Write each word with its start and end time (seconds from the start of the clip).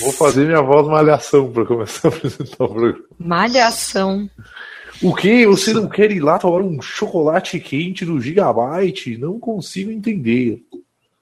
Vou 0.00 0.12
fazer 0.12 0.46
minha 0.46 0.62
voz 0.62 0.86
malhação 0.86 1.50
para 1.50 1.64
começar 1.64 2.08
a 2.08 2.10
apresentar 2.14 2.64
o 2.64 2.68
programa. 2.68 3.04
Malhação. 3.18 4.28
O 5.02 5.14
que? 5.14 5.46
Você 5.46 5.72
não 5.72 5.88
quer 5.88 6.10
ir 6.10 6.20
lá 6.20 6.38
tomar 6.38 6.62
um 6.62 6.80
chocolate 6.82 7.58
quente 7.58 8.04
do 8.04 8.20
Gigabyte? 8.20 9.16
Não 9.16 9.38
consigo 9.38 9.90
entender. 9.90 10.62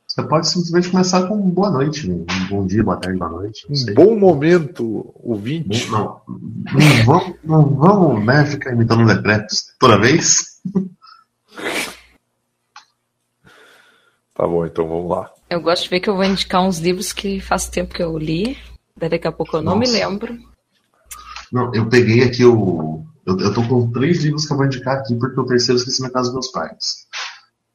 Você 0.07 0.23
pode 0.23 0.49
simplesmente 0.49 0.91
começar 0.91 1.29
com 1.29 1.39
boa 1.39 1.71
noite, 1.71 2.11
um 2.11 2.27
bom 2.49 2.67
dia, 2.67 2.83
boa 2.83 2.97
tarde, 2.97 3.19
boa 3.19 3.31
noite. 3.31 3.67
Um 3.71 3.95
bom 3.95 4.19
momento, 4.19 5.15
ouvinte. 5.15 5.89
Não, 5.91 6.21
não, 6.27 7.05
vamos, 7.05 7.35
não 7.45 7.75
vamos 7.77 8.27
né, 8.27 8.45
ficar 8.47 8.73
imitando 8.73 9.07
decretos 9.07 9.67
toda 9.79 10.01
vez. 10.01 10.61
Tá 14.39 14.47
bom, 14.47 14.65
então 14.65 14.87
vamos 14.87 15.11
lá. 15.11 15.33
Eu 15.51 15.61
gosto 15.61 15.83
de 15.83 15.91
ver 15.91 15.99
que 15.99 16.09
eu 16.09 16.15
vou 16.15 16.23
indicar 16.23 16.63
uns 16.63 16.79
livros 16.79 17.13
que 17.13 17.41
faz 17.41 17.69
tempo 17.69 17.93
que 17.93 18.01
eu 18.01 18.17
li. 18.17 18.57
Daqui 18.97 19.27
a 19.27 19.33
pouco 19.33 19.57
eu 19.57 19.63
não 19.63 19.77
Nossa. 19.77 19.93
me 19.93 19.99
lembro. 19.99 20.39
Não, 21.51 21.75
eu 21.75 21.89
peguei 21.89 22.23
aqui 22.23 22.45
o. 22.45 23.05
Eu, 23.27 23.37
eu 23.41 23.53
tô 23.53 23.67
com 23.67 23.91
três 23.91 24.23
livros 24.23 24.47
que 24.47 24.53
eu 24.53 24.57
vou 24.57 24.67
indicar 24.67 24.99
aqui, 24.99 25.17
porque 25.17 25.41
o 25.41 25.45
terceiro 25.45 25.73
eu 25.73 25.79
esqueci 25.79 26.01
na 26.03 26.11
casa 26.11 26.29
dos 26.29 26.35
meus 26.35 26.53
pais. 26.53 27.09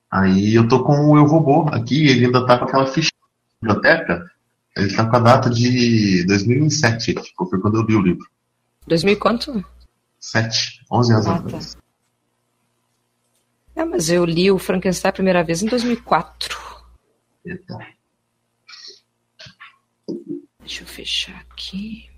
Aí 0.10 0.56
eu 0.56 0.66
tô 0.66 0.86
com 0.86 1.10
o 1.10 1.18
Eu 1.18 1.26
Robô 1.26 1.68
aqui, 1.70 2.08
ele 2.08 2.28
ainda 2.28 2.46
tá 2.46 2.58
com 2.58 2.64
aquela 2.64 2.88
ficha 2.88 3.12
da 3.62 3.74
biblioteca. 3.74 4.32
Ele 4.78 4.96
tá 4.96 5.06
com 5.06 5.16
a 5.18 5.20
data 5.20 5.50
de 5.50 6.26
2007, 6.26 7.14
tipo, 7.14 7.46
foi 7.46 7.60
quando 7.60 7.76
eu 7.76 7.84
li 7.84 7.96
o 7.96 8.02
livro. 8.02 8.26
2000 8.88 9.20
quanto? 9.20 9.66
7, 10.18 10.86
11 10.90 11.14
anos 11.14 11.28
ah, 11.28 11.36
atrás. 11.36 11.74
Tá. 11.74 11.83
É, 13.76 13.84
mas 13.84 14.10
eu 14.10 14.24
li 14.24 14.52
o 14.52 14.60
Frankenstein 14.60 15.10
a 15.10 15.14
primeira 15.14 15.44
vez 15.44 15.64
em 15.64 15.68
2004. 15.68 16.58
Eita. 17.46 17.78
Deixa 20.60 20.84
eu 20.84 20.88
fechar 20.88 21.46
aqui. 21.52 22.10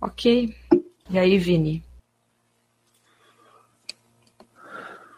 Ok. 0.00 0.54
E 1.10 1.18
aí, 1.18 1.38
Vini? 1.38 1.82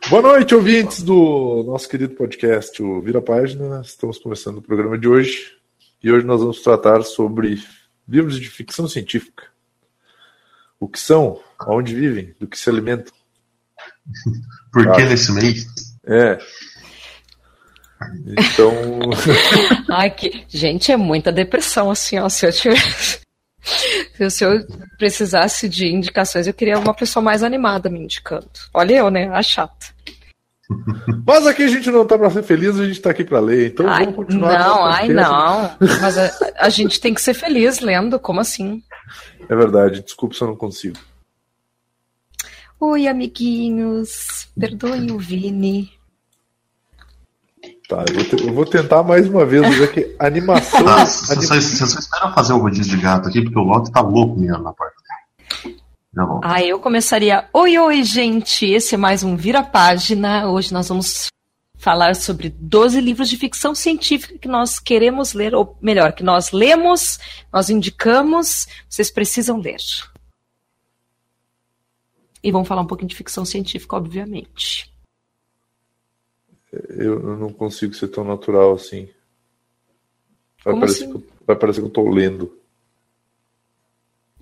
Boa 0.09 0.23
noite, 0.23 0.55
ouvintes 0.55 1.03
do 1.03 1.65
nosso 1.67 1.89
querido 1.89 2.15
podcast, 2.15 2.83
o 2.83 3.01
Vira 3.01 3.23
Página. 3.23 3.81
Estamos 3.81 4.19
começando 4.19 4.59
o 4.59 4.63
programa 4.63 4.99
de 4.99 5.09
hoje 5.09 5.57
e 6.03 6.13
hoje 6.13 6.27
nós 6.27 6.41
vamos 6.41 6.61
tratar 6.61 7.03
sobre 7.03 7.63
livros 8.07 8.39
de 8.39 8.49
ficção 8.51 8.87
científica. 8.87 9.45
O 10.79 10.87
que 10.87 11.01
são, 11.01 11.43
aonde 11.59 11.95
vivem, 11.95 12.35
do 12.39 12.47
que 12.47 12.59
se 12.59 12.69
alimentam. 12.69 13.13
Por 14.73 14.93
que 14.93 15.03
ah, 15.03 15.07
nesse 15.07 15.33
mês? 15.33 15.67
É. 16.07 16.39
Então. 18.27 18.73
Ai, 19.89 20.11
que. 20.11 20.45
Gente, 20.49 20.93
é 20.93 20.97
muita 20.97 21.33
depressão, 21.33 21.91
assim, 21.91 22.19
ó. 22.19 22.29
Se 22.29 22.47
eu 22.47 22.53
tivesse. 22.53 23.21
Se 24.31 24.45
eu 24.45 24.65
precisasse 24.99 25.69
de 25.69 25.87
indicações, 25.87 26.47
eu 26.47 26.53
queria 26.53 26.79
uma 26.79 26.93
pessoa 26.93 27.23
mais 27.23 27.43
animada 27.43 27.89
me 27.89 27.99
indicando. 27.99 28.51
Olha 28.75 28.95
eu, 28.95 29.11
né? 29.11 29.29
A 29.29 29.43
chata. 29.43 29.87
Mas 31.27 31.47
aqui 31.47 31.63
a 31.63 31.69
gente 31.69 31.91
não 31.91 32.07
tá 32.07 32.19
pra 32.19 32.31
ser 32.31 32.43
feliz, 32.43 32.79
a 32.79 32.87
gente 32.87 33.01
tá 33.01 33.11
aqui 33.11 33.25
pra 33.25 33.41
ler. 33.41 33.69
Então 33.69 33.89
ai, 33.89 34.05
vamos 34.05 34.17
continuar. 34.17 34.59
Não, 34.59 34.85
ai, 34.85 35.09
não. 35.09 35.77
Mas 35.81 36.19
a, 36.19 36.31
a, 36.59 36.69
gente 36.69 37.01
tem 37.01 37.13
que 37.13 37.21
ser 37.21 37.35
feliz 37.35 37.81
lendo, 37.81 38.19
como 38.19 38.41
assim? 38.41 38.83
É 39.49 39.55
verdade, 39.55 40.03
desculpa 40.03 40.35
se 40.35 40.43
eu 40.43 40.49
não 40.49 40.57
consigo. 40.57 40.97
Oi, 42.87 43.09
amiguinhos. 43.09 44.47
Perdoem 44.61 45.11
o 45.11 45.19
Vini. 45.19 45.91
Tá, 47.89 48.05
eu 48.07 48.15
vou, 48.15 48.25
te, 48.25 48.47
eu 48.47 48.55
vou, 48.55 48.67
tentar 48.67 49.03
mais 49.03 49.27
uma 49.27 49.47
vez, 49.47 49.63
mas 49.63 49.81
é 49.81 49.87
que 49.87 50.15
animação. 50.19 50.85
Você, 51.07 51.35
só, 51.47 51.55
você 51.55 51.87
só 51.87 51.99
espera 51.99 52.33
fazer 52.33 52.53
o 52.53 52.59
rodízio 52.59 52.95
de 52.95 53.03
gato 53.03 53.31
aqui, 53.31 53.41
porque 53.41 53.59
o 53.59 53.63
Loki 53.63 53.91
tá 53.91 54.03
louco 54.03 54.39
mirando 54.39 54.65
na 54.65 54.73
porta. 54.75 54.95
Ah, 56.43 56.63
eu 56.63 56.79
começaria. 56.79 57.49
Oi, 57.55 57.79
oi, 57.79 58.03
gente! 58.03 58.67
Esse 58.67 58.97
é 58.97 58.99
mais 58.99 59.25
um 59.25 59.35
Vira 59.35 59.63
Página. 59.63 60.51
Hoje 60.51 60.73
nós 60.73 60.87
vamos 60.87 61.29
falar 61.79 62.15
sobre 62.15 62.51
12 62.51 63.01
livros 63.01 63.31
de 63.31 63.39
ficção 63.39 63.75
científica 63.75 64.39
que 64.39 64.47
nós 64.47 64.79
queremos 64.79 65.33
ler, 65.33 65.55
ou 65.55 65.77
melhor, 65.81 66.13
que 66.13 66.23
nós 66.23 66.53
lemos, 66.53 67.19
nós 67.51 67.71
indicamos, 67.71 68.69
vocês 68.91 69.11
precisam 69.11 69.59
ler. 69.59 69.81
E 72.45 72.53
vamos 72.53 72.69
falar 72.69 72.83
um 72.83 72.87
pouquinho 72.87 73.09
de 73.09 73.17
ficção 73.17 73.43
científica, 73.43 73.97
obviamente. 73.97 74.95
Eu 76.91 77.39
não 77.39 77.51
consigo 77.51 77.95
ser 77.95 78.09
tão 78.09 78.23
natural 78.23 78.75
assim. 78.75 79.09
Vai, 80.63 80.79
parecer, 80.79 81.05
assim? 81.05 81.13
Que 81.13 81.19
eu, 81.19 81.27
vai 81.47 81.57
parecer 81.57 81.81
que 81.81 81.87
eu 81.87 81.91
tô 81.91 82.07
lendo. 82.11 82.55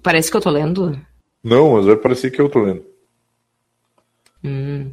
Parece 0.03 0.33
que 0.33 0.37
eu 0.37 0.41
tô 0.41 0.51
lendo? 0.51 1.01
Não, 1.45 1.75
mas 1.75 1.87
vai 1.87 1.97
parecer 1.97 2.33
que 2.33 2.41
eu 2.41 2.49
tô 2.49 2.59
lendo. 2.59 2.85
Hum. 4.43 4.93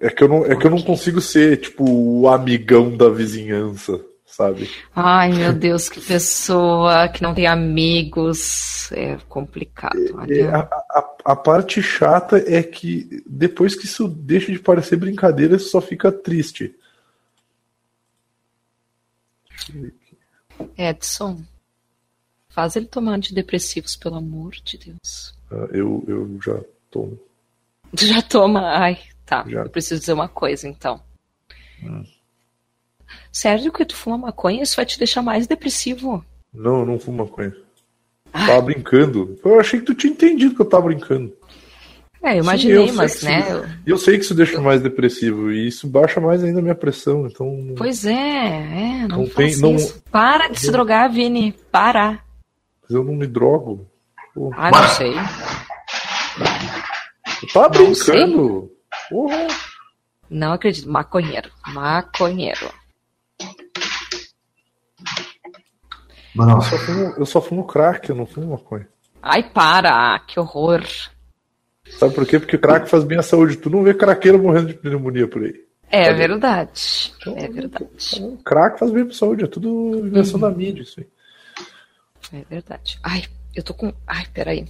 É 0.00 0.08
que, 0.08 0.24
eu 0.24 0.28
não, 0.28 0.46
é 0.46 0.56
que 0.56 0.66
eu 0.66 0.70
não 0.70 0.80
consigo 0.80 1.20
ser, 1.20 1.60
tipo, 1.60 1.84
o 1.84 2.26
amigão 2.26 2.96
da 2.96 3.10
vizinhança 3.10 4.02
sabe? 4.26 4.68
Ai, 4.94 5.32
meu 5.32 5.52
Deus, 5.52 5.88
que 5.88 6.00
pessoa 6.00 7.08
que 7.08 7.22
não 7.22 7.32
tem 7.34 7.46
amigos. 7.46 8.90
É 8.92 9.16
complicado. 9.28 9.96
É, 10.28 10.44
a, 10.44 10.60
a, 10.90 11.16
a, 11.24 11.36
parte 11.36 11.82
chata 11.82 12.36
é 12.46 12.62
que 12.62 13.22
depois 13.26 13.74
que 13.74 13.86
isso 13.86 14.06
deixa 14.08 14.52
de 14.52 14.58
parecer 14.58 14.96
brincadeira, 14.96 15.56
isso 15.56 15.70
só 15.70 15.80
fica 15.80 16.12
triste. 16.12 16.74
Edson, 20.76 21.42
faz 22.48 22.76
ele 22.76 22.86
tomar 22.86 23.12
antidepressivos, 23.12 23.96
pelo 23.96 24.16
amor 24.16 24.52
de 24.64 24.78
Deus. 24.78 25.34
Ah, 25.50 25.68
eu, 25.72 26.04
eu 26.06 26.38
já 26.42 26.60
tomo. 26.90 27.18
Já 27.94 28.22
toma? 28.22 28.60
Ai, 28.78 28.98
tá. 29.24 29.44
Já. 29.48 29.62
Eu 29.62 29.70
preciso 29.70 30.00
dizer 30.00 30.12
uma 30.12 30.28
coisa, 30.28 30.68
então. 30.68 31.00
Hum. 31.82 32.04
Sério 33.32 33.72
que 33.72 33.84
tu 33.84 33.94
fuma 33.94 34.18
maconha? 34.18 34.62
Isso 34.62 34.76
vai 34.76 34.86
te 34.86 34.98
deixar 34.98 35.22
mais 35.22 35.46
depressivo. 35.46 36.24
Não, 36.52 36.80
eu 36.80 36.86
não 36.86 36.98
fumo 36.98 37.18
maconha. 37.24 37.54
Ah. 38.32 38.46
Tava 38.46 38.62
brincando. 38.62 39.38
Eu 39.44 39.60
achei 39.60 39.80
que 39.80 39.86
tu 39.86 39.94
tinha 39.94 40.12
entendido 40.12 40.54
que 40.54 40.60
eu 40.60 40.68
tava 40.68 40.86
brincando. 40.86 41.32
É, 42.22 42.38
eu 42.38 42.42
imaginei, 42.42 42.86
Sim, 42.86 42.88
eu 42.88 42.94
mas, 42.94 43.22
né? 43.22 43.38
Isso, 43.38 43.68
eu 43.86 43.98
sei 43.98 44.18
que 44.18 44.24
isso 44.24 44.34
deixa 44.34 44.60
mais 44.60 44.82
depressivo 44.82 45.52
e 45.52 45.68
isso 45.68 45.86
baixa 45.86 46.20
mais 46.20 46.42
ainda 46.42 46.58
a 46.58 46.62
minha 46.62 46.74
pressão, 46.74 47.26
então. 47.26 47.74
Pois 47.76 48.04
é, 48.04 48.12
é, 48.12 49.06
não, 49.06 49.18
não 49.18 49.28
tem, 49.28 49.56
não... 49.58 49.76
isso. 49.76 50.02
Para 50.10 50.48
de 50.48 50.54
não... 50.54 50.56
se 50.56 50.72
drogar, 50.72 51.10
Vini. 51.10 51.54
Para. 51.70 52.18
Mas 52.82 52.90
eu 52.90 53.04
não 53.04 53.14
me 53.14 53.26
drogo. 53.26 53.86
Pô. 54.34 54.50
Ah, 54.56 54.70
não 54.70 54.88
sei. 54.88 55.14
Tu 57.40 57.46
tá 57.52 57.68
brincando? 57.68 58.72
Porra. 59.08 59.46
Não 60.28 60.52
acredito. 60.52 60.90
Maconheiro. 60.90 61.50
Maconheiro. 61.68 62.70
Eu 66.38 66.60
só, 66.60 66.78
fumo, 66.78 67.14
eu 67.16 67.26
só 67.26 67.40
fumo 67.40 67.64
crack, 67.64 68.10
eu 68.10 68.16
não 68.16 68.26
fumo 68.26 68.52
maconha. 68.52 68.88
Ai, 69.22 69.42
para! 69.42 70.18
Que 70.20 70.38
horror! 70.38 70.82
Sabe 71.98 72.14
por 72.14 72.26
quê? 72.26 72.38
Porque 72.38 72.56
o 72.56 72.60
crack 72.60 72.88
faz 72.88 73.04
bem 73.04 73.18
à 73.18 73.22
saúde. 73.22 73.56
Tu 73.56 73.70
não 73.70 73.82
vê 73.82 73.94
craqueiro 73.94 74.38
morrendo 74.38 74.68
de 74.68 74.74
pneumonia 74.74 75.28
por 75.28 75.42
aí. 75.42 75.64
É 75.90 76.06
Sabe? 76.06 76.18
verdade. 76.18 77.14
Então, 77.16 77.34
é 77.36 77.48
verdade. 77.48 77.88
Então, 78.12 78.36
crack 78.44 78.78
faz 78.78 78.90
bem 78.90 79.04
pra 79.04 79.14
saúde. 79.14 79.44
É 79.44 79.46
tudo 79.46 80.06
invenção 80.06 80.34
uhum. 80.34 80.40
da 80.40 80.50
mídia, 80.50 80.82
isso 80.82 81.00
aí. 81.00 81.06
É 82.40 82.44
verdade. 82.50 82.98
Ai, 83.02 83.24
eu 83.54 83.62
tô 83.62 83.72
com. 83.72 83.92
Ai, 84.06 84.24
peraí. 84.34 84.66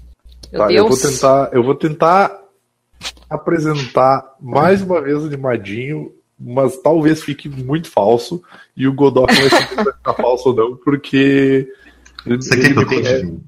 Meu 0.53 0.61
tá, 0.61 0.67
Deus. 0.69 0.79
Eu 0.79 0.89
vou 0.89 1.11
tentar. 1.11 1.51
Eu 1.53 1.63
vou 1.63 1.75
tentar 1.75 2.43
apresentar 3.29 4.37
mais 4.41 4.83
uma 4.83 5.01
vez 5.01 5.23
o 5.23 5.27
animadinho 5.27 6.13
mas 6.39 6.77
talvez 6.79 7.23
fique 7.23 7.49
muito 7.49 7.91
falso 7.91 8.43
e 8.77 8.87
o 8.87 8.93
Godot 8.93 9.33
não 9.33 9.49
vai 9.49 9.51
se 9.51 9.67
ficar 9.97 10.15
falso 10.15 10.51
ou 10.51 10.55
não, 10.55 10.77
porque. 10.77 11.73
Você 12.27 12.61
quer 12.61 12.73
que 12.73 12.79
eu 12.79 12.89
tente? 12.89 13.41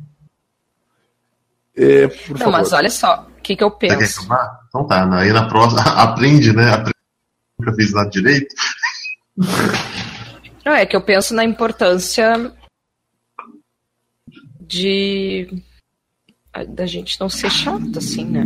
É, 1.76 2.08
por 2.08 2.30
não, 2.30 2.38
favor. 2.38 2.52
mas 2.52 2.72
olha 2.72 2.90
só, 2.90 3.28
o 3.38 3.42
que, 3.42 3.54
que 3.54 3.62
eu 3.62 3.70
penso. 3.70 4.22
Então 4.68 4.86
tá, 4.86 5.06
né? 5.06 5.22
aí 5.22 5.32
na 5.32 5.48
próxima, 5.48 5.82
aprende, 6.02 6.52
né? 6.52 6.70
Aprende, 6.70 6.96
nunca 7.58 7.74
fiz 7.74 7.92
nada 7.92 8.10
direito. 8.10 8.54
Não, 10.64 10.72
é 10.74 10.84
que 10.84 10.96
eu 10.96 11.00
penso 11.00 11.34
na 11.34 11.44
importância 11.44 12.52
de 14.60 15.62
da 16.70 16.86
gente 16.86 17.20
não 17.20 17.28
ser 17.28 17.50
chato, 17.50 17.98
assim, 17.98 18.24
né? 18.24 18.44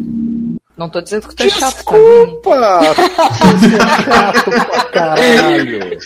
Não 0.74 0.88
tô 0.88 1.02
dizendo 1.02 1.28
que 1.28 1.34
tu 1.34 1.42
é 1.42 1.48
chato, 1.50 1.60
tá, 1.60 1.66
Desculpa! 1.76 2.80
é 2.80 4.04
chato 4.04 4.50
pra 4.50 4.84
caralho. 4.86 5.98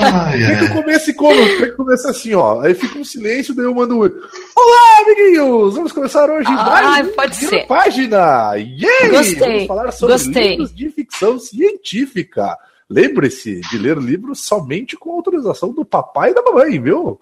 Ai, 0.00 0.38
Tem 0.38 0.58
que 0.68 0.74
começar 0.74 1.12
como? 1.14 1.34
Tem 1.36 1.58
que 1.58 1.70
começar 1.72 2.10
assim, 2.10 2.34
ó. 2.34 2.60
Aí 2.60 2.74
fica 2.74 2.96
um 2.98 3.04
silêncio, 3.04 3.54
daí 3.54 3.64
eu 3.64 3.74
mando 3.74 3.96
um. 3.96 4.02
Olá, 4.02 5.00
amiguinhos! 5.02 5.74
Vamos 5.74 5.92
começar 5.92 6.30
hoje 6.30 6.48
ah, 6.48 6.64
mais 6.64 7.14
pode 7.14 7.36
ser. 7.36 7.66
página! 7.66 8.54
Yay! 8.56 9.08
Gostei. 9.10 9.38
Vamos 9.38 9.66
falar 9.66 9.90
sobre 9.90 10.14
Gostei. 10.14 10.50
livros 10.50 10.74
de 10.74 10.90
ficção 10.90 11.38
científica. 11.40 12.56
Lembre-se 12.88 13.60
de 13.62 13.78
ler 13.78 13.98
livros 13.98 14.40
somente 14.40 14.96
com 14.96 15.10
autorização 15.12 15.72
do 15.72 15.84
papai 15.84 16.30
e 16.30 16.34
da 16.34 16.42
mamãe, 16.42 16.80
viu? 16.80 17.20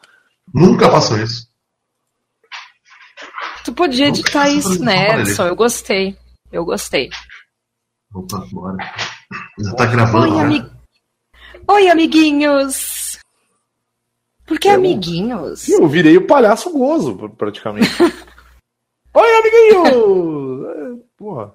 Nunca 0.54 0.90
faço 0.90 1.16
isso. 1.18 1.48
Tu 3.64 3.72
podia 3.72 4.08
editar 4.08 4.48
isso, 4.48 4.80
né, 4.84 5.20
Edson? 5.22 5.46
Eu 5.46 5.56
gostei. 5.56 6.16
Eu 6.52 6.64
gostei. 6.64 7.10
Opa, 8.14 8.46
bora. 8.52 8.76
Já 9.58 9.74
tá 9.74 9.86
gravando, 9.86 10.24
Oi, 10.24 10.30
né? 10.36 10.42
ami... 10.44 10.72
Oi, 11.68 11.88
amiguinhos! 11.88 13.18
Por 14.46 14.58
que 14.58 14.68
Eu- 14.68 14.74
amiguinhos? 14.74 15.68
Eu 15.68 15.88
virei 15.88 16.16
o 16.16 16.26
palhaço 16.26 16.70
gozo, 16.70 17.16
pr- 17.16 17.30
praticamente. 17.36 17.90
Oi, 19.14 19.38
amiguinho! 19.38 20.70
É, 20.70 21.02
Porra. 21.16 21.54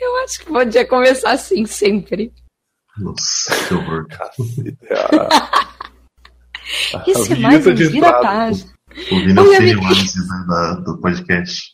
Eu 0.00 0.16
acho 0.24 0.40
que 0.40 0.46
podia 0.46 0.86
começar 0.86 1.32
assim 1.32 1.66
sempre. 1.66 2.32
Nossa, 2.98 3.52
que 3.66 3.74
horror. 3.74 4.06
Cacete, 4.08 4.78
a- 4.92 5.68
a 6.98 7.04
Isso 7.10 7.32
é 7.32 7.36
mais 7.36 7.66
um 7.66 7.74
de 7.74 7.86
vira 7.88 8.08
entrada. 8.08 8.22
página. 8.26 8.72
Ouvindo 9.12 9.42
Oi, 9.42 9.58
né, 9.58 9.74
da- 10.48 10.74
do 10.74 10.98
podcast. 11.00 11.72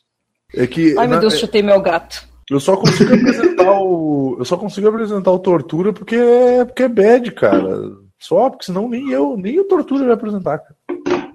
É 0.55 0.67
que 0.67 0.97
Ai, 0.99 1.06
meu 1.06 1.17
na- 1.17 1.21
Deus, 1.21 1.38
chutei 1.38 1.62
meu 1.62 1.81
gato. 1.82 2.26
eu 2.50 2.61
só 2.61 2.76
consigo 2.76 3.15
apresentar 3.15 3.73
o. 3.81 4.37
Eu 4.38 4.44
só 4.44 4.56
consigo 4.56 4.88
apresentar 4.88 5.31
o 5.32 5.38
Tortura 5.38 5.93
porque 5.93 6.15
é, 6.17 6.65
porque 6.65 6.82
é 6.85 6.88
bad, 6.88 7.31
cara. 7.32 7.93
Só, 8.21 8.49
porque 8.50 8.67
senão 8.67 8.88
nem 8.88 9.11
eu, 9.11 9.37
nem 9.37 9.59
o 9.61 9.65
Tortura 9.65 10.05
vai 10.05 10.15
apresentar, 10.15 10.59
cara. 10.59 10.76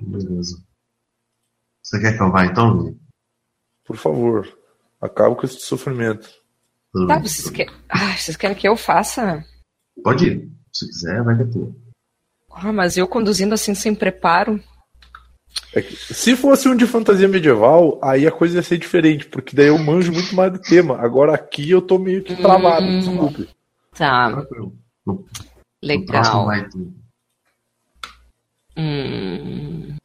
Beleza. 0.01 0.57
Você 1.83 1.99
quer 1.99 2.15
que 2.17 2.23
eu 2.23 2.31
vá 2.31 2.45
então, 2.45 2.77
Vini? 2.83 2.97
Por 3.85 3.97
favor. 3.97 4.47
Acaba 5.01 5.35
com 5.35 5.45
esse 5.45 5.59
sofrimento. 5.61 6.29
Tá, 7.07 7.19
vocês, 7.19 7.49
quer... 7.49 7.67
Ai, 7.87 8.17
vocês 8.17 8.35
querem 8.35 8.55
que 8.55 8.67
eu 8.67 8.75
faça? 8.75 9.43
Pode 10.03 10.25
ir. 10.27 10.51
Se 10.73 10.85
quiser, 10.87 11.23
vai 11.23 11.35
que 11.35 11.43
é 11.43 11.45
tua. 11.45 11.71
Ah, 12.51 12.73
mas 12.73 12.97
eu 12.97 13.07
conduzindo 13.07 13.53
assim 13.53 13.73
sem 13.75 13.93
preparo. 13.95 14.61
É 15.73 15.81
se 15.81 16.35
fosse 16.35 16.67
um 16.67 16.75
de 16.75 16.87
fantasia 16.87 17.27
medieval, 17.27 17.99
aí 18.01 18.25
a 18.25 18.31
coisa 18.31 18.57
ia 18.57 18.63
ser 18.63 18.77
diferente, 18.77 19.27
porque 19.27 19.55
daí 19.55 19.67
eu 19.67 19.77
manjo 19.77 20.11
muito 20.11 20.35
mais 20.35 20.51
do 20.51 20.59
tema. 20.59 20.97
Agora 20.97 21.33
aqui 21.35 21.69
eu 21.69 21.81
tô 21.81 21.99
meio 21.99 22.23
que 22.23 22.35
travado, 22.35 22.85
Hum. 22.85 22.99
desculpe. 22.99 23.49
Tá, 23.95 24.45
legal. 25.83 26.47
Hum... 28.75 29.95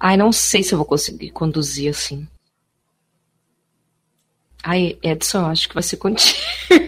Ai, 0.00 0.16
não 0.16 0.32
sei 0.32 0.62
se 0.62 0.72
eu 0.72 0.78
vou 0.78 0.86
conseguir 0.86 1.30
conduzir 1.30 1.90
assim. 1.90 2.26
Ai, 4.62 4.98
Edson, 5.02 5.46
acho 5.46 5.68
que 5.68 5.74
vai 5.74 5.82
ser 5.82 5.96
contigo. 5.96 6.38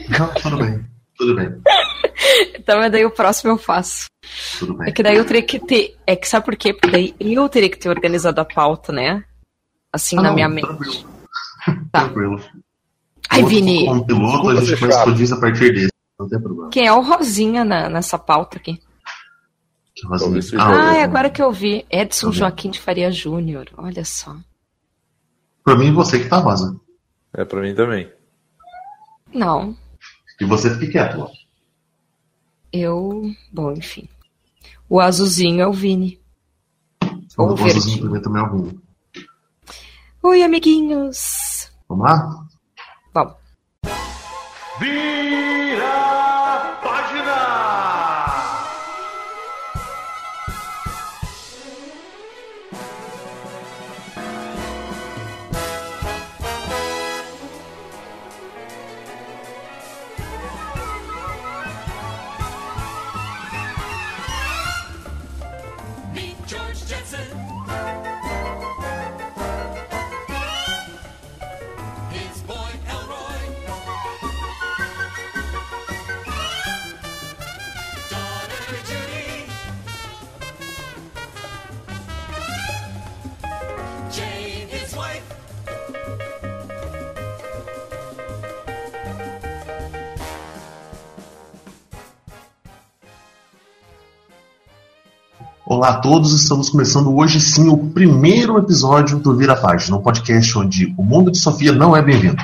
Não, 0.08 0.34
tudo 0.34 0.58
bem. 0.58 0.84
Tudo 1.16 1.34
bem. 1.36 1.60
Então, 2.58 2.78
mas 2.78 2.92
daí 2.92 3.04
o 3.04 3.10
próximo 3.10 3.52
eu 3.52 3.58
faço. 3.58 4.06
Tudo 4.58 4.74
bem. 4.74 4.88
É 4.88 4.92
que 4.92 5.02
daí 5.02 5.16
eu 5.16 5.24
teria 5.26 5.42
que 5.42 5.58
ter. 5.58 5.96
É 6.06 6.14
que 6.16 6.28
sabe 6.28 6.44
por 6.44 6.56
quê? 6.56 6.72
Porque 6.72 6.90
daí 6.90 7.14
eu 7.20 7.48
teria 7.48 7.68
que 7.70 7.78
ter 7.78 7.88
organizado 7.88 8.40
a 8.40 8.44
pauta, 8.44 8.92
né? 8.92 9.24
Assim, 9.92 10.16
Ah, 10.18 10.22
na 10.22 10.28
não, 10.28 10.34
minha 10.36 10.48
mente. 10.48 10.66
Tranquilo. 10.66 11.04
Tá. 11.92 12.00
Tranquilo. 12.04 12.40
Ai, 13.28 13.44
Vini, 13.44 13.86
Como 13.86 14.06
piloto, 14.06 14.48
a 14.50 14.60
gente 14.64 14.84
o 14.84 15.14
diz 15.14 15.32
a 15.32 15.40
partir 15.40 15.72
desse. 15.72 15.90
Não 16.18 16.28
tem 16.28 16.40
problema. 16.40 16.68
quem 16.70 16.86
é 16.86 16.92
o 16.92 17.00
Rosinha 17.00 17.64
na- 17.64 17.88
nessa 17.88 18.18
pauta 18.18 18.58
aqui? 18.58 18.80
Que 19.94 20.06
Rosinha. 20.06 20.40
Ah. 20.62 20.90
Ah, 20.90 20.96
é 20.96 21.02
agora 21.02 21.30
que 21.30 21.42
eu 21.42 21.50
vi. 21.52 21.84
Edson. 21.90 22.30
Joaquim 22.32 22.70
de 22.70 22.80
Faria 22.80 23.10
Júnior. 23.10 23.66
Olha 23.76 24.04
só. 24.04 24.36
Pra 25.64 25.76
mim, 25.76 25.92
você 25.92 26.18
que 26.18 26.28
tá 26.28 26.38
rosa. 26.38 26.78
É 27.34 27.44
pra 27.44 27.60
mim 27.62 27.74
também. 27.74 28.10
Não, 29.32 29.76
E 30.40 30.44
você 30.44 30.70
fique 30.74 30.88
quieto, 30.92 31.20
ó. 31.20 31.28
Eu. 32.72 33.30
Bom, 33.52 33.72
enfim. 33.72 34.08
O 34.88 35.00
azulzinho 35.00 35.60
é 35.60 35.66
o 35.66 35.72
Vini. 35.72 36.20
Ou 37.36 37.46
O 37.48 37.50
o 37.52 37.54
rosazinho 37.54 37.72
verdinho. 37.74 37.98
primeiro 38.00 38.24
também 38.24 38.42
é 38.42 38.46
o 38.46 38.50
Vini. 38.56 38.80
Oi, 40.22 40.42
amiguinhos. 40.42 41.70
Vamos 41.88 42.04
lá? 42.04 42.46
Bom, 43.14 43.34
Vira 44.78 45.09
Olá 95.80 95.92
a 95.92 95.98
todos, 95.98 96.34
estamos 96.34 96.68
começando 96.68 97.16
hoje 97.16 97.40
sim 97.40 97.70
o 97.70 97.78
primeiro 97.78 98.58
episódio 98.58 99.18
do 99.18 99.34
Vira 99.34 99.56
Página, 99.56 99.96
um 99.96 100.02
podcast 100.02 100.58
onde 100.58 100.94
o 100.98 101.02
mundo 101.02 101.30
de 101.30 101.38
Sofia 101.38 101.72
não 101.72 101.96
é 101.96 102.02
bem-vindo. 102.02 102.36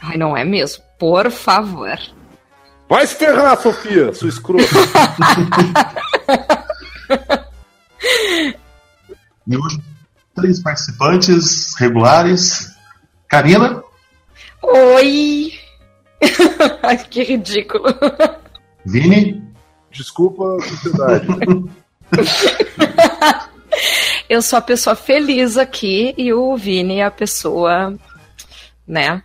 ai, 0.00 0.16
não 0.16 0.34
é 0.34 0.42
mesmo? 0.42 0.82
Por 0.98 1.30
favor. 1.30 1.98
Vai 2.88 3.06
se 3.06 3.16
ferrar, 3.16 3.60
Sofia, 3.60 4.14
sua 4.14 4.30
escrota. 4.30 4.64
E 9.46 9.54
hoje, 9.54 9.78
três 10.34 10.62
participantes 10.62 11.74
regulares. 11.78 12.74
Karina, 13.28 13.82
Oi! 14.62 15.52
Ai, 16.82 16.96
que 16.96 17.22
ridículo. 17.22 17.84
Vini, 18.86 19.44
Desculpa 19.90 20.56
a 20.56 20.62
sociedade. 20.62 21.26
Eu 24.28 24.42
sou 24.42 24.58
a 24.58 24.62
pessoa 24.62 24.96
feliz 24.96 25.56
aqui 25.56 26.12
e 26.18 26.32
o 26.32 26.56
Vini 26.56 26.98
é 26.98 27.04
a 27.04 27.10
pessoa, 27.10 27.94
né? 28.86 29.22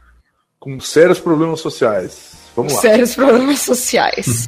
Com 0.59 0.79
sérios 0.79 1.19
problemas 1.19 1.59
sociais. 1.59 2.33
Vamos 2.55 2.73
lá. 2.73 2.81
Sérios 2.81 3.15
problemas 3.15 3.59
sociais. 3.59 4.47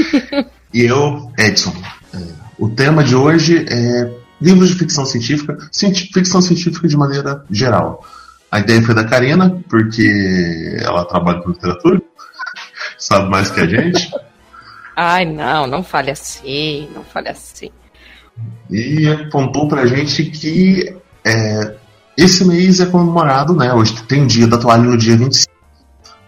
e 0.72 0.84
eu, 0.84 1.30
Edson. 1.38 1.74
É, 2.14 2.18
o 2.58 2.70
tema 2.70 3.04
de 3.04 3.14
hoje 3.14 3.66
é 3.68 4.10
livros 4.40 4.70
de 4.70 4.76
ficção 4.76 5.04
científica, 5.04 5.58
ficção 6.14 6.40
científica 6.40 6.88
de 6.88 6.96
maneira 6.96 7.44
geral. 7.50 8.02
A 8.50 8.60
ideia 8.60 8.80
foi 8.82 8.94
da 8.94 9.04
Karina, 9.04 9.62
porque 9.68 10.78
ela 10.80 11.04
trabalha 11.04 11.42
com 11.42 11.50
literatura, 11.50 12.00
sabe 12.96 13.28
mais 13.28 13.50
que 13.50 13.60
a 13.60 13.66
gente. 13.66 14.10
Ai, 14.96 15.24
não, 15.24 15.66
não 15.66 15.82
fale 15.82 16.10
assim, 16.10 16.88
não 16.94 17.02
fale 17.04 17.28
assim. 17.28 17.70
e 18.70 19.08
apontou 19.08 19.68
pra 19.68 19.86
gente 19.86 20.24
que 20.24 20.96
é, 21.24 21.74
esse 22.16 22.44
mês 22.44 22.80
é 22.80 22.86
comemorado, 22.86 23.54
né? 23.54 23.72
Hoje 23.72 24.02
tem 24.04 24.22
o 24.22 24.26
dia 24.26 24.46
da 24.46 24.58
toalha 24.58 24.82
no 24.82 24.96
dia 24.96 25.16
25, 25.16 25.52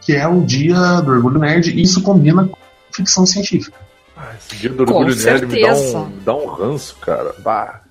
que 0.01 0.15
é 0.15 0.27
o 0.27 0.43
dia 0.43 1.01
do 1.01 1.13
orgulho 1.13 1.39
nerd, 1.39 1.71
e 1.71 1.83
isso 1.83 2.03
combina 2.03 2.45
com 2.45 2.57
ficção 2.93 3.25
científica. 3.27 3.79
Ah, 4.17 4.33
Esse 4.39 4.57
dia 4.57 4.71
do 4.71 4.83
orgulho 4.83 5.15
Com 5.15 5.23
nerd 5.23 5.47
me 5.47 5.61
dá 5.61 5.75
um, 5.75 6.13
dá 6.25 6.35
um 6.35 6.47
ranço, 6.47 6.97
cara. 6.97 7.35
Bah, 7.39 7.83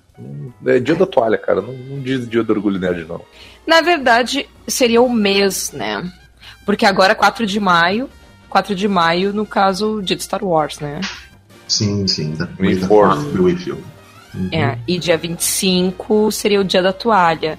é 0.66 0.78
dia 0.78 0.94
da 0.94 1.06
toalha, 1.06 1.38
cara. 1.38 1.60
Não, 1.62 1.72
não 1.72 2.00
diz 2.00 2.28
dia 2.28 2.42
do 2.42 2.52
orgulho 2.52 2.80
nerd, 2.80 3.06
não. 3.06 3.22
Na 3.66 3.80
verdade, 3.80 4.48
seria 4.66 5.00
o 5.00 5.08
mês, 5.12 5.72
né? 5.72 6.10
Porque 6.64 6.84
agora 6.84 7.12
é 7.12 7.14
4 7.14 7.46
de 7.46 7.60
maio. 7.60 8.10
4 8.56 8.74
de 8.74 8.88
maio, 8.88 9.34
no 9.34 9.44
caso, 9.44 10.00
dia 10.02 10.16
de 10.16 10.22
Star 10.22 10.42
Wars, 10.42 10.78
né? 10.80 11.02
Sim, 11.68 12.06
sim, 12.06 12.32
da 12.34 12.46
Me 12.46 12.52
May 12.68 12.76
the 12.76 12.84
informa. 12.84 13.16
Fourth 13.16 13.32
be 13.34 13.40
with 13.40 13.66
you. 13.66 13.84
Uhum. 14.34 14.48
É, 14.50 14.78
e 14.88 14.98
dia 14.98 15.18
25 15.18 16.32
seria 16.32 16.58
o 16.60 16.64
dia 16.64 16.82
da 16.82 16.90
toalha. 16.92 17.58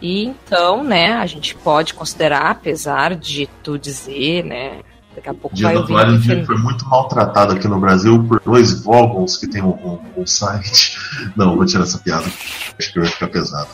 E 0.00 0.24
então, 0.24 0.82
né, 0.82 1.12
a 1.12 1.26
gente 1.26 1.54
pode 1.54 1.94
considerar, 1.94 2.50
apesar 2.50 3.14
de 3.14 3.48
tu 3.62 3.78
dizer, 3.78 4.44
né? 4.44 4.80
Daqui 5.14 5.28
a 5.28 5.34
pouco 5.34 5.54
Dia 5.54 5.66
vai 5.66 5.74
da 5.74 5.80
ouvir. 5.82 5.92
toalha 5.92 6.18
dia 6.18 6.44
foi 6.46 6.56
muito 6.56 6.84
maltratado 6.88 7.52
aqui 7.52 7.68
no 7.68 7.78
Brasil 7.78 8.24
por 8.24 8.40
dois 8.40 8.82
vogons 8.82 9.36
que 9.36 9.46
tem 9.46 9.62
um, 9.62 9.68
um- 9.68 10.00
um 10.22 10.26
site. 10.26 10.98
Não, 11.36 11.54
vou 11.54 11.64
tirar 11.66 11.84
essa 11.84 11.98
piada. 11.98 12.24
Acho 12.26 12.92
que 12.92 12.98
vai 12.98 13.08
ficar 13.08 13.28
pesado. 13.28 13.68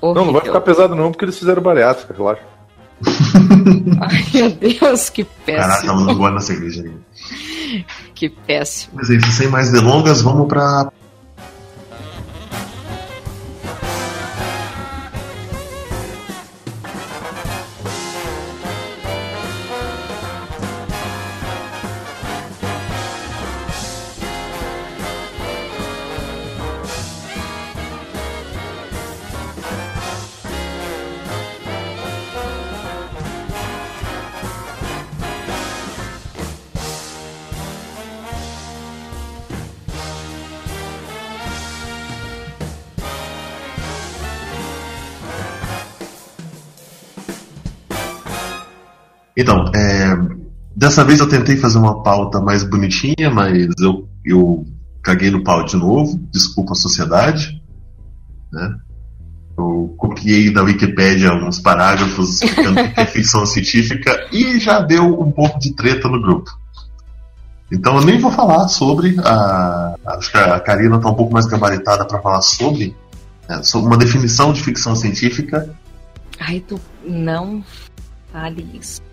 Não, 0.00 0.14
não 0.14 0.14
vai 0.14 0.24
Horrível. 0.36 0.40
ficar 0.46 0.60
pesado, 0.60 0.94
não, 0.94 1.10
porque 1.10 1.24
eles 1.24 1.36
fizeram 1.36 1.60
bariátrica, 1.60 2.14
relaxa. 2.16 2.42
Ai, 4.00 4.24
meu 4.34 4.50
Deus, 4.50 5.08
que 5.10 5.24
Caraca, 5.46 5.72
péssimo. 5.82 5.92
eu 5.92 6.00
não 6.06 6.14
gosto 6.16 6.34
na 6.34 6.40
cerveja 6.40 6.82
ali. 6.82 7.84
Que 8.14 8.28
péssimo. 8.28 8.94
Mas 8.96 9.10
é 9.10 9.14
isso, 9.14 9.30
sem 9.32 9.48
mais 9.48 9.70
delongas, 9.70 10.22
vamos 10.22 10.48
pra. 10.48 10.90
Então, 49.38 49.70
é, 49.72 50.18
dessa 50.74 51.04
vez 51.04 51.20
eu 51.20 51.28
tentei 51.28 51.56
fazer 51.56 51.78
uma 51.78 52.02
pauta 52.02 52.40
mais 52.40 52.64
bonitinha, 52.64 53.30
mas 53.32 53.68
eu, 53.78 54.08
eu 54.24 54.66
caguei 55.00 55.30
no 55.30 55.44
pau 55.44 55.64
de 55.64 55.76
novo. 55.76 56.18
Desculpa 56.32 56.72
a 56.72 56.74
sociedade. 56.74 57.62
Né? 58.52 58.76
Eu 59.56 59.94
copiei 59.96 60.52
da 60.52 60.64
Wikipédia 60.64 61.30
alguns 61.30 61.60
parágrafos 61.60 62.42
explicando 62.42 62.92
que 62.92 63.00
é 63.00 63.06
ficção 63.06 63.46
científica 63.46 64.26
e 64.32 64.58
já 64.58 64.80
deu 64.80 65.20
um 65.20 65.30
pouco 65.30 65.60
de 65.60 65.72
treta 65.72 66.08
no 66.08 66.20
grupo. 66.20 66.50
Então 67.70 67.96
eu 67.96 68.04
nem 68.04 68.18
vou 68.18 68.32
falar 68.32 68.66
sobre. 68.66 69.14
A, 69.20 69.94
acho 70.04 70.32
que 70.32 70.38
a 70.38 70.58
Karina 70.58 70.96
está 70.96 71.10
um 71.10 71.14
pouco 71.14 71.32
mais 71.32 71.46
gabaritada 71.46 72.04
para 72.04 72.20
falar 72.20 72.40
sobre, 72.40 72.96
né, 73.48 73.62
sobre 73.62 73.86
uma 73.86 73.96
definição 73.96 74.52
de 74.52 74.64
ficção 74.64 74.96
científica. 74.96 75.72
Ai, 76.40 76.58
tu 76.66 76.80
não 77.06 77.62
fale 78.32 78.66
isso. 78.74 79.06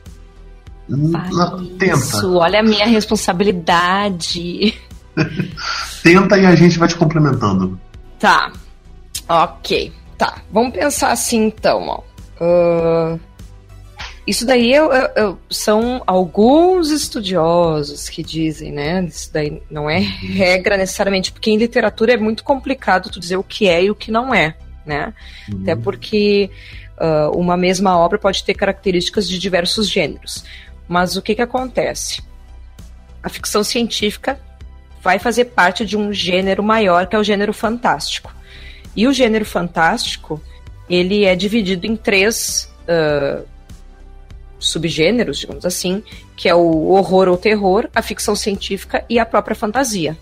Tenta. 1.80 1.96
isso. 1.98 2.36
Olha 2.36 2.60
a 2.60 2.63
minha 2.63 2.86
responsabilidade. 2.86 4.74
Tenta 6.04 6.38
e 6.38 6.46
a 6.46 6.56
gente 6.56 6.77
vai 6.77 6.88
te 6.88 6.96
complementando. 6.96 7.80
Tá. 8.20 8.51
Ok. 9.27 9.92
Tá. 10.18 10.42
Vamos 10.51 10.74
pensar 10.74 11.12
assim 11.12 11.46
então, 11.48 11.88
ó. 11.88 12.01
Ah, 12.39 13.18
isso 14.27 14.46
daí 14.46 14.74
eu- 14.74 14.92
eu- 14.92 15.10
eu- 15.15 15.39
são 15.50 16.01
alguns 16.06 16.89
estudiosos 16.92 18.10
que 18.10 18.24
dizem, 18.24 18.72
né? 18.72 19.04
Isso 19.06 19.32
daí 19.34 19.62
não 19.70 19.89
é 19.89 20.00
regra 20.00 20.77
necessariamente, 20.77 21.32
porque 21.32 21.50
em 21.51 21.58
literatura 21.58 22.13
é 22.13 22.18
muito 22.18 22.44
complicado 22.44 23.10
tu 23.10 23.20
dizer 23.20 23.38
o 23.38 23.44
que 23.44 23.68
é 23.68 23.84
e 23.86 23.92
o 23.92 23.96
que 23.96 24.12
não 24.12 24.34
é, 24.34 24.56
né? 24.86 25.13
Até 25.62 25.75
porque 25.75 26.50
ah, 26.98 27.30
uma 27.34 27.58
mesma 27.58 27.98
obra 27.98 28.18
pode 28.18 28.44
ter 28.44 28.54
características 28.54 29.27
de 29.27 29.38
diversos 29.39 29.89
gêneros. 29.89 30.44
Mas 30.88 31.15
o 31.15 31.22
que, 31.22 31.36
que 31.36 31.42
acontece? 31.42 32.22
A 33.22 33.30
ficção 33.30 33.63
científica 33.63 34.39
vai 35.01 35.20
fazer 35.20 35.46
parte 35.46 35.86
de 35.86 35.98
um 35.98 36.12
gênero 36.12 36.63
maior, 36.63 37.08
que 37.08 37.15
é 37.15 37.20
o 37.20 37.24
gênero 37.24 37.54
fantástico. 37.54 38.34
E 38.96 39.08
o 39.08 39.13
gênero 39.13 39.46
fantástico, 39.46 40.42
ele 40.89 41.25
é 41.25 41.36
dividido 41.36 41.86
em 41.86 41.96
três 41.96 42.72
ah, 42.88 43.44
subgêneros, 44.60 45.38
digamos 45.38 45.65
assim, 45.65 46.04
que 46.36 46.50
é 46.50 46.56
o 46.56 46.88
horror 46.89 47.27
ou 47.27 47.38
terror, 47.38 47.89
a 47.94 48.01
ficção 48.01 48.36
científica 48.36 49.06
e 49.10 49.20
a 49.20 49.25
própria 49.25 49.56
fantasia. 49.56 50.18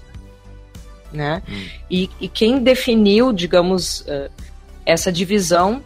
Né? 1.11 1.41
E, 1.89 2.09
e 2.19 2.27
quem 2.27 2.59
definiu, 2.59 3.31
digamos, 3.31 4.05
ah, 4.07 4.29
essa 4.85 5.11
divisão 5.11 5.83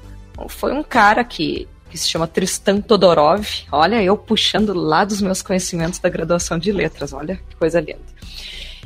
foi 0.48 0.74
um 0.74 0.84
cara 0.84 1.24
que, 1.24 1.67
que 1.89 1.98
se 1.98 2.10
chama 2.10 2.27
Tristan 2.27 2.82
Todorov. 2.82 3.46
Olha, 3.72 4.01
eu 4.03 4.17
puxando 4.17 4.74
lá 4.74 5.06
dos 5.06 5.22
meus 5.22 5.41
conhecimentos 5.41 6.00
da 6.00 6.10
graduação 6.10 6.58
de 6.58 6.72
letras, 6.72 7.13
olha 7.13 7.39
que 7.50 7.56
coisa 7.56 7.79
linda. 7.79 8.17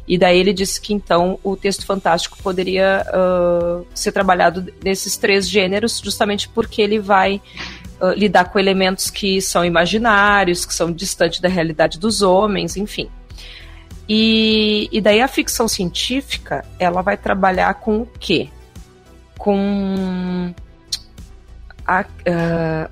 E 0.07 0.17
daí 0.17 0.39
ele 0.39 0.51
disse 0.51 0.81
que 0.81 0.93
então 0.93 1.39
o 1.43 1.55
texto 1.55 1.85
fantástico 1.85 2.37
poderia 2.41 3.05
ah, 3.07 3.81
ser 3.93 4.11
trabalhado 4.11 4.71
nesses 4.83 5.15
três 5.15 5.47
gêneros, 5.47 6.01
justamente 6.03 6.49
porque 6.49 6.81
ele 6.81 6.99
vai 6.99 7.41
ah, 7.99 8.13
lidar 8.15 8.45
com 8.45 8.59
elementos 8.59 9.09
que 9.09 9.41
são 9.41 9.63
imaginários, 9.63 10.65
que 10.65 10.73
são 10.73 10.91
distantes 10.91 11.39
da 11.39 11.47
realidade 11.47 11.99
dos 11.99 12.21
homens, 12.21 12.75
enfim. 12.75 13.09
E, 14.09 14.89
e 14.91 14.99
daí 14.99 15.21
a 15.21 15.27
ficção 15.27 15.67
científica, 15.67 16.65
ela 16.77 17.01
vai 17.01 17.15
trabalhar 17.15 17.75
com 17.75 18.01
o 18.01 18.05
quê? 18.19 18.49
Com 19.37 20.53
a- 21.99 22.05
ah, 22.27 22.89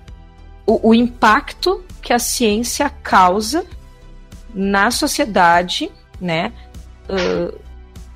o, 0.66 0.90
o 0.90 0.94
impacto 0.94 1.84
que 2.02 2.14
a 2.14 2.20
ciência 2.20 2.90
causa 2.90 3.66
na 4.54 4.92
sociedade, 4.92 5.92
né? 6.20 6.52
ah, 7.10 7.54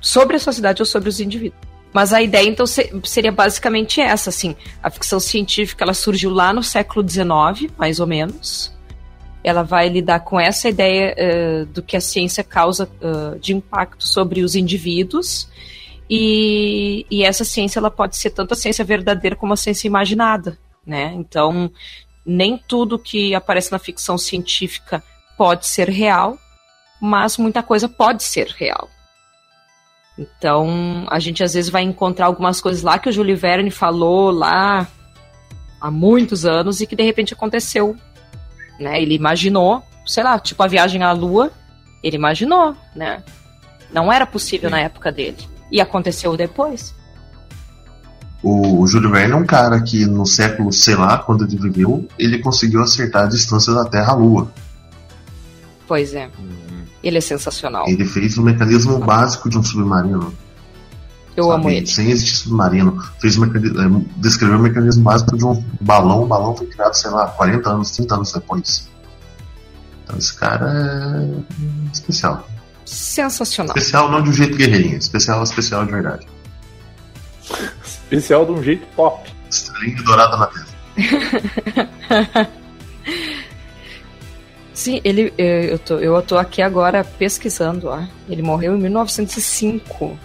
sobre 0.00 0.36
a 0.36 0.38
sociedade 0.38 0.82
ou 0.82 0.86
sobre 0.86 1.08
os 1.08 1.20
indivíduos. 1.20 1.58
Mas 1.92 2.12
a 2.12 2.20
ideia, 2.20 2.48
então, 2.48 2.66
se- 2.66 2.90
seria 3.04 3.30
basicamente 3.30 4.00
essa, 4.00 4.28
assim. 4.28 4.56
A 4.82 4.90
ficção 4.90 5.20
científica, 5.20 5.84
ela 5.84 5.94
surgiu 5.94 6.30
lá 6.30 6.52
no 6.52 6.62
século 6.62 7.08
XIX, 7.08 7.70
mais 7.78 8.00
ou 8.00 8.06
menos. 8.06 8.72
Ela 9.44 9.62
vai 9.62 9.88
lidar 9.88 10.20
com 10.20 10.40
essa 10.40 10.68
ideia 10.68 11.14
eh, 11.16 11.64
do 11.66 11.82
que 11.82 11.96
a 11.96 12.00
ciência 12.00 12.42
causa 12.42 12.88
ah, 13.00 13.36
de 13.40 13.54
impacto 13.54 14.06
sobre 14.08 14.42
os 14.42 14.54
indivíduos. 14.56 15.48
E, 16.10 17.06
e 17.10 17.22
essa 17.24 17.44
ciência, 17.44 17.78
ela 17.78 17.90
pode 17.90 18.16
ser 18.16 18.30
tanto 18.30 18.52
a 18.52 18.56
ciência 18.56 18.84
verdadeira 18.84 19.36
como 19.36 19.52
a 19.52 19.56
ciência 19.56 19.86
imaginada, 19.86 20.58
né? 20.86 21.12
Então, 21.14 21.70
nem 22.24 22.56
tudo 22.56 22.98
que 22.98 23.34
aparece 23.34 23.70
na 23.72 23.78
ficção 23.78 24.16
científica 24.16 25.02
pode 25.36 25.66
ser 25.66 25.88
real, 25.88 26.38
mas 27.00 27.36
muita 27.36 27.62
coisa 27.62 27.88
pode 27.88 28.22
ser 28.22 28.48
real. 28.48 28.88
Então, 30.18 31.06
a 31.08 31.18
gente 31.18 31.42
às 31.42 31.54
vezes 31.54 31.70
vai 31.70 31.82
encontrar 31.82 32.26
algumas 32.26 32.60
coisas 32.60 32.82
lá 32.82 32.98
que 32.98 33.08
o 33.08 33.12
Júlio 33.12 33.36
Verne 33.36 33.70
falou 33.70 34.30
lá 34.30 34.86
há 35.80 35.90
muitos 35.90 36.46
anos 36.46 36.80
e 36.80 36.86
que 36.86 36.96
de 36.96 37.02
repente 37.02 37.34
aconteceu. 37.34 37.96
Né? 38.78 39.02
Ele 39.02 39.14
imaginou, 39.14 39.82
sei 40.06 40.22
lá, 40.22 40.38
tipo 40.38 40.62
a 40.62 40.68
viagem 40.68 41.02
à 41.02 41.12
Lua, 41.12 41.52
ele 42.02 42.16
imaginou, 42.16 42.76
né? 42.94 43.22
Não 43.92 44.12
era 44.12 44.26
possível 44.26 44.68
Sim. 44.68 44.74
na 44.76 44.80
época 44.80 45.10
dele. 45.10 45.38
E 45.70 45.80
aconteceu 45.80 46.36
depois. 46.36 46.94
O, 48.44 48.82
o 48.82 48.86
Júlio 48.86 49.10
Verne 49.10 49.32
é 49.32 49.36
um 49.36 49.46
cara 49.46 49.80
que 49.80 50.04
no 50.04 50.26
século, 50.26 50.70
sei 50.70 50.94
lá, 50.94 51.16
quando 51.16 51.44
ele 51.44 51.56
viveu, 51.56 52.06
ele 52.18 52.38
conseguiu 52.40 52.82
acertar 52.82 53.24
a 53.24 53.26
distância 53.26 53.72
da 53.72 53.86
Terra 53.86 54.12
à 54.12 54.14
Lua. 54.14 54.52
Pois 55.88 56.12
é. 56.12 56.28
Ele 57.02 57.16
é 57.16 57.20
sensacional. 57.22 57.86
Ele 57.88 58.04
fez 58.04 58.36
o 58.36 58.42
mecanismo 58.42 58.98
básico 58.98 59.48
de 59.48 59.56
um 59.56 59.62
submarino. 59.62 60.34
Eu 61.34 61.44
sabe? 61.44 61.54
amo 61.56 61.70
ele. 61.70 61.86
Sem 61.86 62.10
existir 62.10 62.36
submarino. 62.36 63.02
Fez 63.18 63.36
o 63.38 63.40
mecani- 63.40 63.68
eh, 63.68 64.04
descreveu 64.18 64.58
o 64.58 64.62
mecanismo 64.62 65.02
básico 65.02 65.36
de 65.36 65.44
um 65.44 65.64
balão. 65.80 66.22
O 66.22 66.26
balão 66.26 66.54
foi 66.54 66.66
criado, 66.66 66.94
sei 66.94 67.10
lá, 67.10 67.26
40 67.28 67.70
anos, 67.70 67.90
30 67.92 68.14
anos 68.14 68.32
depois. 68.32 68.88
Então 70.04 70.18
esse 70.18 70.34
cara 70.34 70.70
é 70.70 71.90
especial. 71.92 72.46
Sensacional. 72.84 73.74
Especial 73.74 74.10
não 74.10 74.22
de 74.22 74.28
um 74.28 74.32
jeito 74.34 74.54
guerreirinho, 74.56 74.98
especial 74.98 75.42
especial 75.42 75.84
de 75.86 75.92
verdade. 75.92 76.26
Especial 78.14 78.46
de 78.46 78.52
um 78.52 78.62
jeito 78.62 78.86
top. 78.94 79.30
Estrelinha 79.50 80.02
dourada 80.02 80.36
na 80.36 80.46
testa. 80.46 80.74
Sim, 84.72 85.00
ele, 85.04 85.32
eh, 85.38 85.72
eu 85.72 85.78
tô, 85.78 85.98
eu 85.98 86.20
tô 86.22 86.36
aqui 86.36 86.60
agora 86.60 87.04
pesquisando, 87.04 87.88
ó. 87.88 88.04
Ele 88.28 88.42
morreu 88.42 88.76
em 88.76 88.80
1905. 88.80 90.18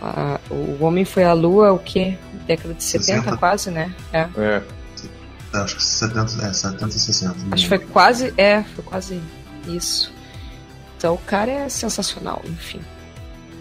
Ah, 0.00 0.40
o 0.50 0.84
Homem 0.84 1.04
foi 1.04 1.22
à 1.22 1.32
Lua, 1.32 1.72
o 1.72 1.78
quê? 1.78 2.18
Década 2.46 2.74
de 2.74 2.82
70, 2.82 3.22
60. 3.22 3.36
quase, 3.36 3.70
né? 3.70 3.94
É. 4.12 4.28
É. 4.36 4.62
Acho 5.54 5.76
que 5.76 5.84
70, 5.84 6.20
é, 6.44 6.52
70 6.52 6.90
60. 6.90 7.36
Acho 7.52 7.62
que 7.62 7.68
foi 7.68 7.78
quase, 7.78 8.34
é, 8.36 8.62
foi 8.62 8.84
quase 8.84 9.22
isso. 9.68 10.12
Então 10.96 11.14
o 11.14 11.18
cara 11.18 11.50
é 11.50 11.68
sensacional, 11.68 12.42
enfim. 12.44 12.80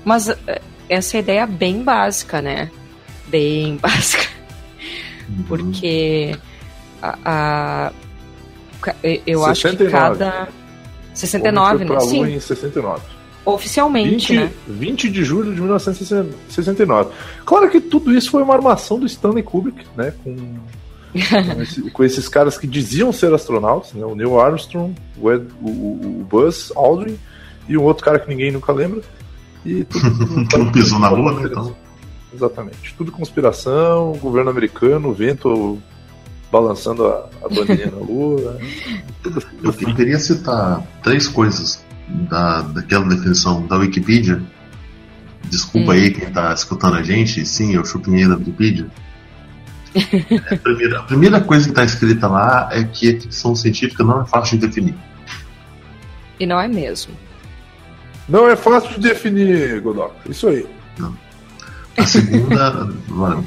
Mas 0.03 0.29
eh, 0.29 0.61
essa 0.89 1.17
é 1.17 1.19
a 1.19 1.21
ideia 1.21 1.45
bem 1.45 1.83
básica, 1.83 2.41
né? 2.41 2.71
Bem 3.31 3.77
básica. 3.81 4.23
Uhum. 5.29 5.43
Porque 5.47 6.35
a, 7.01 7.17
a- 7.25 7.91
eu 9.25 9.45
acho 9.45 9.61
que 9.61 9.77
69. 9.77 10.17
cada. 10.19 10.47
69, 11.13 11.75
Homem 11.75 11.87
foi 11.87 11.95
né? 11.95 12.01
Lua 12.01 12.09
Sim, 12.27 12.35
em 12.35 12.39
69. 12.39 13.01
oficialmente, 13.45 14.09
20, 14.09 14.33
né? 14.35 14.51
20 14.67 15.09
de 15.09 15.23
julho 15.23 15.53
de 15.53 15.59
1969. 15.61 17.09
Claro 17.45 17.69
que 17.69 17.81
tudo 17.81 18.13
isso 18.15 18.31
foi 18.31 18.41
uma 18.43 18.53
armação 18.55 18.99
do 18.99 19.05
Stanley 19.05 19.43
Kubrick, 19.43 19.85
né? 19.95 20.13
Com 20.23 20.35
com, 21.55 21.61
esse- 21.61 21.81
com 21.91 22.03
esses 22.03 22.27
caras 22.29 22.57
que 22.57 22.65
diziam 22.65 23.11
ser 23.11 23.33
astronautas, 23.33 23.91
né? 23.93 24.05
O 24.05 24.15
Neil 24.15 24.39
Armstrong, 24.39 24.95
o, 25.17 25.31
Ed- 25.31 25.47
o- 25.61 25.67
o- 25.69 26.25
Buzz 26.29 26.71
Aldrin 26.75 27.17
e 27.67 27.77
um 27.77 27.83
outro 27.83 28.03
cara 28.05 28.17
que 28.19 28.29
ninguém 28.29 28.51
nunca 28.51 28.71
lembra. 28.71 29.01
E 29.65 29.83
tudo. 29.83 30.09
Que 30.47 30.57
não 30.57 30.71
pisou 30.71 30.97
na 30.99 31.09
lua, 31.09 31.33
né? 31.33 31.47
Então. 31.51 31.75
Exatamente. 32.33 32.93
Tudo 32.97 33.11
conspiração, 33.11 34.13
governo 34.21 34.49
americano, 34.49 35.09
o 35.09 35.13
vento 35.13 35.77
balançando 36.51 37.05
a, 37.07 37.29
a 37.43 37.49
bandeirinha 37.49 37.91
na 37.91 37.97
lua. 37.97 38.53
né? 38.53 38.71
Tudo, 39.23 39.41
tudo 39.41 39.57
Eu, 39.63 39.89
eu 39.89 39.95
queria 39.95 40.19
citar 40.19 40.81
três 41.03 41.27
coisas 41.27 41.83
da, 42.07 42.61
daquela 42.61 43.05
definição 43.05 43.65
da 43.67 43.77
Wikipedia. 43.77 44.41
Desculpa 45.49 45.89
Hum. 45.89 45.91
aí 45.91 46.11
quem 46.11 46.27
está 46.27 46.53
escutando 46.53 46.95
a 46.97 47.03
gente, 47.03 47.45
sim, 47.45 47.73
eu 47.75 47.83
chupinhei 47.83 48.27
da 48.27 48.35
Wikipedia. 48.35 48.87
É, 49.93 50.53
a, 50.53 50.57
primeira, 50.57 50.99
a 50.99 51.03
primeira 51.03 51.41
coisa 51.41 51.65
que 51.65 51.71
está 51.71 51.83
escrita 51.83 52.27
lá 52.27 52.69
é 52.71 52.83
que 52.83 53.09
a 53.17 53.19
ficção 53.21 53.53
científica 53.55 54.03
não 54.03 54.21
é 54.21 54.25
fácil 54.25 54.57
de 54.57 54.67
definir. 54.67 54.95
E 56.39 56.45
não 56.45 56.59
é 56.59 56.67
mesmo. 56.67 57.13
Não 58.29 58.47
é 58.49 58.55
fácil 58.55 58.91
de 58.91 58.99
definir, 59.09 59.81
Godot. 59.81 60.13
Isso 60.29 60.47
aí. 60.47 60.65
A 62.01 62.05
segunda, 62.05 62.89
mano, 63.07 63.45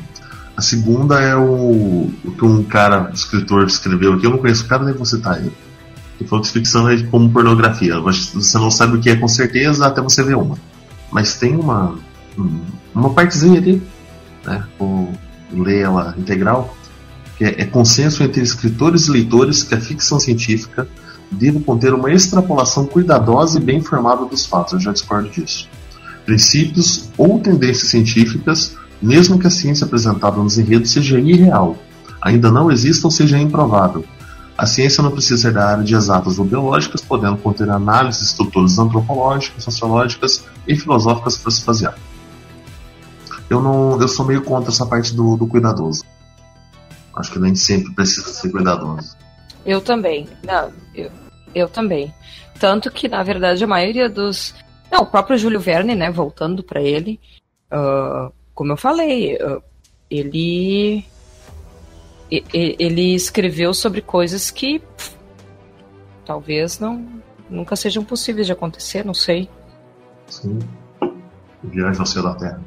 a 0.57 0.63
segunda 0.63 1.21
é 1.21 1.35
o, 1.37 2.11
o 2.25 2.31
que 2.37 2.45
um 2.45 2.63
cara, 2.63 3.11
escritor, 3.13 3.67
escreveu 3.67 4.15
aqui. 4.15 4.27
Eu 4.27 4.31
não 4.31 4.39
conheço 4.39 4.65
o 4.65 4.69
cara, 4.69 4.85
nem 4.85 4.95
vou 4.95 5.05
citar 5.05 5.39
ele. 5.39 5.53
Que 6.19 6.25
falou 6.25 6.45
que 6.45 6.51
ficção 6.51 6.89
é 6.89 7.03
como 7.05 7.31
pornografia. 7.31 7.99
Você 8.01 8.57
não 8.59 8.71
sabe 8.71 8.97
o 8.97 9.01
que 9.01 9.11
é 9.11 9.17
com 9.17 9.27
certeza 9.29 9.87
até 9.87 10.01
você 10.01 10.23
ver 10.23 10.37
uma. 10.37 10.57
Mas 11.11 11.37
tem 11.37 11.57
uma, 11.57 11.97
um- 12.39 12.61
uma 12.95 13.11
partezinha 13.11 13.59
ali, 13.59 13.83
né? 14.45 14.65
Vou 14.79 15.13
ler 15.53 15.81
ela 15.81 16.15
integral. 16.17 16.77
Que 17.37 17.45
é, 17.47 17.63
é 17.63 17.65
consenso 17.65 18.23
entre 18.23 18.41
escritores 18.43 19.09
e 19.09 19.11
leitores 19.11 19.65
que 19.65 19.75
a 19.75 19.81
ficção 19.81 20.21
científica 20.21 20.87
deve 21.33 21.59
conter 21.61 21.93
uma 21.93 22.13
extrapolação 22.13 22.87
cuidadosa 22.87 23.59
e 23.59 23.61
bem 23.61 23.79
informada 23.79 24.25
dos 24.25 24.47
fatos. 24.47 24.75
Eu 24.75 24.81
já 24.81 24.93
discordo 24.93 25.29
disso 25.31 25.69
princípios 26.25 27.11
ou 27.17 27.39
tendências 27.41 27.89
científicas, 27.89 28.77
mesmo 29.01 29.39
que 29.39 29.47
a 29.47 29.51
ciência 29.51 29.85
apresentada 29.85 30.37
nos 30.37 30.59
enredos 30.59 30.91
seja 30.91 31.19
irreal, 31.21 31.77
ainda 32.21 32.51
não 32.51 32.71
exista 32.71 33.07
ou 33.07 33.11
seja 33.11 33.39
improvável. 33.39 34.05
A 34.57 34.67
ciência 34.67 35.03
não 35.03 35.11
precisa 35.11 35.43
ser 35.43 35.53
da 35.53 35.69
área 35.69 35.85
de 35.85 35.95
exatas 35.95 36.39
ou 36.39 36.45
biológicas, 36.45 37.03
podendo 37.03 37.37
conter 37.37 37.69
análises 37.69 38.21
de 38.21 38.29
estruturas 38.29 38.79
antropológicas, 38.79 39.65
sociológicas 39.65 40.45
e 40.67 40.77
filosóficas 40.77 41.37
para 41.37 41.51
se 41.51 41.65
basear. 41.65 41.95
Eu 43.51 43.61
não, 43.61 44.01
eu 44.01 44.09
sou 44.09 44.25
meio 44.25 44.43
contra 44.43 44.71
essa 44.71 44.87
parte 44.87 45.15
do, 45.15 45.37
do 45.37 45.47
cuidadoso. 45.47 46.05
Acho 47.17 47.33
que 47.33 47.39
nem 47.39 47.55
sempre 47.55 47.93
precisa 47.95 48.29
ser 48.29 48.51
cuidadoso. 48.51 49.17
Eu 49.67 49.81
também. 49.81 50.29
Não, 50.45 50.73
eu, 50.95 51.11
eu 51.55 51.69
também. 51.69 52.13
Tanto 52.59 52.91
que, 52.91 53.09
na 53.09 53.23
verdade, 53.23 53.63
a 53.63 53.67
maioria 53.67 54.09
dos. 54.09 54.55
Não, 54.95 55.01
o 55.03 55.07
próprio 55.07 55.37
Júlio 55.37 55.59
Verne, 55.59 55.97
né? 55.97 56.09
Voltando 56.09 56.63
pra 56.63 56.81
ele. 56.81 57.19
ah, 57.69 58.31
como 58.55 58.71
eu 58.73 58.77
falei, 58.77 59.37
ah, 59.43 59.61
ele. 60.09 61.05
Ele 62.51 63.15
escreveu 63.15 63.75
sobre 63.75 64.01
coisas 64.01 64.51
que 64.51 64.79
pff, 64.79 65.11
talvez 66.25 66.79
não 66.81 67.07
nunca 67.51 67.77
sejam 67.77 68.03
possíveis 68.05 68.47
de 68.47 68.53
acontecer, 68.53 69.05
não 69.05 69.13
sei. 69.15 69.49
Sim. 70.29 70.59
Viagem 71.63 72.01
ao 72.01 72.07
céu 72.07 72.23
da 72.23 72.35
Terra. 72.35 72.61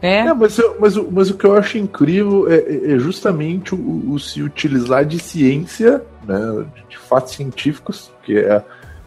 É, 0.00 0.18
É, 0.20 0.34
mas, 0.34 0.56
mas, 0.80 0.96
o- 0.96 1.08
mas 1.12 1.30
o 1.30 1.36
que 1.36 1.44
eu 1.44 1.54
acho 1.56 1.76
incrível 1.78 2.50
é, 2.50 2.56
é- 2.56 2.92
é 2.94 2.98
justamente 2.98 3.74
o, 3.74 4.10
o 4.12 4.18
se 4.18 4.42
utilizar 4.42 5.04
de 5.04 5.18
ciência, 5.20 6.02
né, 6.26 6.38
de, 6.74 6.82
de 6.88 6.98
fatos 6.98 7.34
científicos, 7.34 8.10
que 8.24 8.36
é 8.38 8.64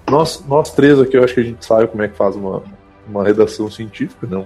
nós, 0.10 0.44
nós 0.48 0.72
três 0.72 1.00
aqui, 1.00 1.18
eu 1.18 1.24
acho 1.24 1.34
que 1.34 1.40
a 1.40 1.44
gente 1.44 1.66
sabe 1.66 1.88
como 1.88 2.04
é 2.04 2.08
que 2.08 2.16
faz 2.16 2.36
uma, 2.36 2.62
uma 3.08 3.24
redação 3.24 3.70
científica, 3.70 4.28
não 4.30 4.46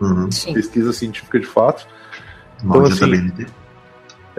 Uhum. 0.00 0.30
sim. 0.30 0.52
pesquisa 0.52 0.92
científica 0.92 1.38
de 1.38 1.46
fatos. 1.46 1.86
Maldita 2.62 3.04
assim, 3.04 3.10
BNT. 3.10 3.46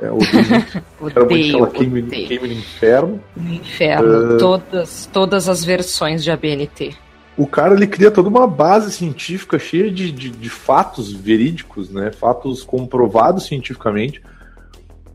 É, 0.02 0.12
odeio, 1.00 1.64
Odeio, 1.64 1.68
queime 1.68 2.02
no 2.02 2.54
inferno. 2.54 3.22
No 3.36 3.54
inferno. 3.54 4.36
Ah. 4.36 4.38
Todas, 4.38 5.10
todas 5.12 5.50
as 5.50 5.64
versões 5.64 6.24
de 6.24 6.32
ABNT. 6.32 6.96
O 7.38 7.46
cara 7.46 7.74
ele 7.74 7.88
cria 7.88 8.12
toda 8.12 8.30
uma 8.30 8.48
base 8.48 8.92
científica 8.92 9.60
cheia 9.60 9.92
de, 9.92 10.12
de, 10.12 10.30
de 10.30 10.50
fatos 10.50 11.12
verídicos, 11.12 11.90
né? 11.90 12.12
Fatos 12.12 12.64
comprovados 12.64 13.46
cientificamente, 13.46 14.22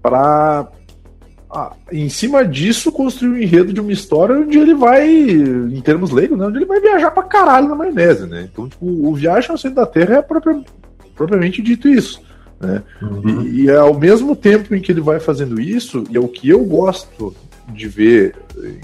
para 0.03 0.69
em 1.91 2.09
cima 2.09 2.45
disso 2.45 2.93
construir 2.93 3.31
um 3.31 3.37
enredo 3.37 3.73
de 3.73 3.81
uma 3.81 3.93
história 3.93 4.37
onde 4.37 4.59
ele 4.59 4.75
vai, 4.75 5.09
em 5.09 5.81
termos 5.81 6.11
leigos, 6.11 6.39
né? 6.39 6.47
Onde 6.47 6.59
ele 6.59 6.67
vai 6.67 6.81
viajar 6.81 7.11
pra 7.11 7.25
caralho 7.25 7.69
na 7.69 7.75
maionese, 7.75 8.27
né? 8.27 8.49
Então, 8.51 8.69
tipo, 8.69 8.87
o 8.87 9.15
Viagem 9.15 9.51
ao 9.51 9.59
Centro 9.59 9.77
da 9.77 9.87
Terra 9.87 10.17
é 10.17 10.23
propria- 10.23 10.63
propriamente 11.15 11.61
dito 11.61 11.89
isso. 11.89 12.23
Né? 12.61 12.83
Uhum. 13.03 13.43
E, 13.43 13.63
e 13.65 13.71
ao 13.71 13.99
mesmo 13.99 14.37
tempo 14.37 14.75
em 14.75 14.81
que 14.81 14.93
ele 14.93 15.01
vai 15.01 15.19
fazendo 15.19 15.61
isso, 15.61 16.05
e 16.11 16.17
é 16.17 16.21
o 16.21 16.29
que 16.29 16.49
eu 16.49 16.65
gosto 16.65 17.35
de 17.69 17.89
ver 17.89 18.35
em, 18.63 18.81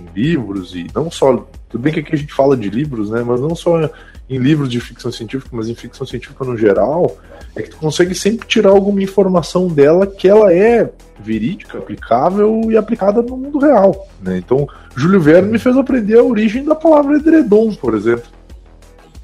em 0.00 0.06
livros, 0.14 0.74
e 0.74 0.86
não 0.94 1.10
só. 1.10 1.46
Tudo 1.68 1.82
bem 1.82 1.92
que 1.92 2.00
aqui 2.00 2.14
a 2.14 2.18
gente 2.18 2.32
fala 2.32 2.56
de 2.56 2.70
livros, 2.70 3.10
né? 3.10 3.22
Mas 3.26 3.40
não 3.40 3.54
só 3.54 3.90
em 4.28 4.38
livros 4.38 4.68
de 4.68 4.80
ficção 4.80 5.10
científica, 5.10 5.50
mas 5.56 5.68
em 5.68 5.74
ficção 5.74 6.06
científica 6.06 6.44
no 6.44 6.56
geral, 6.56 7.16
é 7.56 7.62
que 7.62 7.70
tu 7.70 7.76
consegue 7.78 8.14
sempre 8.14 8.46
tirar 8.46 8.70
alguma 8.70 9.02
informação 9.02 9.68
dela 9.68 10.06
que 10.06 10.28
ela 10.28 10.52
é 10.52 10.90
verídica, 11.18 11.78
aplicável 11.78 12.60
e 12.70 12.76
aplicada 12.76 13.22
no 13.22 13.36
mundo 13.36 13.58
real. 13.58 14.08
Né? 14.22 14.38
Então, 14.38 14.68
Júlio 14.94 15.20
Verne 15.20 15.50
me 15.50 15.58
fez 15.58 15.76
aprender 15.76 16.18
a 16.18 16.22
origem 16.22 16.64
da 16.64 16.74
palavra 16.74 17.16
edredom, 17.16 17.74
por 17.74 17.94
exemplo. 17.94 18.26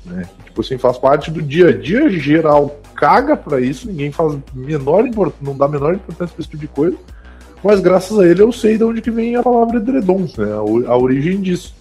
Né? 0.04 0.24
Tipo 0.44 0.60
assim, 0.60 0.78
faz 0.78 0.96
parte 0.98 1.30
do 1.30 1.42
dia 1.42 1.68
a 1.68 1.72
dia 1.76 2.08
geral, 2.08 2.80
caga 2.94 3.36
pra 3.36 3.60
isso, 3.60 3.88
ninguém 3.88 4.10
faz 4.10 4.36
menor 4.54 5.04
não 5.40 5.56
dá 5.56 5.68
menor 5.68 5.94
importância 5.94 6.34
pra 6.34 6.40
esse 6.40 6.48
tipo 6.48 6.60
de 6.60 6.68
coisa, 6.68 6.96
mas 7.62 7.80
graças 7.80 8.18
a 8.18 8.26
ele 8.26 8.42
eu 8.42 8.52
sei 8.52 8.78
de 8.78 8.84
onde 8.84 9.02
que 9.02 9.10
vem 9.10 9.36
a 9.36 9.42
palavra 9.42 9.78
edredom, 9.78 10.26
né? 10.38 10.52
a 10.86 10.96
origem 10.96 11.40
disso. 11.40 11.74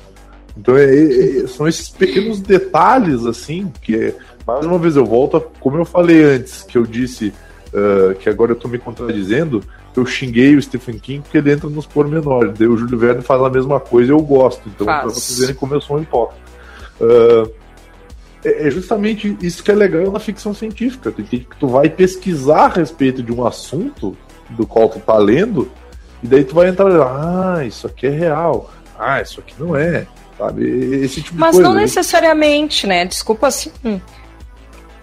Então 0.57 0.77
é- 0.77 0.85
é- 0.85 1.43
é- 1.43 1.47
são 1.47 1.67
esses 1.67 1.89
pequenos 1.89 2.39
detalhes, 2.39 3.25
assim, 3.25 3.71
que 3.81 4.13
mais 4.45 4.65
uma 4.65 4.77
vez 4.77 4.95
eu 4.95 5.05
volto, 5.05 5.37
a, 5.37 5.41
como 5.41 5.77
eu 5.77 5.85
falei 5.85 6.23
antes, 6.23 6.63
que 6.63 6.77
eu 6.77 6.85
disse 6.85 7.33
ah, 7.73 8.13
que 8.13 8.29
agora 8.29 8.51
eu 8.51 8.55
tô 8.55 8.67
me 8.67 8.77
contradizendo, 8.77 9.63
eu 9.95 10.05
xinguei 10.05 10.55
o 10.55 10.61
Stephen 10.61 10.99
King 10.99 11.21
porque 11.21 11.37
ele 11.39 11.51
entra 11.51 11.69
nos 11.69 11.85
pormenores, 11.87 12.53
daí 12.57 12.67
o 12.67 12.77
Júlio 12.77 12.97
Verne 12.97 13.21
faz 13.21 13.41
a 13.41 13.49
mesma 13.49 13.79
coisa 13.79 14.11
e 14.11 14.13
eu 14.13 14.21
gosto, 14.21 14.61
então 14.69 14.85
Faz. 14.85 15.01
pra 15.01 15.09
vocês 15.09 15.39
verem 15.39 15.55
como 15.55 15.73
eu 15.73 15.81
sou 15.81 15.97
um 15.97 16.01
hipócrita. 16.01 16.41
Ah, 17.01 17.49
é 18.45 18.67
é 18.67 18.69
justamente 18.69 19.37
isso 19.41 19.63
que 19.63 19.71
é 19.71 19.75
legal 19.75 20.11
na 20.11 20.19
ficção 20.19 20.53
científica. 20.53 21.11
Tu 21.11 21.23
que 21.23 21.47
tu 21.59 21.67
vai 21.67 21.89
pesquisar 21.89 22.65
a 22.65 22.67
respeito 22.67 23.23
de 23.23 23.31
um 23.31 23.45
assunto 23.45 24.15
do 24.49 24.67
qual 24.67 24.89
tu 24.89 24.99
tá 24.99 25.17
lendo, 25.17 25.71
e 26.21 26.27
daí 26.27 26.43
tu 26.43 26.53
vai 26.53 26.67
entrar, 26.67 26.89
ah, 26.89 27.65
isso 27.65 27.87
aqui 27.87 28.05
é 28.05 28.11
real, 28.11 28.71
ah, 28.99 29.21
isso 29.21 29.39
aqui 29.39 29.55
não 29.57 29.75
é, 29.75 30.05
sabe? 30.38 30.63
Esse 31.04 31.22
tipo 31.22 31.38
Mas 31.39 31.52
de 31.52 31.58
coisa. 31.62 31.69
não 31.69 31.76
necessariamente, 31.76 32.86
né? 32.88 33.06
Desculpa 33.06 33.48
assim. 33.48 33.72
hum, 33.84 34.00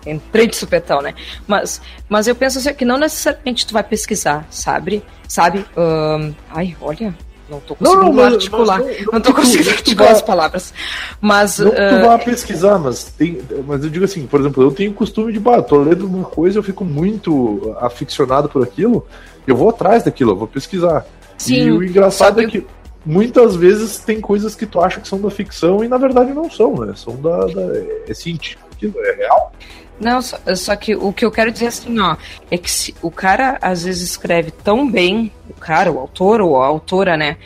Entrei 0.07 0.47
de 0.47 0.57
supetão, 0.57 1.03
né? 1.03 1.15
Mas, 1.47 1.81
mas 2.09 2.27
eu 2.27 2.35
penso 2.35 2.59
assim, 2.59 2.73
que 2.73 2.87
não 2.87 2.97
necessariamente 2.97 3.67
tu 3.67 3.75
vai 3.75 3.83
pesquisar, 3.85 4.47
sabe? 4.51 5.03
Sabe? 5.29 5.65
Ahn, 5.77 6.33
ai, 6.49 6.75
olha, 6.81 7.15
não 7.51 7.61
tô 7.61 7.77
Não, 7.79 7.91
conseguindo 7.93 8.05
não, 8.07 8.13
mas- 8.25 8.33
articular. 8.33 8.79
mas 8.81 8.97
não- 8.97 9.05
Não, 9.05 9.13
não 9.13 9.21
tô 9.21 9.35
conseguindo 9.35 9.69
não 9.69 9.77
articular 9.77 10.11
as 10.13 10.23
palavras. 10.23 10.75
Mas. 11.21 11.59
Não 11.59 11.71
que 11.71 11.77
tu 11.77 11.83
ah, 11.83 11.99
vá 12.07 12.19
pesquisar, 12.19 12.79
mas, 12.79 13.05
tem, 13.05 13.43
mas 13.67 13.85
eu 13.85 13.91
digo 13.91 14.05
assim, 14.07 14.27
por 14.27 14.41
exemplo, 14.41 14.63
eu 14.63 14.71
tenho 14.71 14.91
o 14.91 14.95
costume 14.95 15.35
de, 15.35 15.39
bah, 15.39 15.61
tô 15.61 15.77
lendo 15.79 16.07
uma 16.07 16.25
coisa, 16.25 16.59
eu 16.59 16.63
fico 16.63 16.83
muito 16.83 17.77
aficionado 17.79 18.49
por 18.49 18.63
aquilo, 18.63 19.07
eu 19.47 19.55
vou 19.55 19.69
atrás 19.69 20.03
daquilo, 20.05 20.31
eu 20.33 20.37
vou 20.37 20.49
pesquisar. 20.49 21.05
Sim, 21.37 21.55
e 21.57 21.71
o 21.73 21.85
engraçado 21.85 22.41
é 22.41 22.47
que 22.47 22.67
muitas 23.05 23.57
vezes 23.57 23.99
tem 23.99 24.21
coisas 24.21 24.55
que 24.55 24.67
tu 24.67 24.81
acha 24.81 25.01
que 25.01 25.09
são 25.09 25.21
da 25.21 25.31
ficção 25.31 25.83
e 25.85 25.89
na 25.89 25.97
verdade 25.97 26.33
não 26.33 26.51
são, 26.51 26.75
né? 26.75 26.93
São 26.97 27.17
da. 27.21 27.47
da 27.47 27.63
é 28.07 28.15
científico, 28.15 28.69
é 28.83 29.15
real. 29.17 29.53
Não, 30.01 30.23
só, 30.23 30.39
só 30.55 30.75
que 30.77 30.97
o 30.97 31.13
que 31.13 31.25
eu 31.25 31.31
quero 31.31 31.53
dizer 31.53 31.67
assim, 31.67 31.99
ó, 32.01 32.17
é 32.51 32.57
que 32.57 32.71
se 32.71 32.95
o 33.03 33.11
cara 33.11 33.59
às 33.61 33.85
vezes 33.85 34.03
escreve 34.11 34.51
tão 34.51 34.91
bem, 34.91 35.31
o 35.51 35.55
cara, 35.55 35.93
o 35.93 35.99
autor 35.99 36.41
ou 36.41 36.61
a 36.61 36.67
autora, 36.67 37.17
né? 37.19 37.37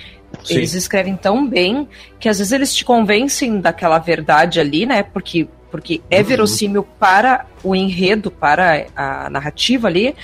Sim. 0.44 0.56
Eles 0.56 0.74
escrevem 0.74 1.16
tão 1.16 1.46
bem 1.48 1.88
que 2.20 2.28
às 2.28 2.38
vezes 2.38 2.52
eles 2.52 2.74
te 2.74 2.84
convencem 2.84 3.60
daquela 3.60 3.98
verdade 3.98 4.60
ali, 4.60 4.86
né? 4.86 5.02
Porque, 5.02 5.48
porque 5.70 6.00
é 6.10 6.18
Uhum. 6.18 6.24
verossímil 6.24 6.82
para 6.98 7.46
o 7.62 7.74
enredo, 7.74 8.30
para 8.30 8.86
a 8.94 9.28
narrativa 9.30 9.88
ali, 9.88 10.14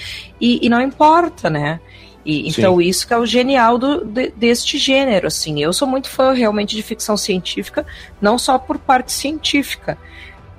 e, 0.40 0.64
e 0.64 0.68
não 0.68 0.80
importa, 0.80 1.50
né? 1.50 1.80
E, 2.24 2.50
Sim. 2.52 2.60
então 2.60 2.80
isso 2.80 3.06
que 3.06 3.14
é 3.14 3.18
o 3.18 3.24
genial 3.24 3.78
do, 3.78 4.04
de- 4.04 4.30
deste 4.36 4.76
gênero, 4.78 5.26
assim. 5.26 5.62
Eu 5.62 5.72
sou 5.72 5.88
muito 5.88 6.08
fã 6.08 6.32
realmente 6.32 6.76
de 6.76 6.82
ficção 6.82 7.16
científica, 7.16 7.86
não 8.20 8.38
só 8.38 8.58
por 8.58 8.78
parte 8.78 9.10
científica, 9.12 9.96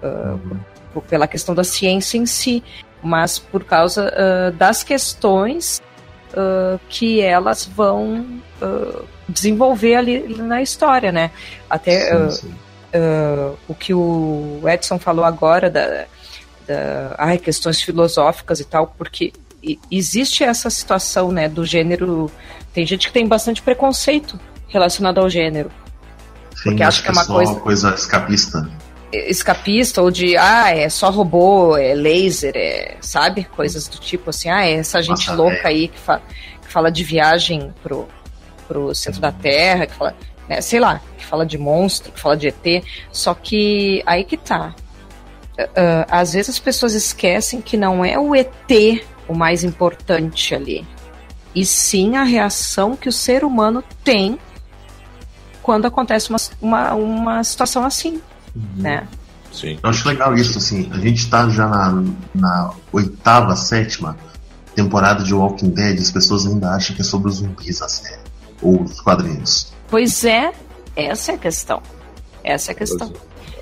Uhum. 0.02 0.58
por- 0.94 1.04
pela 1.04 1.28
questão 1.28 1.54
da 1.54 1.64
ciência 1.64 2.18
em 2.18 2.26
si, 2.26 2.64
mas 3.04 3.38
por 3.38 3.64
causa 3.64 4.12
uh, 4.12 4.52
das 4.52 4.84
questões 4.84 5.82
uh, 6.34 6.80
que 6.90 7.22
elas 7.22 7.66
vão 7.66 8.42
uh, 8.62 9.06
desenvolver 9.30 9.96
ali 9.96 10.28
na 10.38 10.62
história, 10.62 11.12
né? 11.12 11.30
Até 11.70 12.30
Sim, 12.30 12.32
sim. 12.32 12.54
o 13.68 13.74
que 13.76 13.94
o 13.94 14.62
Edson 14.68 15.00
falou 15.00 15.24
agora 15.24 15.70
da, 15.70 16.06
da 16.68 17.16
ai, 17.18 17.38
questões 17.38 17.82
filosóficas 17.82 18.60
e 18.60 18.66
tal, 18.66 18.88
porque 18.98 19.32
existe 19.92 20.44
essa 20.44 20.70
situação, 20.70 21.32
né, 21.32 21.48
do 21.48 21.66
gênero. 21.66 22.32
Tem 22.74 22.86
gente 22.86 23.08
que 23.08 23.14
tem 23.14 23.28
bastante 23.28 23.62
preconceito 23.62 24.40
relacionado 24.68 25.20
ao 25.20 25.30
gênero. 25.30 25.70
Sim, 26.56 26.70
Porque 26.70 26.84
acho 26.84 27.02
que 27.04 27.10
é 27.10 27.12
uma 27.12 27.24
só 27.24 27.34
coisa- 27.34 27.56
coisa 27.56 27.94
escapista. 27.96 28.70
escapista 29.12 30.02
ou 30.02 30.10
de 30.12 30.38
ah, 30.38 30.70
é 30.76 30.88
só 30.90 31.10
robô, 31.10 31.76
é 31.78 31.94
laser, 31.94 32.54
é, 32.56 32.96
sabe? 33.02 33.44
Coisas 33.56 33.88
do 33.88 33.98
tipo 33.98 34.30
assim, 34.30 34.50
ah, 34.50 34.66
é 34.66 34.74
essa 34.74 35.02
gente 35.02 35.28
Nossa, 35.28 35.34
louca 35.34 35.56
é. 35.64 35.68
aí 35.68 35.88
que, 35.90 36.00
fa 36.00 36.20
que 36.62 36.68
fala 36.72 36.90
de 36.92 37.04
viagem 37.04 37.74
pro, 37.84 38.08
pro 38.68 38.96
centro 38.96 39.20
da 39.20 39.32
Terra, 39.32 39.86
que 39.86 39.94
fala, 39.94 40.16
né, 40.48 40.62
sei 40.62 40.80
lá, 40.80 41.02
que 41.18 41.26
fala 41.26 41.46
de 41.46 41.58
monstro, 41.58 42.12
que 42.12 42.20
fala 42.20 42.38
de 42.38 42.48
ET, 42.48 42.84
só 43.12 43.34
que 43.34 44.02
aí 44.06 44.24
que 44.24 44.38
tá. 44.38 44.74
Ah, 45.76 46.06
às 46.10 46.34
vezes 46.34 46.50
as 46.52 46.60
pessoas 46.60 46.94
esquecem 46.94 47.60
que 47.62 47.76
não 47.76 48.04
é 48.06 48.18
o 48.18 48.34
ET 48.36 49.04
o 49.32 49.38
mais 49.38 49.64
importante 49.64 50.54
ali, 50.54 50.86
e 51.54 51.66
sim 51.66 52.16
a 52.16 52.24
reação 52.24 52.96
que 52.96 53.10
o 53.10 53.12
ser 53.12 53.44
humano 53.44 53.84
tem 54.04 54.38
quando 55.62 55.86
acontece 55.86 56.30
uma, 56.30 56.40
uma, 56.62 56.94
uma 56.94 57.44
situação 57.44 57.86
assim, 57.86 58.22
né? 58.76 59.08
Sim. 59.52 59.78
Eu 59.84 59.90
acho 59.90 60.08
legal 60.08 60.34
isso, 60.34 60.58
assim. 60.58 60.90
A 60.92 60.98
gente 60.98 61.30
tá 61.30 61.48
já 61.50 61.68
na, 61.68 62.04
na 62.34 62.74
oitava, 62.92 63.56
sétima 63.56 64.18
temporada 64.74 65.24
de 65.24 65.34
Walking 65.34 65.70
Dead, 65.70 66.00
as 66.00 66.12
pessoas 66.12 66.46
ainda 66.46 66.72
acham 66.72 66.96
que 66.96 67.02
é 67.02 67.06
sobre 67.06 67.30
os 67.30 67.36
zumbis 67.36 67.82
a 67.82 67.90
série. 67.90 68.22
Ou 68.62 68.82
os 68.84 69.02
quadrinhos. 69.02 69.74
Pois 69.90 70.24
é, 70.24 70.54
essa 70.96 71.34
é 71.34 71.36
a 71.36 71.38
questão. 71.38 71.82
Essa 72.44 72.72
é 72.72 72.74
a 72.74 72.78
questão. 72.78 73.14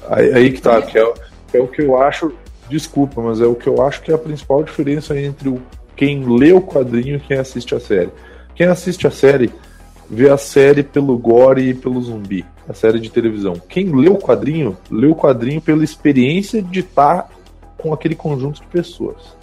Aí, 0.09 0.33
aí 0.33 0.53
que 0.53 0.61
tá, 0.61 0.81
que 0.81 0.97
é, 0.97 1.13
que 1.49 1.57
é 1.57 1.61
o 1.61 1.67
que 1.67 1.81
eu 1.81 2.01
acho. 2.01 2.31
Desculpa, 2.69 3.21
mas 3.21 3.41
é 3.41 3.45
o 3.45 3.55
que 3.55 3.67
eu 3.67 3.81
acho 3.81 4.01
que 4.01 4.11
é 4.11 4.15
a 4.15 4.17
principal 4.17 4.63
diferença 4.63 5.19
entre 5.19 5.49
o, 5.49 5.59
quem 5.95 6.23
lê 6.37 6.53
o 6.53 6.61
quadrinho 6.61 7.17
e 7.17 7.19
quem 7.19 7.37
assiste 7.37 7.73
a 7.73 7.79
série. 7.79 8.11
Quem 8.55 8.67
assiste 8.67 9.07
a 9.07 9.11
série 9.11 9.51
vê 10.09 10.29
a 10.29 10.37
série 10.37 10.83
pelo 10.83 11.17
gore 11.17 11.69
e 11.69 11.73
pelo 11.73 12.01
zumbi, 12.01 12.45
a 12.67 12.73
série 12.73 12.99
de 12.99 13.09
televisão. 13.09 13.53
Quem 13.67 13.93
lê 13.95 14.09
o 14.09 14.17
quadrinho, 14.17 14.77
lê 14.89 15.07
o 15.07 15.15
quadrinho 15.15 15.61
pela 15.61 15.83
experiência 15.83 16.61
de 16.61 16.79
estar 16.79 17.29
com 17.77 17.93
aquele 17.93 18.15
conjunto 18.15 18.61
de 18.61 18.67
pessoas. 18.67 19.37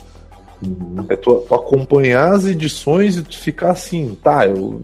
É 1.08 1.16
tu, 1.16 1.44
tu 1.46 1.54
acompanhar 1.54 2.32
as 2.32 2.46
edições 2.46 3.16
e 3.16 3.22
tu 3.22 3.36
ficar 3.36 3.72
assim, 3.72 4.16
tá, 4.22 4.46
eu, 4.46 4.80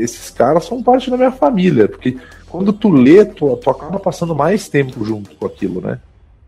esses 0.00 0.30
caras 0.30 0.64
são 0.64 0.82
parte 0.82 1.10
da 1.10 1.16
minha 1.16 1.30
família, 1.30 1.88
porque 1.88 2.16
quando 2.48 2.72
tu 2.72 2.90
lê, 2.90 3.24
tu, 3.24 3.56
tu 3.56 3.70
acaba 3.70 3.98
passando 3.98 4.34
mais 4.34 4.68
tempo 4.68 5.04
junto 5.04 5.34
com 5.36 5.46
aquilo, 5.46 5.80
né? 5.80 6.00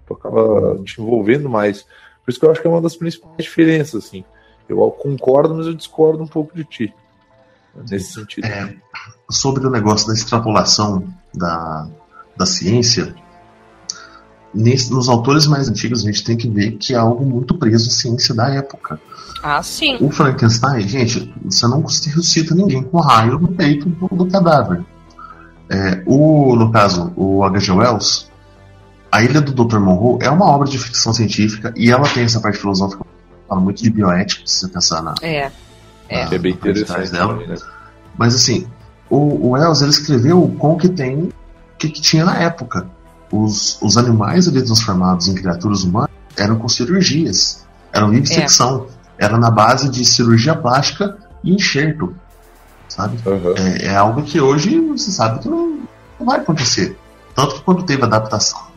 Tu 0.09 0.15
acaba 0.15 0.79
te 0.85 1.01
envolvendo 1.01 1.49
mais. 1.49 1.83
Por 2.25 2.31
isso 2.31 2.41
que 2.41 2.47
eu 2.47 2.51
acho 2.51 2.61
que 2.63 2.67
é 2.67 2.71
uma 2.71 2.81
das 2.81 2.97
principais 2.97 3.37
diferenças, 3.39 4.07
assim. 4.07 4.25
Eu 4.69 4.79
concordo, 4.91 5.55
mas 5.55 5.67
eu 5.67 5.75
discordo 5.75 6.23
um 6.23 6.27
pouco 6.27 6.57
de 6.57 6.65
ti. 6.65 6.95
Nesse 7.89 8.15
sentido. 8.15 8.45
É, 8.47 8.75
sobre 9.31 9.67
o 9.67 9.71
negócio 9.71 10.09
da 10.09 10.15
extrapolação 10.15 11.07
da, 11.35 11.87
da 12.37 12.45
ciência, 12.47 13.15
nesse- 14.53 14.93
nos 14.93 15.09
autores 15.09 15.47
mais 15.47 15.69
antigos 15.69 16.03
a 16.03 16.07
gente 16.07 16.25
tem 16.25 16.37
que 16.37 16.49
ver 16.49 16.73
que 16.73 16.95
é 16.95 16.97
algo 16.97 17.25
muito 17.25 17.55
preso 17.57 17.89
à 17.89 17.93
ciência 17.93 18.35
da 18.35 18.49
época. 18.51 19.01
Ah, 19.43 19.63
sim. 19.63 19.97
O 20.01 20.11
Frankenstein, 20.11 20.81
gente, 20.89 21.33
você 21.45 21.67
não 21.69 21.83
ressuscita 21.83 22.55
ninguém 22.55 22.83
com 22.83 22.99
raio 22.99 23.39
no 23.39 23.49
peito 23.49 23.89
do, 23.89 24.09
do 24.09 24.27
cadáver. 24.27 24.85
É, 25.71 26.03
o, 26.07 26.57
no 26.57 26.73
caso, 26.73 27.13
o 27.15 27.45
H.G. 27.45 27.73
Wells, 27.73 28.29
A 29.11 29.23
Ilha 29.23 29.41
do 29.41 29.53
Dr. 29.53 29.79
Monroe 29.79 30.19
é 30.23 30.31
uma 30.31 30.45
obra 30.47 30.69
de 30.69 30.79
ficção 30.79 31.13
científica 31.13 31.73
e 31.77 31.91
ela 31.91 32.07
tem 32.09 32.25
essa 32.25 32.41
parte 32.41 32.59
filosófica, 32.59 33.05
fala 33.49 33.61
muito 33.61 33.83
de 33.83 33.89
bioética, 33.91 34.43
se 34.45 34.61
você 34.61 34.69
pensar 34.69 35.03
na, 35.03 35.15
É. 35.23 35.51
É. 36.09 36.25
na- 36.27 36.35
é 36.35 36.39
bem 36.39 36.53
interessante. 36.53 37.11
dela. 37.11 37.33
também, 37.33 37.49
né? 37.49 37.57
Mas 38.17 38.35
assim, 38.35 38.67
o, 39.09 39.17
o 39.17 39.51
Wells 39.51 39.81
ele 39.81 39.91
escreveu 39.91 40.55
com 40.59 40.75
o 40.75 40.77
que 40.79 40.89
tem, 40.89 41.17
o 41.25 41.33
que, 41.79 41.89
que 41.89 42.01
tinha 42.01 42.25
na 42.25 42.37
época. 42.39 42.87
Os, 43.33 43.79
os 43.83 43.97
animais 43.97 44.49
ali 44.49 44.63
transformados 44.63 45.29
em 45.29 45.35
criaturas 45.35 45.85
humanas 45.85 46.11
eram 46.37 46.57
com 46.59 46.69
cirurgias, 46.69 47.65
eram 47.93 48.11
vivisecção, 48.11 48.87
era 49.19 49.37
na 49.39 49.51
base 49.51 49.89
de 49.91 50.05
cirurgia 50.05 50.55
plástica 50.55 51.17
e 51.45 51.55
enxerto, 51.55 52.15
sabe? 52.89 53.19
Aham. 53.27 53.55
É, 53.57 53.87
é 53.87 53.97
algo 53.97 54.23
que 54.23 54.41
hoje 54.41 54.81
você 54.81 55.11
sabe 55.11 55.41
que 55.41 55.49
não, 55.49 55.79
não 56.19 56.27
vai 56.27 56.39
acontecer. 56.41 56.97
Tanto 57.35 57.57
que 57.57 57.61
quando 57.63 57.83
teve 57.85 58.03
adaptação 58.03 58.68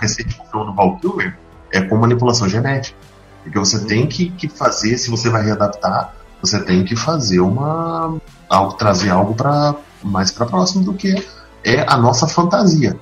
recente 0.00 0.40
filme 0.50 0.66
do 0.66 0.74
Val 0.74 0.96
Kilmer, 0.98 1.36
é 1.72 1.80
com 1.82 1.96
manipulação 1.96 2.48
genética. 2.48 2.96
Porque 3.42 3.58
você 3.58 3.84
tem 3.86 4.06
que, 4.06 4.30
que 4.30 4.48
fazer, 4.48 4.98
se 4.98 5.10
você 5.10 5.28
vai 5.28 5.42
readaptar, 5.42 6.14
você 6.40 6.62
tem 6.62 6.84
que 6.84 6.96
fazer 6.96 7.40
uma. 7.40 8.18
algo, 8.48 8.74
trazer 8.74 9.10
algo 9.10 9.34
para 9.34 9.74
mais 10.02 10.30
para 10.30 10.46
próximo 10.46 10.84
do 10.84 10.94
que 10.94 11.14
é 11.62 11.84
a 11.86 11.96
nossa 11.96 12.26
fantasia. 12.26 12.98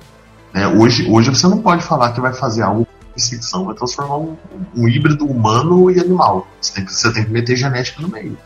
né? 0.53 0.67
hoje, 0.67 1.09
hoje 1.09 1.29
você 1.29 1.47
não 1.47 1.61
pode 1.61 1.83
falar 1.83 2.11
que 2.11 2.19
vai 2.19 2.33
fazer 2.33 2.61
algo 2.61 2.85
de 3.15 3.23
ficção, 3.23 3.65
vai 3.65 3.75
transformar 3.75 4.17
um, 4.17 4.37
um 4.75 4.87
híbrido 4.87 5.25
humano 5.25 5.89
e 5.89 5.99
animal. 5.99 6.47
Você 6.59 6.73
tem, 6.73 6.85
que, 6.85 6.93
você 6.93 7.13
tem 7.13 7.23
que 7.23 7.31
meter 7.31 7.55
genética 7.55 8.01
no 8.01 8.09
meio. 8.09 8.37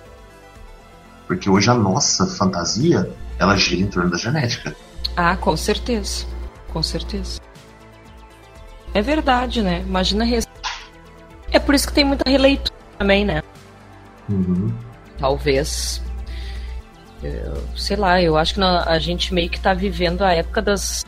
Porque 1.28 1.50
hoje 1.50 1.70
a 1.70 1.74
nossa 1.74 2.28
fantasia, 2.28 3.10
ela 3.39 3.56
gira 3.56 3.82
em 3.82 3.88
torno 3.88 4.12
da 4.12 4.18
genética. 4.18 4.76
Ah, 5.16 5.36
com 5.36 5.56
certeza. 5.56 6.26
Com 6.72 6.84
certeza. 6.84 7.39
É 8.93 9.01
verdade, 9.01 9.62
né? 9.62 9.79
Imagina. 9.86 10.23
Res... 10.23 10.47
É 11.51 11.60
por 11.60 11.73
isso 11.75 11.88
que 11.88 11.93
tem 11.93 12.03
muita 12.03 12.29
releitura 12.29 12.75
também, 12.97 13.25
né? 13.25 13.41
Uhum. 14.29 14.73
Talvez. 15.17 16.01
eu- 17.21 17.63
sei 17.77 17.95
lá, 17.95 18.21
eu 18.21 18.38
acho 18.38 18.56
que 18.56 18.62
a 18.62 18.99
gente 18.99 19.34
meio 19.34 19.49
que 19.49 19.60
tá 19.60 19.73
vivendo 19.73 20.21
a 20.23 20.34
época 20.34 20.62
das 20.62 21.06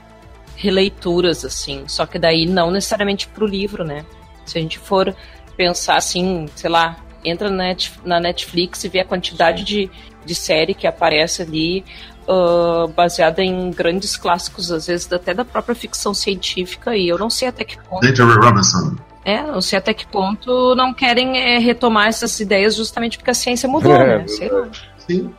releituras, 0.55 1.43
assim. 1.43 1.83
Só 1.87 2.05
que 2.05 2.17
daí 2.17 2.45
não 2.45 2.71
necessariamente 2.71 3.27
pro 3.27 3.45
livro, 3.45 3.83
né? 3.83 4.05
Se 4.45 4.57
a 4.57 4.61
gente 4.61 4.79
for 4.79 5.13
pensar 5.57 5.97
assim, 5.97 6.47
sei 6.55 6.69
lá, 6.69 6.97
entra 7.23 7.49
na 7.49 8.19
Netflix 8.19 8.83
e 8.83 8.89
vê 8.89 8.99
a 9.01 9.05
quantidade 9.05 9.63
de, 9.63 9.89
de 10.25 10.35
série 10.35 10.73
que 10.73 10.87
aparece 10.87 11.41
ali. 11.41 11.83
Ah, 12.27 12.87
baseada 12.95 13.43
em 13.43 13.71
grandes 13.71 14.17
clássicos, 14.17 14.71
às 14.71 14.87
vezes 14.87 15.11
até 15.11 15.33
da 15.33 15.45
própria 15.45 15.75
ficção 15.75 16.13
científica, 16.13 16.95
e 16.95 17.07
eu 17.07 17.17
não 17.17 17.29
sei 17.29 17.47
até 17.47 17.63
que 17.63 17.77
ponto. 17.83 18.01
Danger 18.01 18.39
Robinson. 18.39 18.95
É, 19.23 19.41
não 19.41 19.61
sei 19.61 19.79
até 19.79 19.93
que 19.93 20.05
ponto 20.05 20.75
não 20.75 20.93
querem 20.93 21.37
é, 21.37 21.57
retomar 21.57 22.07
essas 22.07 22.39
ideias 22.39 22.75
justamente 22.75 23.17
porque 23.17 23.31
a 23.31 23.33
ciência 23.33 23.67
mudou, 23.67 23.91
É, 23.95 24.19
né? 24.19 24.27
Sei 24.27 24.49
lá. 24.49 24.67
Sim. 24.99 25.31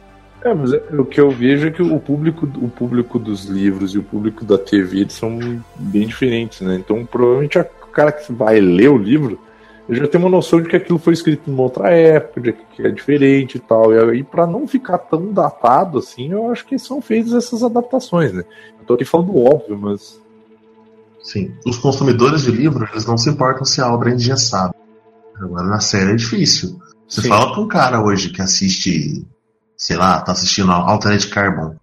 É, 0.43 0.53
mas 0.55 0.73
é- 0.73 0.83
o 0.93 1.05
que 1.05 1.21
eu 1.21 1.31
vejo 1.31 1.69
é 1.69 1.71
que 1.71 1.83
o 1.83 1.99
público, 1.99 2.47
o 2.57 2.69
público 2.69 3.19
dos 3.19 3.45
livros 3.47 3.95
e 3.95 3.99
o 3.99 4.03
público 4.03 4.45
da 4.45 4.59
TV 4.59 5.07
são 5.09 5.39
bem 5.77 6.07
diferentes, 6.07 6.61
né? 6.61 6.77
Então, 6.77 7.05
provavelmente, 7.05 7.59
o 7.59 7.87
cara 7.93 8.13
que 8.13 8.33
vai 8.33 8.61
ler 8.61 8.89
o 8.89 8.99
livro 8.99 9.41
ele 9.89 10.01
já 10.01 10.09
tem 10.09 10.21
uma 10.21 10.29
noção 10.31 10.61
de 10.61 10.69
que 10.69 10.77
aquilo 10.77 10.99
foi 10.99 11.13
escrito 11.13 11.51
numa 11.51 11.63
outra 11.63 11.91
época, 11.91 12.41
de 12.41 12.53
que 12.53 12.83
é 12.87 12.91
diferente 12.91 13.57
e 13.57 13.61
tal. 13.61 13.93
E 13.93 13.99
aí, 13.99 14.25
para 14.25 14.47
não 14.47 14.67
ficar 14.67 14.99
tão 14.99 15.33
datado 15.33 15.99
assim, 15.99 16.31
eu 16.33 16.51
acho 16.51 16.67
que 16.67 16.79
são 16.79 17.01
feitas 17.01 17.33
essas 17.33 17.63
adaptações, 17.63 18.33
né? 18.33 18.45
Eu 18.81 18.87
tô 18.87 18.95
aqui 18.95 19.05
falando 19.05 19.33
do 19.33 19.39
óbvio, 19.45 19.79
mas. 19.79 20.21
Sim. 21.23 21.53
Os 21.67 21.77
consumidores 21.79 22.43
de 22.43 22.51
livro, 22.53 22.89
eles 22.93 23.05
não 23.07 23.17
se 23.19 23.29
importam 23.29 23.65
se 23.65 23.81
a 23.81 23.93
obra 23.93 24.11
é 24.11 24.15
engessada. 24.15 24.75
Agora, 25.37 25.65
na 25.67 25.81
série 25.81 26.13
é 26.13 26.15
difícil. 26.15 26.79
Você 27.09 27.23
Sim. 27.23 27.29
fala 27.29 27.53
pra 27.53 27.61
um 27.63 27.69
cara 27.69 28.03
hoje 28.03 28.31
que 28.31 28.41
assiste, 28.43 29.25
sei 29.77 29.97
lá, 29.97 30.21
tá 30.21 30.33
assistindo 30.33 30.71
a 30.73 30.77
Alternate 30.77 31.29
Carbon, 31.29 31.75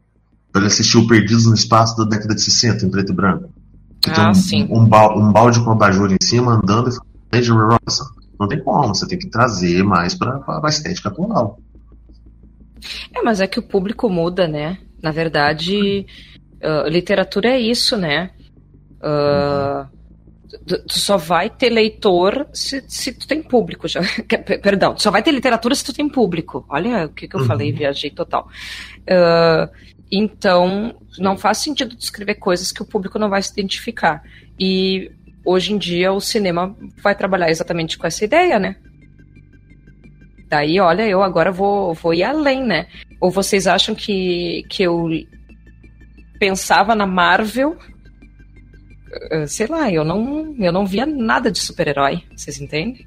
ele 0.56 0.66
assistir 0.68 0.98
o 0.98 1.08
Perdidos 1.08 1.46
no 1.46 1.54
Espaço 1.54 1.98
da 1.98 2.04
década 2.04 2.36
de 2.36 2.42
60, 2.42 2.86
em 2.86 2.90
preto 2.90 3.12
e 3.12 3.16
branco. 3.16 3.50
Que 4.02 4.12
tem 4.12 4.24
Ah, 4.24 4.30
um, 4.32 4.34
sim. 4.34 4.68
Um, 4.70 4.86
bal- 4.86 5.18
um 5.18 5.32
balde 5.32 5.64
com 5.64 5.72
abajur 5.72 6.12
em 6.12 6.18
cima, 6.22 6.54
andando 6.62 6.90
e 6.90 6.94
Robinson. 7.42 8.06
Não 8.40 8.48
tem 8.48 8.62
como, 8.64 8.94
você 8.94 9.08
tem 9.08 9.18
que 9.18 9.30
trazer 9.30 9.84
mais 9.84 10.16
pra, 10.16 10.40
pra 10.40 10.70
estética 10.70 11.10
atual. 11.10 11.60
É, 13.16 13.22
mas 13.22 13.40
é 13.40 13.48
que 13.48 13.60
o 13.60 13.64
público 13.64 14.10
muda, 14.10 14.48
né? 14.48 14.78
Na 15.02 15.12
verdade, 15.12 16.06
ah, 16.62 16.86
literatura 16.90 17.50
é 17.50 17.60
isso, 17.60 17.96
né? 17.98 18.32
Ah, 19.02 19.88
tu, 20.68 20.84
tu 20.86 21.00
só 21.00 21.18
vai 21.18 21.50
ter 21.50 21.70
leitor 21.70 22.48
se, 22.54 22.84
se 22.88 23.14
tu 23.14 23.28
tem 23.28 23.42
público 23.42 23.88
já. 23.88 24.02
Perdão, 24.62 24.96
tu 24.96 25.02
só 25.02 25.12
vai 25.12 25.24
ter 25.24 25.32
literatura 25.32 25.76
se 25.76 25.84
tu 25.84 25.94
tem 25.94 26.10
público. 26.10 26.66
Olha 26.70 27.06
o 27.06 27.10
que, 27.10 27.28
que 27.28 27.36
eu 27.36 27.40
Uhum. 27.42 27.46
falei, 27.48 27.72
viajei 27.72 28.10
total. 28.12 28.48
Ah, 29.10 29.70
então, 30.12 30.96
não 31.18 31.38
faz 31.38 31.60
sentido 31.60 31.96
tu 31.96 32.02
escrever 32.02 32.36
coisas 32.36 32.72
que 32.72 32.82
o 32.82 32.86
público 32.86 33.18
não 33.18 33.30
vai 33.30 33.42
se 33.42 33.52
identificar. 33.52 34.22
E 34.60 35.12
hoje 35.46 35.74
em 35.74 35.78
dia 35.78 36.12
o 36.12 36.20
cinema 36.20 36.76
vai 37.02 37.16
trabalhar 37.16 37.50
exatamente 37.50 37.98
com 37.98 38.08
essa 38.08 38.24
ideia, 38.26 38.60
né? 38.60 38.76
Daí, 40.50 40.80
olha, 40.80 41.08
eu 41.08 41.24
agora 41.24 41.52
vou, 41.52 41.94
vou 41.94 42.14
ir 42.14 42.24
além, 42.24 42.64
né? 42.64 42.88
Ou 43.20 43.32
vocês 43.32 43.66
acham 43.66 43.96
que, 43.96 44.64
que 44.70 44.84
eu 44.84 45.10
pensava 46.40 46.94
na 46.94 47.08
Marvel? 47.08 47.76
eh, 49.32 49.48
Sei 49.48 49.68
lá, 49.68 49.92
eu 49.92 50.04
não, 50.04 50.56
eu 50.60 50.72
não 50.72 50.86
via 50.86 51.06
nada 51.06 51.52
de 51.52 51.60
super-herói, 51.60 52.22
vocês 52.36 52.62
entendem? 52.62 53.06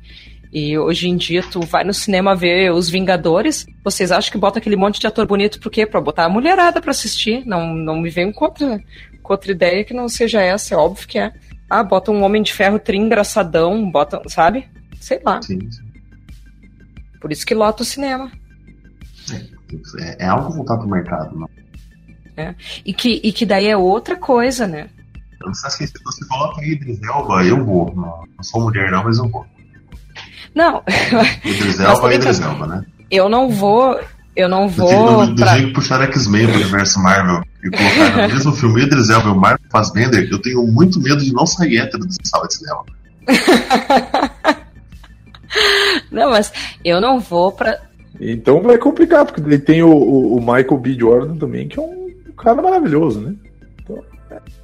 E 0.52 0.78
hoje 0.78 1.08
em 1.08 1.16
dia 1.16 1.42
tu 1.42 1.60
vai 1.60 1.84
no 1.84 1.92
cinema 1.92 2.34
ver 2.34 2.72
os 2.72 2.88
Vingadores, 2.88 3.66
vocês 3.84 4.10
acham 4.10 4.32
que 4.32 4.38
bota 4.38 4.58
aquele 4.58 4.76
monte 4.76 4.98
de 4.98 5.06
ator 5.06 5.26
bonito 5.26 5.60
por 5.60 5.70
quê? 5.70 5.84
Pra 5.84 6.00
botar 6.00 6.24
a 6.24 6.28
mulherada 6.28 6.80
pra 6.80 6.92
assistir. 6.92 7.44
Não, 7.46 7.74
não 7.74 8.00
me 8.00 8.08
vem 8.10 8.32
com 8.32 8.44
outra, 8.44 8.80
com 9.22 9.32
outra 9.32 9.52
ideia 9.52 9.84
que 9.84 9.92
não 9.92 10.08
seja 10.08 10.40
essa, 10.40 10.74
é 10.74 10.78
óbvio 10.78 11.06
que 11.06 11.18
é. 11.18 11.32
Ah, 11.68 11.82
bota 11.82 12.10
um 12.12 12.22
Homem 12.22 12.42
de 12.42 12.52
Ferro 12.52 12.78
tri 12.78 12.96
engraçadão, 12.96 13.90
bota, 13.90 14.20
sabe? 14.28 14.68
Sei 15.00 15.20
lá. 15.24 15.40
Sim, 15.42 15.58
sim. 15.70 15.82
Por 17.20 17.32
isso 17.32 17.44
que 17.46 17.54
lota 17.54 17.82
o 17.82 17.86
cinema. 17.86 18.30
É, 19.98 20.24
é 20.24 20.28
algo 20.28 20.52
voltado 20.52 20.80
pro 20.80 20.88
mercado, 20.90 21.36
não. 21.36 21.48
E 22.84 22.92
que, 22.92 23.20
e 23.24 23.32
que 23.32 23.46
daí 23.46 23.66
é 23.66 23.76
outra 23.76 24.16
coisa, 24.16 24.66
né? 24.66 24.88
Eu 25.40 25.48
não 25.48 25.54
se 25.54 25.86
você 26.04 26.26
coloca 26.28 26.60
aí 26.60 26.72
Idris 26.72 27.00
Elba, 27.02 27.44
eu 27.44 27.64
vou. 27.64 27.86
Não, 27.94 28.24
não 28.36 28.42
sou 28.42 28.62
mulher 28.62 28.90
não, 28.90 29.04
mas 29.04 29.18
eu 29.18 29.28
vou. 29.28 29.44
Não, 30.54 30.82
Idris 31.44 31.80
Elba 31.80 32.12
é 32.12 32.14
Idris 32.16 32.40
Elba, 32.40 32.66
né? 32.66 32.84
eu 33.10 33.28
não 33.28 33.48
vou. 33.48 33.98
Eu 34.34 34.48
não 34.50 34.66
Do, 34.66 34.72
vou. 34.74 35.26
do, 35.26 35.32
do 35.34 35.36
pra- 35.36 35.54
jeito 35.54 35.68
que 35.68 35.72
puxaram 35.74 36.04
X-Men 36.04 36.46
pro 36.46 36.56
universo 36.56 37.00
Marvel 37.02 37.42
e 37.68 37.70
colocaram 37.70 38.22
no 38.28 38.34
mesmo 38.34 38.52
filme 38.52 38.82
Idris 38.82 39.08
Elba 39.10 39.28
e 39.28 39.32
o 39.32 39.36
Mark 39.36 39.60
Fassbender, 39.70 40.28
eu 40.30 40.40
tenho 40.40 40.66
muito 40.66 41.00
medo 41.00 41.22
de 41.22 41.32
não 41.32 41.46
sair 41.46 41.78
hétero 41.78 42.04
dessa 42.04 42.18
sala 42.24 42.46
de 42.48 42.54
cinema. 42.54 42.84
Não, 46.10 46.30
mas 46.30 46.52
eu 46.84 47.00
não 47.00 47.18
vou 47.20 47.52
pra. 47.52 47.78
Então 48.20 48.60
vai 48.62 48.78
complicar, 48.78 49.24
porque 49.24 49.40
daí 49.40 49.58
tem 49.58 49.82
o, 49.82 49.90
o- 49.90 50.36
o 50.36 50.40
Michael 50.40 50.78
B. 50.78 50.94
Jordan 50.98 51.36
também, 51.36 51.68
que 51.68 51.78
é 51.78 51.82
um 51.82 52.10
cara 52.36 52.60
maravilhoso, 52.60 53.20
né? 53.20 53.34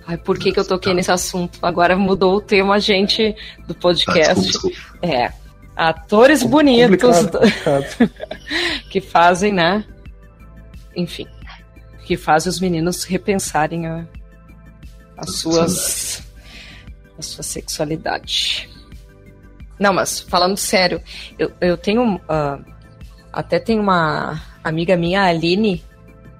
Ai, 0.06 0.16
por 0.18 0.36
que, 0.38 0.50
que 0.52 0.58
eu 0.58 0.66
toquei 0.66 0.92
nesse 0.92 1.10
assunto? 1.12 1.58
Agora 1.62 1.96
mudou 1.96 2.34
o 2.36 2.40
tema, 2.40 2.78
gente, 2.80 3.34
do 3.68 3.74
Tá, 3.74 3.80
podcast. 3.80 4.42
desculpa, 4.42 4.76
desculpa. 4.76 5.06
É. 5.06 5.32
Atores 5.76 6.42
bonitos 6.42 6.90
Complicado, 7.00 7.38
complicado. 7.38 8.10
que 8.90 9.00
fazem, 9.00 9.52
né? 9.52 9.84
Enfim. 10.96 11.26
Que 12.04 12.16
fazem 12.16 12.50
os 12.50 12.60
meninos 12.60 13.04
repensarem 13.04 13.86
a, 13.86 14.06
as 15.16 15.36
suas. 15.36 16.22
a 17.18 17.22
sua 17.22 17.42
sexualidade. 17.42 18.68
Não, 19.78 19.92
mas 19.92 20.20
falando 20.20 20.56
sério, 20.56 21.00
eu, 21.38 21.52
eu 21.60 21.76
tenho. 21.76 22.20
ah, 22.28 22.58
até 23.32 23.58
tem 23.58 23.78
uma 23.78 24.40
amiga 24.62 24.96
minha, 24.96 25.22
a 25.22 25.26
Aline, 25.26 25.82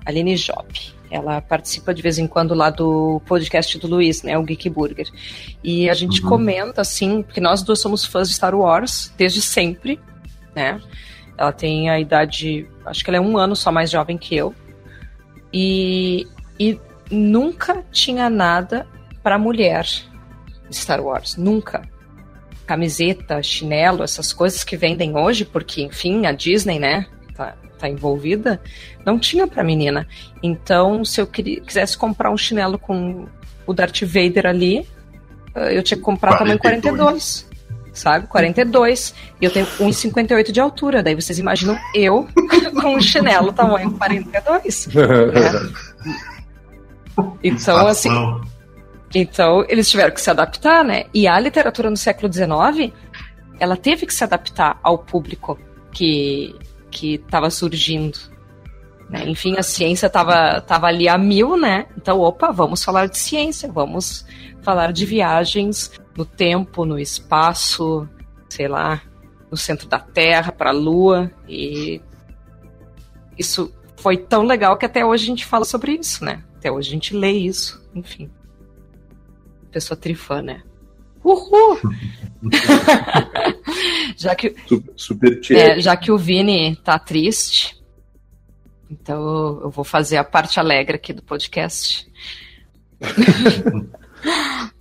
Aline 0.04 0.34
Job. 0.36 0.66
Ela 1.10 1.40
participa 1.42 1.92
de 1.92 2.00
vez 2.02 2.18
em 2.18 2.26
quando 2.26 2.54
lá 2.54 2.70
do 2.70 3.20
podcast 3.26 3.78
do 3.78 3.86
Luiz, 3.86 4.22
né? 4.22 4.38
O 4.38 4.42
Geek 4.42 4.68
Burger. 4.70 5.08
E 5.62 5.88
a 5.90 5.94
gente 5.94 6.22
Uhum. 6.22 6.28
comenta, 6.28 6.80
assim, 6.80 7.22
porque 7.22 7.40
nós 7.40 7.62
duas 7.62 7.80
somos 7.80 8.04
fãs 8.04 8.28
de 8.28 8.34
Star 8.34 8.54
Wars 8.54 9.12
desde 9.16 9.42
sempre, 9.42 10.00
né? 10.54 10.80
Ela 11.36 11.52
tem 11.52 11.90
a 11.90 11.98
idade. 12.00 12.66
Acho 12.86 13.04
que 13.04 13.10
ela 13.10 13.18
é 13.18 13.20
um 13.20 13.36
ano 13.36 13.54
só 13.54 13.70
mais 13.72 13.90
jovem 13.90 14.16
que 14.16 14.34
eu. 14.34 14.54
E, 15.52 16.26
e 16.58 16.78
nunca 17.10 17.84
tinha 17.92 18.28
nada 18.30 18.86
para 19.22 19.38
mulher 19.38 19.84
de 20.68 20.76
Star 20.76 21.00
Wars. 21.00 21.36
Nunca. 21.36 21.82
Camiseta, 22.66 23.42
chinelo, 23.42 24.02
essas 24.02 24.32
coisas 24.32 24.64
que 24.64 24.76
vendem 24.76 25.16
hoje, 25.16 25.44
porque, 25.44 25.82
enfim, 25.82 26.26
a 26.26 26.32
Disney, 26.32 26.78
né? 26.78 27.06
Tá, 27.34 27.54
tá 27.78 27.88
envolvida. 27.88 28.60
Não 29.04 29.18
tinha 29.18 29.46
para 29.46 29.62
menina. 29.64 30.06
Então, 30.42 31.04
se 31.04 31.20
eu 31.20 31.26
queria- 31.26 31.60
quisesse 31.60 31.96
comprar 31.98 32.30
um 32.30 32.36
chinelo 32.36 32.78
com 32.78 33.26
o 33.66 33.72
Darth 33.74 34.02
Vader 34.02 34.46
ali, 34.46 34.86
eh, 35.54 35.76
eu 35.76 35.82
tinha 35.82 35.98
que 35.98 36.02
comprar 36.04 36.38
tamanho 36.38 36.58
42. 36.58 37.46
Sabe? 37.92 38.26
42. 38.26 39.14
E 39.40 39.44
eu 39.44 39.50
tenho 39.50 39.66
1,58 39.66 40.50
de 40.50 40.60
altura. 40.60 41.02
Daí 41.02 41.14
vocês 41.14 41.38
imaginam 41.38 41.78
eu 41.94 42.26
com 42.80 42.96
um 42.96 43.00
chinelo 43.00 43.52
tamanho 43.52 43.90
42. 43.92 44.88
Então, 47.44 47.86
assim, 47.86 48.08
então, 49.14 49.64
eles 49.68 49.90
tiveram 49.90 50.12
que 50.12 50.20
se 50.20 50.30
adaptar, 50.30 50.82
né? 50.82 51.04
E 51.12 51.28
a 51.28 51.38
literatura 51.38 51.90
no 51.90 51.96
século 51.96 52.32
XIX, 52.32 52.92
ela 53.60 53.76
teve 53.76 54.06
que 54.06 54.14
se 54.14 54.24
adaptar 54.24 54.78
ao 54.82 54.98
público 54.98 55.58
que 55.92 56.54
que 56.90 57.14
estava 57.14 57.48
surgindo. 57.48 58.18
né? 59.08 59.24
Enfim, 59.26 59.56
a 59.56 59.62
ciência 59.62 60.06
estava 60.06 60.60
tava 60.60 60.86
ali 60.86 61.08
a 61.08 61.16
mil, 61.16 61.56
né? 61.56 61.86
Então, 61.96 62.20
opa, 62.20 62.50
vamos 62.50 62.84
falar 62.84 63.06
de 63.06 63.18
ciência, 63.18 63.70
vamos 63.70 64.26
falar 64.62 64.92
de 64.92 65.04
viagens 65.06 65.90
no 66.16 66.24
tempo, 66.24 66.84
no 66.84 66.98
espaço, 66.98 68.08
sei 68.48 68.68
lá, 68.68 69.02
no 69.50 69.56
centro 69.56 69.88
da 69.88 69.98
Terra, 69.98 70.52
para 70.52 70.70
a 70.70 70.74
Lua. 70.74 71.30
E 71.48 72.00
isso 73.38 73.72
foi 73.96 74.16
tão 74.16 74.42
legal 74.42 74.76
que 74.76 74.86
até 74.86 75.04
hoje 75.04 75.24
a 75.24 75.26
gente 75.26 75.44
fala 75.44 75.64
sobre 75.64 75.92
isso, 75.92 76.24
né? 76.24 76.42
Até 76.56 76.70
hoje 76.70 76.88
a 76.88 76.92
gente 76.92 77.16
lê 77.16 77.32
isso, 77.32 77.82
enfim. 77.94 78.30
Pessoa 79.70 79.96
trifã, 79.96 80.42
né? 80.42 80.62
Uhul! 81.24 81.78
já, 84.16 84.34
que, 84.34 84.54
Super, 84.96 85.42
super 85.42 85.56
é, 85.56 85.80
já 85.80 85.96
que 85.96 86.10
o 86.10 86.18
Vini 86.18 86.74
tá 86.76 86.98
triste, 86.98 87.80
então 88.90 89.60
eu 89.62 89.70
vou 89.70 89.84
fazer 89.84 90.16
a 90.16 90.24
parte 90.24 90.58
alegre 90.58 90.96
aqui 90.96 91.12
do 91.12 91.22
podcast. 91.22 92.10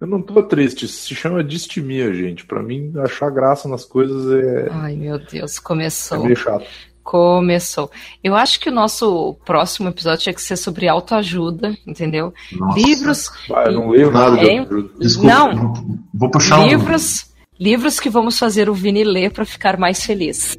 Eu 0.00 0.06
não 0.06 0.20
tô 0.20 0.42
triste, 0.42 0.86
se 0.86 1.14
chama 1.14 1.42
distimia, 1.42 2.12
gente. 2.12 2.44
Pra 2.44 2.62
mim, 2.62 2.92
achar 2.98 3.30
graça 3.30 3.66
nas 3.68 3.84
coisas 3.84 4.30
é, 4.44 4.68
Ai, 4.70 4.94
meu 4.94 5.18
Deus, 5.18 5.56
é 5.56 5.60
começou. 5.62 6.22
meio 6.22 6.36
chato. 6.36 6.66
Começou. 7.02 7.90
Eu 8.22 8.34
acho 8.34 8.58
que 8.60 8.68
o 8.68 8.72
nosso 8.72 9.34
próximo 9.46 9.88
episódio 9.88 10.24
tinha 10.24 10.34
que 10.34 10.42
ser 10.42 10.56
sobre 10.56 10.88
autoajuda, 10.88 11.74
entendeu? 11.86 12.34
Nossa. 12.52 12.78
Livros, 12.78 13.30
Ah, 13.54 13.64
eu 13.66 13.72
não 13.72 13.88
leio 13.90 14.10
nada 14.10 14.36
de 14.36 14.58
autoajuda. 14.58 14.90
Desculpa, 14.98 15.28
Não. 15.32 15.72
vou- 16.12 16.30
puxar 16.30 16.58
um. 16.60 16.66
livros, 16.66 17.30
livros 17.58 18.00
que 18.00 18.10
vamos 18.10 18.38
fazer 18.38 18.68
o 18.68 18.74
Vini 18.74 19.04
ler 19.04 19.30
para 19.32 19.44
ficar 19.46 19.78
mais 19.78 20.04
feliz. 20.04 20.56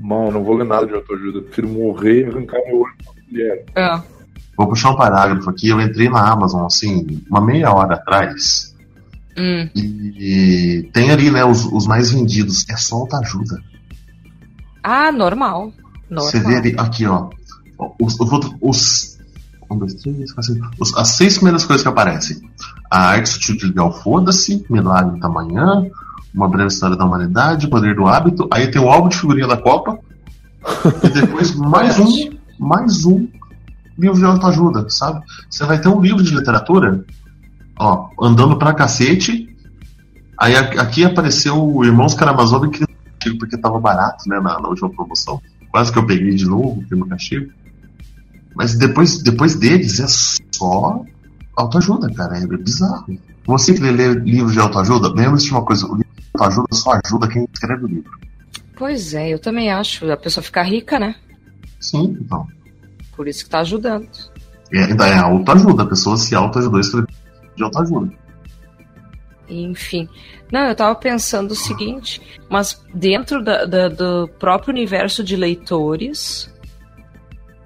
Não, 0.00 0.30
não 0.30 0.44
vou 0.44 0.54
ler 0.56 0.64
nada 0.66 0.86
de 0.86 0.94
autoajuda. 0.94 1.38
Eu 1.38 1.42
prefiro 1.42 1.68
morrer 1.68 2.20
e 2.22 2.24
arrancar 2.30 2.60
meu 2.66 2.80
olho 2.82 2.94
pra 3.04 3.12
mulher. 3.30 3.64
Ah, 3.76 4.02
Vou 4.56 4.66
puxar 4.68 4.90
um 4.90 4.96
parágrafo 4.96 5.50
aqui. 5.50 5.68
Eu 5.68 5.80
entrei 5.80 6.08
na 6.08 6.32
Amazon, 6.32 6.64
assim, 6.66 7.20
uma 7.30 7.40
meia 7.40 7.72
hora 7.72 7.94
atrás. 7.94 8.74
Hum, 9.38 9.68
E 9.74 10.88
tem 10.92 11.10
ali, 11.10 11.30
né, 11.30 11.44
os, 11.44 11.64
os 11.66 11.86
mais 11.86 12.10
vendidos. 12.10 12.66
É 12.68 12.76
só 12.76 12.96
autoajuda. 12.96 13.62
ah, 14.82 15.12
normal. 15.12 15.72
Normal. 16.10 16.30
Você 16.30 16.40
vê 16.40 16.56
ali, 16.56 16.74
aqui, 16.78 17.06
ó. 17.06 17.28
Os, 18.00 18.18
os, 18.18 18.32
outros- 18.32 18.54
os, 18.60 19.18
um, 19.70 19.78
dois, 19.78 19.94
três, 19.94 20.32
quatro, 20.32 20.54
cinco, 20.54 20.70
os- 20.80 20.96
as 20.96 21.08
seis 21.10 21.34
primeiras 21.36 21.64
coisas 21.64 21.82
que 21.82 21.88
aparecem. 21.88 22.38
A 22.90 23.00
arte 23.08 23.28
sutil 23.28 23.56
de 23.56 23.66
ligar 23.66 23.84
o 23.84 23.92
foda-se, 23.92 24.64
Milagre 24.70 25.20
da 25.20 25.28
Manhã, 25.28 25.86
Uma 26.34 26.48
breve 26.48 26.68
história 26.68 26.96
da 26.96 27.04
humanidade, 27.04 27.66
O 27.66 27.70
poder 27.70 27.94
do 27.94 28.06
hábito. 28.06 28.48
Aí 28.52 28.68
tem 28.70 28.80
o 28.80 28.88
álbum 28.88 29.08
de 29.08 29.16
figurinha 29.18 29.46
da 29.46 29.56
Copa. 29.56 29.98
e 31.04 31.08
depois 31.08 31.54
mais 31.54 31.98
um, 31.98 32.30
mais 32.58 33.04
um 33.04 33.28
livro 33.98 34.16
de 34.18 34.24
autoajuda, 34.24 34.86
sabe? 34.88 35.20
Você 35.48 35.64
vai 35.64 35.80
ter 35.80 35.88
um 35.88 36.00
livro 36.00 36.22
de 36.22 36.34
literatura, 36.34 37.04
ó, 37.78 38.08
andando 38.20 38.58
pra 38.58 38.74
cacete. 38.74 39.56
Aí 40.38 40.54
aqui 40.54 41.04
apareceu 41.04 41.56
o 41.56 41.84
Irmãos 41.84 42.14
Karamazov 42.14 42.66
em 42.66 42.70
Crime 42.70 42.86
e 42.90 43.10
Castigo, 43.10 43.38
porque 43.38 43.58
tava 43.58 43.80
barato, 43.80 44.28
né, 44.28 44.38
na, 44.40 44.60
na 44.60 44.68
última 44.68 44.90
promoção. 44.90 45.40
Quase 45.70 45.92
que 45.92 45.98
eu 45.98 46.06
peguei 46.06 46.34
de 46.34 46.46
novo, 46.46 46.84
Crime 46.86 47.04
e 47.06 47.08
Castigo. 47.08 47.52
Mas 48.54 48.74
depois, 48.74 49.22
depois 49.22 49.54
deles 49.54 50.00
é 50.00 50.06
só 50.52 51.04
autoajuda, 51.56 52.12
cara. 52.12 52.38
É 52.38 52.46
bizarro. 52.46 53.18
Você 53.46 53.74
que 53.74 53.80
lê, 53.80 54.14
livros 54.14 54.52
de 54.52 54.60
autoajuda, 54.60 55.08
lembre-se 55.08 55.46
de 55.46 55.52
uma 55.52 55.64
coisa: 55.64 55.86
o 55.86 55.96
livro 55.96 56.12
de 56.16 56.30
autoajuda 56.34 56.68
só 56.72 57.00
ajuda 57.04 57.28
quem 57.28 57.46
escreve 57.52 57.84
o 57.84 57.88
livro. 57.88 58.10
Pois 58.76 59.14
é, 59.14 59.30
eu 59.30 59.38
também 59.38 59.70
acho. 59.70 60.10
A 60.10 60.16
pessoa 60.16 60.42
fica 60.42 60.62
rica, 60.62 60.98
né? 60.98 61.14
Sim, 61.80 62.16
então. 62.20 62.46
Por 63.16 63.26
isso 63.26 63.44
que 63.44 63.50
tá 63.50 63.60
ajudando. 63.60 64.08
Ainda 64.72 65.06
é 65.06 65.18
autoajuda, 65.18 65.82
a 65.82 65.86
pessoa 65.86 66.16
se 66.16 66.34
autoajudou 66.34 66.78
a 66.78 66.80
escrever 66.80 67.07
de 67.58 67.64
autoajuda. 67.64 68.12
Enfim. 69.48 70.08
Não, 70.52 70.66
eu 70.66 70.74
tava 70.74 70.94
pensando 70.94 71.52
o 71.52 71.56
seguinte, 71.56 72.20
mas 72.50 72.82
dentro 72.94 73.42
da- 73.42 73.64
da- 73.64 73.88
do 73.88 74.28
próprio 74.38 74.72
universo 74.72 75.24
de 75.24 75.36
leitores, 75.36 76.52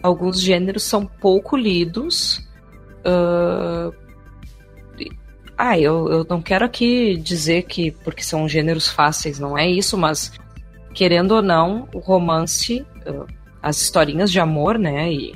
alguns 0.02 0.40
gêneros 0.40 0.82
são 0.84 1.04
pouco 1.06 1.56
lidos. 1.56 2.40
ah, 3.04 3.90
Ah, 5.58 5.78
eu, 5.78 6.08
eu 6.10 6.26
não 6.28 6.40
quero 6.42 6.64
aqui 6.64 7.16
dizer 7.16 7.62
que 7.64 7.90
porque 7.92 8.22
são 8.22 8.48
gêneros 8.48 8.88
fáceis, 8.88 9.38
não 9.38 9.56
é 9.56 9.68
isso, 9.70 9.96
mas 9.96 10.32
querendo 10.92 11.32
ou 11.36 11.42
não, 11.42 11.88
o 11.94 11.98
romance, 12.00 12.84
uh, 13.06 13.26
as 13.62 13.80
historinhas 13.80 14.32
de 14.32 14.40
amor, 14.40 14.76
né, 14.78 15.12
e 15.12 15.34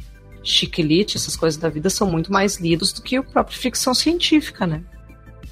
chiquilite, 0.49 1.17
essas 1.17 1.37
coisas 1.37 1.59
da 1.59 1.69
vida 1.69 1.91
são 1.91 2.11
muito 2.11 2.33
mais 2.33 2.59
lidos 2.59 2.93
do 2.93 3.03
que 3.03 3.17
a 3.17 3.23
própria 3.23 3.59
ficção 3.59 3.93
científica, 3.93 4.67
né? 4.67 4.83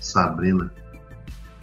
Sabrina. 0.01 0.73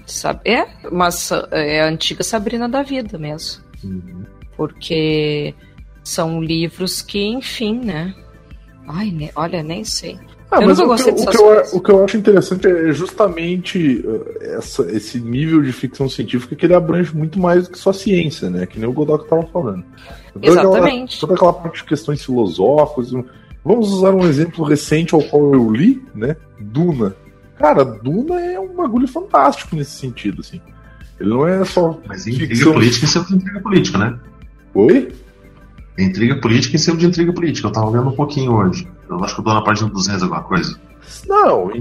Sabe? 0.06 0.50
É, 0.50 0.68
mas 0.92 1.32
uh, 1.32 1.48
é 1.52 1.82
a 1.82 1.88
antiga 1.88 2.24
Sabrina 2.24 2.68
da 2.68 2.84
vida 2.84 3.18
mesmo. 3.18 3.64
Uhum. 3.84 4.26
Porque 4.58 5.56
são 6.04 6.42
livros 6.42 7.02
que, 7.02 7.24
enfim, 7.24 7.80
né? 7.80 8.14
Ai, 8.88 9.32
olha, 9.36 9.64
nem 9.64 9.84
sei. 9.84 10.20
Ah, 10.52 10.62
Eu 10.62 10.68
mas 10.68 10.80
o 10.80 10.84
que, 10.96 11.10
o, 11.10 11.26
que 11.28 11.38
eu, 11.38 11.64
o 11.78 11.80
que 11.82 11.92
eu 11.92 12.04
acho 12.04 12.18
interessante 12.18 12.68
é 12.68 12.92
justamente 12.92 14.04
uh, 14.06 14.26
essa- 14.42 14.84
esse 14.92 15.18
nível 15.20 15.62
de 15.62 15.72
ficção 15.72 16.10
científica 16.10 16.56
que 16.56 16.66
ele 16.66 16.74
abrange 16.76 17.16
muito 17.16 17.40
mais 17.40 17.64
do 17.68 17.72
que 17.72 17.80
só 17.80 17.94
ciência, 17.94 18.50
né? 18.50 18.66
Que 18.66 18.78
nem 18.78 18.88
o 18.90 18.92
Godot 18.92 19.24
estava 19.24 19.44
falando. 19.48 19.84
Toda 20.34 20.48
aquela- 20.48 20.62
Exatamente. 20.78 21.20
toda 21.22 21.34
aquela 21.36 21.54
parte 21.54 21.78
de 21.78 21.84
questões 21.86 22.24
filosóficas. 22.26 23.12
Vamos 23.64 23.94
usar 23.94 24.12
um 24.14 24.28
exemplo 24.28 24.66
recente 24.66 25.16
ao 25.16 25.22
qual 25.22 25.54
eu 25.54 25.72
li, 25.72 26.04
né? 26.14 26.36
Duna. 26.60 27.16
Cara, 27.58 27.86
Duna 27.86 28.42
é 28.42 28.60
um 28.60 28.76
bagulho 28.76 29.08
fantástico 29.08 29.74
nesse 29.76 29.92
sentido, 29.92 30.42
assim. 30.42 30.60
Ele 31.20 31.30
não 31.30 31.48
é 31.48 31.64
só 31.64 31.98
Mas 32.08 32.28
intriga 32.28 32.56
ficção. 32.56 32.74
política 32.74 33.06
em 33.06 33.08
cima 33.08 33.26
de 33.26 33.36
intriga 33.36 33.60
política, 33.62 33.98
né? 34.00 34.20
Oi? 34.74 35.12
Intriga 35.98 36.36
política 36.42 36.76
em 36.76 36.80
cima 36.80 36.98
de 36.98 37.06
intriga 37.06 37.32
política. 37.32 37.68
Eu 37.68 37.72
tava 37.72 37.92
vendo 37.92 38.10
um 38.10 38.16
pouquinho 38.16 38.54
hoje. 38.54 38.88
Eu 39.12 39.24
acho 39.24 39.36
que 39.36 39.42
eu 39.42 39.46
tô 39.46 39.54
na 39.54 39.62
página 39.62 39.90
200 39.90 40.24
alguma 40.24 40.44
coisa. 40.44 40.80
Não, 41.28 41.72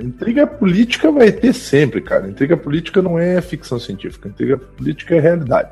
intriga 0.00 0.46
política 0.46 1.10
vai 1.10 1.32
ter 1.32 1.52
sempre, 1.52 2.00
cara. 2.00 2.28
Intriga 2.28 2.56
política 2.56 3.00
não 3.00 3.18
é 3.18 3.40
ficção 3.40 3.78
científica. 3.78 4.28
Intriga 4.28 4.58
política 4.58 5.14
é 5.14 5.20
realidade. 5.20 5.70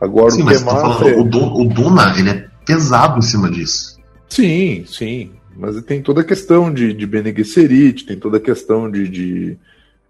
Agora 0.00 0.30
Sim, 0.30 0.42
o 0.42 0.46
que 0.46 0.52
mas 0.52 0.62
massa 0.64 0.80
falando, 0.80 1.08
é... 1.08 1.16
o 1.16 1.24
Duna, 1.68 2.18
ele 2.18 2.30
é 2.30 2.48
pesado 2.66 3.18
em 3.18 3.22
cima 3.22 3.50
disso. 3.50 4.00
Sim, 4.28 4.84
sim. 4.86 5.32
Mas 5.56 5.80
tem 5.82 6.02
toda 6.02 6.22
a 6.22 6.24
questão 6.24 6.72
de, 6.72 6.92
de 6.92 7.06
Bene 7.06 7.34
Gesserit, 7.36 8.06
tem 8.06 8.18
toda 8.18 8.38
a 8.38 8.40
questão 8.40 8.90
de, 8.90 9.06
de, 9.06 9.58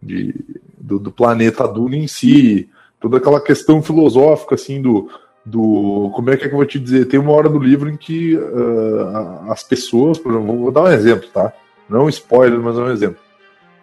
de- 0.02 0.34
do, 0.78 0.98
do 0.98 1.10
planeta 1.10 1.66
Duna 1.66 1.96
em 1.96 2.06
si, 2.06 2.68
toda 3.00 3.16
aquela 3.16 3.40
questão 3.40 3.82
filosófica, 3.82 4.54
assim, 4.54 4.80
do, 4.80 5.10
do. 5.44 6.10
Como 6.14 6.30
é 6.30 6.36
que, 6.36 6.44
é 6.44 6.48
que 6.48 6.54
eu 6.54 6.58
vou 6.58 6.66
te 6.66 6.78
dizer? 6.78 7.06
Tem 7.06 7.18
uma 7.18 7.32
hora 7.32 7.48
do 7.48 7.58
livro 7.58 7.88
em 7.88 7.96
que 7.96 8.38
ah, 8.38 9.46
as 9.48 9.62
pessoas, 9.62 10.18
por 10.18 10.32
exemplo, 10.32 10.58
vou 10.58 10.72
dar 10.72 10.84
um 10.84 10.92
exemplo, 10.92 11.28
tá? 11.32 11.52
Não 11.88 12.00
é 12.00 12.02
um 12.04 12.08
spoiler, 12.08 12.60
mas 12.60 12.76
é 12.76 12.80
um 12.80 12.90
exemplo. 12.90 13.18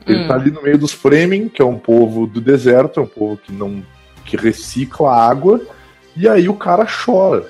Ele 0.08 0.24
Hum. 0.24 0.28
tá 0.28 0.36
ali 0.36 0.52
no 0.52 0.62
meio 0.62 0.78
dos 0.78 0.92
Fremen, 0.92 1.50
que 1.50 1.62
é 1.62 1.66
um 1.66 1.78
povo 1.78 2.26
do 2.26 2.40
deserto, 2.42 3.00
é 3.00 3.04
um 3.04 3.08
povo 3.08 3.38
que 3.38 3.52
não 3.52 3.84
que 4.26 4.38
recicla 4.38 5.12
água, 5.12 5.60
e 6.16 6.28
aí 6.28 6.48
o 6.48 6.54
cara 6.54 6.86
chora. 6.86 7.50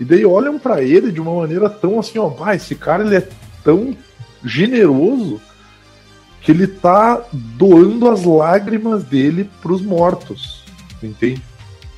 E 0.00 0.04
daí 0.04 0.24
olham 0.24 0.58
pra 0.58 0.82
ele 0.82 1.12
de 1.12 1.20
uma 1.20 1.32
maneira 1.34 1.70
tão 1.70 1.98
assim, 2.00 2.18
ó, 2.18 2.26
vai, 2.26 2.56
esse 2.56 2.74
cara 2.74 3.04
ele 3.04 3.16
é 3.16 3.28
tão 3.62 3.96
generoso 4.44 5.40
que 6.40 6.50
ele 6.50 6.66
tá 6.66 7.24
doando 7.32 8.10
as 8.10 8.24
lágrimas 8.24 9.04
dele 9.04 9.48
pros 9.60 9.80
mortos, 9.80 10.64
entende? 11.00 11.40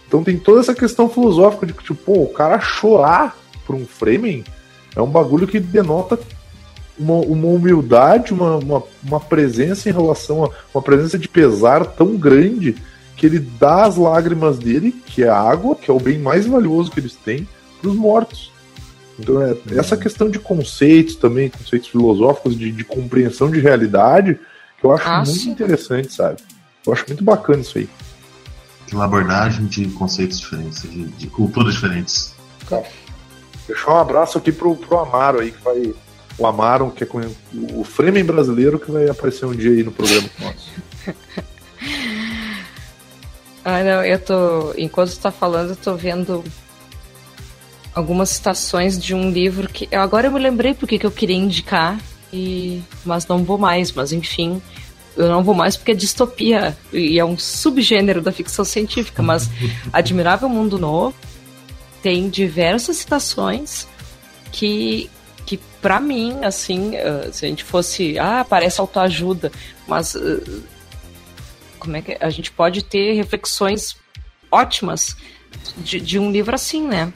Então 0.07 0.23
tem 0.23 0.39
toda 0.39 0.61
essa 0.61 0.75
questão 0.75 1.09
filosófica 1.09 1.67
de 1.67 1.73
que, 1.73 1.83
tipo, 1.83 1.97
pô, 1.97 2.23
o 2.23 2.33
cara 2.33 2.61
chorar 2.61 3.37
por 3.67 3.75
um 3.75 3.87
Fremen 3.87 4.45
é 4.95 5.03
um 5.03 5.11
bagulho 5.11 5.47
que 5.47 5.59
denota 5.59 6.19
uma, 6.99 7.17
uma 7.17 7.49
humildade, 7.49 8.33
uma, 8.33 8.57
uma, 8.57 8.83
uma 9.03 9.21
presença 9.21 9.89
em 9.89 9.93
relação 9.93 10.45
a 10.45 10.51
uma 10.73 10.83
presença 10.83 11.19
de 11.19 11.29
pesar 11.29 11.85
tão 11.85 12.17
grande 12.17 12.77
que 13.17 13.27
ele 13.27 13.39
dá 13.39 13.85
as 13.85 13.97
lágrimas 13.97 14.59
dele, 14.59 14.93
que 15.07 15.23
é 15.23 15.29
a 15.29 15.39
água, 15.41 15.75
que 15.75 15.91
é 15.91 15.95
o 15.95 16.01
bem 16.01 16.19
mais 16.19 16.47
valioso 16.47 16.91
que 16.91 17.01
eles 17.01 17.15
têm, 17.15 17.49
para 17.81 17.91
os 17.91 17.97
mortos. 17.97 18.53
Então, 19.19 19.41
é, 19.41 19.57
essa 19.77 19.97
questão 19.97 20.29
de 20.29 20.39
conceitos 20.39 21.17
também, 21.17 21.49
conceitos 21.49 21.89
filosóficos, 21.89 22.59
de, 22.59 22.73
de 22.73 22.85
compreensão 22.85 23.51
de 23.51 23.61
realidade, 23.61 24.39
que 24.79 24.85
eu 24.85 24.93
acho 24.93 25.07
Ah, 25.07 25.23
muito 25.25 25.49
interessante, 25.49 26.13
sabe? 26.13 26.43
Eu 26.85 26.93
acho 26.93 27.05
muito 27.07 27.23
bacana 27.23 27.61
isso 27.63 27.79
aí. 27.79 27.89
Tem 28.87 28.95
uma 28.99 29.05
abordagem 29.07 29.67
de 29.67 29.87
conceitos 29.89 30.39
diferentes, 30.41 30.83
de, 30.83 31.05
de 31.07 31.27
culturas 31.29 31.75
diferentes. 31.75 32.35
Deixar 33.67 33.93
um 33.95 33.99
abraço 33.99 34.37
aqui 34.39 34.53
pro, 34.53 34.77
pro 34.77 34.99
Amaro 34.99 35.41
aí, 35.41 35.51
que 35.51 35.63
vai. 35.63 35.95
O 36.37 36.47
Amaro, 36.47 36.91
que 36.91 37.05
é 37.05 37.07
com- 37.07 37.21
o 37.73 37.85
Fremen 37.85 38.25
brasileiro, 38.25 38.79
que 38.79 38.91
vai 38.91 39.09
aparecer 39.09 39.47
um 39.47 39.55
dia 39.55 39.71
aí 39.71 39.83
no 39.83 39.93
programa 39.93 40.29
nosso. 40.41 40.71
Ah, 43.65 43.83
não, 43.83 44.05
eu 44.05 44.19
tô. 44.19 44.75
Enquanto 44.77 45.09
você 45.09 45.21
tá 45.21 45.31
falando, 45.33 45.71
eu 45.71 45.77
tô 45.77 45.95
vendo 45.97 46.45
algumas 47.95 48.29
citações 48.31 48.99
de 49.03 49.15
um 49.15 49.31
livro 49.31 49.69
que. 49.69 49.89
eu- 49.91 50.03
Agora 50.03 50.27
eu 50.27 50.33
me 50.33 50.39
lembrei 50.39 50.75
porque 50.75 50.99
que 50.99 51.07
eu 51.07 51.11
queria 51.11 51.37
indicar, 51.37 51.99
e... 52.33 52.83
mas 53.07 53.27
não 53.27 53.43
vou 53.43 53.57
mais, 53.57 53.91
mas 53.93 54.13
enfim. 54.13 54.61
Eu 55.17 55.29
não 55.29 55.43
vou 55.45 55.55
mais 55.55 55.77
porque 55.77 55.93
é 55.93 55.95
distopia 55.95 56.77
e 56.93 57.19
é 57.19 57.25
um 57.25 57.39
subgênero 57.39 58.21
da 58.21 58.33
ficção 58.33 58.65
científica, 58.65 59.23
mas 59.23 59.49
Admirável 59.93 60.49
Mundo 60.49 60.79
Novo 60.79 61.15
tem 62.03 62.29
diversas 62.29 62.99
citações 62.99 63.87
que, 64.53 65.11
que 65.47 65.57
para 65.81 66.01
mim, 66.01 66.45
assim, 66.45 66.97
eh, 66.97 67.31
se 67.33 67.47
a 67.47 67.49
gente 67.49 67.65
fosse, 67.65 68.19
ah, 68.19 68.45
parece 68.49 68.81
autoajuda, 68.81 69.51
mas 69.87 70.15
eh, 70.15 70.41
como 71.79 71.97
é 71.97 72.03
que 72.03 72.17
a 72.21 72.31
gente 72.31 72.51
pode 72.51 72.83
ter 72.85 73.15
reflexões 73.15 73.97
ótimas 74.51 75.17
de, 75.77 76.01
de 76.01 76.19
um 76.19 76.31
livro 76.31 76.55
assim, 76.55 76.87
né? 76.87 77.13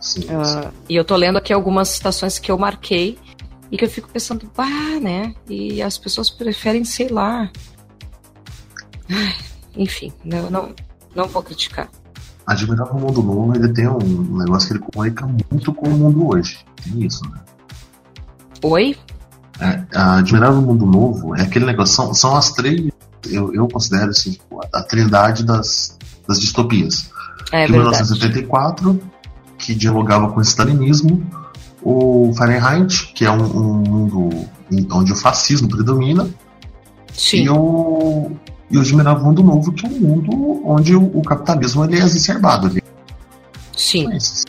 Sim, 0.00 0.22
sim. 0.22 0.28
Ah, 0.30 0.70
e 0.88 0.94
eu 0.96 1.04
tô 1.04 1.16
lendo 1.16 1.38
aqui 1.38 1.52
algumas 1.52 1.88
citações 1.88 2.38
que 2.38 2.50
eu 2.50 2.58
marquei 2.58 3.18
e 3.70 3.76
que 3.76 3.84
eu 3.84 3.90
fico 3.90 4.08
pensando, 4.08 4.50
bah, 4.56 5.00
né? 5.00 5.34
E 5.48 5.82
as 5.82 5.98
pessoas 5.98 6.30
preferem, 6.30 6.84
sei 6.84 7.08
lá. 7.08 7.50
Ai, 9.10 9.34
enfim, 9.76 10.12
não, 10.24 10.50
não, 10.50 10.74
não 11.14 11.28
vou 11.28 11.42
criticar. 11.42 11.88
Admirável 12.46 12.94
Mundo 12.94 13.22
Novo, 13.22 13.56
ele 13.56 13.72
tem 13.72 13.88
um 13.88 14.38
negócio 14.38 14.68
que 14.68 14.74
ele 14.74 14.84
comunica 14.92 15.26
muito 15.50 15.74
com 15.74 15.88
o 15.88 15.98
mundo 15.98 16.28
hoje. 16.28 16.64
Tem 16.84 17.04
isso, 17.04 17.28
né? 17.28 17.40
Oi? 18.62 18.96
É, 19.60 19.84
Admirável 19.98 20.60
Mundo 20.60 20.86
Novo 20.86 21.34
é 21.34 21.42
aquele 21.42 21.64
negócio, 21.64 21.94
são, 21.94 22.14
são 22.14 22.36
as 22.36 22.52
três, 22.52 22.90
eu, 23.28 23.52
eu 23.52 23.66
considero 23.68 24.10
assim, 24.10 24.38
a, 24.72 24.82
trindade 24.82 25.44
das, 25.44 25.98
das 26.28 26.38
distopias. 26.38 27.10
É 27.52 27.66
de 27.66 27.72
verdade. 27.72 28.02
1974, 28.02 29.00
que 29.58 29.74
dialogava 29.74 30.30
com 30.30 30.38
o 30.38 30.42
stalinismo, 30.42 31.26
o 31.88 32.32
Fahrenheit, 32.34 33.12
que 33.14 33.24
é 33.24 33.30
um, 33.30 33.44
um 33.44 33.74
mundo 33.74 34.30
em- 34.72 34.86
onde 34.92 35.12
o 35.12 35.16
fascismo 35.16 35.68
predomina, 35.68 36.28
Sim. 37.12 37.44
e 37.44 37.50
o, 37.50 38.32
e 38.70 38.76
o 38.76 38.80
Admirável 38.80 39.24
Mundo 39.24 39.42
Novo, 39.44 39.72
que 39.72 39.86
é 39.86 39.88
um 39.88 39.92
mundo 40.00 40.62
onde 40.64 40.96
o, 40.96 41.04
o 41.18 41.22
capitalismo 41.22 41.84
ele 41.84 41.96
é 41.96 42.00
exacerbado. 42.00 42.66
Ele 42.66 42.82
Sim. 43.76 44.10
é 44.12 44.16
esse. 44.16 44.44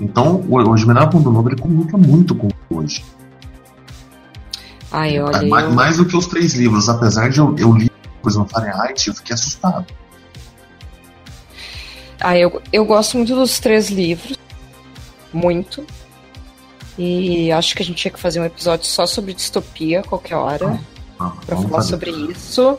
Então, 0.00 0.44
o, 0.48 0.54
o 0.56 0.72
Admirável 0.72 1.20
Mundo 1.20 1.30
Novo 1.30 1.48
ele 1.50 1.60
comunica 1.60 1.96
muito 1.96 2.34
com 2.34 2.48
o 2.48 2.76
hoje. 2.78 3.04
Ai, 4.90 5.20
olha, 5.20 5.46
mais, 5.46 5.64
eu- 5.64 5.72
mais 5.72 5.96
do 5.98 6.04
que 6.04 6.16
os 6.16 6.26
três 6.26 6.54
livros, 6.54 6.88
apesar 6.88 7.28
de 7.30 7.38
eu, 7.38 7.54
eu 7.58 7.72
li 7.76 7.90
coisa 8.22 8.38
no 8.40 8.48
Fahrenheit, 8.48 9.06
eu 9.08 9.14
fiquei 9.14 9.34
assustado. 9.34 9.86
Ah, 12.20 12.36
eu, 12.36 12.60
eu 12.72 12.84
gosto 12.84 13.16
muito 13.18 13.34
dos 13.36 13.60
três 13.60 13.88
livros. 13.90 14.36
Muito. 15.32 15.84
E 16.98 17.52
acho 17.52 17.74
que 17.76 17.82
a 17.82 17.84
gente 17.86 17.96
tinha 17.98 18.12
que 18.12 18.18
fazer 18.20 18.40
um 18.40 18.44
episódio 18.44 18.86
só 18.86 19.06
sobre 19.06 19.34
distopia 19.34 20.02
qualquer 20.02 20.36
hora. 20.36 20.80
Ah, 21.18 21.32
Pra 21.46 21.56
vamos 21.56 21.70
falar 21.70 21.82
fazer. 21.82 21.90
sobre 21.90 22.10
isso. 22.32 22.78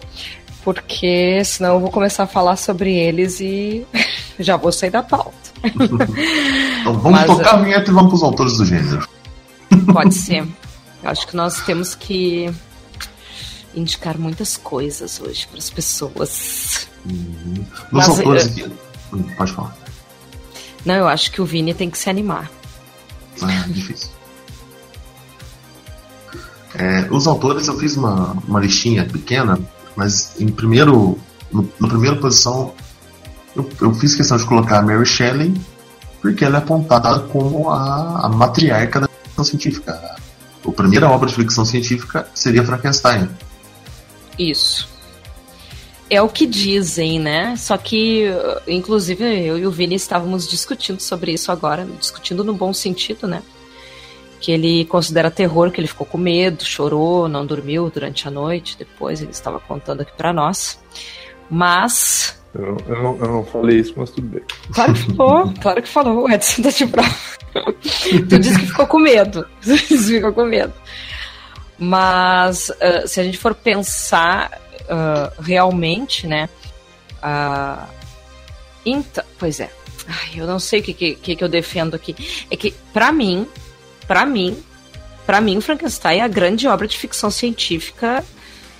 Porque 0.64 1.44
senão 1.46 1.76
eu 1.76 1.80
vou 1.80 1.90
começar 1.92 2.24
a 2.24 2.28
falar 2.28 2.56
sobre 2.58 2.94
eles 2.94 3.40
e 3.40 3.86
já 4.40 4.58
vou 4.58 4.72
sair 4.72 4.90
da 4.90 5.04
pauta. 5.04 5.36
Então 6.82 6.94
vamos 7.00 7.20
Mas, 7.20 7.26
tocar 7.28 7.56
a 7.56 7.62
vinheta 7.64 7.92
e 7.92 7.94
vamos 7.94 8.10
pros 8.12 8.24
autores 8.24 8.58
do 8.58 8.66
gênero. 8.66 9.08
Pode 9.92 10.14
ser. 10.16 10.48
Acho 11.04 11.28
que 11.28 11.36
nós 11.36 11.62
temos 11.62 11.94
que 11.96 12.50
indicar 13.76 14.18
muitas 14.18 14.56
coisas 14.58 15.20
hoje 15.20 15.46
para 15.48 15.58
as 15.60 15.70
pessoas. 15.70 16.88
Uhum. 17.06 17.66
Mas, 17.92 18.08
autores 18.10 18.46
eh, 18.46 18.50
aqui. 18.50 18.72
Hum, 19.14 19.24
Pode 19.38 19.52
falar. 19.52 19.76
Não, 20.86 20.96
eu 20.96 21.08
acho 21.08 21.32
que 21.32 21.42
o 21.42 21.46
Vini 21.46 21.74
tem 21.74 21.90
que 21.90 21.98
se 21.98 22.10
animar. 22.10 22.50
Ah, 23.42 23.66
difícil. 23.68 24.10
É, 26.76 27.08
os 27.10 27.28
autores 27.28 27.68
eu 27.68 27.78
fiz 27.78 27.96
uma, 27.98 28.34
uma 28.48 28.60
listinha 28.60 29.06
pequena, 29.06 29.60
mas 29.96 30.40
em 30.40 30.48
primeiro, 30.48 31.18
no, 31.52 31.68
na 31.80 31.88
primeira 31.88 32.16
posição 32.18 32.74
eu, 33.56 33.68
eu 33.82 33.94
fiz 33.96 34.14
questão 34.14 34.38
de 34.38 34.46
colocar 34.46 34.80
a 34.80 34.82
Mary 34.82 35.06
Shelley, 35.06 35.54
porque 36.22 36.46
ela 36.46 36.58
é 36.58 36.60
apontada 36.60 37.20
como 37.20 37.70
a, 37.72 38.26
a 38.26 38.30
matriarca 38.30 39.02
da 39.02 39.08
ficção 39.08 39.44
científica. 39.44 40.18
A 40.66 40.72
primeira 40.72 41.10
obra 41.10 41.28
de 41.28 41.36
ficção 41.36 41.66
científica 41.66 42.28
seria 42.34 42.64
Frankenstein. 42.64 43.30
Isso. 44.38 44.88
É 46.10 46.22
o 46.22 46.30
que 46.30 46.46
dizem, 46.46 47.20
né? 47.20 47.56
Só 47.58 47.76
que, 47.78 48.28
uh, 48.30 48.62
inclusive, 48.68 49.24
eu 49.46 49.58
e 49.58 49.66
o 49.68 49.72
Vini 49.72 49.96
estávamos 49.96 50.48
discutindo 50.48 51.02
sobre 51.02 51.34
isso 51.34 51.52
agora, 51.52 51.86
discutindo 52.00 52.44
no 52.46 52.54
bom 52.54 52.74
sentido, 52.74 53.28
né? 53.28 53.44
Que 54.40 54.52
ele 54.52 54.86
considera 54.86 55.30
terror, 55.30 55.70
que 55.72 55.82
ele 55.82 55.88
ficou 55.88 56.06
com 56.08 56.18
medo, 56.18 56.64
chorou, 56.64 57.28
não 57.28 57.46
dormiu 57.46 57.90
durante 57.90 58.28
a 58.28 58.32
noite. 58.32 58.78
Depois 58.78 59.22
ele 59.22 59.32
estava 59.32 59.60
contando 59.60 60.02
aqui 60.02 60.12
pra 60.16 60.32
nós. 60.32 60.80
Mas 61.50 62.40
Eu, 62.54 62.62
não- 62.62 62.78
eu 62.88 63.04
não, 63.04 63.18
eu 63.18 63.28
não 63.34 63.46
falei 63.46 63.80
isso, 63.80 63.94
mas 63.98 64.10
tudo 64.12 64.28
bem. 64.28 64.44
Claro 64.74 64.94
que 64.94 65.00
falou, 65.16 65.54
claro 65.62 65.82
que 65.82 65.90
falou. 65.90 66.24
O 66.24 66.32
Edson 66.32 66.62
tá 66.62 66.70
de 66.70 66.88
prova. 66.88 67.16
tu 68.30 68.40
disse 68.40 68.60
que 68.60 68.66
ficou 68.68 68.88
com 68.88 69.00
medo. 69.00 69.46
Tu 69.62 69.76
disse 69.76 69.88
que 69.88 69.98
ficou 70.16 70.32
com 70.34 70.46
medo. 70.46 70.74
Mas 71.78 72.72
ah, 72.82 73.06
se 73.06 73.20
a 73.20 73.24
gente 73.24 73.38
for 73.38 73.54
pensar 73.54 74.52
ah, 74.90 75.32
realmente, 75.40 76.28
né? 76.28 76.50
ah, 77.22 77.88
então, 78.86 79.24
pois 79.38 79.60
é. 79.60 79.70
Ai, 80.08 80.40
eu 80.40 80.48
não 80.48 80.60
sei 80.60 80.80
o 80.80 80.84
que, 80.84 80.94
que, 80.94 81.36
que 81.36 81.44
eu 81.44 81.50
defendo 81.50 81.96
aqui. 81.96 82.16
É 82.50 82.56
que, 82.56 82.72
pra 82.94 83.12
mim, 83.12 83.46
pra 84.08 84.26
mim, 84.26 84.58
pra 85.26 85.42
mim, 85.42 85.60
Frankenstein 85.60 86.20
é 86.20 86.24
a 86.24 86.28
grande 86.28 86.68
obra 86.68 86.88
de 86.88 86.98
ficção 86.98 87.30
científica 87.30 88.24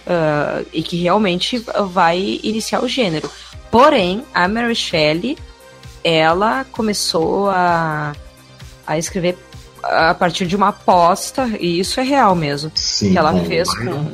ah, 0.08 0.64
e 0.72 0.82
que 0.82 0.96
realmente 0.98 1.64
vai 1.90 2.40
iniciar 2.44 2.82
o 2.82 2.88
gênero. 2.88 3.30
Porém, 3.70 4.24
a 4.34 4.48
Mary 4.48 4.76
Shelley, 4.76 5.38
ela 6.04 6.66
começou 6.72 7.50
a, 7.50 8.16
a 8.86 8.98
escrever 8.98 9.38
a 9.84 10.14
partir 10.14 10.46
de 10.48 10.56
uma 10.56 10.70
aposta, 10.70 11.50
e 11.60 11.80
isso 11.80 12.00
é 12.00 12.04
real 12.04 12.36
mesmo, 12.36 12.72
Sim, 12.76 13.12
que 13.12 13.18
ela 13.18 13.34
o 13.34 13.46
fez 13.46 13.70
com, 13.74 14.12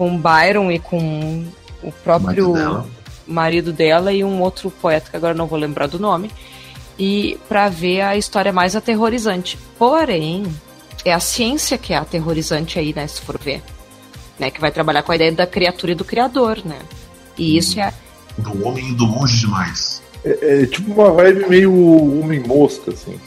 com 0.00 0.16
Byron 0.16 0.72
e 0.72 0.78
com 0.78 1.44
o 1.82 1.92
próprio 1.92 2.48
marido 2.48 2.52
dela. 2.54 2.86
marido 3.26 3.70
dela 3.70 4.10
e 4.14 4.24
um 4.24 4.40
outro 4.40 4.70
poeta 4.70 5.10
que 5.10 5.16
agora 5.18 5.34
não 5.34 5.46
vou 5.46 5.58
lembrar 5.58 5.88
do 5.88 5.98
nome, 5.98 6.30
e 6.98 7.38
para 7.46 7.68
ver 7.68 8.00
a 8.00 8.16
história 8.16 8.50
mais 8.50 8.74
aterrorizante. 8.74 9.58
Porém, 9.78 10.46
é 11.04 11.12
a 11.12 11.20
ciência 11.20 11.76
que 11.76 11.92
é 11.92 11.98
aterrorizante 11.98 12.78
aí, 12.78 12.94
né, 12.94 13.06
se 13.06 13.20
for 13.20 13.36
ver, 13.36 13.62
né, 14.38 14.50
que 14.50 14.58
vai 14.58 14.70
trabalhar 14.70 15.02
com 15.02 15.12
a 15.12 15.16
ideia 15.16 15.32
da 15.32 15.46
criatura 15.46 15.92
e 15.92 15.94
do 15.94 16.04
criador, 16.04 16.62
né? 16.64 16.78
E 17.36 17.58
isso 17.58 17.78
é 17.78 17.92
Do 18.38 18.66
homem 18.66 18.88
indo 18.88 19.04
longe 19.04 19.40
demais. 19.40 20.02
É, 20.24 20.62
é 20.62 20.66
tipo 20.66 20.92
uma 20.94 21.10
vibe 21.12 21.46
meio 21.46 21.74
homem-mosca, 22.22 22.90
assim. 22.90 23.20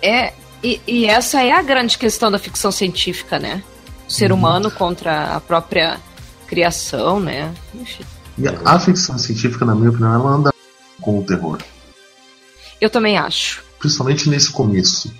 É, 0.00 0.34
e, 0.62 0.80
e 0.86 1.06
essa 1.06 1.42
é 1.42 1.50
a 1.50 1.62
grande 1.62 1.98
questão 1.98 2.30
da 2.30 2.38
ficção 2.38 2.70
científica, 2.70 3.40
né? 3.40 3.60
Ser 4.08 4.32
humano 4.32 4.70
contra 4.70 5.34
a 5.36 5.40
própria 5.40 5.98
criação, 6.46 7.18
né? 7.20 7.52
Enfim. 7.74 8.04
E 8.38 8.44
a, 8.48 8.78
ficção 8.78 9.16
científica, 9.18 9.64
na 9.64 9.74
minha 9.74 9.90
opinião, 9.90 10.14
ela 10.14 10.30
anda 10.30 10.52
com 11.00 11.18
o 11.18 11.22
terror. 11.22 11.58
Eu 12.80 12.90
também 12.90 13.16
acho. 13.16 13.62
Principalmente 13.78 14.28
nesse 14.28 14.50
começo. 14.50 15.12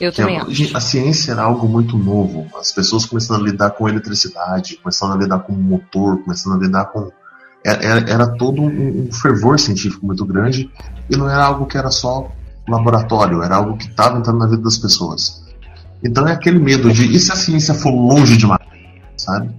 Eu 0.00 0.10
Que 0.12 0.18
também 0.18 0.38
a, 0.38 0.44
acho. 0.44 0.76
a 0.76 0.80
ciência 0.80 1.32
era 1.32 1.42
algo 1.42 1.66
muito 1.68 1.96
novo. 1.98 2.46
As 2.58 2.72
pessoas 2.72 3.04
começando 3.04 3.40
a 3.40 3.44
lidar 3.44 3.70
com 3.70 3.88
eletricidade, 3.88 4.76
começando 4.76 5.12
a 5.14 5.16
lidar 5.16 5.40
com 5.40 5.52
motor, 5.52 6.18
começando 6.22 6.54
a 6.54 6.64
lidar 6.64 6.84
com. 6.86 7.10
Era, 7.64 7.84
era- 7.84 8.10
era 8.10 8.26
todo 8.36 8.62
um, 8.62 9.08
um 9.08 9.12
fervor 9.12 9.58
científico 9.58 10.06
muito 10.06 10.24
grande 10.24 10.70
e 11.10 11.16
não 11.16 11.28
era 11.28 11.44
algo 11.44 11.66
que 11.66 11.76
era 11.76 11.90
só 11.90 12.30
laboratório, 12.68 13.42
era 13.42 13.56
algo 13.56 13.76
que 13.76 13.86
estava 13.88 14.16
entrando 14.18 14.38
na 14.38 14.46
vida 14.46 14.62
das 14.62 14.78
pessoas. 14.78 15.42
Então 16.02 16.26
é 16.28 16.32
aquele 16.32 16.58
medo 16.58 16.92
de 16.92 17.04
e 17.14 17.18
se 17.18 17.32
a 17.32 17.36
ciência 17.36 17.74
for 17.74 17.90
longe 17.90 18.36
demais, 18.36 18.60
sabe? 19.16 19.50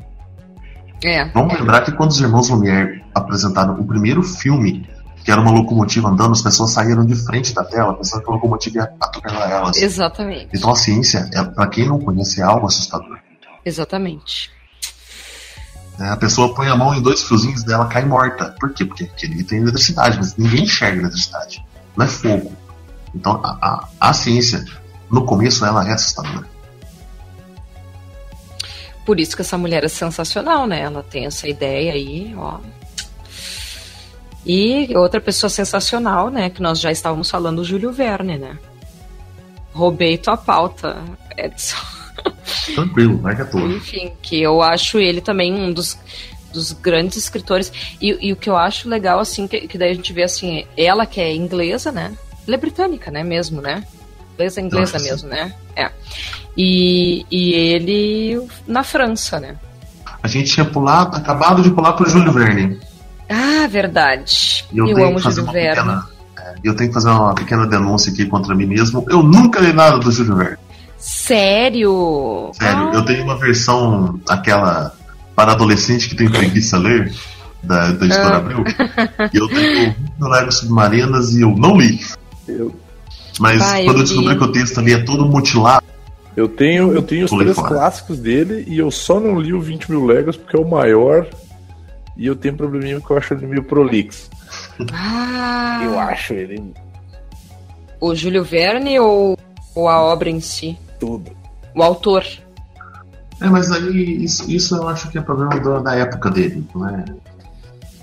É. 1.03 1.25
Vamos 1.29 1.53
lembrar 1.53 1.81
que 1.81 1.91
quando 1.91 2.11
os 2.11 2.19
irmãos 2.19 2.49
Lumière 2.49 3.03
apresentaram 3.13 3.73
o 3.79 3.85
primeiro 3.85 4.21
filme, 4.21 4.87
que 5.23 5.31
era 5.31 5.39
uma 5.39 5.51
locomotiva 5.51 6.09
andando, 6.09 6.31
as 6.31 6.41
pessoas 6.41 6.71
saíram 6.71 7.05
de 7.05 7.15
frente 7.15 7.53
da 7.53 7.63
tela 7.63 7.93
pensando 7.93 8.23
que 8.23 8.29
a 8.29 8.33
locomotiva 8.33 8.77
ia 8.77 8.93
atropelar 8.99 9.51
elas. 9.51 9.77
Exatamente. 9.77 10.49
Então 10.53 10.71
a 10.71 10.75
ciência, 10.75 11.29
é, 11.33 11.43
para 11.43 11.67
quem 11.67 11.87
não 11.87 11.99
conhece, 11.99 12.41
é 12.41 12.43
algo 12.43 12.67
assustador. 12.67 13.17
Exatamente. 13.63 14.51
né? 15.97 16.09
A 16.11 16.17
pessoa 16.17 16.53
põe 16.53 16.67
a 16.67 16.75
mão 16.75 16.95
em 16.95 17.01
dois 17.01 17.23
fiozinhos 17.23 17.63
dela 17.63 17.87
cai 17.87 18.05
morta. 18.05 18.55
Por 18.59 18.73
quê? 18.73 18.85
Porque 18.85 19.03
aquele 19.03 19.43
tem 19.43 19.59
eletricidade, 19.59 20.17
mas 20.17 20.35
ninguém 20.37 20.63
enxerga 20.63 21.01
eletricidade. 21.01 21.63
Não 21.95 22.05
é 22.05 22.07
fogo. 22.07 22.51
Então 23.13 23.39
a, 23.43 23.57
a, 23.61 24.09
a 24.09 24.13
ciência, 24.13 24.63
no 25.11 25.25
começo, 25.25 25.65
ela 25.65 25.87
é 25.87 25.93
assustadora. 25.93 26.47
Por 29.05 29.19
isso 29.19 29.35
que 29.35 29.41
essa 29.41 29.57
mulher 29.57 29.83
é 29.83 29.87
sensacional, 29.87 30.67
né? 30.67 30.81
Ela 30.81 31.01
tem 31.01 31.25
essa 31.25 31.47
ideia 31.47 31.93
aí, 31.93 32.33
ó. 32.37 32.59
E 34.45 34.95
outra 34.95 35.19
pessoa 35.19 35.49
sensacional, 35.49 36.29
né? 36.29 36.49
Que 36.49 36.61
nós 36.61 36.79
já 36.79 36.91
estávamos 36.91 37.29
falando, 37.29 37.59
o 37.59 37.63
Júlio 37.65 37.91
Verne, 37.91 38.37
né? 38.37 38.57
Roubei 39.73 40.17
tua 40.17 40.37
pauta, 40.37 41.01
Edson. 41.35 41.77
Tranquilo, 42.75 43.19
larga 43.21 43.45
tudo. 43.45 43.77
Enfim, 43.77 44.13
que 44.21 44.41
eu 44.41 44.61
acho 44.61 44.99
ele 44.99 45.21
também 45.21 45.53
um 45.53 45.73
dos, 45.73 45.97
dos 46.53 46.71
grandes 46.71 47.17
escritores. 47.17 47.71
E, 47.99 48.27
e 48.27 48.33
o 48.33 48.35
que 48.35 48.49
eu 48.49 48.57
acho 48.57 48.87
legal, 48.87 49.19
assim, 49.19 49.47
que, 49.47 49.67
que 49.67 49.77
daí 49.77 49.91
a 49.91 49.95
gente 49.95 50.13
vê 50.13 50.23
assim, 50.23 50.65
ela 50.77 51.05
que 51.05 51.19
é 51.19 51.33
inglesa, 51.33 51.91
né? 51.91 52.15
Ela 52.47 52.55
é 52.55 52.59
britânica, 52.59 53.09
né? 53.09 53.23
Mesmo, 53.23 53.61
né? 53.61 53.83
Inglesa, 54.39 54.61
inglesa 54.61 54.95
Acho 54.97 55.05
que 55.05 55.11
mesmo, 55.11 55.29
né? 55.29 55.53
É. 55.75 55.89
E, 56.57 57.25
e 57.29 57.53
ele 57.53 58.41
na 58.67 58.83
França, 58.83 59.39
né? 59.39 59.55
A 60.23 60.27
gente 60.27 60.51
tinha 60.53 60.65
pulado, 60.65 61.17
acabado 61.17 61.61
de 61.61 61.69
pular 61.71 61.93
pro 61.93 62.09
Júlio 62.09 62.31
Verne. 62.31 62.79
Ah, 63.29 63.67
verdade. 63.67 64.65
Eu, 64.73 64.87
Eu, 64.87 64.95
tenho 64.95 65.07
amo 65.07 65.17
que 65.17 65.23
fazer 65.23 65.41
Júlio 65.41 65.47
uma 65.47 65.53
Verne. 65.53 65.75
pequena. 65.75 66.05
é, 66.39 66.55
Eu 66.63 66.75
tenho 66.75 66.89
que 66.89 66.93
fazer 66.93 67.09
uma 67.09 67.35
pequena 67.35 67.67
denúncia 67.67 68.11
aqui 68.11 68.25
contra 68.25 68.55
mim 68.55 68.65
mesmo. 68.65 69.05
Eu 69.09 69.21
nunca 69.23 69.59
li 69.59 69.71
nada 69.73 69.97
do 69.99 70.11
Júlio 70.11 70.35
Verne. 70.35 70.57
Sério? 70.97 72.51
Sério, 72.53 72.89
Ah, 72.89 72.91
eu 72.95 73.05
tenho 73.05 73.23
uma 73.23 73.37
versão, 73.37 74.19
aquela 74.27 74.93
para 75.35 75.51
adolescente 75.53 76.09
que 76.09 76.15
tem 76.15 76.29
preguiça 76.29 76.75
a 76.75 76.79
ler, 76.79 77.13
da, 77.63 77.91
da 77.91 78.05
editora 78.05 78.35
Ah. 78.35 78.37
Abril. 78.37 78.63
E 79.33 79.37
eu 79.37 79.47
tenho 79.47 79.95
Lego 80.19 80.51
Submarinas 80.51 81.33
e 81.35 81.41
eu 81.41 81.51
não 81.55 81.77
li. 81.77 81.99
Eu, 82.47 82.75
Mas 83.39 83.61
Ah, 83.61 83.81
quando 83.85 83.97
eu 83.99 84.03
descobri 84.03 84.37
que 84.37 84.43
o 84.43 84.51
texto 84.51 84.77
ali 84.79 84.93
é 84.93 85.03
todo 85.03 85.25
mutilado, 85.25 85.85
eu 86.35 86.47
tenho, 86.47 86.93
eu 86.93 87.01
tenho 87.01 87.25
os 87.25 87.31
três 87.31 87.55
fora. 87.55 87.67
clássicos 87.69 88.19
dele 88.19 88.63
e 88.67 88.77
eu 88.77 88.91
só 88.91 89.19
não 89.19 89.39
li 89.39 89.53
o 89.53 89.59
20 89.61 89.89
mil 89.89 90.05
Legos 90.05 90.35
porque 90.37 90.55
é 90.55 90.59
o 90.59 90.69
maior 90.69 91.27
e 92.17 92.25
eu 92.27 92.35
tenho 92.35 92.53
um 92.53 92.57
probleminha 92.57 92.99
que 93.01 93.09
eu 93.09 93.17
acho 93.17 93.33
ele 93.33 93.47
meio 93.47 93.63
prolixo. 93.63 94.29
ah, 94.93 95.81
Eu 95.83 95.97
acho 95.99 96.33
ele 96.33 96.73
o 98.01 98.15
Júlio 98.15 98.43
Verne 98.45 98.97
ou, 98.99 99.37
ou 99.75 99.87
a 99.89 100.01
obra 100.01 100.29
em 100.29 100.39
si? 100.39 100.77
tudo. 100.99 101.31
O 101.75 101.83
autor? 101.83 102.25
É, 103.41 103.47
mas 103.47 103.71
aí 103.71 104.23
isso, 104.23 104.49
isso 104.49 104.75
eu 104.75 104.87
acho 104.87 105.09
que 105.09 105.17
é 105.17 105.21
problema 105.21 105.57
da, 105.59 105.79
da 105.79 105.95
época 105.95 106.29
dele, 106.29 106.65
não 106.75 106.87
é? 106.89 107.05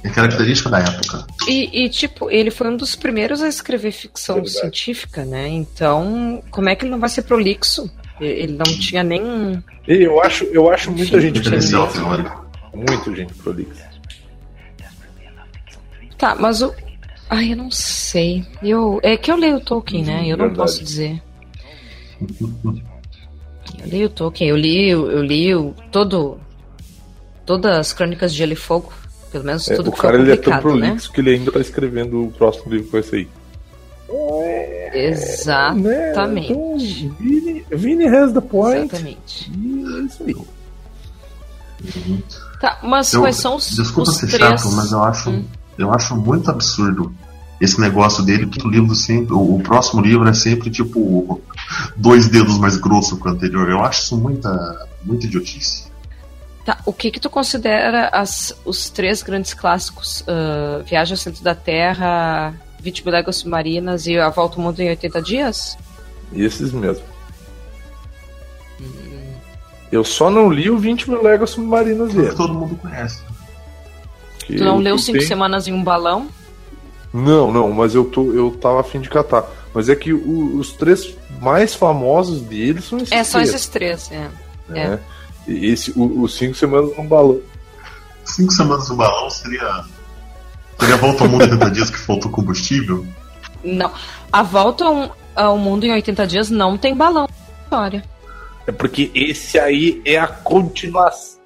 É 0.07 0.11
característica 0.11 0.71
da 0.71 0.79
época. 0.79 1.27
E, 1.49 1.85
e, 1.85 1.89
tipo, 1.89 2.31
ele 2.31 2.51
foi 2.51 2.69
um 2.69 2.77
dos 2.77 2.95
primeiros 2.95 3.43
a 3.43 3.49
escrever 3.49 3.91
ficção 3.91 4.37
Verdade. 4.37 4.59
científica, 4.59 5.25
né? 5.25 5.49
Então, 5.49 6.43
como 6.51 6.69
é 6.69 6.77
que 6.77 6.85
ele 6.85 6.93
não 6.93 7.01
vai 7.01 7.09
ser 7.09 7.23
prolixo? 7.23 7.91
Ele 8.21 8.53
não 8.53 8.65
tinha 8.79 9.03
nem. 9.03 9.63
E 9.89 10.05
eu 10.05 10.23
acho, 10.23 10.45
eu 10.45 10.71
acho 10.71 10.93
muita 10.93 11.21
gente 11.21 11.41
prolixa. 11.43 11.79
Muito 12.73 13.15
gente 13.17 13.35
prolixa. 13.35 13.91
Tá, 16.17 16.37
mas 16.37 16.63
o. 16.63 16.73
Ai, 17.29 17.53
eu 17.53 17.57
não 17.57 17.71
sei. 17.71 18.45
Eu... 18.63 19.01
É 19.03 19.17
que 19.17 19.31
eu 19.31 19.37
leio 19.37 19.61
Tolkien, 19.61 20.05
né? 20.05 20.23
Eu 20.23 20.37
não 20.37 20.47
Verdade. 20.47 20.57
posso 20.57 20.85
dizer. 20.85 21.21
Eu 23.81 23.87
li 23.87 24.05
o 24.05 24.09
Tolkien, 24.09 24.51
eu 24.51 24.57
li, 24.57 24.89
eu 24.89 25.23
li 25.23 25.55
o, 25.55 25.75
todo. 25.91 26.39
Todas 27.45 27.77
as 27.77 27.93
crônicas 27.93 28.33
de 28.33 28.39
Gelo 28.39 28.53
e 28.53 28.57
Fogo. 28.57 28.93
Pelo 29.37 29.45
menos 29.45 29.69
É, 29.69 29.77
tudo 29.77 29.91
o 29.91 29.93
que 29.93 29.99
foi 29.99 30.11
cara 30.11 30.23
ele 30.23 30.33
é 30.33 30.37
tão 30.37 30.53
né? 30.55 30.61
prolixo 30.61 31.13
que 31.13 31.21
ele 31.21 31.31
ainda 31.35 31.53
tá 31.53 31.61
escrevendo 31.61 32.25
o 32.25 32.31
próximo 32.33 32.71
livro 32.73 32.87
que 32.87 32.93
vai 32.93 33.03
sair. 33.03 33.29
Exatamente. 34.95 36.53
Né? 36.55 36.55
Então, 36.55 36.79
Vini, 37.19 37.67
Vini 37.71 38.07
has 38.09 38.33
the 38.33 38.41
point. 38.41 38.87
Exatamente. 38.95 39.53
E 39.55 39.85
é 39.85 40.03
isso 40.05 40.25
aí. 40.27 40.37
Tá, 42.61 42.79
mas 42.83 43.13
Eu- 43.13 43.21
quais 43.21 43.37
são 43.37 43.57
os, 43.57 43.69
Desculpa 43.77 44.11
os 44.11 44.17
ser 44.17 44.29
três? 44.29 44.63
chato, 44.63 44.73
mas 44.73 44.93
eu 44.93 45.03
acho, 45.03 45.29
Hum. 45.31 45.45
eu 45.77 45.93
acho 45.93 46.17
muito 46.17 46.51
absurdo 46.51 47.13
esse 47.61 47.79
negócio 47.81 48.25
dele, 48.25 48.47
que 48.47 48.67
o 48.67 48.71
livro 48.71 48.95
sempre. 48.95 49.35
O, 49.35 49.57
o 49.57 49.63
próximo 49.63 50.01
livro 50.01 50.27
é 50.27 50.33
sempre 50.33 50.71
tipo 50.71 51.41
dois 51.95 52.29
dedos 52.29 52.57
mais 52.59 52.77
grosso 52.79 53.19
que 53.19 53.29
o 53.29 53.31
anterior. 53.31 53.69
Eu 53.69 53.85
acho 53.85 54.03
isso 54.03 54.17
muita, 54.17 54.87
muita 55.05 55.27
idiotice. 55.27 55.85
Tá, 56.67 56.79
o 56.85 56.93
que 56.93 57.11
que 57.13 57.21
tu 57.21 57.31
considera 57.31 58.09
as, 58.09 58.53
os 58.65 58.91
três 58.91 59.23
grandes 59.23 59.55
clássicos? 59.55 60.23
ah, 60.27 60.83
Viagem 60.85 61.13
ao 61.15 61.17
Centro 61.17 61.43
da 61.45 61.55
Terra, 61.55 62.53
20 62.81 63.05
mil 63.05 63.13
léguas 63.13 63.37
submarinas 63.37 64.07
e 64.09 64.19
A 64.19 64.29
Volta 64.31 64.57
ao 64.57 64.63
Mundo 64.63 64.81
em 64.81 64.89
80 64.89 65.23
Dias? 65.23 65.79
Esses 66.35 66.73
mesmo. 66.73 67.05
Eu 69.91 70.03
só 70.05 70.29
não 70.31 70.51
li 70.51 70.69
o 70.69 70.77
20 70.79 71.09
mil 71.09 71.23
léguas 71.23 71.51
submarinas 71.51 72.13
dele. 72.13 72.35
todo 72.35 72.53
mundo 72.53 72.77
conhece. 72.77 73.23
que 74.41 74.57
Tu 74.57 74.65
não 74.65 74.77
eu- 74.77 74.81
leu 74.81 74.95
eu 74.95 74.99
cinco 74.99 75.19
tenho- 75.19 75.29
semanas 75.29 75.67
em 75.69 75.73
um 75.73 75.83
balão? 75.83 76.29
Não, 77.13 77.53
não, 77.53 77.71
mas 77.73 77.95
eu, 77.95 78.05
tô, 78.05 78.33
eu 78.33 78.51
tava 78.51 78.81
afim 78.81 79.01
de 79.01 79.09
catar. 79.09 79.45
Mas 79.73 79.89
é 79.89 79.97
que 79.97 80.13
o- 80.13 80.57
os 80.59 80.73
três 80.73 81.17
mais 81.41 81.75
famosos 81.75 82.43
dele 82.43 82.81
são 82.83 82.99
esses 82.99 83.13
É, 83.13 83.25
só 83.25 83.39
três, 83.39 83.55
esses 83.55 83.67
três, 83.69 84.11
é. 84.13 84.29
né? 84.69 85.01
E 85.49 85.67
Esse, 85.67 85.93
o- 85.97 86.23
os 86.23 86.35
cinco 86.37 86.55
semanas 86.55 86.97
num 86.97 87.07
balão. 87.07 87.41
Cinco 88.25 88.53
semanas 88.53 88.89
no 88.89 88.97
balão 88.97 89.31
seria. 89.31 89.85
Seria 90.79 90.95
a 90.95 90.99
volta 90.99 91.25
ao 91.25 91.31
mundo 91.31 91.43
em 91.45 91.51
80 91.53 91.71
dias 91.71 91.91
que 91.91 91.99
faltou 91.99 92.31
combustível? 92.31 93.07
Não. 93.65 93.91
A 94.33 94.43
volta 94.43 94.85
ao, 94.85 95.17
ao 95.35 95.57
mundo 95.59 95.85
em 95.85 95.93
80 95.93 96.27
dias 96.27 96.51
não 96.51 96.77
tem 96.77 96.95
balão. 96.95 97.29
História. 97.65 98.05
É 98.67 98.73
porque 98.73 99.11
esse 99.15 99.59
aí 99.59 100.03
é 100.05 100.19
a 100.19 100.27
continuação. 100.27 101.37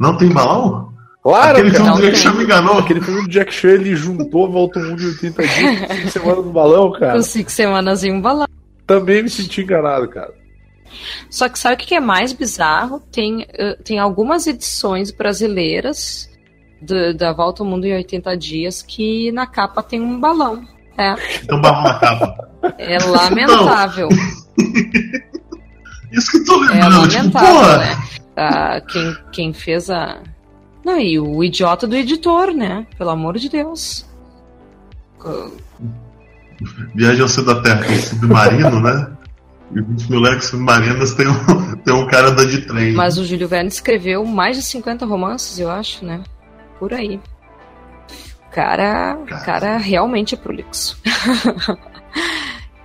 Não 0.00 0.16
tem 0.16 0.28
balão? 0.30 0.92
Claro, 1.22 1.52
Aquele 1.58 1.70
cara. 1.70 1.84
filme 1.84 1.90
não 1.90 1.96
do 1.96 2.02
Jack. 2.02 2.18
Chan 2.18 2.32
me 2.34 2.44
enganou. 2.44 2.78
Aquele 2.78 3.00
filme 3.00 3.22
do 3.22 3.28
Jack 3.28 3.52
Chan, 3.54 3.68
ele 3.68 3.94
juntou 3.94 4.46
a 4.46 4.48
Volta 4.50 4.80
ao 4.80 4.86
Mundo 4.86 5.02
em 5.02 5.06
80 5.06 5.42
dias 5.46 5.80
com 5.80 5.94
cinco 5.94 6.10
semanas 6.10 6.44
no 6.44 6.52
balão, 6.52 6.92
cara. 6.92 7.12
Com 7.14 7.22
cinco 7.22 7.50
semanas 7.50 8.04
em 8.04 8.12
um 8.12 8.20
balão. 8.20 8.46
Também 8.86 9.22
me 9.22 9.30
senti 9.30 9.62
enganado, 9.62 10.08
cara. 10.08 10.34
Só 11.30 11.48
que 11.48 11.58
sabe 11.58 11.74
o 11.74 11.86
que 11.86 11.94
é 11.94 12.00
mais 12.00 12.32
bizarro? 12.32 13.00
Tem, 13.12 13.46
eh, 13.52 13.76
tem 13.84 13.98
algumas 13.98 14.46
edições 14.46 15.10
brasileiras 15.10 16.28
do- 16.80 17.14
da 17.14 17.32
Volta 17.32 17.62
ao 17.62 17.68
Mundo 17.68 17.84
em 17.86 17.94
80 17.94 18.36
Dias 18.36 18.82
que 18.82 19.30
na 19.32 19.46
capa 19.46 19.82
tem 19.82 20.00
um 20.00 20.18
balão. 20.20 20.66
É, 20.96 21.14
um 21.52 21.60
balão 21.60 21.82
na 21.82 21.94
capa. 21.98 22.48
é 22.78 22.98
lamentável. 22.98 24.08
Isso 26.12 26.30
que 26.30 26.36
eu 26.38 26.44
tô 26.44 26.64
É 26.66 26.68
lembrando. 26.74 27.08
tipo, 27.08 27.16
lamentável, 27.18 27.54
porra. 27.54 27.78
né? 27.78 28.04
Ah, 28.36 28.80
quem, 28.80 29.16
quem 29.32 29.52
fez 29.52 29.90
a. 29.90 30.18
Não, 30.84 30.98
e 31.00 31.18
o 31.18 31.42
idiota 31.42 31.86
do 31.86 31.96
editor, 31.96 32.52
né? 32.52 32.86
Pelo 32.98 33.10
amor 33.10 33.38
de 33.38 33.48
Deus. 33.48 34.04
Viagem 36.94 37.22
ao 37.22 37.28
centro 37.28 37.54
da 37.54 37.62
Terra 37.62 37.84
tem 37.84 37.98
submarino, 37.98 38.80
né? 38.80 39.06
E 39.74 39.80
20 39.80 40.10
mil 40.10 40.20
léguas 40.20 40.44
submarinas 40.46 41.14
tem 41.14 41.26
um, 41.28 41.76
tem 41.84 41.94
um 41.94 42.06
cara 42.06 42.28
andando 42.28 42.50
de 42.50 42.60
trem. 42.62 42.92
Mas 42.92 43.18
o 43.18 43.24
Júlio 43.24 43.48
Verne 43.48 43.68
escreveu 43.68 44.24
mais 44.24 44.56
de 44.56 44.62
50 44.62 45.04
romances, 45.04 45.58
eu 45.58 45.70
acho, 45.70 46.04
né? 46.04 46.22
Por 46.78 46.92
aí. 46.94 47.20
O 48.46 48.50
cara, 48.54 49.16
cara 49.44 49.76
realmente 49.78 50.34
é 50.34 50.38
prolixo. 50.38 50.96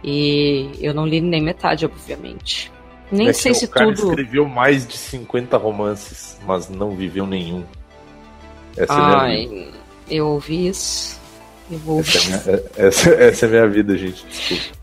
e 0.03 0.69
eu 0.79 0.93
não 0.93 1.05
li 1.05 1.21
nem 1.21 1.41
metade, 1.43 1.85
obviamente. 1.85 2.71
Nem 3.11 3.29
É 3.29 3.33
sei 3.33 3.53
se 3.53 3.65
o 3.65 3.69
cara 3.69 3.93
tudo. 3.93 4.09
escreveu 4.09 4.47
mais 4.47 4.87
de 4.87 4.97
50 4.97 5.57
romances, 5.57 6.39
mas 6.45 6.69
não 6.69 6.95
viveu 6.95 7.25
nenhum. 7.25 7.63
Essa 8.77 8.93
é 8.93 8.95
a 8.95 8.99
minha 9.27 9.37
vida. 9.47 9.55
Ai, 9.55 9.67
eu 10.09 10.27
ouvi 10.27 10.67
isso. 10.67 11.19
Eu 11.71 11.79
ouvi. 11.87 12.17
Essa 12.17 12.19
é, 12.19 12.27
minha, 12.27 12.41
é- 12.77 12.87
essa, 12.87 13.09
essa 13.11 13.45
é 13.45 13.47
a 13.47 13.51
minha 13.51 13.67
vida, 13.67 13.97
gente. 13.97 14.25
Desculpa. 14.27 14.78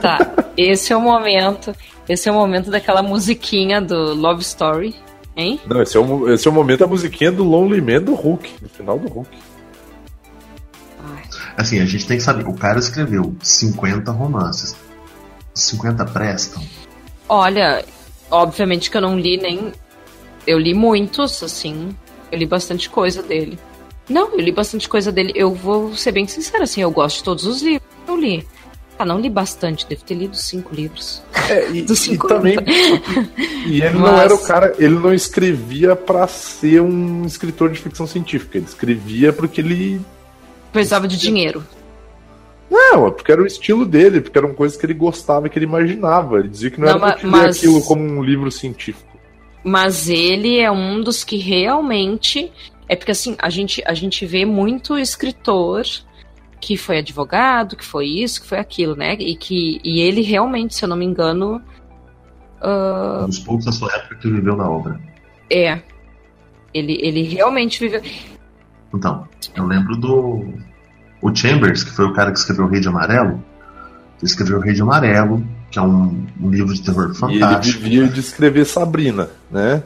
Tá, 0.00 0.18
esse 0.56 0.92
é 0.92 0.96
o 0.96 1.00
momento. 1.00 1.74
Esse 2.08 2.28
é 2.28 2.32
o 2.32 2.34
momento 2.34 2.70
daquela 2.70 3.02
musiquinha 3.02 3.80
do 3.80 4.14
Love 4.14 4.42
Story, 4.42 4.94
hein? 5.36 5.60
Não, 5.66 5.82
esse 5.82 5.96
é, 5.96 6.00
o, 6.00 6.32
esse 6.32 6.46
é 6.46 6.50
o 6.50 6.54
momento 6.54 6.80
da 6.80 6.86
musiquinha 6.86 7.32
do 7.32 7.42
Lonely 7.42 7.80
Man 7.80 8.02
do 8.02 8.14
Hulk, 8.14 8.54
no 8.62 8.68
final 8.68 8.98
do 8.98 9.08
Hulk. 9.08 9.30
Ai, 11.04 11.22
Assim, 11.56 11.80
a 11.80 11.84
gente 11.84 12.06
tem 12.06 12.16
que 12.16 12.22
saber. 12.22 12.46
O 12.46 12.54
cara 12.54 12.78
escreveu 12.78 13.34
50 13.42 14.12
romances. 14.12 14.76
50 15.52 16.04
prestam? 16.06 16.62
Olha, 17.28 17.84
obviamente 18.30 18.90
que 18.90 18.96
eu 18.96 19.00
não 19.00 19.18
li 19.18 19.36
nem. 19.36 19.72
Eu 20.46 20.58
li 20.58 20.74
muitos, 20.74 21.42
assim. 21.42 21.94
Eu 22.30 22.38
li 22.38 22.46
bastante 22.46 22.88
coisa 22.88 23.22
dele. 23.22 23.58
Não, 24.08 24.32
eu 24.32 24.40
li 24.40 24.52
bastante 24.52 24.88
coisa 24.88 25.10
dele. 25.10 25.32
Eu 25.34 25.52
vou 25.52 25.96
ser 25.96 26.12
bem 26.12 26.26
sincera, 26.28 26.64
assim, 26.64 26.82
eu 26.82 26.90
gosto 26.90 27.18
de 27.18 27.24
todos 27.24 27.44
os 27.44 27.62
livros 27.62 27.88
que 28.04 28.10
eu 28.10 28.16
li. 28.16 28.46
Ah, 28.98 29.04
não 29.04 29.20
li 29.20 29.28
bastante, 29.28 29.86
devo 29.86 30.02
ter 30.04 30.14
lido 30.14 30.34
cinco 30.36 30.74
livros. 30.74 31.22
É, 31.50 31.70
e, 31.70 31.82
Dos 31.86 32.00
e 32.06 32.10
50. 32.12 32.34
também. 32.34 32.56
E 33.66 33.82
ele 33.82 33.90
não 33.94 34.00
Mas- 34.00 34.20
era 34.20 34.34
o 34.34 34.38
cara. 34.38 34.74
Ele 34.78 34.94
não 34.94 35.12
escrevia 35.12 35.94
pra 35.94 36.26
ser 36.26 36.80
um 36.80 37.24
escritor 37.26 37.70
de 37.70 37.78
ficção 37.78 38.06
científica. 38.06 38.56
Ele 38.56 38.66
escrevia 38.66 39.32
porque 39.32 39.60
ele. 39.60 40.00
Precisava 40.72 41.06
de 41.06 41.18
dinheiro. 41.18 41.62
Não, 42.70 43.06
é 43.06 43.10
porque 43.10 43.30
era 43.30 43.42
o 43.42 43.46
estilo 43.46 43.84
dele, 43.86 44.20
porque 44.20 44.36
eram 44.38 44.52
coisas 44.54 44.76
que 44.76 44.84
ele 44.86 44.94
gostava, 44.94 45.48
que 45.48 45.58
ele 45.58 45.66
imaginava. 45.66 46.38
Ele 46.40 46.48
dizia 46.48 46.70
que 46.70 46.80
não, 46.80 46.86
Não, 46.98 47.06
era 47.06 47.16
pra 47.18 47.28
mas- 47.28 47.56
aquilo 47.58 47.80
como 47.82 48.02
um 48.02 48.22
livro 48.22 48.50
científico. 48.50 49.06
Mas 49.62 50.08
ele 50.08 50.58
é 50.58 50.70
um 50.70 51.00
dos 51.00 51.22
que 51.22 51.36
realmente. 51.36 52.50
É 52.88 52.94
porque 52.96 53.10
assim, 53.12 53.36
a 53.38 53.50
gente, 53.50 53.82
a 53.84 53.94
gente 53.94 54.24
vê 54.24 54.44
muito 54.44 54.96
escritor 54.96 55.84
que 56.60 56.76
foi 56.76 56.98
advogado, 56.98 57.76
que 57.76 57.84
foi 57.84 58.06
isso, 58.06 58.40
que 58.42 58.46
foi 58.48 58.58
aquilo, 58.58 58.96
né? 58.96 59.14
E 59.14 59.36
que 59.36 59.80
e 59.84 60.00
ele 60.00 60.22
realmente, 60.22 60.74
se 60.74 60.84
eu 60.84 60.88
não 60.88 60.96
me 60.96 61.04
engano, 61.04 61.60
ah, 62.60 63.20
Um 63.24 63.26
dos 63.26 63.38
poucos 63.40 63.64
da 63.64 63.72
sua 63.72 63.92
época 63.94 64.16
que 64.16 64.30
viveu 64.30 64.56
na 64.56 64.68
obra. 64.68 65.00
é. 65.50 65.80
Ele, 66.74 66.98
ele 67.00 67.22
realmente 67.22 67.80
viveu. 67.80 68.02
Então, 68.92 69.26
eu 69.54 69.64
lembro 69.64 69.96
do. 69.96 70.44
O 71.22 71.34
Chambers, 71.34 71.82
que 71.82 71.90
foi 71.90 72.04
o 72.04 72.12
cara 72.12 72.30
que 72.30 72.38
escreveu 72.38 72.66
O 72.66 72.68
Rei 72.68 72.80
de 72.80 72.88
Amarelo. 72.88 73.42
Que 74.18 74.26
escreveu 74.26 74.58
O 74.58 74.60
Rei 74.60 74.74
de 74.74 74.82
Amarelo, 74.82 75.42
que 75.70 75.78
é 75.78 75.82
um, 75.82 76.26
um 76.38 76.50
livro 76.50 76.74
de 76.74 76.82
terror 76.82 77.04
E 77.04 77.08
ele 77.08 77.14
fantástico. 77.14 77.80
vivia 77.82 78.06
de 78.08 78.20
escrever 78.20 78.66
Sabrina, 78.66 79.30
né? 79.50 79.82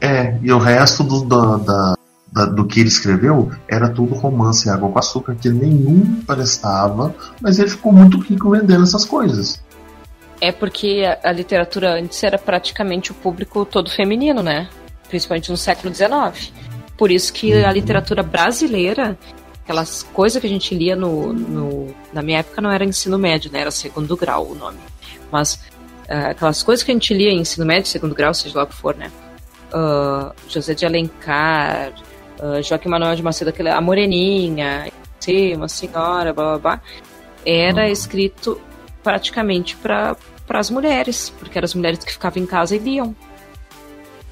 É, 0.00 0.38
e 0.42 0.50
o 0.50 0.56
resto 0.58 1.04
do, 1.04 1.24
da, 1.26 1.56
da- 1.58 1.94
da- 2.32 2.46
do 2.46 2.66
que 2.66 2.80
ele 2.80 2.88
escreveu 2.88 3.50
era 3.68 3.88
tudo 3.88 4.14
romance 4.14 4.66
e 4.68 4.70
água 4.70 4.88
com 4.90 4.98
açúcar, 4.98 5.34
que 5.34 5.48
nenhum 5.48 6.22
prestava, 6.26 7.14
mas 7.40 7.58
ele 7.58 7.70
ficou 7.70 7.92
muito 7.92 8.18
rico 8.20 8.50
vendendo 8.50 8.82
essas 8.84 9.04
coisas. 9.04 9.62
É 10.40 10.50
porque 10.52 11.02
a, 11.22 11.28
a 11.28 11.32
literatura 11.32 11.94
antes 12.00 12.22
era 12.22 12.38
praticamente 12.38 13.10
o 13.10 13.14
público 13.14 13.64
todo 13.64 13.90
feminino, 13.90 14.42
né? 14.42 14.68
Principalmente 15.08 15.50
no 15.50 15.56
século 15.56 15.92
XIX. 15.94 16.52
Por 16.96 17.10
isso 17.10 17.32
que 17.32 17.52
a 17.64 17.72
literatura 17.72 18.22
brasileira, 18.22 19.18
aquelas 19.64 20.02
coisas 20.14 20.40
que 20.40 20.46
a 20.46 20.50
gente 20.50 20.74
lia 20.74 20.94
no, 20.96 21.32
no- 21.32 21.94
Na 22.12 22.22
minha 22.22 22.38
época 22.38 22.60
não 22.62 22.70
era 22.70 22.84
ensino 22.84 23.18
médio, 23.18 23.50
né? 23.52 23.60
Era 23.60 23.70
segundo 23.70 24.16
grau 24.16 24.46
o 24.50 24.54
nome. 24.54 24.78
Mas 25.32 25.60
ah, 26.08 26.28
aquelas 26.30 26.62
coisas 26.62 26.82
que 26.82 26.90
a 26.90 26.94
gente 26.94 27.12
lia 27.12 27.30
em 27.30 27.40
ensino 27.40 27.66
médio, 27.66 27.88
segundo 27.90 28.14
grau, 28.14 28.32
seja 28.32 28.56
lá 28.58 28.64
o 28.64 28.66
que 28.66 28.74
for, 28.74 28.94
né? 28.96 29.10
Ah, 29.72 30.32
José 30.48 30.74
de 30.74 30.86
Alencar, 30.86 31.92
ah, 32.40 32.60
Joaquim 32.62 32.88
Manuel 32.88 33.14
de 33.16 33.22
Macedo, 33.22 33.50
aquele, 33.50 33.68
a 33.68 33.80
Moreninha, 33.80 34.90
sim, 35.18 35.54
uma 35.54 35.68
senhora, 35.68 36.32
blá 36.32 36.44
blá 36.44 36.58
blá, 36.58 36.80
era 37.44 37.88
escrito 37.88 38.60
praticamente 39.02 39.76
para 39.76 40.16
as 40.48 40.70
mulheres, 40.70 41.30
porque 41.38 41.56
eram 41.58 41.64
as 41.66 41.74
mulheres 41.74 42.02
que 42.04 42.12
ficavam 42.12 42.42
em 42.42 42.46
casa 42.46 42.74
e 42.76 42.78
liam. 42.78 43.14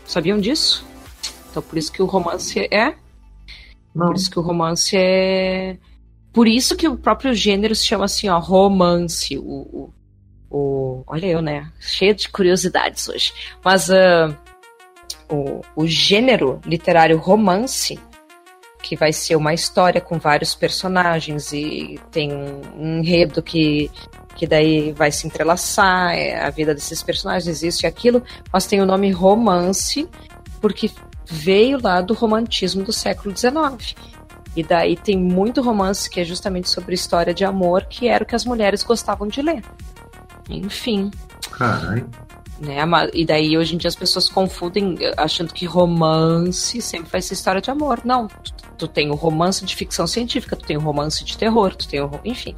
Sabiam 0.04 0.38
disso? 0.38 0.84
Então 1.50 1.62
por 1.62 1.78
isso 1.78 1.92
que 1.92 2.02
o 2.02 2.06
romance 2.06 2.58
é, 2.70 2.94
Não, 3.94 4.06
por 4.08 4.16
isso 4.16 4.30
que 4.30 4.38
o 4.38 4.42
romance 4.42 4.96
é, 4.96 5.76
por 6.32 6.46
isso 6.46 6.76
que 6.76 6.86
o 6.88 6.96
próprio 6.96 7.34
gênero 7.34 7.74
se 7.74 7.84
chama 7.86 8.04
assim, 8.04 8.28
ó, 8.28 8.38
romance. 8.38 9.36
O, 9.38 9.42
o, 9.42 9.92
o- 10.50 11.04
olha 11.06 11.26
eu, 11.26 11.42
né, 11.42 11.70
cheia 11.80 12.14
de 12.14 12.28
curiosidades 12.28 13.08
hoje. 13.08 13.32
Mas 13.64 13.90
ah, 13.90 14.34
o, 15.30 15.60
o 15.76 15.86
gênero 15.86 16.60
literário 16.64 17.18
romance 17.18 17.98
que 18.82 18.96
vai 18.96 19.12
ser 19.12 19.36
uma 19.36 19.52
história 19.52 20.00
com 20.00 20.18
vários 20.18 20.54
personagens 20.54 21.52
e 21.52 21.98
tem 22.10 22.32
um 22.32 22.98
enredo 22.98 23.42
que, 23.42 23.90
que 24.34 24.46
daí 24.46 24.92
vai 24.92 25.10
se 25.10 25.26
entrelaçar, 25.26 26.14
é, 26.14 26.40
a 26.40 26.48
vida 26.48 26.74
desses 26.74 27.02
personagens, 27.02 27.62
isso 27.62 27.84
e 27.84 27.86
aquilo, 27.86 28.22
mas 28.52 28.66
tem 28.66 28.80
o 28.80 28.86
nome 28.86 29.10
romance 29.10 30.08
porque 30.60 30.90
veio 31.26 31.78
lá 31.82 32.00
do 32.00 32.14
romantismo 32.14 32.82
do 32.82 32.92
século 32.92 33.36
XIX. 33.36 33.94
E 34.56 34.62
daí 34.62 34.96
tem 34.96 35.18
muito 35.18 35.60
romance 35.60 36.08
que 36.08 36.20
é 36.20 36.24
justamente 36.24 36.70
sobre 36.70 36.94
história 36.94 37.34
de 37.34 37.44
amor, 37.44 37.84
que 37.84 38.08
era 38.08 38.24
o 38.24 38.26
que 38.26 38.34
as 38.34 38.44
mulheres 38.44 38.82
gostavam 38.82 39.28
de 39.28 39.42
ler. 39.42 39.62
Enfim, 40.48 41.10
caralho. 41.50 42.08
Né? 42.60 42.78
E 43.14 43.24
daí 43.24 43.56
hoje 43.56 43.74
em 43.74 43.78
dia 43.78 43.88
as 43.88 43.94
pessoas 43.96 44.28
confundem 44.28 44.96
eh, 45.00 45.14
achando 45.16 45.52
que 45.54 45.64
romance 45.66 46.80
sempre 46.82 47.10
vai 47.10 47.22
ser 47.22 47.34
história 47.34 47.60
de 47.60 47.70
amor. 47.70 48.00
Não, 48.04 48.26
tu, 48.26 48.52
tu 48.78 48.88
tem 48.88 49.10
o 49.10 49.14
romance 49.14 49.64
de 49.64 49.74
ficção 49.76 50.06
científica, 50.06 50.56
tu 50.56 50.64
tem 50.66 50.76
o 50.76 50.80
romance 50.80 51.24
de 51.24 51.36
terror, 51.38 51.74
tu 51.74 51.86
tem 51.88 52.00
o. 52.00 52.10
Enfim. 52.24 52.56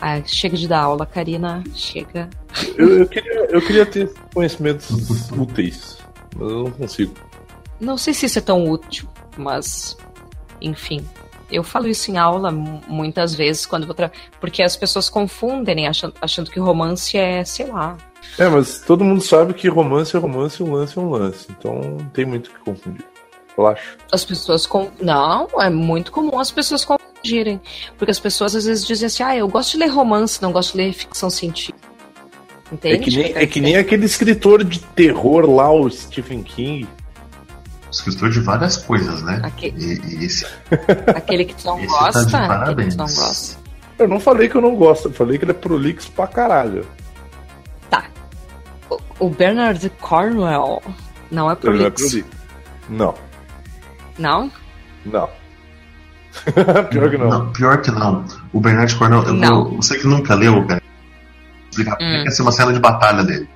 Ah, 0.00 0.20
chega 0.24 0.56
de 0.56 0.68
dar 0.68 0.80
aula, 0.82 1.06
Karina. 1.06 1.62
Chega. 1.74 2.28
Eu, 2.76 2.98
eu 3.00 3.08
queria, 3.08 3.46
eu 3.50 3.62
queria 3.62 3.86
ter 3.86 4.12
conhecimentos 4.32 4.88
úteis, 5.32 5.98
mas 6.36 6.50
eu 6.50 6.64
não 6.64 6.70
consigo. 6.70 7.14
Não 7.80 7.96
sei 7.98 8.14
se 8.14 8.26
isso 8.26 8.38
é 8.38 8.42
tão 8.42 8.68
útil, 8.70 9.08
mas. 9.36 9.96
Enfim. 10.60 11.04
Eu 11.50 11.62
falo 11.64 11.88
isso 11.88 12.10
em 12.12 12.16
aula 12.16 12.50
mu- 12.52 12.80
muitas 12.86 13.34
vezes 13.34 13.66
quando 13.66 13.86
vou 13.86 13.94
tra... 13.94 14.10
porque 14.40 14.62
as 14.62 14.76
pessoas 14.76 15.08
confundem, 15.08 15.86
achando, 15.86 16.14
achando 16.20 16.50
que 16.50 16.58
romance 16.60 17.16
é, 17.18 17.44
sei 17.44 17.66
lá, 17.66 17.96
É, 18.38 18.48
mas 18.48 18.80
todo 18.80 19.04
mundo 19.04 19.22
sabe 19.22 19.54
que 19.54 19.68
romance 19.68 20.16
é 20.16 20.18
romance 20.18 20.60
e 20.60 20.64
um 20.64 20.72
lance 20.72 20.98
é 20.98 21.00
um 21.00 21.10
lance. 21.10 21.46
Então 21.50 21.80
não 21.80 22.06
tem 22.06 22.24
muito 22.24 22.48
o 22.48 22.50
que 22.50 22.58
confundir. 22.60 23.04
Relaxa. 23.56 23.96
As 24.10 24.24
pessoas 24.24 24.66
com. 24.66 24.90
Não, 25.00 25.48
é 25.60 25.70
muito 25.70 26.10
comum 26.10 26.38
as 26.38 26.50
pessoas 26.50 26.84
confundirem. 26.84 27.60
Porque 27.96 28.10
as 28.10 28.18
pessoas 28.18 28.56
às 28.56 28.64
vezes 28.64 28.86
dizem 28.86 29.06
assim, 29.06 29.22
ah, 29.22 29.36
eu 29.36 29.48
gosto 29.48 29.72
de 29.72 29.78
ler 29.78 29.88
romance, 29.88 30.42
não 30.42 30.52
gosto 30.52 30.72
de 30.72 30.78
ler 30.78 30.92
ficção 30.92 31.30
científica. 31.30 31.78
Entende? 32.72 32.94
É 32.94 32.98
que, 32.98 33.16
nem, 33.16 33.42
é 33.42 33.46
que 33.46 33.60
nem 33.60 33.76
aquele 33.76 34.04
escritor 34.04 34.64
de 34.64 34.80
terror 34.80 35.48
lá, 35.48 35.70
o 35.72 35.88
Stephen 35.88 36.42
King. 36.42 36.88
Escritor 37.92 38.30
de 38.30 38.40
várias 38.40 38.76
coisas, 38.76 39.22
né? 39.22 39.40
Aqui. 39.44 39.72
E, 39.76 40.16
e 40.16 40.24
esse, 40.24 40.44
Aquele 41.14 41.44
que 41.44 41.54
tu 41.54 41.66
não 41.66 41.78
Esse 41.78 41.86
tá 41.86 42.08
de 42.08 42.14
gosta, 42.14 42.38
aquele 42.38 42.84
que 42.84 42.90
tu 42.90 42.98
não 42.98 43.06
gosta. 43.06 43.58
Eu 43.96 44.08
não 44.08 44.18
falei 44.18 44.48
que 44.48 44.56
eu 44.56 44.60
não 44.60 44.74
gosto, 44.74 45.08
eu 45.08 45.12
falei 45.12 45.38
que 45.38 45.44
ele 45.44 45.52
é 45.52 45.54
prolixo 45.54 46.10
pra 46.10 46.26
caralho. 46.26 46.84
O, 49.18 49.28
Bernard 49.30 49.88
Cornwell 50.00 50.82
não 51.30 51.46
é 51.46 51.46
não 51.46 51.50
é 51.50 51.54
prolixo. 51.56 51.94
prolixo. 51.94 52.24
Não, 52.88 53.14
Não? 54.18 54.50
não. 55.04 55.28
Pior 56.90 57.10
que 57.10 57.16
não. 57.18 57.52
pior 57.52 57.80
que 57.80 57.90
não. 57.92 58.24
O 58.52 58.60
Bernard 58.60 58.94
Cornell, 58.96 59.22
eu, 59.22 59.34
Não. 59.34 59.68
eu- 59.70 59.76
você 59.76 59.96
que 59.98 60.06
nunca 60.06 60.34
leu, 60.34 60.64
cara, 60.66 60.82
vou 60.82 61.70
explicar 61.70 61.96
Hum. 62.00 62.04
hum. 62.04 62.24
essa 62.26 62.42
é 62.42 62.44
uma 62.44 62.52
cena 62.52 62.72
de 62.72 62.80
batalha 62.80 63.22
dele. 63.24 63.48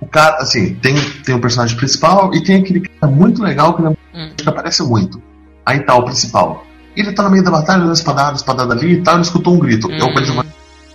O 0.00 0.06
cara, 0.06 0.36
assim, 0.36 0.74
tem, 0.76 0.94
tem 1.24 1.34
o 1.34 1.40
personagem 1.40 1.76
principal 1.76 2.32
e 2.32 2.42
tem 2.42 2.60
aquele 2.60 2.80
cara 2.80 3.12
muito 3.12 3.42
legal 3.42 3.74
que, 3.74 3.82
Hum. 3.82 4.32
que 4.36 4.48
aparece 4.48 4.82
muito. 4.84 5.20
Aí 5.66 5.80
tá 5.80 5.96
o 5.96 6.04
principal. 6.04 6.64
Ele 6.96 7.12
tá 7.12 7.22
no 7.24 7.30
meio 7.30 7.42
da 7.44 7.50
batalha, 7.50 7.80
dando 7.80 7.92
espadada, 7.92 8.36
espadada 8.36 8.72
ali 8.74 8.92
e 8.94 9.02
tal, 9.02 9.14
ele 9.14 9.22
escutou 9.22 9.54
um 9.54 9.58
grito. 9.58 9.90
É 9.90 10.02
o 10.02 10.08
ele 10.08 10.30
Hum. 10.30 10.42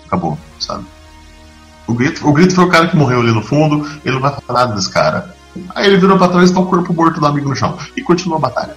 Acabou, 0.07 0.37
sabe? 0.59 0.85
O 1.87 1.93
grito, 1.93 2.27
o 2.27 2.31
grito 2.33 2.55
foi 2.55 2.63
o 2.65 2.69
cara 2.69 2.87
que 2.87 2.95
morreu 2.95 3.19
ali 3.19 3.31
no 3.31 3.41
fundo, 3.41 3.85
ele 4.05 4.15
não 4.15 4.21
vai 4.21 4.31
falar 4.45 4.61
nada 4.61 4.75
desse 4.75 4.89
cara. 4.89 5.35
Aí 5.75 5.85
ele 5.87 5.97
virou 5.97 6.17
pra 6.17 6.27
trás 6.29 6.49
e 6.49 6.53
tá 6.53 6.59
o 6.59 6.65
corpo 6.65 6.93
morto 6.93 7.19
do 7.19 7.25
amigo 7.27 7.49
no 7.49 7.55
chão. 7.55 7.77
E 7.95 8.01
continua 8.01 8.37
a 8.37 8.41
batalha. 8.41 8.75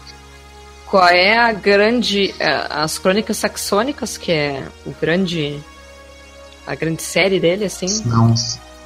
Qual 0.86 1.06
é 1.08 1.36
a 1.38 1.52
grande. 1.52 2.34
eh, 2.38 2.66
As 2.70 2.98
Crônicas 2.98 3.36
Saxônicas, 3.38 4.16
que 4.16 4.30
é 4.32 4.64
o 4.84 4.92
grande. 5.00 5.58
A 6.66 6.74
grande 6.74 7.02
série 7.02 7.38
dele, 7.40 7.64
assim. 7.64 7.86
Não, 8.04 8.34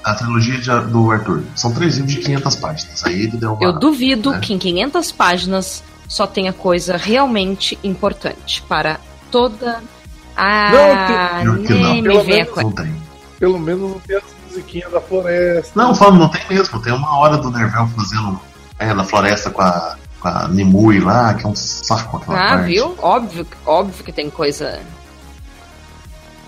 a 0.05 0.15
trilogia 0.15 0.59
de- 0.59 0.91
do 0.91 1.11
Arthur. 1.11 1.43
São 1.57 1.73
três 1.73 1.97
livros 1.97 2.15
de 2.15 2.21
500 2.21 2.57
páginas. 2.57 3.05
Aí 3.05 3.23
ele 3.23 3.37
deu 3.37 3.55
uma. 3.55 3.63
Eu 3.65 3.73
duvido 3.79 4.31
né? 4.33 4.39
que 4.41 4.53
em 4.55 4.59
500 4.59 5.13
páginas 5.13 5.83
só 6.07 6.27
tenha 6.27 6.53
coisa 6.53 6.97
realmente 6.97 7.79
importante 7.83 8.63
para 8.69 9.01
toda 9.31 9.83
a. 10.37 11.43
Não, 11.45 11.63
que 11.65 11.73
não. 11.73 11.81
nem 11.81 12.03
me 12.03 12.09
Pelo 12.09 12.25
menos 12.25 12.49
coisa. 12.51 12.63
Não 12.69 12.73
tem. 12.73 12.95
Pelo 13.41 13.59
menos 13.59 13.91
não 13.91 13.99
tem 14.01 14.17
as 14.17 14.23
musiquinhas 14.47 14.93
da 14.93 15.01
floresta. 15.01 15.73
Não, 15.75 15.95
falando, 15.95 16.19
não 16.21 16.29
tem 16.29 16.43
mesmo. 16.49 16.81
Tem 16.83 16.93
uma 16.93 17.19
hora 17.19 17.39
do 17.39 17.51
Nervel 17.51 17.89
fazendo 17.97 18.39
é, 18.79 18.93
na 18.95 19.03
floresta 19.03 19.51
com 19.51 19.63
a, 19.63 19.97
com 20.21 20.29
a 20.29 20.47
Nimue 20.49 21.01
lá, 21.01 21.35
que 21.35 21.45
é 21.47 21.49
um 21.49 21.55
saco 21.57 22.19
aquela 22.19 22.39
Ah, 22.39 22.49
parte. 22.59 22.67
viu? 22.67 22.95
Óbvio, 23.01 23.47
óbvio 23.67 24.05
que 24.05 24.13
tem 24.13 24.29
coisa. 24.31 24.79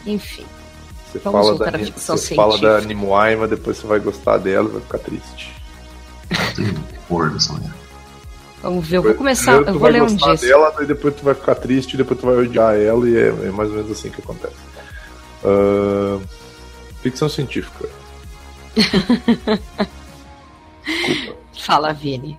Enfim. 0.06 0.44
Você 1.10 1.18
Vamos 1.18 1.40
fala 1.40 1.56
voltar 1.56 1.70
da, 1.72 1.78
ficção 1.78 2.16
você 2.16 2.34
fala 2.34 2.52
da 2.58 2.78
científica. 2.80 2.88
Nimue, 2.88 3.36
mas 3.36 3.50
depois 3.50 3.76
você 3.78 3.86
vai 3.86 3.98
gostar 3.98 4.38
dela 4.38 4.68
e 4.68 4.72
vai 4.72 4.80
ficar 4.82 4.98
triste. 4.98 5.54
Tem 6.56 7.28
dessa 7.30 7.52
mulher. 7.52 7.70
Vamos 8.62 8.86
ver, 8.86 8.96
eu 8.98 9.02
vou 9.02 9.14
começar. 9.14 9.54
Primeiro 9.62 9.74
Eu 9.76 9.80
vou 9.80 9.88
ler 9.90 10.02
um 10.02 10.06
gostar 10.12 10.34
dia. 10.36 10.48
dela, 10.48 10.72
daí 10.76 10.86
depois 10.86 11.14
tu 11.14 11.24
vai 11.24 11.34
ficar 11.34 11.54
triste, 11.56 11.96
depois 11.96 12.18
tu 12.20 12.26
vai 12.26 12.36
odiar 12.36 12.74
ela 12.76 13.08
e 13.08 13.16
é, 13.16 13.28
é 13.28 13.50
mais 13.50 13.70
ou 13.70 13.76
menos 13.76 13.90
assim 13.90 14.08
que 14.10 14.20
acontece. 14.20 14.54
Ah, 15.44 16.18
ficção 17.02 17.28
científica. 17.28 17.88
Fala, 21.58 21.92
Vini. 21.92 22.38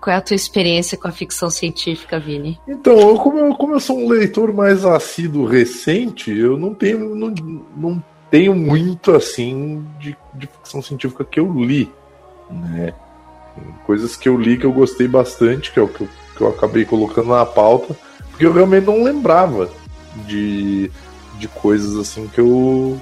Qual 0.00 0.14
é 0.14 0.18
a 0.18 0.22
tua 0.22 0.36
experiência 0.36 0.98
com 0.98 1.08
a 1.08 1.12
ficção 1.12 1.48
científica, 1.48 2.20
Vini? 2.20 2.60
Então, 2.68 2.98
eu, 2.98 3.16
como, 3.16 3.38
eu, 3.38 3.54
como 3.54 3.74
eu 3.74 3.80
sou 3.80 3.98
um 3.98 4.08
leitor 4.08 4.52
mais 4.52 4.84
assíduo 4.84 5.46
recente, 5.46 6.30
eu 6.30 6.58
não 6.58 6.74
tenho, 6.74 7.14
não, 7.14 7.34
não 7.74 8.04
tenho 8.30 8.54
muito 8.54 9.12
assim 9.12 9.82
de, 9.98 10.14
de 10.34 10.46
ficção 10.46 10.82
científica 10.82 11.24
que 11.24 11.40
eu 11.40 11.50
li. 11.64 11.90
Né? 12.50 12.92
Coisas 13.86 14.14
que 14.14 14.28
eu 14.28 14.38
li 14.38 14.58
que 14.58 14.66
eu 14.66 14.72
gostei 14.72 15.08
bastante, 15.08 15.72
que 15.72 15.78
é 15.78 15.82
o 15.82 15.88
que 15.88 16.02
eu, 16.02 16.08
que 16.36 16.40
eu 16.42 16.48
acabei 16.48 16.84
colocando 16.84 17.30
na 17.30 17.46
pauta, 17.46 17.96
porque 18.28 18.44
eu 18.44 18.52
realmente 18.52 18.84
não 18.84 19.02
lembrava 19.02 19.70
de, 20.26 20.90
de 21.38 21.48
coisas 21.48 21.96
assim 21.96 22.28
que 22.28 22.40
eu, 22.40 23.00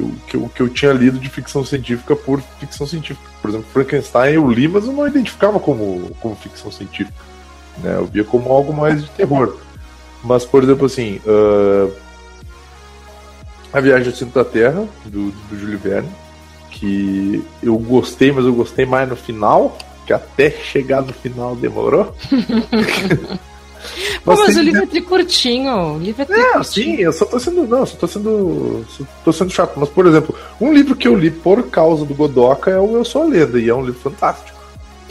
que 0.00 0.02
eu, 0.02 0.12
que, 0.26 0.36
eu, 0.36 0.48
que 0.48 0.62
eu 0.62 0.68
tinha 0.68 0.92
lido 0.92 1.18
de 1.18 1.28
ficção 1.28 1.64
científica 1.64 2.16
por 2.16 2.40
ficção 2.58 2.86
científica. 2.86 3.28
Por 3.40 3.50
exemplo, 3.50 3.66
Frankenstein 3.72 4.34
eu 4.34 4.50
li, 4.50 4.68
mas 4.68 4.86
eu 4.86 4.92
não 4.92 5.06
identificava 5.06 5.58
como, 5.58 6.10
como 6.20 6.34
ficção 6.36 6.70
científica. 6.70 7.18
Né? 7.78 7.94
Eu 7.96 8.06
via 8.06 8.24
como 8.24 8.50
algo 8.50 8.72
mais 8.72 9.02
de 9.02 9.10
terror. 9.10 9.56
Mas, 10.22 10.44
por 10.44 10.62
exemplo, 10.62 10.86
assim, 10.86 11.20
ah, 11.26 11.90
A 13.72 13.80
Viagem 13.80 14.08
ao 14.08 14.14
Centro 14.14 14.34
da 14.34 14.48
Terra, 14.48 14.86
do, 15.04 15.30
do 15.30 15.58
Júlio 15.58 15.78
Verne, 15.78 16.10
que 16.70 17.44
eu 17.62 17.76
gostei, 17.78 18.32
mas 18.32 18.44
eu 18.44 18.54
gostei 18.54 18.86
mais 18.86 19.08
no 19.08 19.16
final, 19.16 19.76
que 20.06 20.12
até 20.12 20.50
chegar 20.50 21.02
no 21.02 21.12
final 21.12 21.56
demorou. 21.56 22.14
Pô, 24.24 24.36
mas 24.36 24.46
tem 24.54 24.58
o 24.58 24.62
livro 24.62 24.82
é 24.82 24.86
tri 24.86 25.00
curtinho. 25.02 25.94
O 25.94 25.98
livro 25.98 26.22
é 26.22 26.24
tri 26.24 26.38
é, 26.40 26.52
curtinho. 26.52 26.64
sim, 26.64 26.96
eu 26.96 27.12
só 27.12 27.24
tô 27.24 27.38
sendo. 27.40 27.66
Não, 27.66 27.84
só 27.86 27.96
tô 27.96 28.06
sendo. 28.06 28.86
Só 28.96 29.04
tô 29.24 29.32
sendo 29.32 29.50
chato. 29.50 29.72
Mas, 29.76 29.88
por 29.88 30.06
exemplo, 30.06 30.34
um 30.60 30.72
livro 30.72 30.94
que 30.94 31.08
eu 31.08 31.16
li 31.16 31.30
por 31.30 31.62
causa 31.70 32.04
do 32.04 32.14
Godoka 32.14 32.70
é 32.70 32.78
o 32.78 32.96
Eu 32.96 33.04
Sou 33.04 33.22
a 33.22 33.26
Lenda, 33.26 33.58
e 33.58 33.68
é 33.68 33.74
um 33.74 33.84
livro 33.84 34.00
fantástico. 34.00 34.58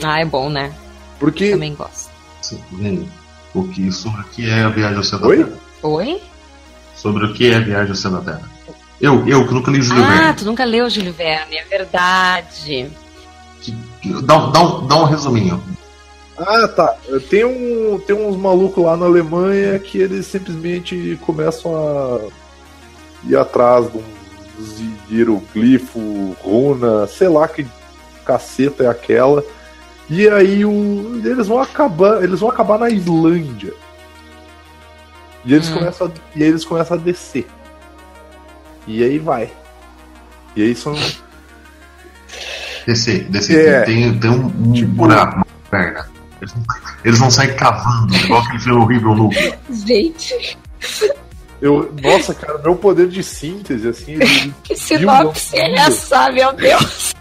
Ah, 0.02 0.20
é 0.20 0.24
bom, 0.24 0.48
né? 0.48 0.72
Porque. 1.18 1.50
Também 1.50 1.74
gosto. 1.74 2.10
Sim, 2.42 2.60
Vini, 2.72 3.08
O 3.54 3.64
que, 3.68 3.90
sobre 3.92 4.20
o 4.22 4.24
que 4.24 4.48
é 4.48 4.62
a 4.62 4.68
viagem 4.68 4.96
ao 4.96 5.04
centro 5.04 5.28
Oi? 5.28 5.38
da 5.38 5.44
Terra? 5.44 5.58
Oi? 5.82 6.20
Sobre 6.96 7.24
o 7.26 7.32
que 7.34 7.50
é 7.50 7.56
a 7.56 7.60
viagem 7.60 7.90
ao 7.90 7.94
centro 7.96 8.20
da 8.20 8.32
Terra. 8.32 8.50
Eu, 9.00 9.26
eu 9.26 9.46
que 9.46 9.54
nunca 9.54 9.70
li 9.70 9.80
Júlio 9.82 10.04
Ah, 10.04 10.08
Verne. 10.10 10.34
tu 10.34 10.44
nunca 10.44 10.64
leu 10.64 10.88
Júlio 10.90 11.12
Verne, 11.12 11.56
é 11.56 11.64
verdade. 11.64 12.90
Que- 13.62 13.74
dá, 14.22 14.36
dá, 14.46 14.62
dá 14.88 14.96
um 15.02 15.04
resuminho. 15.04 15.62
Ah, 16.40 16.66
tá. 16.68 16.96
Tem, 17.28 17.44
um, 17.44 18.00
tem 18.00 18.16
uns 18.16 18.34
malucos 18.36 18.82
lá 18.82 18.96
na 18.96 19.04
Alemanha 19.04 19.78
que 19.78 19.98
eles 19.98 20.26
simplesmente 20.26 21.18
começam 21.26 21.76
a 21.76 22.18
ir 23.28 23.36
atrás 23.36 23.90
de 23.92 23.98
uns 23.98 24.82
hieroglifo, 25.10 26.34
runa, 26.40 27.06
sei 27.06 27.28
lá 27.28 27.46
que 27.46 27.66
caceta 28.24 28.84
é 28.84 28.88
aquela. 28.88 29.44
E 30.08 30.26
aí 30.28 30.64
o, 30.64 31.20
eles 31.24 31.46
vão 31.46 31.60
acabar. 31.60 32.24
Eles 32.24 32.40
vão 32.40 32.48
acabar 32.50 32.78
na 32.78 32.88
Islândia. 32.88 33.74
E 35.44 35.54
eles, 35.54 35.68
Hum. 35.70 35.74
começam 35.74 36.06
a, 36.06 36.10
e 36.38 36.42
aí 36.42 36.48
eles 36.48 36.64
começam 36.64 36.96
a 36.96 37.00
descer. 37.00 37.46
E 38.86 39.04
aí 39.04 39.18
vai. 39.18 39.50
E 40.56 40.62
aí 40.62 40.74
são. 40.74 40.94
Descer, 42.86 43.24
descer. 43.28 43.68
É. 43.68 43.80
Tem, 43.82 44.18
tem 44.18 44.30
um, 44.30 44.46
um 44.46 44.72
Tipo- 44.72 44.92
buraco, 44.92 45.36
uma 45.36 45.46
perna. 45.70 46.09
Eles, 46.40 46.54
não- 46.54 46.62
eles 47.04 47.18
vão 47.18 47.30
sair 47.30 47.54
cavando, 47.56 48.14
igual 48.16 48.40
aquele 48.42 48.58
filme 48.58 48.80
horrível 48.82 49.14
núcleo. 49.14 49.54
Gente, 49.70 50.58
Eu, 51.60 51.92
nossa, 52.02 52.32
cara, 52.34 52.56
meu 52.58 52.74
poder 52.74 53.06
de 53.08 53.22
síntese, 53.22 53.86
assim. 53.88 54.12
ele- 54.12 54.54
que 54.64 54.74
sinopse 54.74 55.54
não? 55.56 55.62
é 55.62 55.74
essa, 55.80 56.30
meu 56.32 56.52
Deus? 56.54 57.14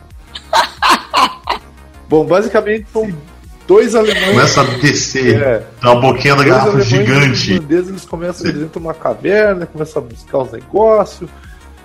Bom, 2.08 2.26
basicamente 2.26 2.88
são 2.92 3.12
dois 3.68 3.94
alemães. 3.96 4.30
Começa 4.32 4.62
a 4.62 4.64
descer, 4.64 5.42
É, 5.42 5.64
dá 5.82 5.92
uma 5.92 6.02
boquinha 6.02 6.36
da 6.36 6.44
garrafa 6.44 6.82
gigante. 6.82 7.52
irlandeses, 7.54 7.90
eles 7.90 8.06
começam, 8.06 8.48
eles 8.48 8.64
entram 8.64 8.82
numa 8.82 8.94
caverna, 8.94 9.66
começam 9.66 10.02
a 10.02 10.06
buscar 10.06 10.38
os 10.40 10.52
negócios. 10.54 11.30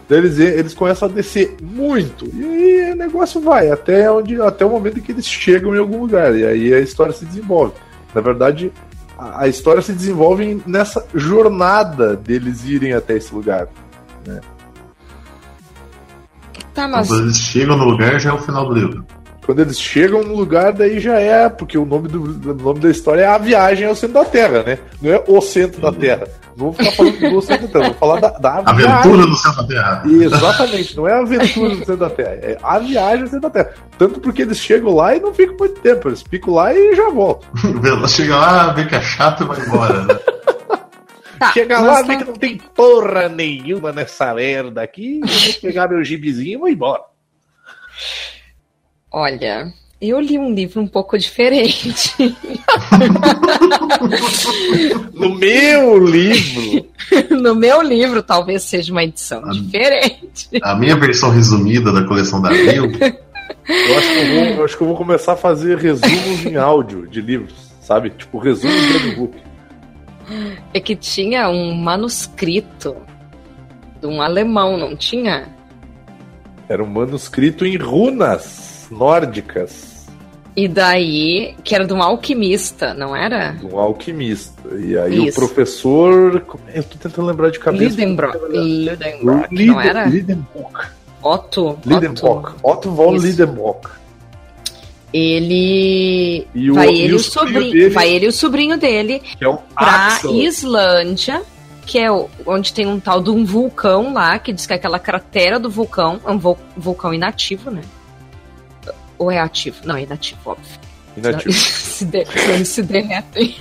Daí 0.09 0.19
eles, 0.19 0.39
eles 0.39 0.75
começam 0.75 1.09
a 1.09 1.11
descer 1.11 1.57
muito. 1.63 2.27
E 2.35 2.45
aí 2.45 2.93
o 2.93 2.97
negócio 2.97 3.41
vai, 3.41 3.71
até, 3.71 4.11
onde, 4.11 4.41
até 4.41 4.65
o 4.65 4.71
momento 4.71 4.99
em 4.99 5.03
que 5.03 5.13
eles 5.13 5.27
chegam 5.27 5.75
em 5.75 5.79
algum 5.79 6.01
lugar. 6.01 6.37
E 6.37 6.45
aí 6.45 6.75
a 6.75 6.81
história 6.81 7.13
se 7.13 7.25
desenvolve. 7.25 7.73
Na 8.15 8.21
verdade, 8.21 8.71
a, 9.19 9.43
a 9.43 9.49
história 9.49 9.81
se 9.81 9.93
desenvolve 9.93 10.63
nessa 10.67 11.07
jornada 11.15 12.17
deles 12.17 12.65
irem 12.65 12.93
até 12.93 13.17
esse 13.17 13.35
lugar. 13.35 13.69
Tá, 14.25 14.41
Então, 16.73 16.89
mas 16.89 17.09
quando 17.09 17.25
eles 17.25 17.39
chegam 17.39 17.77
no 17.77 17.85
lugar, 17.85 18.19
já 18.19 18.31
é 18.31 18.33
o 18.33 18.39
final 18.39 18.67
do 18.67 18.75
livro. 18.75 19.07
Quando 19.45 19.61
eles 19.61 19.79
chegam 19.79 20.23
no 20.23 20.35
lugar, 20.35 20.73
daí 20.73 20.99
já 20.99 21.19
é, 21.21 21.49
porque 21.51 21.77
o 21.77 21.85
nome, 21.85 22.09
do, 22.09 22.23
o 22.51 22.55
nome 22.55 22.81
da 22.81 22.89
história 22.91 23.23
é 23.23 23.27
a 23.27 23.37
viagem 23.37 23.87
ao 23.87 23.95
centro 23.95 24.15
da 24.15 24.25
Terra, 24.25 24.63
né? 24.63 24.79
Não 25.03 25.13
é 25.13 25.23
o 25.29 25.41
centro 25.43 25.81
da 25.83 25.93
Terra. 25.93 26.27
Não 26.57 26.71
vou 26.71 26.73
ficar 26.73 26.93
falando 26.93 27.19
do 27.31 27.43
centro 27.43 27.67
da 27.67 27.73
Terra, 27.73 27.85
vou 27.91 27.95
falar 27.99 28.21
da, 28.21 28.29
da 28.39 28.55
Aventura 28.65 29.03
viagem. 29.03 29.27
no 29.27 29.37
centro 29.37 29.63
da 29.63 29.67
Terra. 29.69 30.03
Exatamente, 30.07 30.97
não 30.97 31.09
é 31.09 31.13
a 31.13 31.19
aventura 31.19 31.69
no 31.69 31.77
centro 31.77 31.97
da 31.99 32.11
Terra, 32.11 32.31
é 32.31 32.59
a 32.63 32.79
viagem 32.79 33.21
ao 33.23 33.27
centro 33.27 33.41
da 33.41 33.51
Terra. 33.51 33.75
Tanto 33.99 34.21
porque 34.21 34.43
eles 34.43 34.57
chegam 34.59 34.95
lá 34.95 35.15
e 35.15 35.21
não 35.21 35.35
ficam 35.35 35.57
muito 35.59 35.79
tempo, 35.81 36.09
eles 36.09 36.23
ficam 36.23 36.55
lá 36.55 36.73
e 36.75 36.95
já 36.97 37.11
voltam. 37.11 37.49
Ela 37.85 38.09
chega 38.09 38.37
lá, 38.37 38.73
vê 38.73 38.87
que 38.87 38.95
é 38.95 39.01
chato 39.03 39.43
e 39.45 39.47
vai 39.47 39.61
embora. 39.61 40.03
Né? 40.05 40.15
tá, 40.15 40.85
Tá, 41.39 41.53
Chega 41.53 41.81
lá, 41.81 41.97
tá- 41.97 42.03
vê 42.07 42.17
que 42.17 42.25
não 42.25 42.35
tem 42.35 42.57
porra 42.57 43.29
nenhuma 43.29 43.93
nessa 43.93 44.33
merda 44.33 44.81
aqui. 44.83 45.21
Eu 45.21 45.27
vou 45.29 45.55
pegar 45.61 45.89
meu 45.89 46.03
gibizinho 46.03 46.53
e 46.55 46.57
vou 46.57 46.69
embora. 46.69 47.03
Olha, 49.17 49.73
eu 50.01 50.19
li 50.19 50.37
um 50.37 50.53
livro 50.53 50.83
um 50.83 50.89
pouco 50.89 51.17
diferente. 51.17 52.13
No 55.13 55.37
meu 55.37 56.05
livro. 56.05 56.87
no 57.31 57.55
meu 57.55 57.81
livro, 57.81 58.23
talvez 58.23 58.65
seja 58.65 58.91
uma 58.93 59.05
edição 59.05 59.41
Ah. 59.45 59.53
diferente. 59.53 60.49
A 60.63 60.75
minha 60.75 60.97
versão 60.97 61.31
resumida 61.31 61.93
da 61.93 62.03
coleção 62.05 62.43
da 62.43 62.49
Abril 62.49 62.91
Eu 63.69 63.99
acho, 63.99 64.13
que 64.13 64.19
eu, 64.19 64.27
vou, 64.35 64.45
eu 64.59 64.65
acho 64.65 64.77
que 64.77 64.83
eu 64.83 64.87
vou 64.89 64.97
começar 64.97 65.33
a 65.35 65.37
fazer 65.37 65.79
resumos 65.79 66.45
em 66.45 66.57
áudio 66.57 67.07
de 67.07 67.21
livros, 67.21 67.55
sabe? 67.81 68.11
Tipo, 68.11 68.39
resumo 68.39 68.73
de 68.73 68.93
audiobook. 68.95 69.37
É 70.75 70.81
que 70.81 70.97
tinha 70.97 71.49
um 71.49 71.73
manuscrito 71.75 72.97
de 74.01 74.07
um 74.09 74.21
alemão, 74.21 74.77
não 74.77 74.97
tinha? 74.97 75.47
Era 76.69 76.83
um 76.83 76.89
manuscrito 76.89 77.65
em 77.65 77.77
runas 77.77 78.74
nórdicas, 78.99 79.93
E 80.57 80.69
daí, 80.69 81.57
que 81.65 81.75
era 81.75 81.85
de 81.85 81.93
um 81.93 82.01
alquimista, 82.03 82.95
não 82.95 83.15
era? 83.17 83.53
de 83.53 83.67
um 83.67 83.77
alquimista. 83.79 84.63
E 84.79 84.97
aí 84.97 85.27
Isso. 85.27 85.39
o 85.39 85.47
professor. 85.47 86.45
Eu 86.73 86.83
tô 86.85 86.97
tentando 86.99 87.27
lembrar 87.27 87.51
de 87.51 87.59
cabeça. 87.59 87.85
Lidenbrock. 87.85 88.39
Lidenbrock, 88.53 89.49
Liden- 89.55 89.67
não 89.67 89.81
era? 89.81 90.05
Lidenbrock. 90.07 90.87
Otto. 91.23 91.79
Lidenbrock. 91.85 92.51
Otto. 92.51 92.61
Otto 92.63 92.91
von 92.93 93.17
Isso. 93.17 93.27
Lidenbrock. 93.27 93.89
Ele. 95.13 96.47
E 96.55 96.71
o- 96.71 96.75
vai, 96.75 96.89
ele 96.89 97.13
o 97.13 97.17
o 97.17 97.21
sobrinho 97.21 97.73
dele- 97.73 97.89
vai 97.91 98.09
ele 98.11 98.25
e 98.27 98.29
o 98.29 98.33
sobrinho 98.33 98.77
dele 98.77 99.23
Que 99.39 99.45
é 99.45 99.49
o 99.49 99.57
pra 99.57 100.07
Axel. 100.09 100.35
Islândia, 100.35 101.43
que 101.87 101.99
é 101.99 102.09
onde 102.47 102.73
tem 102.73 102.87
um 102.87 102.99
tal 102.99 103.21
de 103.23 103.31
um 103.31 103.45
vulcão 103.45 104.13
lá, 104.13 104.39
que 104.39 104.53
diz 104.53 104.67
que 104.67 104.73
é 104.73 104.77
aquela 104.77 104.99
cratera 104.99 105.59
do 105.59 105.71
vulcão, 105.71 106.21
é 106.27 106.31
um 106.31 106.39
vul- 106.39 106.59
vulcão 106.77 107.15
inativo, 107.15 107.71
né? 107.71 107.83
Ou 109.25 109.31
é 109.31 109.39
ativo? 109.39 109.77
Não, 109.85 109.97
é 109.97 110.03
inativo, 110.03 110.41
óbvio. 110.45 110.79
Inativo. 111.17 111.53
se, 111.55 112.05
de, 112.05 112.27
eles 112.53 112.69
se 112.69 112.83
derretem. 112.83 113.55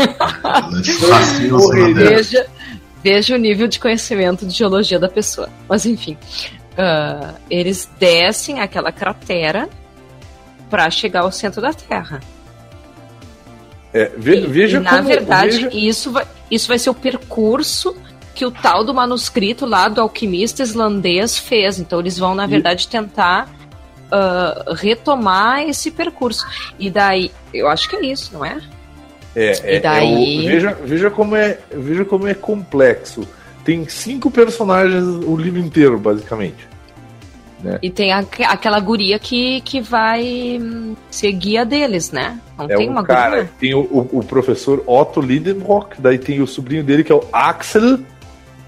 Correria. 1.50 1.94
terra. 1.96 2.10
Veja, 2.10 2.48
veja 3.04 3.36
o 3.36 3.38
nível 3.38 3.68
de 3.68 3.80
conhecimento 3.80 4.46
de 4.46 4.54
geologia 4.54 5.00
da 5.00 5.08
pessoa. 5.10 5.50
Mas 5.70 5.86
enfim, 5.86 6.18
ah, 6.78 7.34
eles 7.50 7.90
descem 8.00 8.60
aquela 8.60 8.92
cratera 8.92 9.70
para 10.70 10.90
chegar 10.90 11.22
ao 11.22 11.32
centro 11.32 11.62
da 11.62 11.72
Terra. 11.74 12.20
É, 13.94 14.12
ve- 14.18 14.38
E- 14.44 14.48
veja 14.48 14.78
e, 14.78 14.80
na 14.82 14.90
como- 14.98 15.04
verdade, 15.08 15.52
veja- 15.66 15.70
isso, 15.72 16.12
vai, 16.12 16.26
isso 16.50 16.68
vai 16.68 16.80
ser 16.80 16.90
o 16.90 16.94
percurso 16.96 17.96
que 18.34 18.44
o 18.44 18.50
tal 18.50 18.84
do 18.84 18.92
manuscrito 18.92 19.68
lá 19.68 19.88
do 19.88 20.02
alquimista 20.02 20.64
islandês 20.64 21.38
fez. 21.38 21.78
Então 21.80 22.00
eles 22.00 22.18
vão, 22.18 22.34
na 22.34 22.46
E- 22.46 22.48
verdade, 22.48 22.88
tentar 22.88 23.48
ah, 24.14 24.74
retomar 24.76 25.68
esse 25.68 25.90
percurso. 25.92 26.46
E 26.80 26.90
daí, 26.90 27.32
eu 27.54 27.68
acho 27.68 27.90
que 27.90 27.96
é 27.96 28.06
isso, 28.06 28.32
não 28.34 28.46
é? 28.46 28.62
É, 29.36 29.46
é, 29.64 29.76
E 29.78 29.80
daí- 29.80 30.38
é 30.38 30.42
o- 30.44 30.48
veja, 30.48 30.78
veja, 30.84 31.10
como 31.10 31.36
é, 31.36 31.58
veja 31.72 32.06
como 32.06 32.28
é 32.28 32.34
complexo. 32.34 33.28
Tem 33.66 33.88
cinco 33.90 34.30
personagens 34.30 35.04
o 35.04 35.36
livro 35.36 35.60
inteiro, 35.60 35.98
basicamente. 35.98 36.68
E 37.82 37.90
tem 37.90 38.12
a- 38.12 38.26
aquela 38.50 38.78
guria 38.82 39.18
que, 39.18 39.62
que 39.62 39.80
vai 39.80 40.60
hum, 40.62 40.98
ser 41.10 41.32
guia 41.32 41.66
deles, 41.66 42.12
né? 42.12 42.38
Não 42.58 42.66
É 42.66 42.76
tem 42.76 42.90
um 42.90 42.92
uma 42.92 43.04
cara, 43.06 43.38
guria? 43.38 43.52
tem 43.58 43.74
o, 43.74 43.80
o- 43.80 44.20
o 44.20 44.24
professor 44.24 44.84
Otto 44.86 45.22
Lidenbrock, 45.22 45.96
daí 46.02 46.18
tem 46.20 46.42
o 46.42 46.46
sobrinho 46.48 46.84
dele 46.84 47.06
que 47.06 47.12
é 47.12 47.16
o 47.16 47.24
Axel, 47.32 48.00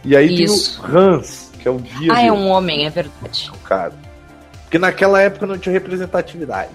e 0.03 0.15
aí 0.15 0.33
Isso. 0.41 0.81
tem 0.81 0.89
o 0.95 0.97
Hans, 0.97 1.51
que 1.59 1.67
é 1.67 1.71
o 1.71 1.75
guia 1.77 2.13
Ah, 2.13 2.15
dele, 2.15 2.27
é 2.27 2.31
um 2.31 2.47
homem, 2.47 2.85
é 2.85 2.89
verdade. 2.89 3.51
o 3.53 3.57
cara. 3.67 3.91
Porque 4.65 4.77
naquela 4.77 5.21
época 5.21 5.45
não 5.45 5.57
tinha 5.57 5.73
representatividade. 5.73 6.69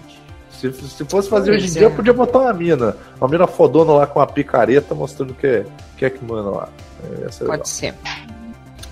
Se, 0.50 0.72
se 0.72 1.04
fosse 1.04 1.28
fazer 1.28 1.52
hoje 1.52 1.68
em 1.68 1.72
dia, 1.72 1.86
é. 1.86 1.90
podia 1.90 2.12
botar 2.12 2.40
uma 2.40 2.52
mina. 2.52 2.96
Uma 3.20 3.28
mina 3.28 3.46
fodona 3.46 3.92
lá 3.92 4.06
com 4.06 4.18
uma 4.18 4.26
picareta 4.26 4.94
mostrando 4.94 5.34
que 5.34 5.46
é, 5.46 5.66
que 5.96 6.04
é 6.04 6.10
que 6.10 6.24
manda 6.24 6.50
lá. 6.50 6.68
É, 7.02 7.26
essa 7.26 7.42
é 7.42 7.44
legal. 7.44 7.58
Pode 7.58 7.68
ser. 7.68 7.94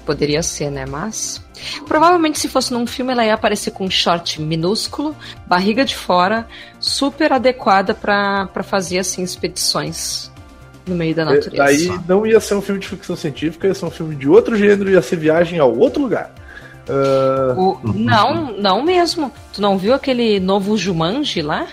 Poderia 0.06 0.42
ser, 0.42 0.70
né? 0.70 0.86
Mas. 0.86 1.44
Provavelmente, 1.86 2.38
se 2.38 2.48
fosse 2.48 2.72
num 2.72 2.86
filme, 2.86 3.12
ela 3.12 3.24
ia 3.24 3.34
aparecer 3.34 3.72
com 3.72 3.84
um 3.84 3.90
short 3.90 4.40
minúsculo, 4.40 5.14
barriga 5.46 5.84
de 5.84 5.94
fora, 5.94 6.46
super 6.80 7.32
adequada 7.32 7.92
pra 7.94 8.46
pra 8.46 8.62
fazer, 8.62 9.00
assim, 9.00 9.22
expedições 9.22 10.30
no 10.86 10.94
meio 10.94 11.14
da 11.14 11.22
É, 11.22 11.24
natureza. 11.26 11.56
Daí 11.56 12.00
não 12.08 12.26
ia 12.26 12.40
ser 12.40 12.54
um 12.54 12.62
filme 12.62 12.80
de 12.80 12.88
ficção 12.88 13.14
científica, 13.14 13.66
ia 13.66 13.74
ser 13.74 13.84
um 13.84 13.90
filme 13.90 14.14
de 14.14 14.28
outro 14.28 14.56
gênero, 14.56 14.90
ia 14.90 15.02
ser 15.02 15.16
viagem 15.16 15.58
a 15.58 15.64
outro 15.66 16.00
lugar. 16.00 16.32
Ah, 16.88 17.54
O- 17.56 17.78
não, 17.94 18.52
não 18.58 18.82
mesmo. 18.82 19.30
Tu 19.52 19.60
não 19.60 19.76
viu 19.78 19.94
aquele 19.94 20.40
novo 20.40 20.76
Jumanji 20.76 21.42
lá? 21.42 21.66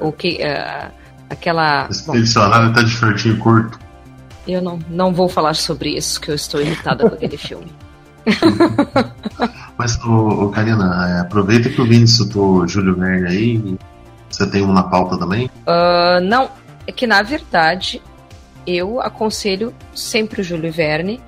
O 0.00 0.10
que. 0.12 0.40
eh, 0.42 0.90
aquela. 1.30 1.86
Esse 1.90 2.10
dicionário 2.12 2.72
tá 2.72 2.82
de 2.82 2.90
shortinho 2.90 3.38
curto. 3.38 3.78
eu 4.48 4.60
não, 4.62 4.78
não 4.88 5.12
vou 5.12 5.28
falar 5.28 5.54
sobre 5.54 5.96
isso, 5.96 6.20
que 6.20 6.30
eu 6.30 6.34
estou 6.34 6.60
irritada 6.60 7.08
com 7.08 7.14
aquele 7.14 7.36
filme. 7.36 7.72
Mas, 9.76 9.98
ô, 10.04 10.44
ô, 10.44 10.48
Karina, 10.50 11.08
é, 11.16 11.20
aproveita 11.20 11.68
que 11.68 11.80
o 11.80 11.84
Vini 11.86 12.06
citou 12.06 12.58
o 12.58 12.68
Júlio 12.68 12.94
Verne 12.96 13.28
aí. 13.28 13.76
Você 14.30 14.48
tem 14.48 14.62
um 14.62 14.72
na 14.72 14.82
pauta 14.84 15.18
também? 15.18 15.50
Ah, 15.66 16.20
não, 16.22 16.48
é 16.86 16.92
que 16.92 17.06
na 17.06 17.22
verdade 17.22 18.00
eu 18.66 19.00
aconselho 19.00 19.74
sempre 19.94 20.40
o 20.40 20.44
Júlio 20.44 20.72
Verne, 20.72 21.20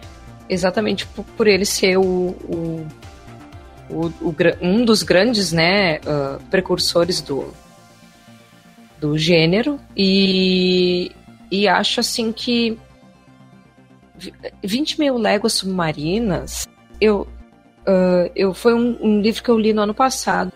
exatamente 0.49 1.07
por, 1.07 1.25
por 1.37 1.47
ele 1.47 1.65
ser 1.65 1.97
o, 1.97 2.03
o- 2.03 2.87
o- 3.91 4.13
o 4.21 4.35
um 4.61 4.85
dos 4.85 5.03
grandes 5.03 5.53
né, 5.53 5.97
ah, 6.07 6.39
precursores 6.51 7.21
do, 7.21 7.53
do 9.01 9.17
gênero 9.19 9.79
e, 9.97 11.13
e 11.51 11.67
acho 11.69 12.01
assim 12.01 12.33
que 12.33 12.79
vi- 14.17 14.35
20 14.63 14.99
mil 15.01 15.17
léguas 15.19 15.53
submarinas 15.55 16.67
eu, 17.01 17.27
ah, 17.87 18.31
eu 18.35 18.55
foi 18.55 18.75
um, 18.75 18.97
um 19.01 19.21
livro 19.21 19.43
que 19.43 19.51
eu 19.51 19.59
li 19.59 19.73
no 19.73 19.83
ano 19.83 19.95
passado 19.95 20.53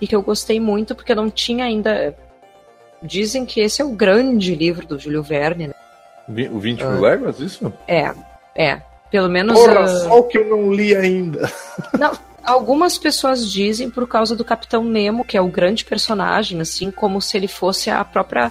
e 0.00 0.06
que 0.06 0.14
eu 0.14 0.22
gostei 0.22 0.58
muito 0.60 0.94
porque 0.94 1.12
eu 1.12 1.16
não 1.16 1.30
tinha 1.30 1.64
ainda 1.64 2.16
Dizem 3.06 3.44
que 3.44 3.60
esse 3.60 3.82
é 3.82 3.84
o 3.84 3.90
grande 3.92 4.54
livro 4.54 4.86
do 4.86 4.98
Júlio 4.98 5.22
Verne. 5.22 5.66
Né? 5.68 5.74
o 6.50 6.58
20 6.58 6.82
Ah. 6.82 6.90
mil 6.90 7.00
léguas, 7.02 7.38
isso? 7.38 7.70
É, 7.86 8.14
é. 8.54 8.80
Pelo 9.14 9.28
menos 9.28 9.56
Porra, 9.56 9.82
ah, 9.82 9.86
só 9.86 10.18
o 10.18 10.24
que 10.24 10.38
eu 10.38 10.48
não 10.48 10.72
li 10.72 10.92
ainda. 10.92 11.48
algumas 12.42 12.98
pessoas 12.98 13.48
dizem 13.48 13.88
por 13.88 14.08
causa 14.08 14.34
do 14.34 14.44
Capitão 14.44 14.82
Nemo, 14.82 15.24
que 15.24 15.36
é 15.36 15.40
o 15.40 15.46
grande 15.46 15.84
personagem, 15.84 16.60
assim, 16.60 16.90
como 16.90 17.22
se 17.22 17.36
ele 17.36 17.46
fosse 17.46 17.90
a 17.90 18.04
própria. 18.04 18.50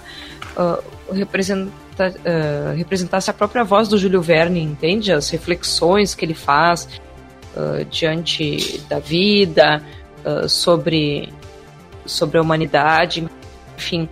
representa, 1.12 1.70
ah, 1.98 2.72
representasse 2.74 3.28
a 3.28 3.34
própria 3.34 3.62
voz 3.62 3.88
do 3.88 3.98
Júlio 3.98 4.22
Verne, 4.22 4.62
entende? 4.62 5.12
As 5.12 5.28
reflexões 5.28 6.14
que 6.14 6.24
ele 6.24 6.32
faz 6.32 6.88
ah, 7.54 7.84
diante 7.90 8.80
da 8.88 8.98
vida, 8.98 9.82
ah, 10.24 10.48
sobre, 10.48 11.28
sobre 12.06 12.38
a 12.38 12.40
humanidade, 12.40 13.28
enfim. 13.76 14.08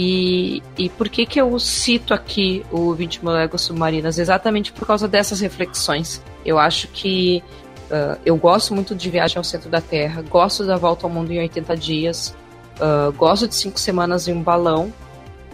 E, 0.00 0.62
e 0.78 0.88
por 0.90 1.08
que 1.08 1.26
que 1.26 1.40
eu 1.40 1.58
cito 1.58 2.14
aqui 2.14 2.64
o 2.70 2.94
20 2.94 3.24
mil 3.24 3.32
léguas 3.32 3.62
submarinas? 3.62 4.16
Exatamente 4.16 4.72
por 4.72 4.86
causa 4.86 5.08
dessas 5.08 5.40
reflexões. 5.40 6.22
Eu 6.46 6.56
acho 6.56 6.86
que 6.86 7.42
uh, 7.90 8.16
eu 8.24 8.36
gosto 8.36 8.72
muito 8.72 8.94
de 8.94 9.10
Viagem 9.10 9.38
ao 9.38 9.42
Centro 9.42 9.68
da 9.68 9.80
Terra, 9.80 10.22
gosto 10.22 10.64
da 10.64 10.76
Volta 10.76 11.04
ao 11.04 11.10
Mundo 11.10 11.32
em 11.32 11.40
80 11.40 11.76
dias, 11.76 12.32
uh, 12.76 13.10
gosto 13.14 13.48
de 13.48 13.56
Cinco 13.56 13.80
Semanas 13.80 14.28
em 14.28 14.34
um 14.34 14.40
Balão, 14.40 14.92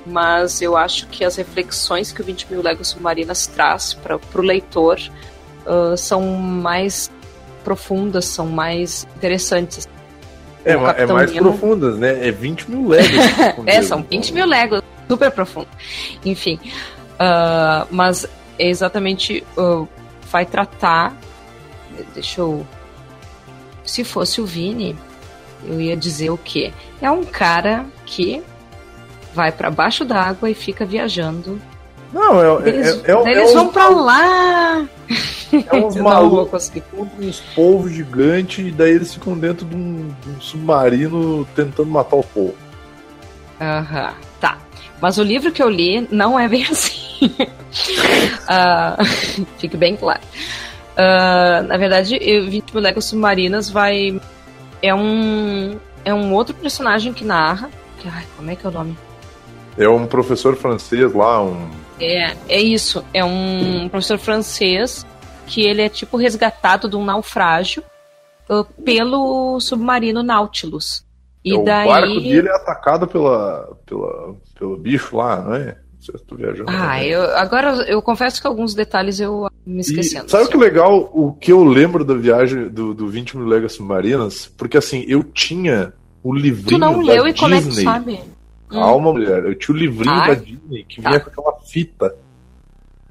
mas 0.04 0.60
eu 0.60 0.76
acho 0.76 1.06
que 1.06 1.24
as 1.24 1.36
reflexões 1.36 2.12
que 2.12 2.20
o 2.20 2.24
20 2.24 2.48
mil 2.50 2.62
léguas 2.62 2.88
submarinas 2.88 3.46
traz 3.46 3.94
para 3.94 4.18
o 4.18 4.42
leitor 4.42 5.00
uh, 5.64 5.96
são 5.96 6.20
mais 6.20 7.10
profundas, 7.64 8.26
são 8.26 8.46
mais 8.46 9.06
interessantes. 9.16 9.88
É, 10.64 10.72
é 10.72 11.06
mais 11.06 11.32
Nemo- 11.32 11.50
profundas, 11.50 11.98
né? 11.98 12.26
É 12.26 12.30
20 12.30 12.70
mil 12.70 12.88
léguas. 12.88 13.24
É, 13.66 13.82
são 13.82 14.02
20 14.02 14.32
mil 14.32 14.46
léguas, 14.46 14.82
super 15.08 15.30
profundo. 15.30 15.68
Enfim, 16.24 16.58
ah, 17.18 17.86
mas 17.90 18.26
é 18.58 18.68
exatamente 18.68 19.44
ah, 19.58 19.84
vai 20.30 20.46
tratar. 20.46 21.14
Deixa 22.14 22.40
eu. 22.40 22.66
Se 23.84 24.02
fosse 24.02 24.40
o 24.40 24.46
Vini, 24.46 24.96
eu 25.64 25.80
ia 25.80 25.96
dizer 25.96 26.30
o 26.30 26.38
quê? 26.38 26.72
É 27.00 27.10
um 27.10 27.24
cara 27.24 27.84
que 28.06 28.42
vai 29.34 29.52
para 29.52 29.70
baixo 29.70 30.04
d'água 30.04 30.48
e 30.50 30.54
fica 30.54 30.86
viajando. 30.86 31.60
Não, 32.12 32.60
é, 32.62 32.68
Eles, 32.68 33.04
é, 33.04 33.10
é, 33.10 33.14
é, 33.14 33.30
eles 33.32 33.50
é 33.50 33.54
vão 33.54 33.66
uns, 33.66 33.72
pra 33.72 33.88
lá. 33.88 34.88
é 35.70 35.76
uns 35.76 35.94
vou 35.94 36.04
malucos 36.04 36.72
contra 36.90 37.24
uns 37.24 37.40
povos 37.54 37.92
gigantes 37.92 38.66
e 38.66 38.70
daí 38.70 38.92
eles 38.92 39.14
ficam 39.14 39.36
dentro 39.38 39.66
de 39.66 39.74
um, 39.74 40.08
de 40.08 40.30
um 40.30 40.40
submarino 40.40 41.46
tentando 41.54 41.90
matar 41.90 42.16
o 42.16 42.22
povo. 42.22 42.54
Aham, 43.60 44.14
tá. 44.40 44.58
Mas 45.00 45.18
o 45.18 45.22
livro 45.22 45.52
que 45.52 45.62
eu 45.62 45.68
li 45.68 46.06
não 46.10 46.38
é 46.38 46.48
bem 46.48 46.64
assim. 46.70 47.30
Ah, 48.48 48.96
fique 49.58 49.76
bem 49.76 49.96
claro. 49.96 50.20
Ah, 50.96 51.62
na 51.66 51.76
verdade, 51.76 52.18
eu 52.20 52.46
20 52.46 52.72
mil 52.72 52.82
léguas 52.82 53.04
submarinas 53.06 53.70
vai. 53.70 54.20
É 54.82 54.94
um. 54.94 55.78
É 56.04 56.12
um 56.12 56.32
outro 56.32 56.54
personagem 56.54 57.12
que 57.12 57.24
narra. 57.24 57.70
Que, 57.98 58.08
ai, 58.08 58.24
como 58.36 58.50
é 58.50 58.56
que 58.56 58.66
é 58.66 58.68
o 58.68 58.72
nome? 58.72 58.96
É 59.76 59.88
um 59.88 60.06
professor 60.06 60.56
francês 60.56 61.12
lá, 61.12 61.42
um. 61.42 61.70
É, 62.00 62.34
é 62.48 62.60
isso. 62.60 63.04
É 63.12 63.24
um 63.24 63.88
professor 63.88 64.18
francês 64.18 65.06
que 65.44 65.62
ele 65.62 65.82
é 65.82 65.88
tipo 65.88 66.16
resgatado 66.16 66.88
de 66.88 66.96
um 66.96 67.04
naufrágio 67.04 67.82
ah, 68.48 68.64
pelo 68.84 69.58
submarino 69.60 70.22
Nautilus. 70.22 71.04
E 71.44 71.52
é, 71.54 71.58
o 71.58 71.64
daí. 71.64 71.86
barco 71.86 72.20
dele 72.20 72.48
é 72.48 72.56
atacado 72.56 73.06
pela, 73.06 73.76
pela, 73.86 74.34
pelo 74.58 74.76
bicho 74.78 75.16
lá, 75.16 75.42
não 75.42 75.54
é? 75.54 75.76
Se 76.00 76.12
eu 76.12 76.36
viajando. 76.36 76.70
Ah, 76.70 77.02
eu, 77.02 77.22
agora 77.36 77.70
eu 77.88 78.02
confesso 78.02 78.38
que 78.40 78.46
alguns 78.46 78.74
detalhes 78.74 79.20
eu 79.20 79.46
me 79.66 79.78
E 79.78 79.80
esquecendo. 79.80 80.30
sabe 80.30 80.42
o 80.42 80.46
assim. 80.48 80.50
que 80.58 80.62
é 80.64 80.68
legal? 80.68 81.10
O 81.14 81.32
que 81.32 81.50
eu 81.50 81.64
lembro 81.64 82.04
da 82.04 82.12
viagem 82.14 82.68
do, 82.68 82.92
do 82.92 83.08
20 83.08 83.38
mil 83.38 83.46
léguas 83.46 83.72
submarinas? 83.72 84.46
Porque 84.58 84.76
assim, 84.76 85.04
eu 85.08 85.22
tinha 85.24 85.94
o 86.22 86.34
livrinho 86.34 86.68
Tu 86.68 86.78
não 86.78 86.98
da 87.02 87.12
leu 87.12 87.26
e 87.28 87.32
como 87.32 87.54
é 87.54 87.58
que 87.58 87.62
tu 87.64 87.68
Disney. 87.70 87.84
sabe? 87.84 88.20
Calma, 88.68 89.12
mulher. 89.12 89.44
Eu 89.46 89.54
tinha 89.54 89.74
o 89.74 89.78
livrinho 89.78 90.14
Ah, 90.14 90.26
da 90.28 90.34
Disney 90.34 90.84
que 90.84 91.00
vinha 91.00 91.20
tá. 91.20 91.30
com 91.30 91.40
aquela 91.40 91.58
fita. 91.60 92.14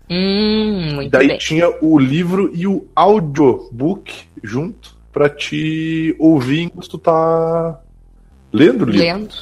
Hum, 0.10 0.95
muito 0.95 1.12
Daí 1.12 1.28
bem. 1.28 1.38
tinha 1.38 1.70
o 1.82 1.97
livro 1.97 2.51
e 2.54 2.68
o 2.68 2.86
audiobook 2.95 4.14
junto 4.43 4.95
pra 5.12 5.30
te 5.30 6.16
ouvir 6.20 6.64
enquanto 6.64 6.89
tu 6.89 6.97
tá 6.97 7.80
lendo 8.51 8.84
o 8.84 8.86
livro. 8.86 9.06
Lendo. 9.06 9.36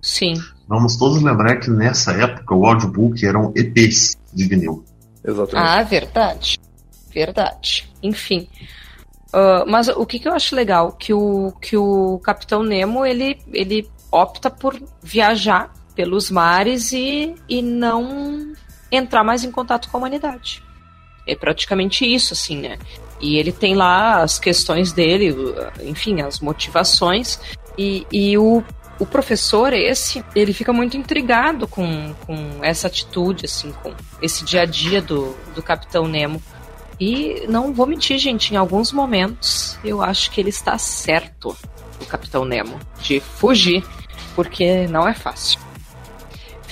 Sim. 0.00 0.34
Vamos 0.68 0.96
todos 0.96 1.22
lembrar 1.22 1.56
que 1.56 1.70
nessa 1.70 2.12
época 2.12 2.54
o 2.54 2.66
audiobook 2.66 3.24
eram 3.24 3.52
EPs 3.56 4.16
de 4.32 4.44
vinil. 4.46 4.84
Exatamente. 5.24 5.68
Ah, 5.68 5.82
verdade. 5.82 6.58
Verdade. 7.12 7.88
Enfim. 8.02 8.48
Ah, 9.32 9.64
mas 9.66 9.88
o 9.88 10.04
que, 10.04 10.18
que 10.18 10.28
eu 10.28 10.32
acho 10.32 10.54
legal? 10.54 10.92
Que 10.92 11.14
o, 11.14 11.52
que 11.60 11.76
o 11.76 12.18
Capitão 12.18 12.62
Nemo, 12.62 13.06
ele, 13.06 13.38
ele 13.52 13.88
opta 14.10 14.50
por 14.50 14.78
viajar 15.02 15.72
pelos 15.94 16.30
mares 16.30 16.92
e, 16.92 17.34
e 17.48 17.62
não 17.62 18.52
entrar 18.92 19.24
mais 19.24 19.42
em 19.42 19.50
contato 19.50 19.88
com 19.88 19.96
a 19.96 20.00
humanidade. 20.00 20.62
É 21.26 21.34
praticamente 21.34 22.04
isso, 22.04 22.34
assim, 22.34 22.60
né? 22.60 22.78
E 23.20 23.38
ele 23.38 23.52
tem 23.52 23.74
lá 23.74 24.22
as 24.22 24.38
questões 24.38 24.92
dele, 24.92 25.34
enfim, 25.82 26.20
as 26.20 26.40
motivações. 26.40 27.40
E, 27.78 28.06
e 28.12 28.36
o, 28.36 28.62
o 28.98 29.06
professor, 29.06 29.72
esse, 29.72 30.24
ele 30.34 30.52
fica 30.52 30.72
muito 30.72 30.96
intrigado 30.96 31.66
com, 31.68 32.12
com 32.26 32.58
essa 32.62 32.88
atitude, 32.88 33.46
assim, 33.46 33.72
com 33.82 33.94
esse 34.20 34.44
dia 34.44 34.62
a 34.62 34.66
dia 34.66 35.00
do, 35.00 35.34
do 35.54 35.62
Capitão 35.62 36.06
Nemo. 36.06 36.42
E 37.00 37.46
não 37.48 37.72
vou 37.72 37.86
mentir, 37.86 38.18
gente, 38.18 38.52
em 38.52 38.56
alguns 38.56 38.92
momentos 38.92 39.78
eu 39.82 40.02
acho 40.02 40.30
que 40.30 40.40
ele 40.40 40.50
está 40.50 40.76
certo, 40.76 41.56
o 42.00 42.06
Capitão 42.06 42.44
Nemo, 42.44 42.78
de 43.00 43.20
fugir, 43.20 43.84
porque 44.34 44.86
não 44.88 45.08
é 45.08 45.14
fácil. 45.14 45.58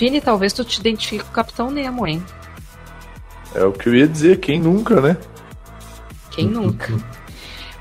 Vini, 0.01 0.19
talvez 0.19 0.51
tu 0.51 0.65
te 0.65 0.79
identifique 0.79 1.23
com 1.23 1.29
o 1.29 1.33
Capitão 1.33 1.69
Nemo, 1.69 2.07
hein? 2.07 2.23
É 3.53 3.63
o 3.63 3.71
que 3.71 3.87
eu 3.87 3.93
ia 3.93 4.07
dizer, 4.07 4.39
quem 4.39 4.59
nunca, 4.59 4.99
né? 4.99 5.15
Quem 6.31 6.47
nunca? 6.47 6.91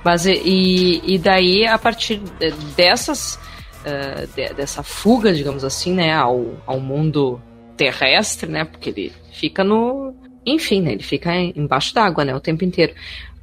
Mas 0.04 0.26
e- 0.26 1.00
e, 1.02 1.18
daí, 1.18 1.66
a 1.66 1.78
partir 1.78 2.18
de- 2.38 2.50
dessas. 2.76 3.38
eh, 3.82 4.28
de- 4.36 4.52
dessa 4.52 4.82
fuga, 4.82 5.32
digamos 5.32 5.64
assim, 5.64 5.94
né, 5.94 6.12
ao, 6.12 6.44
ao 6.66 6.78
mundo 6.78 7.40
terrestre, 7.78 8.50
né? 8.50 8.62
Porque 8.66 8.90
ele 8.90 9.10
fica 9.32 9.64
no. 9.64 10.14
Enfim, 10.44 10.82
né, 10.82 10.92
ele 10.92 11.02
fica 11.02 11.34
em- 11.34 11.54
embaixo 11.56 11.94
d'água, 11.94 12.22
né, 12.22 12.34
o 12.36 12.40
tempo 12.40 12.62
inteiro. 12.62 12.92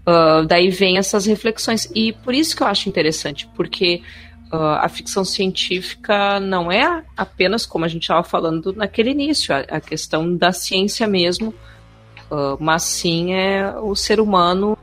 Ah, 0.05 0.43
daí 0.47 0.69
vem 0.69 0.99
essas 0.99 1.25
reflexões. 1.25 1.89
E 1.95 2.13
por 2.13 2.36
isso 2.36 2.55
que 2.55 2.61
eu 2.61 2.67
acho 2.67 2.88
interessante, 2.88 3.49
porque 3.55 4.03
ah, 4.52 4.86
a 4.86 4.89
ficção 4.89 5.26
científica 5.26 6.39
não 6.39 6.72
é 6.72 7.04
apenas, 7.16 7.66
como 7.66 7.86
a 7.86 7.88
gente 7.88 8.04
estava 8.04 8.24
falando 8.24 8.74
naquele 8.74 9.12
início, 9.12 9.54
a, 9.54 9.60
a 9.60 9.82
questão 9.82 10.36
da 10.36 10.52
ciência 10.52 11.08
mesmo, 11.08 11.54
ah, 12.32 12.58
mas 12.60 12.84
sim 12.84 13.34
é 13.34 13.76
o 13.80 13.95
ser 13.95 14.20
humano 14.20 14.78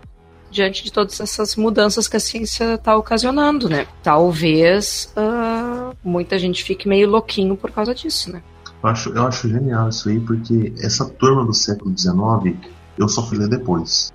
diante 0.50 0.84
de 0.84 0.92
todas 0.92 1.20
essas 1.20 1.56
mudanças 1.56 2.06
que 2.06 2.16
a 2.16 2.20
ciência 2.20 2.74
está 2.74 2.96
ocasionando, 2.96 3.68
né? 3.68 3.86
Talvez 4.02 5.12
ah, 5.16 5.92
muita 6.02 6.38
gente 6.38 6.62
fique 6.62 6.88
meio 6.88 7.08
louquinho 7.08 7.56
por 7.56 7.70
causa 7.70 7.94
disso, 7.94 8.32
né? 8.32 8.42
Eu 8.82 8.88
acho, 8.90 9.08
eu 9.10 9.26
acho 9.26 9.48
genial 9.48 9.88
isso 9.88 10.08
aí, 10.08 10.20
porque 10.20 10.72
essa 10.78 11.08
turma 11.08 11.44
do 11.44 11.54
século 11.54 11.96
XIX 11.96 12.56
eu 12.98 13.08
só 13.08 13.22
fui 13.22 13.38
ler 13.38 13.48
depois. 13.48 14.12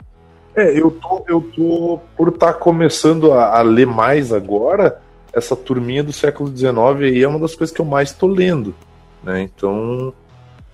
É, 0.56 0.80
eu 0.80 0.92
tô, 0.92 1.26
eu 1.28 1.42
tô 1.42 2.00
por 2.16 2.30
estar 2.30 2.54
começando 2.54 3.34
a, 3.34 3.60
a 3.60 3.62
ler 3.62 3.88
mais 3.88 4.32
agora, 4.32 5.02
essa 5.34 5.56
turminha 5.56 6.04
do 6.04 6.14
século 6.14 6.56
XIX 6.56 6.78
aí 7.02 7.24
é 7.24 7.28
uma 7.28 7.40
das 7.40 7.56
coisas 7.56 7.76
que 7.76 7.82
eu 7.82 7.86
mais 7.86 8.12
tô 8.12 8.28
lendo, 8.28 8.74
né? 9.24 9.42
Então, 9.42 10.14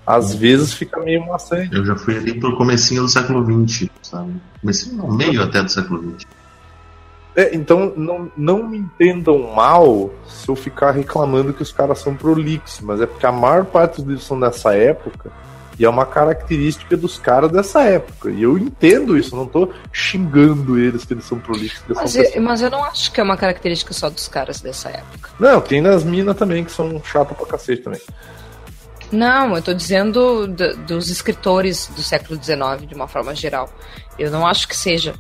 às 0.06 0.36
vezes 0.36 0.74
fica 0.74 1.00
meio 1.00 1.26
maçante. 1.26 1.76
Eu 1.76 1.86
já 1.86 1.96
fui 1.96 2.18
ali 2.18 2.40
pro 2.40 2.56
comecinho 2.56 3.04
do 3.04 3.10
século 3.10 3.68
XX, 3.68 3.90
sabe? 4.02 4.34
Comecinho 4.62 4.98
não, 4.98 5.12
meio 5.12 5.42
até 5.42 5.64
do 5.64 5.70
século 5.70 6.16
XX. 6.20 6.28
É, 7.36 7.54
então, 7.54 7.92
não, 7.98 8.32
não 8.38 8.68
me 8.68 8.78
entendam 8.78 9.54
mal 9.54 10.10
se 10.26 10.48
eu 10.48 10.56
ficar 10.56 10.92
reclamando 10.92 11.54
que 11.54 11.62
os 11.62 11.72
caras 11.72 12.00
são 12.00 12.16
prolixos, 12.16 12.80
mas 12.80 13.02
é 13.02 13.06
porque 13.06 13.26
a 13.26 13.32
maior 13.32 13.66
parte 13.66 13.98
dos 13.98 14.06
livros 14.06 14.26
são 14.26 14.40
dessa 14.40 14.74
época 14.74 15.32
e 15.78 15.84
é 15.86 15.90
uma 15.90 16.06
característica 16.06 16.96
dos 16.96 17.18
caras 17.18 17.52
dessa 17.52 17.84
época. 17.84 18.30
E 18.30 18.42
eu 18.44 18.58
entendo 18.58 19.18
isso, 19.18 19.36
não 19.36 19.46
tô 19.46 19.72
xingando 19.92 20.78
eles 20.80 21.04
que 21.06 21.14
eles 21.14 21.26
são 21.26 21.38
prolixos. 21.40 21.84
Mas 21.90 22.12
são 22.12 22.22
eu, 22.24 22.42
mas 22.42 22.62
eu 22.62 22.70
não 22.70 22.84
acho 22.86 23.12
que 23.12 23.20
é 23.20 23.24
uma 23.24 23.36
característica 23.38 23.94
só 23.94 24.10
dos 24.10 24.28
caras 24.28 24.62
dessa 24.62 24.90
época. 24.90 25.30
Não, 25.40 25.60
tem 25.60 25.82
nas 25.82 26.04
minas 26.04 26.36
também 26.38 26.64
que 26.64 26.72
são 26.72 27.02
chatas 27.04 27.36
pra 27.36 27.46
cacete 27.46 27.82
também. 27.84 28.02
Não, 29.12 29.56
eu 29.56 29.62
tô 29.62 29.74
dizendo 29.74 30.48
do- 30.48 30.76
dos 30.78 31.10
escritores 31.10 31.88
do 31.96 32.02
século 32.02 32.42
XIX, 32.42 32.88
de 32.88 32.96
uma 32.96 33.08
forma 33.08 33.36
geral. 33.36 33.70
Eu 34.18 34.32
não 34.32 34.46
acho 34.48 34.68
que 34.68 34.76
seja 34.76 35.14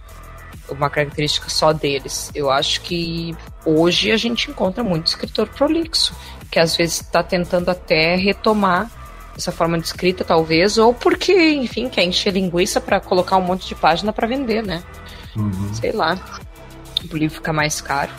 uma 0.69 0.89
característica 0.89 1.49
só 1.49 1.71
deles. 1.71 2.31
Eu 2.33 2.49
acho 2.49 2.81
que 2.81 3.35
hoje 3.63 4.11
a 4.11 4.17
gente 4.17 4.49
encontra 4.49 4.83
muito 4.83 5.07
escritor 5.07 5.47
prolixo, 5.47 6.15
que 6.49 6.57
às 6.59 6.75
vezes 6.75 7.01
está 7.01 7.21
tentando 7.21 7.69
até 7.69 8.15
retomar 8.15 8.89
essa 9.37 9.51
forma 9.51 9.77
de 9.77 9.85
escrita, 9.85 10.23
talvez, 10.23 10.77
ou 10.77 10.93
porque, 10.93 11.53
enfim, 11.53 11.89
quer 11.89 12.03
encher 12.03 12.33
linguiça 12.33 12.79
para 12.79 12.99
colocar 12.99 13.37
um 13.37 13.41
monte 13.41 13.67
de 13.67 13.75
página 13.75 14.13
para 14.13 14.27
vender, 14.27 14.63
né? 14.63 14.83
Uhum. 15.35 15.73
Sei 15.73 15.91
lá. 15.91 16.17
O 17.11 17.17
livro 17.17 17.35
fica 17.35 17.53
mais 17.53 17.81
caro. 17.81 18.11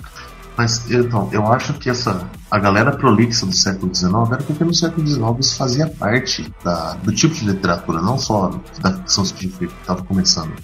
Mas 0.57 0.91
então, 0.91 1.29
eu 1.33 1.53
acho 1.53 1.75
que 1.75 1.91
essa 1.91 2.29
a 2.51 2.59
galera 2.59 2.93
prolixa 2.93 3.45
do 3.45 3.53
século 3.53 3.95
XIX 3.95 4.13
era 4.33 4.43
porque 4.43 4.65
no 4.65 4.75
século 4.75 5.07
XIX 5.07 5.23
isso 5.41 5.57
fazia 5.57 5.87
parte 5.87 6.51
da, 6.65 6.95
do 6.95 7.13
tipo 7.13 7.35
de 7.35 7.45
literatura, 7.45 8.01
não 8.01 8.19
só 8.19 8.51
da 8.81 8.95
ficção 8.95 9.25
científica 9.25 9.67
que 9.67 9.81
estava 9.81 10.03
começando. 10.05 10.55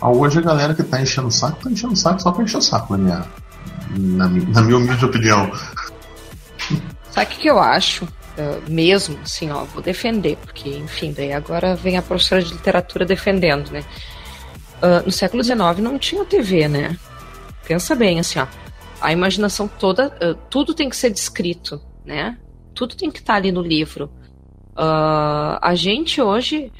Ah, 0.00 0.10
hoje 0.10 0.38
a 0.38 0.42
galera 0.42 0.74
que 0.74 0.82
tá 0.82 1.00
enchendo 1.00 1.28
o 1.28 1.32
saco, 1.32 1.62
tá 1.62 1.70
enchendo 1.70 1.94
o 1.94 1.96
saco 1.96 2.20
só 2.20 2.32
pra 2.32 2.44
encher 2.44 2.58
o 2.58 2.62
saco, 2.62 2.96
na 2.96 2.98
minha, 2.98 3.26
na, 3.96 4.28
na 4.28 4.62
minha 4.62 4.76
humilde 4.76 5.04
opinião. 5.04 5.50
Sabe 7.10 7.26
o 7.26 7.30
que, 7.30 7.42
que 7.42 7.48
eu 7.48 7.58
acho? 7.58 8.06
Uh, 8.36 8.68
mesmo, 8.68 9.18
assim, 9.22 9.50
ó, 9.50 9.64
vou 9.64 9.80
defender, 9.80 10.36
porque, 10.38 10.68
enfim, 10.68 11.12
daí 11.12 11.32
agora 11.32 11.76
vem 11.76 11.96
a 11.96 12.02
professora 12.02 12.42
de 12.42 12.52
literatura 12.52 13.04
defendendo, 13.04 13.70
né? 13.70 13.84
Uh, 14.82 15.06
no 15.06 15.12
século 15.12 15.42
XIX 15.42 15.78
não 15.78 15.96
tinha 15.98 16.24
TV, 16.24 16.66
né? 16.66 16.98
Pensa 17.66 17.94
bem, 17.94 18.18
assim, 18.18 18.40
ó. 18.40 18.46
A 19.00 19.12
imaginação 19.12 19.68
toda, 19.68 20.08
uh, 20.08 20.34
tudo 20.50 20.74
tem 20.74 20.88
que 20.88 20.96
ser 20.96 21.10
descrito, 21.10 21.80
né? 22.04 22.36
Tudo 22.74 22.96
tem 22.96 23.08
que 23.08 23.20
estar 23.20 23.34
ali 23.34 23.52
no 23.52 23.62
livro. 23.62 24.10
A 24.76 25.72
gente 25.76 26.20
hoje 26.20 26.72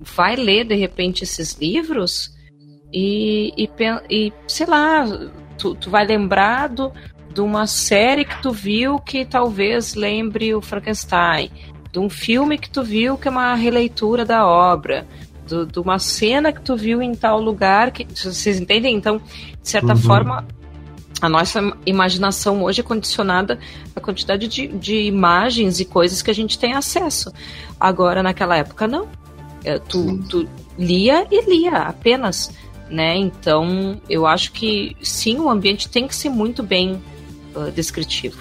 vai 0.00 0.34
ler, 0.34 0.64
de 0.64 0.74
repente, 0.74 1.22
esses 1.22 1.52
livros 1.52 2.34
e, 2.92 3.52
e, 3.56 3.70
e 4.10 4.32
sei 4.48 4.66
lá, 4.66 5.04
tu, 5.56 5.74
tu 5.76 5.88
vai 5.90 6.04
lembrar 6.04 6.68
do, 6.68 6.92
de 7.32 7.40
uma 7.40 7.66
série 7.66 8.24
que 8.24 8.40
tu 8.42 8.50
viu 8.52 8.98
que 8.98 9.24
talvez 9.24 9.94
lembre 9.94 10.54
o 10.54 10.60
Frankenstein, 10.60 11.50
de 11.92 11.98
um 11.98 12.08
filme 12.10 12.58
que 12.58 12.68
tu 12.70 12.82
viu 12.82 13.16
que 13.16 13.28
é 13.28 13.30
uma 13.30 13.54
releitura 13.54 14.24
da 14.24 14.46
obra, 14.46 15.06
do- 15.48 15.66
de 15.66 15.78
uma 15.78 15.98
cena 15.98 16.52
que 16.52 16.60
tu 16.60 16.76
viu 16.76 17.00
em 17.02 17.14
tal 17.14 17.40
lugar 17.40 17.90
que 17.92 18.04
vocês 18.04 18.58
entendem? 18.60 18.96
Então, 18.96 19.18
de 19.18 19.68
certa 19.68 19.92
Uhum. 19.94 19.96
forma, 20.00 20.46
a 21.20 21.28
nossa 21.28 21.76
imaginação 21.84 22.62
hoje 22.62 22.80
é 22.80 22.84
condicionada 22.84 23.58
à 23.94 24.00
quantidade 24.00 24.48
de, 24.48 24.66
de 24.68 25.02
imagens 25.02 25.78
e 25.80 25.84
coisas 25.84 26.22
que 26.22 26.30
a 26.30 26.34
gente 26.34 26.58
tem 26.58 26.72
acesso. 26.74 27.32
Agora, 27.78 28.22
naquela 28.22 28.56
época, 28.56 28.86
não. 28.88 29.06
É, 29.64 29.78
tu, 29.78 30.18
tu 30.28 30.48
lia 30.78 31.26
e 31.30 31.44
lia 31.50 31.76
apenas, 31.82 32.50
né? 32.88 33.14
Então, 33.16 34.00
eu 34.08 34.26
acho 34.26 34.52
que 34.52 34.96
sim, 35.02 35.38
o 35.38 35.50
ambiente 35.50 35.88
tem 35.88 36.08
que 36.08 36.14
ser 36.16 36.30
muito 36.30 36.62
bem 36.62 37.00
uh, 37.54 37.70
descritivo. 37.72 38.38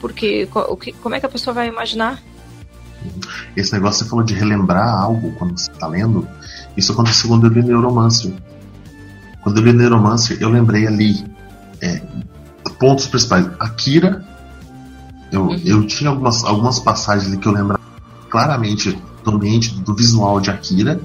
Porque 0.00 0.48
o 0.54 0.76
que- 0.76 0.92
como 0.92 1.14
é 1.14 1.20
que 1.20 1.26
a 1.26 1.28
pessoa 1.28 1.52
vai 1.54 1.68
imaginar? 1.68 2.22
Esse 3.56 3.72
negócio 3.72 4.04
você 4.04 4.10
falou 4.10 4.24
de 4.24 4.34
relembrar 4.34 4.88
algo 5.02 5.32
quando 5.32 5.58
você 5.58 5.70
tá 5.72 5.86
lendo. 5.86 6.26
Isso 6.76 6.92
aconteceu 6.92 7.28
quando 7.28 7.46
eu 7.46 7.50
li 7.52 7.62
Neuromancer. 7.62 8.32
Quando 9.42 9.58
eu 9.58 9.64
li 9.64 9.72
Neuromancer, 9.72 10.38
eu 10.40 10.48
lembrei 10.50 10.86
ali 10.86 11.24
é, 11.80 12.02
pontos 12.78 13.06
principais. 13.06 13.46
Akira, 13.58 14.24
eu, 15.32 15.42
Uhum. 15.46 15.60
eu 15.64 15.86
tinha 15.86 16.10
algumas, 16.10 16.44
algumas 16.44 16.78
passagens 16.78 17.26
ali 17.28 17.36
que 17.38 17.46
eu 17.48 17.52
lembrava 17.52 17.80
claramente 18.28 18.98
do 19.24 19.30
ambiente, 19.32 19.70
do 19.80 19.94
visual 19.94 20.40
de 20.40 20.50
Akira, 20.50 21.00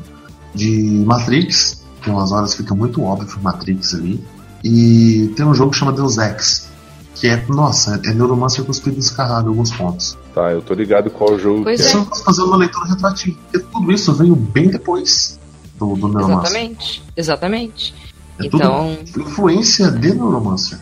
de 0.53 1.03
Matrix, 1.05 1.83
tem 2.03 2.13
umas 2.13 2.31
horas 2.31 2.51
que 2.51 2.57
fica 2.63 2.73
muito 2.75 3.03
óbvio 3.03 3.39
Matrix 3.41 3.93
ali. 3.93 4.23
E 4.63 5.33
tem 5.35 5.45
um 5.45 5.53
jogo 5.53 5.71
que 5.71 5.77
chama 5.77 5.91
Deus 5.91 6.17
Ex, 6.17 6.67
que 7.16 7.28
é, 7.28 7.43
nossa, 7.47 7.99
é 8.05 8.13
Neuromancer 8.13 8.63
cuspido 8.66 8.97
descarrado 8.97 9.47
em 9.47 9.49
alguns 9.49 9.72
pontos. 9.72 10.18
Tá, 10.34 10.51
eu 10.51 10.61
tô 10.61 10.74
ligado 10.74 11.09
qual 11.09 11.39
jogo 11.39 11.63
Pois 11.63 11.80
que 11.80 11.88
é. 11.88 11.89
é. 11.89 11.91
Só 11.91 12.05
fazendo 12.24 12.47
uma 12.47 12.57
leitura 12.57 12.86
retroativa. 12.89 13.38
Porque 13.51 13.66
tudo 13.72 13.91
isso 13.91 14.13
veio 14.13 14.36
bem 14.36 14.68
depois 14.70 15.39
do, 15.80 15.95
do 15.95 16.07
Neuromancer. 16.09 16.51
Exatamente. 16.51 17.03
Exatamente. 17.16 17.95
É 18.39 18.45
Então, 18.45 18.97
tudo 19.13 19.22
influência 19.30 19.89
de 19.91 20.13
Neuromancer. 20.13 20.78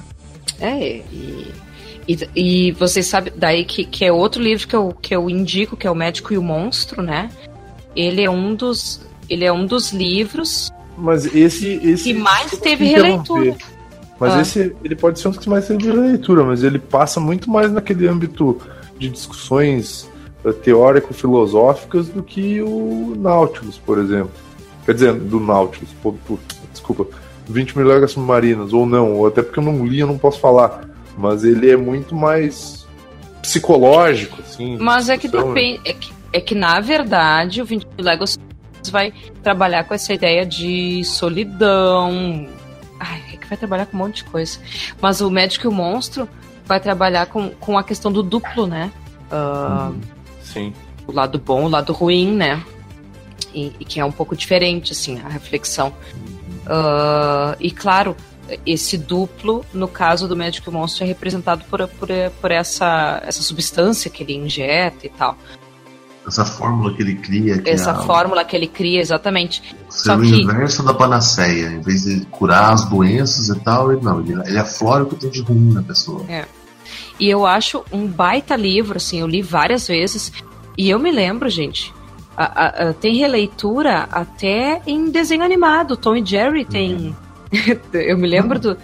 é. 0.59 0.97
E, 1.11 1.53
e, 2.07 2.29
e 2.35 2.71
vocês 2.73 3.05
sabem, 3.05 3.31
daí 3.35 3.63
que, 3.63 3.85
que 3.85 4.03
é 4.03 4.11
outro 4.11 4.41
livro 4.41 4.67
que 4.67 4.75
eu, 4.75 4.93
que 5.01 5.15
eu 5.15 5.29
indico, 5.29 5.77
que 5.77 5.87
é 5.87 5.91
O 5.91 5.95
Médico 5.95 6.33
e 6.33 6.37
o 6.37 6.43
Monstro, 6.43 7.01
né? 7.01 7.29
Ele 7.95 8.23
é 8.23 8.29
um 8.29 8.55
dos. 8.55 8.99
Ele 9.29 9.45
é 9.45 9.53
um 9.53 9.65
dos 9.65 9.93
livros 9.93 10.69
Mas 10.97 11.25
esse. 11.33 11.79
esse 11.83 12.03
que 12.03 12.13
mais 12.13 12.51
desculpa 12.51 12.63
teve 12.65 12.87
te 12.87 12.91
releitura. 12.93 13.55
Mas 14.19 14.33
Ah. 14.33 14.41
esse 14.41 14.75
ele 14.83 14.95
pode 14.95 15.19
ser 15.19 15.27
um 15.27 15.31
que 15.31 15.49
mais 15.49 15.67
teve 15.67 15.91
releitura, 15.91 16.43
mas 16.43 16.63
ele 16.63 16.79
passa 16.79 17.19
muito 17.19 17.49
mais 17.49 17.71
naquele 17.71 18.07
âmbito 18.07 18.59
de 18.97 19.09
discussões 19.09 20.09
eh, 20.45 20.51
teórico-filosóficas 20.51 22.09
do 22.09 22.21
que 22.21 22.61
o 22.61 23.15
Nautilus, 23.17 23.77
por 23.77 23.97
exemplo. 23.97 24.31
Quer 24.85 24.93
dizer, 24.93 25.13
do 25.13 25.39
Nautilus, 25.39 25.89
pô, 26.01 26.13
pô, 26.27 26.37
desculpa, 26.71 27.07
20 27.47 27.77
mil 27.77 27.87
léguas 27.87 28.11
submarinas, 28.11 28.73
ou 28.73 28.85
não, 28.85 29.13
ou 29.13 29.27
até 29.27 29.41
porque 29.41 29.59
eu 29.59 29.63
não 29.63 29.85
li, 29.85 29.99
eu 29.99 30.07
não 30.07 30.17
posso 30.17 30.39
falar. 30.39 30.87
Mas 31.17 31.43
ele 31.43 31.69
é 31.69 31.77
muito 31.77 32.15
mais 32.15 32.85
psicológico, 33.41 34.41
assim. 34.41 34.77
Mas 34.79 35.09
é 35.09 35.17
que 35.17 35.27
discussão, 35.27 35.53
depende. 35.53 35.81
É 35.85 35.93
que, 35.93 36.13
é 36.33 36.41
que 36.41 36.55
na 36.55 36.79
verdade 36.79 37.61
o 37.61 37.65
20 37.65 37.87
Legos 37.99 38.37
vai 38.91 39.13
trabalhar 39.41 39.83
com 39.85 39.93
essa 39.93 40.13
ideia 40.13 40.45
de 40.45 41.03
solidão. 41.05 42.47
Ai, 43.05 43.21
é 43.33 43.37
que 43.37 43.47
vai 43.47 43.57
trabalhar 43.57 43.85
com 43.85 43.97
um 43.97 43.99
monte 43.99 44.17
de 44.17 44.23
coisa. 44.23 44.59
Mas 45.01 45.19
o 45.19 45.29
médico 45.29 45.67
e 45.67 45.67
o 45.67 45.71
monstro 45.71 46.27
vai 46.65 46.79
trabalhar 46.79 47.25
com, 47.25 47.49
com 47.49 47.77
a 47.77 47.83
questão 47.83 48.09
do 48.09 48.23
duplo, 48.23 48.65
né? 48.65 48.91
Ah, 49.29 49.91
Sim. 50.41 50.73
O 51.05 51.11
lado 51.11 51.37
bom, 51.37 51.65
o 51.65 51.67
lado 51.67 51.91
ruim, 51.91 52.33
né? 52.33 52.63
E, 53.53 53.73
e 53.77 53.83
que 53.83 53.99
é 53.99 54.05
um 54.05 54.11
pouco 54.11 54.37
diferente, 54.37 54.93
assim, 54.93 55.19
a 55.19 55.27
reflexão. 55.27 55.93
Ah, 56.65 57.57
e 57.59 57.69
claro, 57.69 58.15
esse 58.65 58.97
duplo, 58.97 59.65
no 59.73 59.89
caso 59.89 60.25
do 60.25 60.35
médico 60.35 60.69
e 60.69 60.71
o 60.71 60.73
monstro, 60.73 61.03
é 61.03 61.07
representado 61.07 61.65
por, 61.65 61.85
por, 61.89 62.07
por 62.39 62.51
essa, 62.51 63.21
essa 63.25 63.41
substância 63.41 64.09
que 64.09 64.23
ele 64.23 64.33
injeta 64.33 65.05
e 65.05 65.09
tal. 65.09 65.37
Essa 66.25 66.45
fórmula 66.45 66.93
que 66.93 67.01
ele 67.01 67.15
cria, 67.15 67.57
que 67.57 67.69
Essa 67.69 67.89
é 67.89 67.93
a- 67.93 67.97
fórmula 67.97 68.45
que 68.45 68.55
ele 68.55 68.67
cria, 68.67 69.01
exatamente. 69.01 69.61
ser 69.89 70.05
só 70.05 70.15
o 70.15 70.21
que- 70.21 70.41
inverso 70.41 70.81
da 70.83 70.93
panaceia. 70.93 71.67
Em 71.67 71.81
vez 71.81 72.03
de 72.03 72.25
curar 72.31 72.71
as 72.73 72.85
doenças 72.85 73.49
e 73.49 73.59
tal, 73.59 73.91
ele 73.91 74.01
não, 74.01 74.19
ele, 74.21 74.33
ele 74.47 74.57
aflora 74.57 75.03
o 75.03 75.07
que 75.07 75.15
tem 75.17 75.29
de 75.29 75.41
ruim 75.41 75.73
na 75.73 75.83
pessoa. 75.83 76.25
E 77.19 77.29
eu 77.29 77.45
acho 77.45 77.83
um 77.91 78.07
baita 78.07 78.55
livro, 78.55 78.97
assim, 78.97 79.19
eu 79.19 79.27
li 79.27 79.41
várias 79.41 79.87
vezes. 79.87 80.31
E 80.77 80.89
eu 80.89 80.97
me 80.97 81.11
lembro, 81.11 81.49
gente, 81.49 81.93
a- 82.37 82.65
a- 82.65 82.89
a- 82.89 82.93
tem 82.93 83.15
releitura 83.17 84.07
até 84.11 84.81
em 84.87 85.09
desenho 85.11 85.43
animado. 85.43 85.95
Tom 85.97 86.15
e 86.15 86.25
Jerry 86.25 86.65
tem. 86.65 87.15
eu 87.93 88.17
me 88.17 88.27
lembro 88.27 88.59
do. 88.59 88.77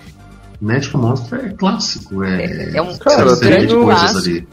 Médico 0.61 0.97
Monstro 0.97 1.37
é 1.39 1.49
clássico, 1.53 2.21
é, 2.23 2.43
É- 2.45 2.77
é 2.77 2.81
um 2.81 2.97
Cara, 2.97 3.35
tem 3.37 3.65
de 3.65 3.75
um 3.75 3.85
clássico. 3.85 4.19
ali. 4.19 4.47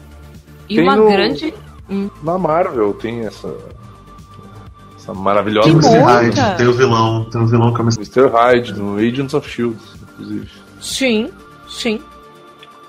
E 0.69 0.75
Tem 0.75 0.83
uma 0.83 0.95
no- 0.95 1.07
grande. 1.09 1.53
Na 2.23 2.37
Marvel 2.37 2.93
tem 2.93 3.21
essa. 3.21 3.55
Essa 4.95 5.13
maravilhosa. 5.13 5.69
Tem 5.69 5.99
o. 5.99 6.05
Hyde, 6.05 6.41
tem 6.57 6.67
o 6.67 6.73
vilão, 6.73 7.25
tem 7.29 7.41
o 7.41 7.47
vilão 7.47 7.73
que 7.73 7.79
é 7.79 7.83
uma 7.83 7.91
Mr. 7.93 8.27
Hyde 8.27 8.73
no 8.73 8.97
Agents 8.97 9.33
of 9.33 9.49
Shield, 9.49 9.77
inclusive. 10.13 10.49
Sim, 10.81 11.31
sim. 11.69 12.01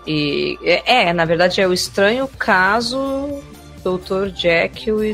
E 0.07 0.59
é, 0.63 1.09
é, 1.09 1.13
na 1.13 1.25
verdade, 1.25 1.61
é 1.61 1.69
o 1.69 1.73
estranho 1.73 2.27
caso 2.39 3.43
Dr. 3.85 4.35
Jekyll 4.35 5.05
e 5.05 5.13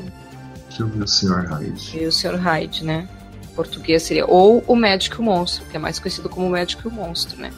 o 0.81 1.07
Sr. 1.07 1.47
Hyde. 1.49 1.99
e 1.99 2.07
o 2.07 2.13
Sr. 2.13 2.37
Hyde, 2.37 2.85
né? 2.85 3.09
Em 3.45 3.55
português 3.55 4.03
seria. 4.03 4.27
Ou 4.27 4.65
o 4.67 4.77
Médico 4.77 5.17
e 5.17 5.21
o 5.21 5.25
Monstro, 5.25 5.65
que 5.67 5.77
é 5.77 5.81
mais 5.81 5.99
conhecido 5.99 6.29
como 6.29 6.47
o 6.47 6.51
Médico 6.51 6.83
e 6.85 6.89
o 6.89 6.93
Monstro, 6.93 7.41
né? 7.41 7.53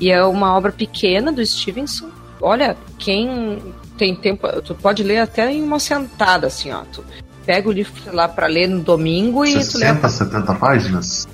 E 0.00 0.10
é 0.10 0.24
uma 0.24 0.56
obra 0.56 0.72
pequena 0.72 1.30
do 1.30 1.44
Stevenson. 1.44 2.08
Olha, 2.40 2.76
quem 2.98 3.60
tem 4.00 4.14
tempo, 4.14 4.48
tu 4.62 4.74
pode 4.74 5.02
ler 5.02 5.18
até 5.18 5.52
em 5.52 5.62
uma 5.62 5.78
sentada, 5.78 6.46
assim, 6.46 6.72
ó. 6.72 6.84
Tu 6.90 7.04
pega 7.44 7.68
o 7.68 7.72
livro 7.72 7.92
lá 8.14 8.26
pra 8.26 8.46
ler 8.46 8.66
no 8.66 8.80
domingo 8.80 9.44
e 9.44 9.52
tu 9.52 9.76
lê. 9.76 9.88
60, 9.88 10.08
70 10.08 10.54
páginas? 10.54 11.28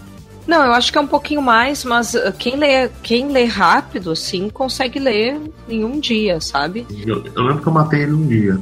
Não, 0.48 0.64
eu 0.64 0.72
acho 0.72 0.90
que 0.90 0.98
é 0.98 1.00
um 1.00 1.06
pouquinho 1.06 1.40
mais, 1.40 1.84
mas 1.84 2.14
uh, 2.14 2.32
quem 2.36 2.56
lê, 2.56 2.88
quem 3.04 3.28
lê 3.28 3.44
rápido, 3.44 4.10
assim, 4.10 4.50
consegue 4.50 4.98
ler 4.98 5.40
em 5.68 5.84
um 5.84 6.00
dia, 6.00 6.40
sabe? 6.40 6.84
Eu, 7.06 7.24
eu 7.36 7.42
lembro 7.44 7.62
que 7.62 7.68
eu 7.68 7.72
matei 7.72 8.02
ele 8.02 8.12
um 8.12 8.26
dia. 8.26 8.58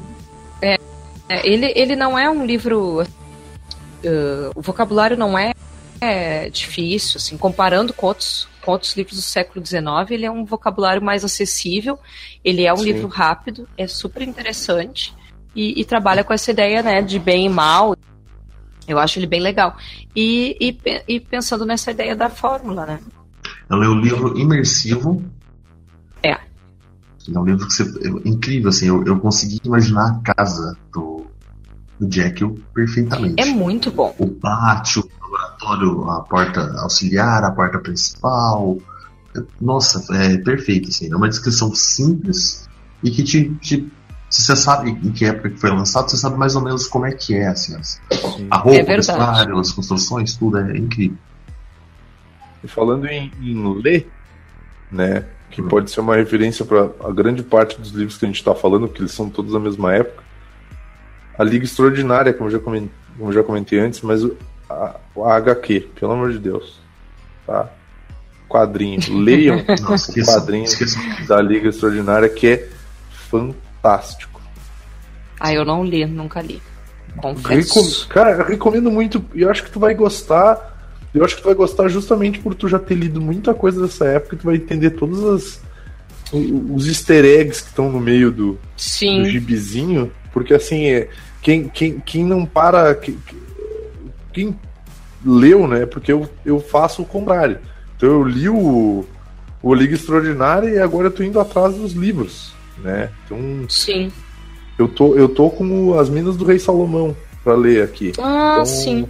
É, 0.61 0.79
ele, 1.43 1.73
ele 1.75 1.97
não 1.97 2.19
é 2.19 2.29
um 2.29 2.45
livro. 2.45 3.03
uh, 3.03 4.51
o 4.55 4.61
vocabulário 4.61 5.17
não 5.17 5.39
é, 5.39 5.55
é 5.99 6.51
difícil, 6.51 7.17
assim, 7.17 7.39
comparando 7.39 7.95
com 7.95 8.09
outros, 8.09 8.49
com 8.65 8.73
outros 8.73 8.97
livros 8.97 9.17
do 9.17 9.23
século 9.23 9.65
XIX, 9.65 10.11
ele 10.11 10.25
é 10.25 10.31
um 10.31 10.45
vocabulário 10.45 11.03
mais 11.03 11.25
acessível, 11.25 11.99
ele 12.43 12.65
é 12.65 12.73
um 12.73 12.79
Sim. 12.79 12.85
livro 12.85 13.09
rápido, 13.09 13.69
é 13.77 13.87
super 13.87 14.23
interessante 14.23 15.15
e, 15.55 15.81
e 15.81 15.85
trabalha 15.85 16.25
com 16.25 16.33
essa 16.33 16.51
ideia 16.51 16.83
né, 16.83 17.03
de 17.03 17.19
bem 17.19 17.47
e 17.47 17.49
mal. 17.49 17.97
Eu 18.87 18.99
acho 18.99 19.19
ele 19.19 19.27
bem 19.27 19.41
legal. 19.41 19.77
E, 20.15 20.57
e, 20.61 20.79
e 21.09 21.21
pensando 21.21 21.65
nessa 21.65 21.91
ideia 21.91 22.15
da 22.15 22.29
fórmula, 22.29 22.85
né? 22.85 23.01
Eu 23.71 23.77
leio 23.79 23.93
o 23.93 24.01
livro 24.01 24.39
imersivo. 24.39 25.23
É. 26.23 26.33
É 26.33 27.39
um 27.39 27.45
livro 27.45 27.67
que 27.67 27.73
você, 27.73 27.83
é 27.83 28.29
incrível, 28.29 28.69
assim. 28.69 28.89
Eu, 28.89 29.05
eu 29.05 29.19
consegui 29.19 29.61
imaginar 29.65 30.21
a 30.23 30.35
casa 30.35 30.77
do, 30.93 31.27
do 31.99 32.13
Jekyll 32.13 32.59
perfeitamente. 32.75 33.41
É 33.41 33.47
muito 33.47 33.91
bom. 33.91 34.15
O 34.19 34.29
pátio, 34.29 35.09
laboratório, 35.65 36.11
a 36.11 36.21
porta 36.23 36.81
auxiliar, 36.81 37.45
a 37.45 37.51
porta 37.51 37.79
principal. 37.79 38.79
Nossa, 39.61 40.05
é 40.17 40.37
perfeito, 40.39 40.89
assim. 40.91 41.13
É 41.13 41.17
uma 41.17 41.29
descrição 41.29 41.75
simples 41.75 42.69
e 43.03 43.11
que 43.11 43.23
te, 43.23 43.51
te- 43.57 43.93
se 44.31 44.43
você 44.43 44.57
sabe 44.57 44.91
em 44.91 45.11
que 45.13 45.25
época 45.25 45.51
que 45.51 45.61
foi 45.61 45.71
lançado, 45.71 46.11
você 46.11 46.17
sabe 46.17 46.37
mais 46.37 46.55
ou 46.55 46.63
menos 46.63 46.87
como 46.87 47.07
é 47.07 47.13
que 47.13 47.35
é, 47.35 47.49
assim. 47.49 47.75
as- 47.77 48.01
A 48.51 48.57
roupa, 48.59 48.79
É 48.79 48.83
o 48.83 48.87
vestuário, 48.87 49.59
as 49.59 49.73
construções, 49.73 50.37
tudo 50.37 50.59
é 50.59 50.77
incrível. 50.77 51.19
E 52.63 52.69
falando 52.69 53.07
em, 53.07 53.31
em 53.41 53.81
ler, 53.83 54.11
né? 54.91 55.25
Que 55.51 55.61
Hum. 55.63 55.69
pode 55.69 55.91
ser 55.91 56.01
uma 56.01 56.17
referência 56.17 56.65
para 56.65 56.91
a 57.07 57.13
grande 57.13 57.43
parte 57.43 57.79
dos 57.81 57.91
livros 57.91 58.17
que 58.17 58.25
a 58.25 58.29
gente 58.29 58.39
está 58.39 58.55
falando, 58.55 58.87
porque 58.89 59.03
eles 59.03 59.13
são 59.13 59.29
todos 59.29 59.53
da 59.53 59.61
mesma 59.61 59.93
época. 59.95 60.23
A 61.39 61.45
Liga 61.45 61.65
Extraordinária, 61.65 62.33
como 62.33 62.49
eu 62.49 62.53
já 62.53 62.59
comentei, 62.59 62.91
como 63.19 63.29
eu 63.31 63.35
já 63.35 63.43
comentei 63.43 63.79
antes, 63.81 64.01
mas 64.01 64.25
o- 64.25 64.37
a, 64.75 65.23
a 65.23 65.35
HQ, 65.37 65.89
pelo 65.99 66.13
amor 66.13 66.33
de 66.33 66.39
Deus. 66.39 66.79
Tá? 67.47 67.69
Quadrinho. 68.49 69.01
Leiam 69.11 69.57
Não, 69.67 69.95
o 69.95 70.27
quadrinho 70.27 70.65
esqueça. 70.65 70.99
da 71.27 71.41
Liga 71.41 71.69
Extraordinária, 71.69 72.29
que 72.29 72.47
é 72.47 72.69
fantástico. 73.11 74.41
Ah, 75.41 75.53
eu 75.53 75.65
não 75.65 75.85
li, 75.85 76.07
nunca 76.07 76.41
li. 76.41 76.63
Recom... 77.17 77.35
Confesso. 77.35 78.09
Cara, 78.09 78.33
eu 78.33 78.45
recomendo 78.45 78.91
muito. 78.91 79.25
E 79.35 79.43
eu 79.43 79.51
acho 79.51 79.65
que 79.65 79.71
tu 79.71 79.81
vai 79.81 79.95
gostar. 79.95 80.73
Eu 81.15 81.25
acho 81.25 81.37
que 81.37 81.43
tu 81.43 81.47
vai 81.47 81.55
gostar 81.55 81.89
justamente 81.89 82.41
por 82.41 82.55
tu 82.55 82.69
já 82.69 82.79
ter 82.79 82.95
lido 82.95 83.21
muita 83.21 83.55
coisa 83.55 83.81
dessa 83.83 84.05
época. 84.07 84.35
e 84.35 84.39
Tu 84.39 84.45
vai 84.45 84.57
entender 84.57 84.91
todas 84.91 85.25
as. 85.25 85.65
Os 86.33 86.89
easter 86.89 87.25
eggs 87.25 87.63
que 87.63 87.69
estão 87.69 87.93
no 87.93 88.01
meio 88.01 88.31
do, 88.33 88.53
do 88.55 88.59
Sim. 88.77 89.25
gibizinho. 89.27 90.11
Porque 90.33 90.55
assim, 90.55 90.87
é, 90.87 91.09
quem, 91.41 91.69
quem, 91.69 92.01
quem 92.01 92.25
não 92.25 92.45
para. 92.45 92.95
Quem, 92.95 93.17
quem 94.35 94.55
leu, 95.25 95.67
né? 95.67 95.87
Porque 95.87 96.13
eu, 96.13 96.29
eu 96.45 96.61
faço 96.61 97.01
o 97.03 97.07
contrário. 97.07 97.59
Então 97.97 98.09
eu 98.09 98.23
li 98.25 98.49
o, 98.49 99.05
o 99.63 99.75
Liga 99.75 99.95
Extraordinária 99.95 100.69
e 100.69 100.79
agora 100.79 101.07
eu 101.07 101.11
tô 101.13 101.23
indo 101.23 101.41
atrás 101.41 101.75
dos 101.75 101.93
livros. 101.93 102.53
Né? 102.79 103.09
Então 103.25 103.39
Sim. 103.69 104.11
eu 104.79 104.89
tô, 104.89 105.15
eu 105.15 105.29
tô 105.29 105.49
com 105.49 105.99
as 105.99 106.11
Minas 106.11 106.37
do 106.37 106.45
Rei 106.45 106.59
Salomão 106.59 107.17
pra 107.43 107.55
ler 107.55 107.83
aqui. 107.83 108.13
Ah, 108.19 108.55
Então, 108.55 108.67
sim. 108.67 109.09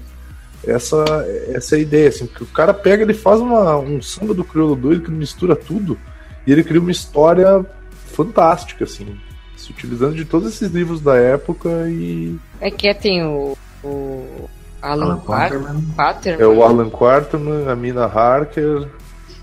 Essa, 0.66 1.04
essa 1.48 1.74
é 1.76 1.78
a 1.78 1.82
ideia, 1.82 2.08
assim, 2.08 2.26
porque 2.26 2.44
o 2.44 2.46
cara 2.46 2.72
pega, 2.72 3.02
ele 3.02 3.12
faz 3.12 3.38
uma, 3.38 3.76
um 3.76 4.00
samba 4.00 4.32
do 4.32 4.42
crioulo 4.44 4.74
doido 4.74 5.02
que 5.02 5.10
mistura 5.10 5.54
tudo 5.54 5.98
e 6.46 6.52
ele 6.52 6.64
cria 6.64 6.80
uma 6.80 6.90
história 6.90 7.64
fantástica, 8.12 8.84
assim. 8.84 9.16
se 9.56 9.70
utilizando 9.72 10.14
de 10.14 10.24
todos 10.24 10.48
esses 10.54 10.70
livros 10.70 11.00
da 11.00 11.16
época 11.16 11.68
e 11.88 12.36
É 12.60 12.70
que 12.70 12.92
tem 12.94 13.22
o, 13.24 13.56
o 13.82 14.48
Alan 14.84 15.04
Alan 15.12 15.20
Quaterman. 15.20 15.84
Quaterman. 15.96 16.42
é 16.42 16.46
o 16.46 16.62
Alan 16.62 16.90
Quarterman, 16.90 17.68
a 17.68 17.74
Mina 17.76 18.04
Harker, 18.04 18.88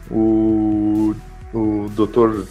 o 0.09 1.15
o 1.53 1.89
Dr. 1.89 2.45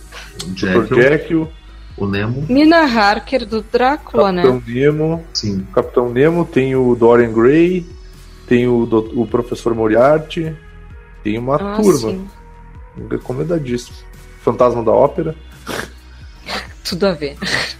Dr. 0.44 0.56
Jekyll, 0.56 1.02
Jekyll, 1.02 1.48
o 1.96 2.06
Nemo, 2.06 2.44
Mina 2.48 2.78
Harker 2.84 3.46
do 3.46 3.62
Drácula, 3.62 4.30
né? 4.32 4.42
Capitão 4.42 4.62
Nemo, 4.74 5.24
sim. 5.32 5.58
o 5.60 5.72
Capitão 5.72 6.10
Nemo, 6.10 6.44
tem 6.44 6.74
o 6.76 6.94
Dorian 6.94 7.32
Gray, 7.32 7.86
tem 8.46 8.66
o, 8.68 8.84
do- 8.84 9.20
o 9.22 9.26
Professor 9.26 9.74
Moriarty, 9.74 10.54
tem 11.24 11.38
uma 11.38 11.56
Ah, 11.56 11.76
turma. 11.76 11.98
sim. 12.10 12.26
Recomendadíssimo. 13.10 13.96
Fantasma 14.42 14.82
da 14.82 14.90
Ópera. 14.92 15.34
Tudo 16.84 17.06
a 17.06 17.12
ver. 17.12 17.36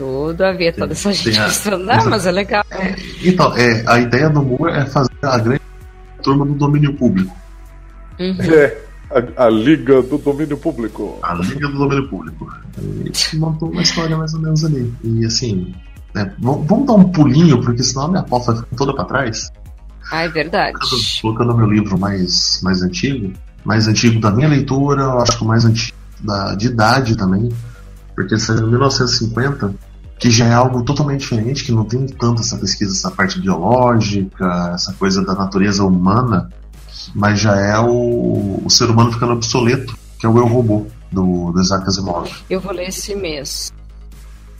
Tudo 0.00 0.40
a 0.42 0.52
ver, 0.52 0.74
toda 0.74 0.92
essa 0.92 1.12
gente 1.12 1.38
a- 1.38 1.44
pensando, 1.44 1.90
ah, 1.90 2.02
mas 2.08 2.24
é 2.24 2.30
legal. 2.30 2.64
Então, 3.22 3.54
é, 3.54 3.84
a 3.86 4.00
ideia 4.00 4.30
do 4.30 4.42
Moore 4.42 4.72
é 4.72 4.86
fazer 4.86 5.10
a 5.22 5.36
grande 5.36 5.60
turma 6.22 6.46
do 6.46 6.54
domínio 6.54 6.94
público. 6.94 7.36
Uhum. 8.18 8.34
É, 8.40 8.78
a, 9.36 9.44
a 9.44 9.50
Liga 9.50 10.00
do 10.00 10.16
Domínio 10.16 10.56
Público. 10.56 11.18
A 11.22 11.34
Liga 11.34 11.68
do 11.68 11.76
Domínio 11.76 12.08
Público. 12.08 12.50
E 12.80 13.36
montou 13.36 13.70
uma 13.70 13.82
história 13.82 14.16
mais 14.16 14.32
ou 14.32 14.40
menos 14.40 14.64
ali. 14.64 14.90
E 15.04 15.26
assim, 15.26 15.74
né, 16.14 16.32
vamos, 16.38 16.86
dar 16.86 16.94
um 16.94 17.12
pulinho, 17.12 17.60
porque 17.60 17.82
senão 17.82 18.06
a 18.06 18.08
minha 18.08 18.22
pauta 18.22 18.52
vai 18.52 18.62
ficar 18.62 18.76
toda 18.76 18.94
pra 18.94 19.04
trás. 19.04 19.52
Ah, 20.10 20.22
é 20.22 20.28
verdade. 20.28 20.78
Colocando 21.20 21.52
o 21.52 21.56
meu 21.58 21.70
livro 21.70 21.98
mais, 21.98 22.62
mais 22.62 22.82
antigo, 22.82 23.34
mais 23.66 23.86
antigo 23.86 24.18
da 24.18 24.30
minha 24.30 24.48
leitura, 24.48 25.02
eu 25.02 25.20
acho 25.20 25.36
que 25.36 25.44
o 25.44 25.46
mais 25.46 25.66
antigo 25.66 25.94
da, 26.20 26.54
de 26.54 26.68
idade 26.68 27.18
também, 27.18 27.50
porque 28.14 28.38
saiu 28.38 28.66
em 28.66 28.70
1950, 28.70 29.74
que 30.20 30.30
já 30.30 30.46
é 30.46 30.52
algo 30.52 30.84
totalmente 30.84 31.22
diferente, 31.22 31.64
que 31.64 31.72
não 31.72 31.82
tem 31.82 32.04
tanto 32.04 32.42
essa 32.42 32.58
pesquisa, 32.58 32.92
essa 32.92 33.10
parte 33.10 33.40
biológica, 33.40 34.70
essa 34.74 34.92
coisa 34.92 35.24
da 35.24 35.34
natureza 35.34 35.82
humana, 35.82 36.50
mas 37.14 37.40
já 37.40 37.56
é 37.56 37.78
o, 37.78 38.60
o 38.62 38.68
ser 38.68 38.90
humano 38.90 39.10
ficando 39.10 39.32
obsoleto, 39.32 39.96
que 40.18 40.26
é 40.26 40.28
o 40.28 40.36
Eu 40.36 40.46
Robô, 40.46 40.86
do, 41.10 41.50
do 41.50 41.60
Isaac 41.60 41.88
Asimov. 41.88 42.30
Eu 42.50 42.60
vou 42.60 42.70
ler 42.70 42.88
esse 42.88 43.14
mês. 43.14 43.72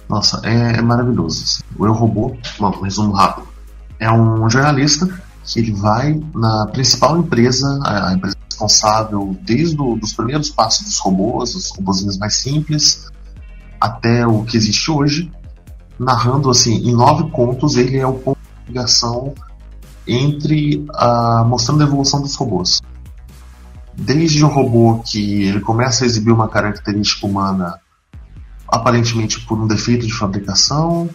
Nossa, 0.08 0.40
é, 0.44 0.78
é 0.78 0.82
maravilhoso. 0.82 1.62
O 1.78 1.86
Eu 1.86 1.92
Robô, 1.92 2.34
bom, 2.58 2.68
um 2.78 2.80
resumo 2.80 3.12
rápido, 3.12 3.46
é 3.98 4.10
um 4.10 4.48
jornalista 4.48 5.06
que 5.44 5.60
ele 5.60 5.72
vai 5.72 6.18
na 6.34 6.68
principal 6.68 7.18
empresa, 7.18 7.68
a 7.84 8.08
a 8.08 8.14
empresa 8.14 8.36
responsável 8.48 9.36
desde 9.42 9.78
o, 9.78 9.94
dos 9.96 10.14
primeiros 10.14 10.48
passos 10.48 10.86
dos 10.86 10.98
robôs, 10.98 11.54
os 11.54 11.70
robôzinhos 11.76 12.16
mais 12.16 12.36
simples, 12.36 13.06
até 13.78 14.26
o 14.26 14.42
que 14.42 14.56
existe 14.56 14.90
hoje, 14.90 15.30
narrando 16.00 16.48
assim, 16.48 16.76
em 16.76 16.94
nove 16.94 17.30
contos, 17.30 17.76
ele 17.76 17.98
é 17.98 18.06
o 18.06 18.14
ponto 18.14 18.38
de 18.38 18.72
ligação 18.72 19.34
entre 20.08 20.82
a 20.94 21.44
mostrando 21.46 21.82
a 21.82 21.86
evolução 21.86 22.22
dos 22.22 22.34
robôs. 22.34 22.80
Desde 23.94 24.42
o 24.42 24.48
robô 24.48 25.02
que 25.04 25.42
ele 25.44 25.60
começa 25.60 26.04
a 26.04 26.06
exibir 26.06 26.32
uma 26.32 26.48
característica 26.48 27.26
humana 27.26 27.78
aparentemente 28.66 29.44
por 29.46 29.58
um 29.58 29.66
defeito 29.66 30.06
de 30.06 30.14
fabricação, 30.14 31.10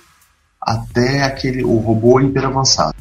até 0.61 1.23
aquele 1.23 1.63
o 1.63 1.77
robô 1.77 2.19
hiper 2.19 2.45
avançado. 2.45 2.93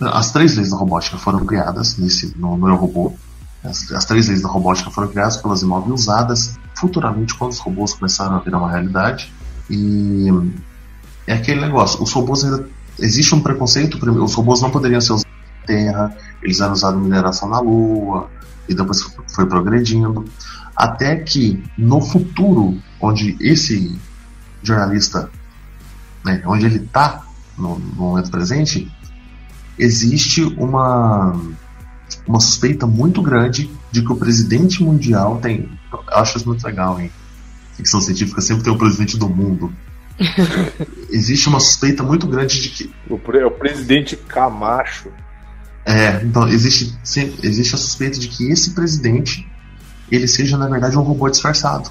As 0.00 0.30
três 0.30 0.56
leis 0.56 0.70
da 0.70 0.76
robótica 0.78 1.18
foram 1.18 1.44
criadas 1.44 1.98
nesse 1.98 2.34
no, 2.38 2.56
no 2.56 2.74
Robô. 2.76 3.12
As, 3.62 3.90
as 3.92 4.04
três 4.06 4.28
leis 4.28 4.40
da 4.40 4.48
robótica 4.48 4.90
foram 4.90 5.08
criadas 5.08 5.36
pelas 5.36 5.62
e 5.62 5.66
usadas 5.66 6.58
futuramente 6.74 7.34
quando 7.34 7.52
os 7.52 7.58
robôs 7.58 7.92
começaram 7.92 8.36
a 8.36 8.38
virar 8.38 8.58
uma 8.58 8.70
realidade. 8.70 9.32
E 9.68 10.28
é 11.26 11.34
aquele 11.34 11.60
negócio, 11.60 12.02
os 12.02 12.12
robôs 12.12 12.44
ainda 12.44 12.68
existe 12.98 13.34
um 13.34 13.40
preconceito, 13.40 13.98
os 14.22 14.34
robôs 14.34 14.60
não 14.60 14.70
poderiam 14.70 15.00
ser 15.00 15.12
usados 15.12 15.32
na 15.60 15.66
Terra, 15.66 16.16
eles 16.42 16.60
eram 16.60 16.72
usados 16.72 17.00
em 17.00 17.02
mineração 17.02 17.48
na 17.48 17.60
Lua, 17.60 18.30
e 18.68 18.74
depois 18.74 19.02
foi 19.34 19.46
progredindo. 19.46 20.24
Até 20.74 21.16
que 21.16 21.62
no 21.76 22.00
futuro, 22.00 22.78
onde 23.00 23.36
esse 23.40 23.98
jornalista, 24.62 25.30
né, 26.24 26.42
onde 26.46 26.66
ele 26.66 26.78
está 26.78 27.24
no, 27.56 27.78
no 27.78 27.94
momento 27.94 28.30
presente, 28.30 28.90
existe 29.78 30.42
uma, 30.42 31.40
uma 32.26 32.40
suspeita 32.40 32.86
muito 32.86 33.22
grande 33.22 33.70
de 33.90 34.02
que 34.02 34.12
o 34.12 34.16
presidente 34.16 34.82
mundial 34.82 35.38
tem. 35.38 35.68
Eu 35.92 36.02
acho 36.08 36.36
isso 36.36 36.46
muito 36.46 36.64
legal, 36.64 37.00
hein? 37.00 37.10
Ficção 37.74 38.00
científica 38.00 38.40
sempre 38.40 38.64
tem 38.64 38.72
o 38.72 38.78
presidente 38.78 39.16
do 39.16 39.28
mundo. 39.28 39.72
existe 41.10 41.48
uma 41.48 41.60
suspeita 41.60 42.02
muito 42.02 42.26
grande 42.26 42.60
de 42.60 42.68
que 42.70 42.94
O, 43.08 43.18
pre- 43.18 43.40
é 43.40 43.46
o 43.46 43.50
presidente 43.50 44.16
Camacho. 44.16 45.10
É, 45.84 46.20
então 46.24 46.48
existe, 46.48 46.96
sim, 47.04 47.32
existe 47.42 47.74
a 47.74 47.78
suspeita 47.78 48.18
de 48.18 48.28
que 48.28 48.50
esse 48.50 48.70
presidente 48.70 49.46
ele 50.10 50.26
seja 50.26 50.56
na 50.56 50.68
verdade 50.68 50.96
um 50.98 51.02
robô 51.02 51.28
disfarçado. 51.28 51.90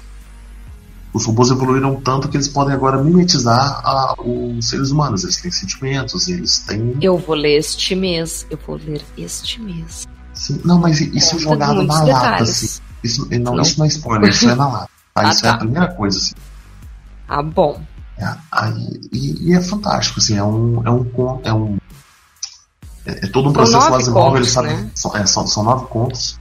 Os 1.12 1.24
robôs 1.24 1.50
evoluíram 1.50 1.96
tanto 2.02 2.28
que 2.28 2.36
eles 2.36 2.48
podem 2.48 2.74
agora 2.74 3.02
mimetizar 3.02 3.80
a- 3.82 4.14
os 4.22 4.68
seres 4.68 4.90
humanos. 4.90 5.24
Eles 5.24 5.36
têm 5.40 5.50
sentimentos, 5.50 6.28
eles 6.28 6.58
têm. 6.58 6.94
Eu 7.00 7.16
vou 7.16 7.34
ler 7.34 7.56
este 7.56 7.94
mês. 7.94 8.46
Eu 8.50 8.58
vou 8.66 8.76
ler 8.76 9.02
este 9.16 9.60
mês. 9.62 10.06
Sim, 10.34 10.60
não, 10.62 10.78
mas 10.78 11.00
isso 11.00 11.30
Conta 11.36 11.42
jogado 11.44 11.82
na 11.84 11.94
lata, 11.94 12.04
detalhes. 12.04 12.50
assim. 12.50 12.80
Isso 13.02 13.28
não, 13.40 13.54
Não. 13.54 13.62
isso 13.62 13.78
não 13.78 13.86
é 13.86 13.88
spoiler, 13.88 14.28
isso 14.30 14.48
é 14.50 14.54
na 14.54 14.68
lata. 14.68 14.86
tá? 14.86 14.90
Ah, 15.18 15.30
Isso 15.30 15.46
é 15.46 15.48
a 15.48 15.52
tá. 15.52 15.58
primeira 15.60 15.88
coisa, 15.94 16.18
assim. 16.18 16.34
Ah, 17.26 17.42
bom. 17.42 17.80
É, 18.18 18.34
aí- 18.50 19.00
e, 19.12 19.50
e 19.50 19.52
é 19.54 19.60
fantástico, 19.60 20.18
assim, 20.20 20.36
é 20.36 20.42
um. 20.44 20.82
É 20.86 20.90
um, 20.90 21.40
é 21.44 21.52
um 21.52 21.76
é, 23.04 23.26
é 23.26 23.28
todo 23.28 23.50
um 23.50 23.52
processo 23.52 23.92
Asimov, 23.94 24.36
eles 24.36 24.50
sabem. 24.50 24.74
né? 24.76 24.90
São, 24.94 25.16
é, 25.16 25.26
são, 25.26 25.46
são 25.46 25.62
nove 25.62 25.86
contos 25.86 26.38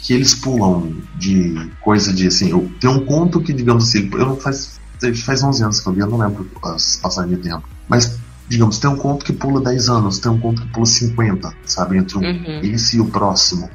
que 0.00 0.12
eles 0.14 0.34
pulam 0.34 0.96
de 1.16 1.70
coisa 1.82 2.12
de 2.12 2.26
assim. 2.26 2.50
Eu, 2.50 2.70
tem 2.80 2.88
um 2.90 3.04
conto 3.04 3.40
que, 3.40 3.52
digamos 3.52 3.88
assim, 3.88 4.08
eu 4.12 4.26
não 4.26 4.36
faz, 4.36 4.80
faz 5.24 5.42
11 5.42 5.62
anos 5.62 5.80
que 5.80 5.88
eu 5.88 5.92
li, 5.92 6.00
eu 6.00 6.06
não 6.08 6.18
lembro 6.18 6.48
as 6.64 6.96
passagens 6.96 7.36
de 7.36 7.42
tempo. 7.42 7.68
Mas, 7.88 8.18
digamos, 8.48 8.78
tem 8.78 8.88
um 8.90 8.96
conto 8.96 9.24
que 9.24 9.32
pula 9.32 9.60
10 9.60 9.88
anos, 9.88 10.18
tem 10.18 10.30
um 10.32 10.40
conto 10.40 10.62
que 10.62 10.68
pula 10.68 10.86
50, 10.86 11.52
sabe? 11.66 11.98
Entre 11.98 12.16
um, 12.16 12.22
Uhum. 12.22 12.60
esse 12.62 12.96
e 12.96 13.00
o 13.00 13.06
próximo. 13.06 13.68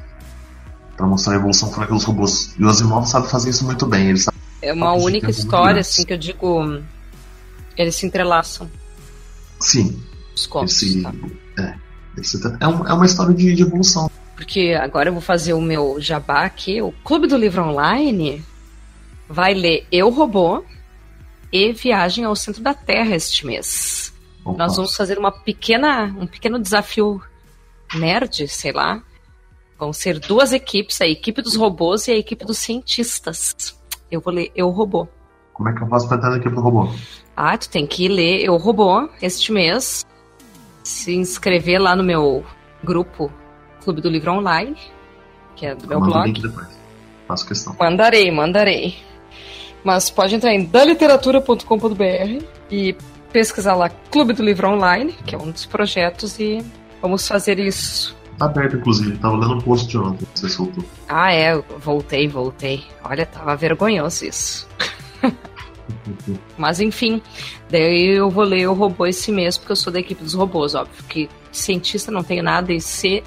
Pra 0.96 1.06
mostrar 1.06 1.32
a 1.34 1.36
evolução 1.36 1.70
como 1.70 1.82
é 1.84 1.86
que 1.86 1.94
os 1.94 2.04
robôs. 2.04 2.54
E 2.58 2.64
o 2.64 2.68
Asimov 2.68 3.06
sabe 3.06 3.28
fazer 3.28 3.50
isso 3.50 3.64
muito 3.64 3.84
bem. 3.86 4.08
Ele 4.08 4.18
sabe 4.18 4.36
É 4.62 4.72
uma 4.72 4.92
única 4.92 5.30
história, 5.30 5.80
assim, 5.80 6.04
que 6.04 6.12
eu 6.12 6.18
digo. 6.18 6.80
Eles 7.76 7.94
se 7.96 8.06
entrelaçam, 8.06 8.70
sim, 9.60 10.00
os 10.34 10.46
contos. 10.46 10.82
esse, 10.82 11.02
tá? 11.02 11.12
é, 11.58 11.74
esse 12.18 12.36
é, 12.60 12.68
um- 12.68 12.86
é 12.86 12.92
uma 12.92 13.06
história 13.06 13.34
de, 13.34 13.54
de 13.54 13.62
evolução. 13.62 14.10
Porque 14.36 14.76
agora 14.80 15.08
eu 15.08 15.12
vou 15.12 15.22
fazer 15.22 15.52
o 15.52 15.60
meu 15.60 16.00
jabá 16.00 16.44
aqui. 16.44 16.82
O 16.82 16.92
Clube 17.04 17.26
do 17.26 17.36
Livro 17.36 17.62
Online 17.62 18.44
vai 19.28 19.54
ler 19.54 19.86
Eu 19.92 20.10
Robô 20.10 20.64
e 21.52 21.72
Viagem 21.72 22.24
ao 22.24 22.34
Centro 22.34 22.62
da 22.62 22.74
Terra 22.74 23.14
este 23.14 23.46
mês. 23.46 24.12
Nós 24.44 24.76
vamos 24.76 24.94
fazer 24.94 25.18
uma 25.18 25.32
pequena, 25.32 26.04
um 26.18 26.26
pequeno 26.26 26.58
desafio 26.60 27.22
nerd, 27.94 28.46
sei 28.48 28.72
lá. 28.72 29.02
Vão 29.78 29.92
ser 29.92 30.18
duas 30.18 30.52
equipes, 30.52 31.00
a 31.00 31.06
equipe 31.06 31.40
dos 31.40 31.56
robôs 31.56 32.06
e 32.08 32.12
a 32.12 32.16
equipe 32.16 32.44
dos 32.44 32.58
cientistas. 32.58 33.54
Eu 34.10 34.20
vou 34.20 34.32
ler 34.34 34.50
Eu 34.54 34.68
Robô. 34.68 35.08
Como 35.54 35.68
é 35.68 35.72
que 35.72 35.82
eu 35.82 35.86
faço 35.86 36.06
pra 36.08 36.16
entrar 36.18 36.30
na 36.30 36.36
equipe 36.36 36.54
do 36.54 36.60
robô? 36.60 36.92
Ah, 37.36 37.56
tu 37.56 37.68
tem 37.68 37.86
que 37.86 38.08
ler 38.08 38.44
Eu 38.44 38.56
Robô 38.56 39.08
este 39.22 39.50
mês. 39.52 40.04
Se 40.82 41.14
inscrever 41.14 41.80
lá 41.80 41.96
no 41.96 42.02
meu 42.04 42.44
grupo 42.82 43.32
Clube 43.82 44.02
do 44.02 44.10
Livro 44.10 44.32
Online, 44.32 44.76
que 45.56 45.64
é 45.64 45.74
do 45.74 45.86
meu 45.86 45.98
Manda 46.00 46.10
o 46.10 46.14
blog. 46.14 46.26
link 46.26 46.42
depois. 46.42 46.66
Faço 47.26 47.46
questão. 47.46 47.74
Mandarei, 47.80 48.30
mandarei. 48.30 48.96
Mas 49.82 50.10
pode 50.10 50.34
entrar 50.34 50.52
em 50.52 50.64
daliteratura.com.br 50.64 52.44
e 52.70 52.96
pesquisar 53.32 53.74
lá 53.74 53.88
Clube 54.10 54.32
do 54.32 54.42
Livro 54.42 54.68
Online, 54.68 55.12
que 55.24 55.34
é 55.34 55.38
um 55.38 55.50
dos 55.50 55.66
projetos, 55.66 56.38
e 56.38 56.64
vamos 57.00 57.26
fazer 57.26 57.58
isso. 57.58 58.16
Tá 58.38 58.46
aberto, 58.46 58.76
inclusive. 58.76 59.16
Tava 59.18 59.36
lendo 59.36 59.58
o 59.58 59.62
post 59.62 59.86
de 59.86 59.96
ontem 59.98 60.26
que 60.32 60.40
você 60.40 60.48
soltou. 60.48 60.84
Ah, 61.08 61.32
é, 61.32 61.52
eu 61.54 61.64
voltei, 61.78 62.26
voltei. 62.28 62.84
Olha, 63.04 63.24
tava 63.24 63.54
vergonhoso 63.56 64.24
isso. 64.26 64.68
Mas 66.56 66.80
enfim, 66.80 67.20
daí 67.70 68.16
eu 68.16 68.30
vou 68.30 68.44
ler 68.44 68.68
o 68.68 68.74
robô 68.74 69.06
esse 69.06 69.30
mês, 69.30 69.58
porque 69.58 69.72
eu 69.72 69.76
sou 69.76 69.92
da 69.92 70.00
equipe 70.00 70.22
dos 70.22 70.34
robôs, 70.34 70.74
óbvio. 70.74 71.02
Que 71.08 71.28
cientista 71.52 72.10
não 72.10 72.22
tenho 72.22 72.42
nada 72.42 72.72
e 72.72 72.80
ser. 72.80 73.22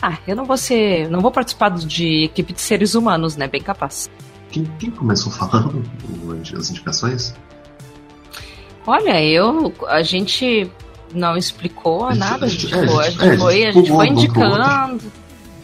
Ah, 0.00 0.18
eu 0.26 0.34
não 0.36 0.44
vou 0.44 0.56
ser. 0.56 1.08
Não 1.10 1.20
vou 1.20 1.30
participar 1.30 1.70
de 1.70 2.24
equipe 2.24 2.52
de 2.52 2.60
seres 2.60 2.94
humanos, 2.94 3.36
né? 3.36 3.46
Bem 3.48 3.62
capaz. 3.62 4.10
Quem, 4.50 4.64
quem 4.78 4.90
começou 4.90 5.32
falando 5.32 5.84
as 6.56 6.70
indicações? 6.70 7.34
Olha, 8.86 9.22
eu. 9.22 9.72
A 9.88 10.02
gente 10.02 10.70
não 11.12 11.36
explicou 11.36 12.06
A 12.06 12.10
gente- 12.12 12.20
nada, 12.20 12.44
a 12.44 12.46
a 12.46 12.50
gente, 12.50 12.62
gente- 12.68 12.74
é, 12.74 12.86
foi, 12.86 12.96
a 12.96 13.06
a 13.06 13.10
gente- 13.10 13.20
gente 13.20 13.30
é, 13.30 13.34
a 13.34 13.38
foi, 13.38 13.54
gente 13.54 13.66
a 13.66 13.72
gente 13.72 13.88
foi 13.88 14.10
um 14.10 14.14
pro 14.14 14.16
outro. 14.16 14.22
indicando. 14.22 15.12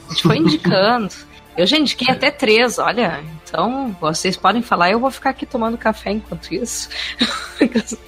A 0.09 0.13
gente 0.13 0.23
foi 0.23 0.37
indicando. 0.39 1.15
Eu 1.57 1.67
já 1.67 1.77
indiquei 1.79 2.09
até 2.15 2.31
três, 2.31 2.79
olha. 2.79 3.21
Então, 3.51 3.95
vocês 4.01 4.37
podem 4.37 4.63
falar, 4.63 4.93
eu 4.93 5.01
vou 5.01 5.11
ficar 5.11 5.31
aqui 5.31 5.45
tomando 5.45 5.77
café 5.77 6.13
enquanto 6.13 6.55
isso. 6.55 6.89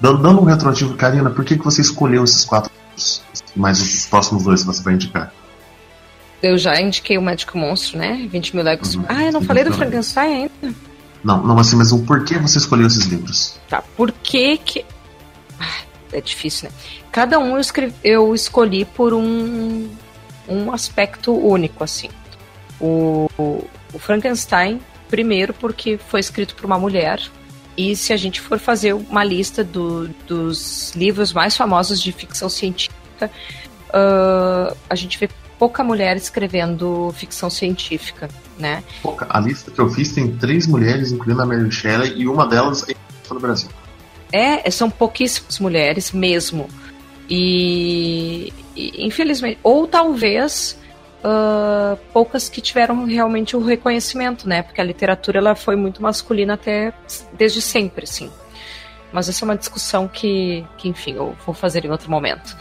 Dando, 0.00 0.40
um 0.40 0.44
retroativo, 0.44 0.94
Karina, 0.96 1.30
por 1.30 1.44
que, 1.44 1.56
que 1.56 1.64
você 1.64 1.80
escolheu 1.80 2.24
esses 2.24 2.44
quatro 2.44 2.70
livros? 2.88 3.22
Mais 3.56 3.80
os 3.80 4.06
próximos 4.06 4.44
dois 4.44 4.60
que 4.60 4.66
você 4.66 4.82
vai 4.82 4.94
indicar? 4.94 5.32
eu 6.42 6.58
já 6.58 6.78
indiquei 6.78 7.16
o 7.16 7.22
Médico 7.22 7.56
Monstro, 7.56 7.98
né? 7.98 8.28
20 8.30 8.54
mil 8.54 8.62
legos. 8.62 8.94
Uhum. 8.96 9.04
Ah, 9.08 9.24
eu 9.24 9.32
não 9.32 9.40
falei 9.40 9.64
do 9.64 9.70
Uhum. 9.70 9.76
Frankenstein 9.78 10.50
ainda. 10.62 10.76
Não, 11.24 11.42
não 11.42 11.58
assim, 11.58 11.74
mas 11.74 11.90
o 11.90 12.00
porquê 12.00 12.36
você 12.38 12.58
escolheu 12.58 12.86
esses 12.86 13.06
livros? 13.06 13.58
Tá, 13.66 13.82
por 13.96 14.12
que 14.12 14.58
que... 14.58 14.84
Ah, 15.58 15.78
É 16.12 16.20
difícil, 16.20 16.68
né? 16.68 16.74
Cada 17.10 17.38
um 17.38 17.54
eu, 17.54 17.60
escrevi, 17.60 17.94
eu 18.04 18.34
escolhi 18.34 18.84
por 18.84 19.14
um, 19.14 19.88
um 20.46 20.70
aspecto 20.70 21.32
único, 21.34 21.82
assim. 21.82 22.10
O, 22.78 23.26
o 23.94 23.98
Frankenstein, 23.98 24.80
primeiro 25.08 25.54
porque 25.54 25.96
foi 25.96 26.20
escrito 26.20 26.54
por 26.54 26.66
uma 26.66 26.78
mulher, 26.78 27.20
e 27.76 27.96
se 27.96 28.12
a 28.12 28.16
gente 28.16 28.40
for 28.40 28.58
fazer 28.58 28.92
uma 28.92 29.24
lista 29.24 29.64
do- 29.64 30.08
dos 30.26 30.92
livros 30.94 31.32
mais 31.32 31.56
famosos 31.56 32.00
de 32.00 32.12
ficção 32.12 32.48
científica, 32.48 33.30
ah, 33.92 34.74
a 34.90 34.94
gente 34.94 35.18
vê 35.18 35.28
pouca 35.58 35.82
mulher 35.84 36.16
escrevendo 36.16 37.12
ficção 37.16 37.48
científica, 37.48 38.28
né? 38.58 38.82
Pouca. 39.02 39.26
A 39.30 39.40
lista 39.40 39.70
que 39.70 39.80
eu 39.80 39.88
fiz 39.88 40.12
tem 40.12 40.36
três 40.36 40.66
mulheres, 40.66 41.12
incluindo 41.12 41.40
a 41.42 41.46
Mary 41.46 41.70
Shelley, 41.70 42.12
e 42.16 42.28
uma 42.28 42.46
delas 42.46 42.84
é 42.88 42.94
no 43.32 43.40
Brasil. 43.40 43.68
É, 44.32 44.68
são 44.70 44.90
pouquíssimas 44.90 45.58
mulheres 45.60 46.10
mesmo. 46.12 46.68
E, 47.30 48.52
e, 48.76 49.06
infelizmente, 49.06 49.58
ou 49.62 49.86
talvez 49.86 50.76
ah, 51.24 51.96
poucas 52.12 52.48
que 52.48 52.60
tiveram 52.60 53.04
realmente 53.06 53.56
o 53.56 53.64
reconhecimento, 53.64 54.46
né? 54.48 54.62
Porque 54.62 54.80
a 54.80 54.84
literatura 54.84 55.38
ela 55.38 55.54
foi 55.54 55.74
muito 55.74 56.02
masculina 56.02 56.54
até 56.54 56.92
desde 57.32 57.60
sempre, 57.62 58.04
assim. 58.04 58.30
Mas 59.12 59.28
essa 59.28 59.44
é 59.44 59.46
uma 59.46 59.56
discussão 59.56 60.06
que, 60.06 60.64
que, 60.76 60.88
enfim, 60.88 61.14
eu 61.14 61.34
vou 61.46 61.54
fazer 61.54 61.84
em 61.84 61.90
outro 61.90 62.10
momento. 62.10 62.56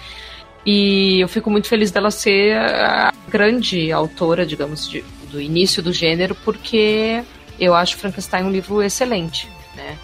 E 0.66 1.20
eu 1.20 1.28
fico 1.28 1.50
muito 1.50 1.68
feliz 1.68 1.92
dela 1.92 2.10
ser 2.10 2.56
a 2.56 3.12
grande 3.28 3.92
autora, 3.92 4.46
digamos, 4.46 4.88
de- 4.88 5.04
do 5.30 5.42
início 5.42 5.84
do 5.84 5.92
gênero, 5.92 6.34
porque 6.46 7.22
eu 7.60 7.74
acho 7.76 7.98
Frankenstein 7.98 8.44
um 8.46 8.52
livro 8.52 8.82
excelente, 8.82 9.50
né? 9.76 9.98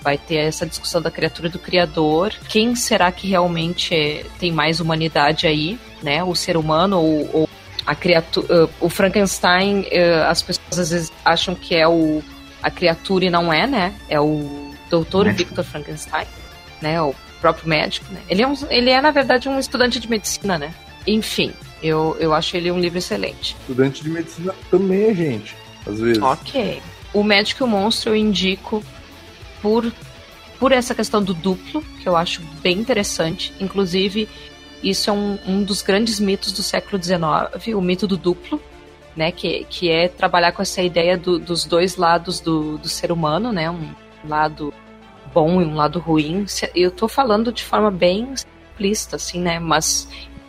Vai 0.00 0.16
ter 0.16 0.36
essa 0.36 0.64
discussão 0.64 1.02
da 1.02 1.10
criatura 1.10 1.48
e 1.48 1.50
do 1.50 1.58
criador. 1.58 2.32
Quem 2.48 2.74
será 2.76 3.10
que 3.12 3.26
realmente 3.28 3.92
é- 3.94 4.24
tem 4.38 4.52
mais 4.52 4.78
humanidade 4.80 5.46
aí, 5.46 5.76
né? 6.02 6.22
O 6.24 6.34
ser 6.36 6.56
humano 6.56 6.98
ou, 7.00 7.28
ou 7.32 7.48
a 7.86 7.94
criatura? 7.94 8.68
o 8.80 8.88
Frankenstein, 8.88 9.86
eh, 9.90 10.24
as 10.26 10.42
pessoas 10.42 10.78
às 10.78 10.90
vezes 10.90 11.12
acham 11.24 11.54
que 11.54 11.74
é 11.74 11.86
o 11.86 12.22
a 12.62 12.70
criatura 12.70 13.26
e 13.26 13.30
não 13.30 13.52
é, 13.52 13.66
né? 13.66 13.94
É 14.08 14.20
o 14.20 14.72
Dr. 14.90 15.26
Médico. 15.26 15.36
Victor 15.36 15.64
Frankenstein, 15.64 16.26
né? 16.82 17.00
O 17.00 17.14
próprio 17.40 17.68
médico, 17.68 18.12
né? 18.12 18.20
Ele 18.28 18.42
é, 18.42 18.46
um, 18.46 18.54
ele 18.70 18.90
é, 18.90 19.00
na 19.00 19.10
verdade, 19.12 19.48
um 19.48 19.58
estudante 19.58 20.00
de 20.00 20.10
medicina, 20.10 20.58
né? 20.58 20.74
Enfim, 21.06 21.52
eu, 21.82 22.16
eu 22.18 22.34
acho 22.34 22.56
ele 22.56 22.70
um 22.70 22.80
livro 22.80 22.98
excelente. 22.98 23.56
Estudante 23.60 24.02
de 24.02 24.10
medicina 24.10 24.54
também 24.70 25.10
é 25.10 25.14
gente, 25.14 25.54
às 25.86 26.00
vezes. 26.00 26.20
Ok. 26.20 26.82
O 27.12 27.22
Médico 27.22 27.62
e 27.62 27.64
o 27.64 27.68
Monstro 27.68 28.10
eu 28.10 28.16
indico 28.16 28.82
por, 29.62 29.92
por 30.58 30.72
essa 30.72 30.94
questão 30.94 31.22
do 31.22 31.32
duplo, 31.32 31.82
que 32.02 32.08
eu 32.08 32.16
acho 32.16 32.42
bem 32.62 32.78
interessante. 32.78 33.52
Inclusive, 33.60 34.28
isso 34.90 35.10
é 35.10 35.12
um, 35.12 35.38
um 35.46 35.62
dos 35.62 35.82
grandes 35.82 36.20
mitos 36.20 36.52
do 36.52 36.62
século 36.62 37.02
XIX, 37.02 37.74
o 37.74 37.80
mito 37.80 38.06
do 38.06 38.16
duplo, 38.16 38.60
né? 39.16 39.32
Que, 39.32 39.64
que 39.68 39.90
é 39.90 40.08
trabalhar 40.08 40.52
com 40.52 40.62
essa 40.62 40.82
ideia 40.82 41.16
do- 41.16 41.38
dos 41.38 41.64
dois 41.64 41.96
lados 41.96 42.40
do, 42.40 42.78
do 42.78 42.88
ser 42.88 43.10
humano, 43.10 43.52
né? 43.52 43.70
Um 43.70 43.90
lado 44.28 44.72
bom 45.32 45.60
e 45.60 45.64
um 45.64 45.74
lado 45.74 45.98
ruim. 45.98 46.46
Eu 46.74 46.90
tô 46.90 47.08
falando 47.08 47.52
de 47.52 47.62
forma 47.64 47.90
bem 47.90 48.34
simplista, 48.36 49.16
assim, 49.16 49.40
né? 49.40 49.58
Mas 49.58 50.08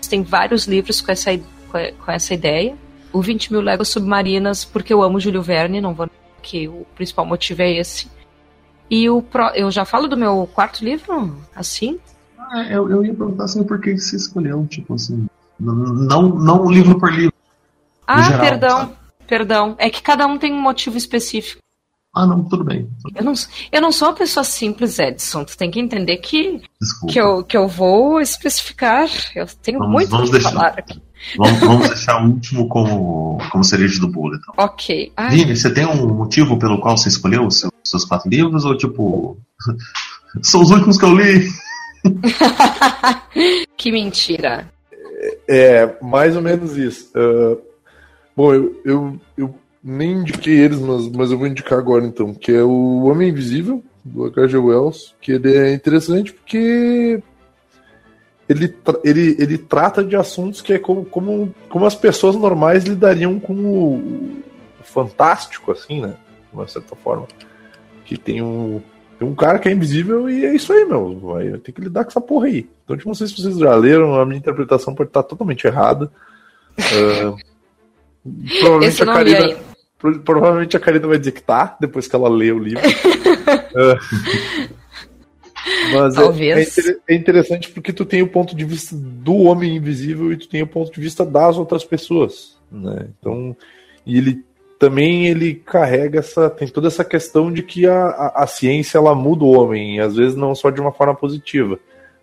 tem 0.10 0.24
vários 0.24 0.66
livros 0.66 1.02
com 1.02 1.12
essa, 1.12 1.32
com 1.70 2.12
essa 2.12 2.34
ideia. 2.34 2.76
O 3.12 3.22
20 3.22 3.52
mil 3.52 3.62
léguas 3.62 3.90
submarinas, 3.90 4.64
porque 4.66 4.94
eu 4.94 5.02
amo 5.02 5.20
Júlio 5.20 5.42
Verne, 5.42 5.82
não 5.82 5.94
vou 5.94 6.10
que 6.42 6.68
o 6.68 6.86
principal 6.96 7.26
motivo 7.26 7.62
é 7.62 7.72
esse. 7.72 8.10
E 8.90 9.10
o 9.10 9.22
pro, 9.22 9.48
eu 9.50 9.70
já 9.70 9.84
falo 9.84 10.08
do 10.08 10.16
meu 10.16 10.48
quarto 10.54 10.84
livro, 10.84 11.38
assim? 11.54 12.00
Ah, 12.52 12.64
eu, 12.70 12.90
eu 12.90 13.04
ia 13.06 13.14
perguntar 13.14 13.44
assim 13.46 13.64
por 13.64 13.80
que 13.82 13.98
você 13.98 14.16
escolheu, 14.16 14.66
tipo 14.68 14.94
assim. 14.94 15.28
Não, 15.60 16.30
não 16.30 16.70
livro 16.72 16.98
por 17.00 17.12
livro. 17.12 17.34
Ah, 18.06 18.22
geral, 18.24 18.40
perdão, 18.40 18.78
sabe? 18.80 18.94
perdão. 19.28 19.76
É 19.78 19.90
que 19.90 20.02
cada 20.02 20.26
um 20.28 20.38
tem 20.38 20.54
um 20.54 20.62
motivo 20.62 20.98
específico. 20.98 21.62
Ah, 22.16 22.26
não, 22.26 22.44
tudo 22.46 22.64
bem. 22.64 22.90
Eu 23.16 23.24
não, 23.24 23.34
eu 23.72 23.82
não 23.82 23.92
sou 23.92 24.08
uma 24.08 24.14
pessoa 24.16 24.44
simples, 24.44 24.98
Edson. 24.98 25.44
Tu 25.44 25.56
tem 25.58 25.70
que 25.70 25.80
entender 25.80 26.18
que, 26.18 26.62
Desculpa. 26.82 27.14
que, 27.14 27.20
eu, 27.20 27.44
que 27.44 27.58
eu 27.58 27.68
vou 27.68 28.20
especificar. 28.22 29.08
Eu 29.36 29.46
tenho 29.62 29.78
Vamos- 29.80 29.94
muito 29.94 30.10
vamos 30.10 30.30
deixar. 30.32 30.52
falar 30.52 30.68
aqui. 30.80 31.00
Vamos, 31.38 31.60
vamos 31.60 31.88
deixar 31.90 32.24
o 32.24 32.28
último 32.30 32.68
como, 32.70 33.38
como 33.52 33.64
cereja 33.64 34.00
do 34.00 34.08
bolo, 34.08 34.36
então. 34.36 34.54
Ok. 34.58 35.12
Ai, 35.18 35.30
Vini, 35.36 35.56
você 35.56 35.72
tem 35.72 35.86
um 35.86 36.08
motivo 36.14 36.58
pelo 36.58 36.80
qual 36.80 36.98
você 36.98 37.10
escolheu 37.10 37.46
os 37.46 37.60
seus, 37.60 37.72
seus 37.84 38.06
quatro 38.06 38.30
livros? 38.30 38.64
Ou 38.66 38.76
tipo. 38.78 39.38
São 40.42 40.62
os 40.62 40.72
últimos 40.72 40.98
que 40.98 41.06
eu 41.06 41.16
li? 41.16 41.50
que 43.76 43.92
mentira. 43.92 44.70
É, 45.48 45.98
mais 46.02 46.36
ou 46.36 46.42
menos 46.42 46.78
isso. 46.78 47.12
Ah, 47.16 47.58
bom, 48.36 48.54
eu, 48.54 48.82
eu, 48.86 49.22
eu 49.38 49.56
nem 49.84 50.14
indiquei 50.14 50.60
eles, 50.60 50.80
mas, 50.80 51.08
mas 51.10 51.32
eu 51.32 51.38
vou 51.38 51.48
indicar 51.48 51.80
agora 51.80 52.06
então, 52.06 52.34
que 52.34 52.52
é 52.52 52.64
o 52.64 53.06
Homem 53.06 53.30
Invisível, 53.30 53.84
do 54.04 54.26
H.G. 54.26 54.58
Wells, 54.58 55.16
que 55.22 55.34
ele 55.34 55.56
é 55.56 55.74
interessante 55.74 56.34
porque 56.34 57.22
ele, 58.48 58.74
ele, 59.04 59.36
ele 59.38 59.58
trata 59.58 60.04
de 60.04 60.16
assuntos 60.16 60.62
que 60.62 60.74
é 60.74 60.80
como, 60.80 61.06
como, 61.06 61.54
como 61.70 61.86
as 61.86 61.96
pessoas 61.96 62.36
normais 62.36 62.86
lidariam 62.86 63.40
com 63.40 63.54
o, 63.54 63.96
o 64.80 64.84
fantástico, 64.84 65.72
assim, 65.72 66.02
né? 66.02 66.16
De 66.50 66.56
uma 66.56 66.68
certa 66.68 66.96
forma. 66.96 67.28
Que 68.06 68.18
tem 68.18 68.42
um, 68.42 68.82
tem 69.20 69.28
um 69.28 69.36
cara 69.36 69.60
que 69.60 69.68
é 69.68 69.72
invisível 69.72 70.30
e 70.30 70.46
é 70.46 70.56
isso 70.56 70.72
aí, 70.74 70.86
meu. 70.86 71.20
Vai 71.20 71.58
ter 71.60 71.72
que 71.72 71.82
lidar 71.82 72.04
com 72.04 72.10
essa 72.12 72.22
porra 72.22 72.48
aí. 72.48 72.68
Então, 72.84 72.96
tipo, 72.96 73.10
não 73.10 73.16
sei 73.16 73.28
se 73.28 73.36
vocês 73.42 73.58
já 73.58 73.76
leram, 73.76 74.16
a 74.20 74.26
minha 74.26 74.38
interpretação 74.38 74.94
pode 74.96 75.10
estar 75.10 75.24
totalmente 75.24 75.66
errada. 75.66 76.12
Ah, 76.80 77.36
provavelmente, 78.60 79.04
a 79.04 79.06
Karina, 79.06 79.58
pro- 79.98 80.20
provavelmente 80.20 80.78
a 80.78 80.80
Karina 80.80 81.08
vai 81.08 81.18
dizer 81.20 81.32
que 81.32 81.42
tá, 81.42 81.78
depois 81.80 82.08
que 82.08 82.16
ela 82.16 82.30
lê 82.30 82.52
o 82.52 82.60
livro. 82.60 82.82
Ah, 83.76 83.98
mas 85.94 86.16
é- 86.18 86.22
Talvez. 86.22 86.78
É, 86.78 86.98
é 87.10 87.16
interessante 87.16 87.70
porque 87.72 87.92
tu 87.94 88.06
tem 88.06 88.22
o 88.22 88.28
ponto 88.28 88.56
de 88.56 88.64
vista 88.66 88.96
do 88.96 89.36
homem 89.36 89.76
invisível 89.76 90.32
e 90.32 90.38
tu 90.38 90.48
tem 90.48 90.62
o 90.62 90.68
ponto 90.68 90.92
de 90.92 91.00
vista 91.02 91.26
das 91.26 91.58
outras 91.58 91.84
pessoas, 91.84 92.58
né? 92.72 93.08
Então, 93.20 93.56
e 94.06 94.18
ele 94.18 94.44
também 94.80 95.28
ele 95.28 95.56
carrega 95.56 96.20
essa 96.20 96.50
tem 96.50 96.68
toda 96.68 96.88
essa 96.88 97.04
questão 97.04 97.52
de 97.52 97.64
que 97.64 97.86
a, 97.88 98.06
a, 98.08 98.44
a 98.44 98.48
ciência 98.48 98.98
ela 98.98 99.16
muda 99.16 99.44
o 99.44 99.52
homem, 99.52 99.98
e 99.98 100.00
às 100.00 100.16
vezes 100.16 100.36
não 100.36 100.54
só 100.54 100.70
de 100.70 100.80
uma 100.80 100.92
forma 100.92 101.16
positiva, 101.16 101.80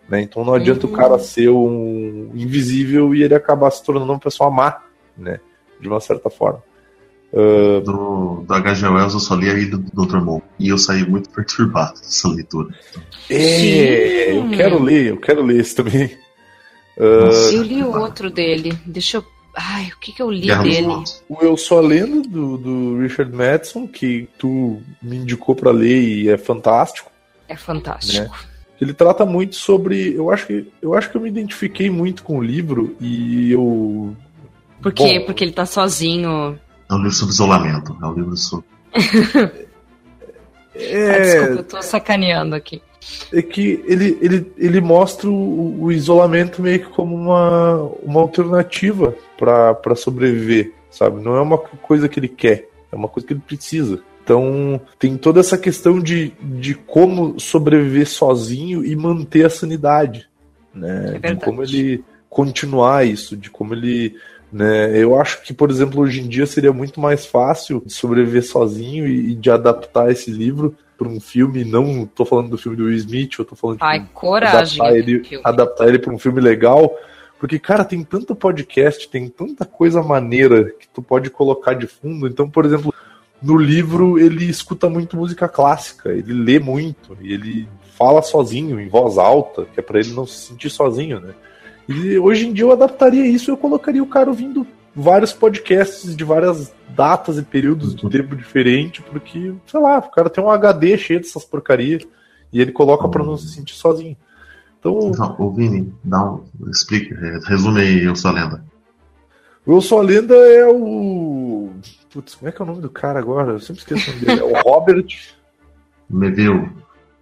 né? 0.07 0.21
Então 0.21 0.45
não 0.45 0.53
adianta 0.53 0.85
Uhum. 0.85 0.93
o 0.93 0.95
cara 0.95 1.19
ser 1.19 1.49
um 1.49 2.31
invisível 2.33 3.13
e 3.13 3.23
ele 3.23 3.35
acabar 3.35 3.71
se 3.71 3.83
tornando 3.83 4.11
uma 4.11 4.19
pessoa 4.19 4.49
má, 4.49 4.81
né? 5.17 5.39
De 5.79 5.87
uma 5.87 5.99
certa 5.99 6.29
forma. 6.29 6.63
Do, 7.83 8.45
do 8.47 8.53
H.G. 8.53 8.87
Wells 8.87 9.13
eu 9.13 9.19
só 9.19 9.35
li 9.35 9.49
aí 9.49 9.65
do 9.65 9.77
Dr. 9.79 10.19
Moore. 10.21 10.41
E 10.57 10.69
eu 10.69 10.77
saí 10.77 11.05
muito 11.05 11.29
perturbado 11.29 11.99
dessa 11.99 12.29
leitura. 12.29 12.69
É, 13.29 14.37
eu 14.37 14.49
quero 14.51 14.81
ler, 14.81 15.07
eu 15.07 15.17
quero 15.17 15.43
ler 15.43 15.59
esse 15.59 15.75
também. 15.75 16.15
Nossa. 16.97 17.51
Eu 17.53 17.63
li 17.63 17.83
o 17.83 17.91
outro 17.99 18.29
dele. 18.29 18.71
Deixa 18.85 19.17
eu. 19.17 19.25
Ai, 19.55 19.91
o 19.95 19.99
que, 19.99 20.11
que 20.11 20.21
eu 20.21 20.29
li 20.29 20.47
Guerra 20.47 20.63
dele? 20.63 21.03
O 21.29 21.37
Eu 21.41 21.55
Sou 21.55 21.79
a 21.79 21.81
Lenda, 21.81 22.27
do, 22.27 22.57
do 22.57 22.99
Richard 22.99 23.33
Madison, 23.33 23.87
que 23.87 24.27
tu 24.37 24.81
me 25.01 25.17
indicou 25.17 25.55
pra 25.55 25.71
ler 25.71 26.01
e 26.01 26.29
é 26.29 26.37
fantástico. 26.37 27.09
É 27.47 27.55
fantástico. 27.55 28.35
Ele 28.81 28.93
trata 28.93 29.25
muito 29.25 29.55
sobre. 29.55 30.13
Eu 30.13 30.29
acho 30.29 30.47
que 30.47 30.71
eu 30.81 30.93
acho 30.93 31.09
que 31.09 31.15
eu 31.15 31.21
me 31.21 31.29
identifiquei 31.29 31.89
muito 31.89 32.23
com 32.23 32.37
o 32.39 32.43
livro 32.43 32.95
e 32.99 33.51
eu. 33.51 34.15
Por 34.81 34.91
quê? 34.91 35.19
Bom, 35.19 35.25
Porque 35.27 35.43
ele 35.43 35.53
tá 35.53 35.65
sozinho. 35.65 36.59
É 36.89 36.93
um 36.93 36.97
livro 36.97 37.13
sobre 37.13 37.33
isolamento. 37.33 37.97
É 38.01 38.05
um 38.05 38.13
livro 38.13 38.35
sobre. 38.35 38.65
Ah, 38.93 39.65
É, 40.77 41.19
desculpa, 41.21 41.61
eu 41.61 41.63
tô 41.63 41.81
sacaneando 41.81 42.53
aqui. 42.53 42.81
É 43.31 43.41
que 43.41 43.83
ele, 43.85 44.17
ele, 44.21 44.51
ele 44.57 44.81
mostra 44.81 45.29
o, 45.29 45.83
o 45.83 45.91
isolamento 45.91 46.61
meio 46.61 46.79
que 46.79 46.89
como 46.89 47.15
uma, 47.15 47.81
uma 48.03 48.21
alternativa 48.21 49.15
para 49.37 49.95
sobreviver, 49.95 50.73
sabe? 50.89 51.21
Não 51.21 51.35
é 51.35 51.41
uma 51.41 51.57
coisa 51.57 52.07
que 52.09 52.19
ele 52.19 52.27
quer, 52.27 52.69
é 52.91 52.95
uma 52.95 53.07
coisa 53.07 53.27
que 53.27 53.33
ele 53.33 53.41
precisa. 53.45 54.01
Então, 54.23 54.81
tem 54.97 55.17
toda 55.17 55.39
essa 55.39 55.57
questão 55.57 55.99
de, 55.99 56.33
de 56.41 56.73
como 56.73 57.39
sobreviver 57.39 58.07
sozinho 58.07 58.83
e 58.83 58.95
manter 58.95 59.45
a 59.45 59.49
sanidade, 59.49 60.27
né? 60.73 61.19
É 61.21 61.33
de 61.33 61.45
como 61.45 61.61
ele 61.61 62.03
continuar 62.27 63.05
isso, 63.05 63.37
de 63.37 63.49
como 63.49 63.73
ele 63.73 64.15
Né? 64.55 64.97
Eu 64.97 65.19
acho 65.19 65.43
que, 65.43 65.53
por 65.53 65.69
exemplo, 65.69 66.01
hoje 66.01 66.21
em 66.21 66.29
dia 66.29 66.45
seria 66.45 66.71
muito 66.71 66.97
mais 66.97 67.25
fácil 67.25 67.83
de 67.85 67.91
sobreviver 67.91 68.41
sozinho 68.41 69.05
e, 69.05 69.31
e 69.31 69.35
de 69.35 69.51
adaptar 69.51 70.09
esse 70.09 70.31
livro 70.31 70.73
para 70.97 71.09
um 71.09 71.19
filme. 71.19 71.65
Não 71.65 72.05
tô 72.05 72.23
falando 72.23 72.51
do 72.51 72.57
filme 72.57 72.77
do 72.77 72.85
Will 72.85 72.95
Smith, 72.95 73.37
eu 73.37 73.43
tô 73.43 73.53
falando 73.53 73.79
de 73.79 73.83
Ai, 73.83 74.07
coragem. 74.13 74.79
adaptar 74.79 74.97
ele, 74.97 75.41
adaptar 75.43 75.87
ele 75.89 75.99
para 75.99 76.13
um 76.13 76.17
filme 76.17 76.39
legal. 76.39 76.97
Porque, 77.37 77.59
cara, 77.59 77.83
tem 77.83 78.01
tanto 78.01 78.33
podcast, 78.33 79.09
tem 79.09 79.27
tanta 79.27 79.65
coisa 79.65 80.01
maneira 80.01 80.71
que 80.79 80.87
tu 80.87 81.01
pode 81.01 81.29
colocar 81.29 81.73
de 81.73 81.85
fundo. 81.85 82.25
Então, 82.25 82.49
por 82.49 82.63
exemplo, 82.63 82.93
no 83.41 83.57
livro 83.57 84.17
ele 84.17 84.45
escuta 84.45 84.89
muito 84.89 85.17
música 85.17 85.49
clássica, 85.49 86.13
ele 86.13 86.31
lê 86.31 86.59
muito, 86.59 87.17
e 87.19 87.33
ele 87.33 87.67
fala 87.97 88.21
sozinho, 88.21 88.79
em 88.79 88.87
voz 88.87 89.17
alta, 89.17 89.65
que 89.65 89.81
é 89.81 89.83
para 89.83 89.99
ele 89.99 90.13
não 90.13 90.25
se 90.25 90.47
sentir 90.47 90.69
sozinho, 90.69 91.19
né? 91.19 91.33
E 91.87 92.17
hoje 92.17 92.47
em 92.47 92.53
dia 92.53 92.63
eu 92.63 92.71
adaptaria 92.71 93.25
isso, 93.25 93.51
eu 93.51 93.57
colocaria 93.57 94.01
o 94.01 94.07
cara 94.07 94.29
ouvindo 94.29 94.65
vários 94.95 95.33
podcasts 95.33 96.15
de 96.15 96.23
várias 96.23 96.73
datas 96.89 97.37
e 97.37 97.43
períodos 97.43 97.93
de 97.93 98.09
tempo 98.09 98.35
diferente, 98.35 99.01
porque, 99.01 99.53
sei 99.67 99.79
lá, 99.79 99.97
o 99.99 100.09
cara 100.09 100.29
tem 100.29 100.43
um 100.43 100.49
HD 100.49 100.97
cheio 100.97 101.19
dessas 101.19 101.43
porcarias 101.43 102.03
e 102.51 102.61
ele 102.61 102.71
coloca 102.71 103.07
para 103.09 103.23
não 103.23 103.37
se 103.37 103.49
sentir 103.49 103.75
sozinho. 103.75 104.15
Então, 104.79 105.11
ô 105.39 105.51
Vini, 105.51 105.93
dá 106.03 106.23
um, 106.23 106.43
explica, 106.69 107.15
resume 107.47 107.81
aí 107.81 108.03
Eu 108.03 108.15
Sou 108.15 108.31
a 108.31 108.33
Lenda. 108.33 108.65
Eu 109.65 109.81
Sou 109.81 109.99
a 109.99 110.03
Lenda 110.03 110.35
é 110.35 110.67
o. 110.67 111.71
Putz, 112.13 112.35
como 112.35 112.47
é 112.47 112.51
que 112.51 112.61
é 112.61 112.63
o 112.63 112.67
nome 112.67 112.81
do 112.81 112.89
cara 112.89 113.19
agora? 113.19 113.53
Eu 113.53 113.59
sempre 113.59 113.81
esqueço 113.81 114.09
o 114.09 114.13
nome 114.13 114.25
dele. 114.25 114.39
É 114.39 114.43
o 114.43 114.61
Robert. 114.63 115.07
Neville. 116.09 116.69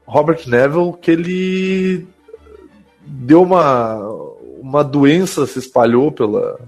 Robert 0.06 0.42
Neville, 0.46 0.94
que 1.02 1.10
ele 1.10 2.08
deu 3.06 3.44
uma, 3.44 3.96
uma 4.74 4.84
doença, 4.84 5.46
se 5.46 5.60
espalhou 5.60 6.12
pela, 6.12 6.60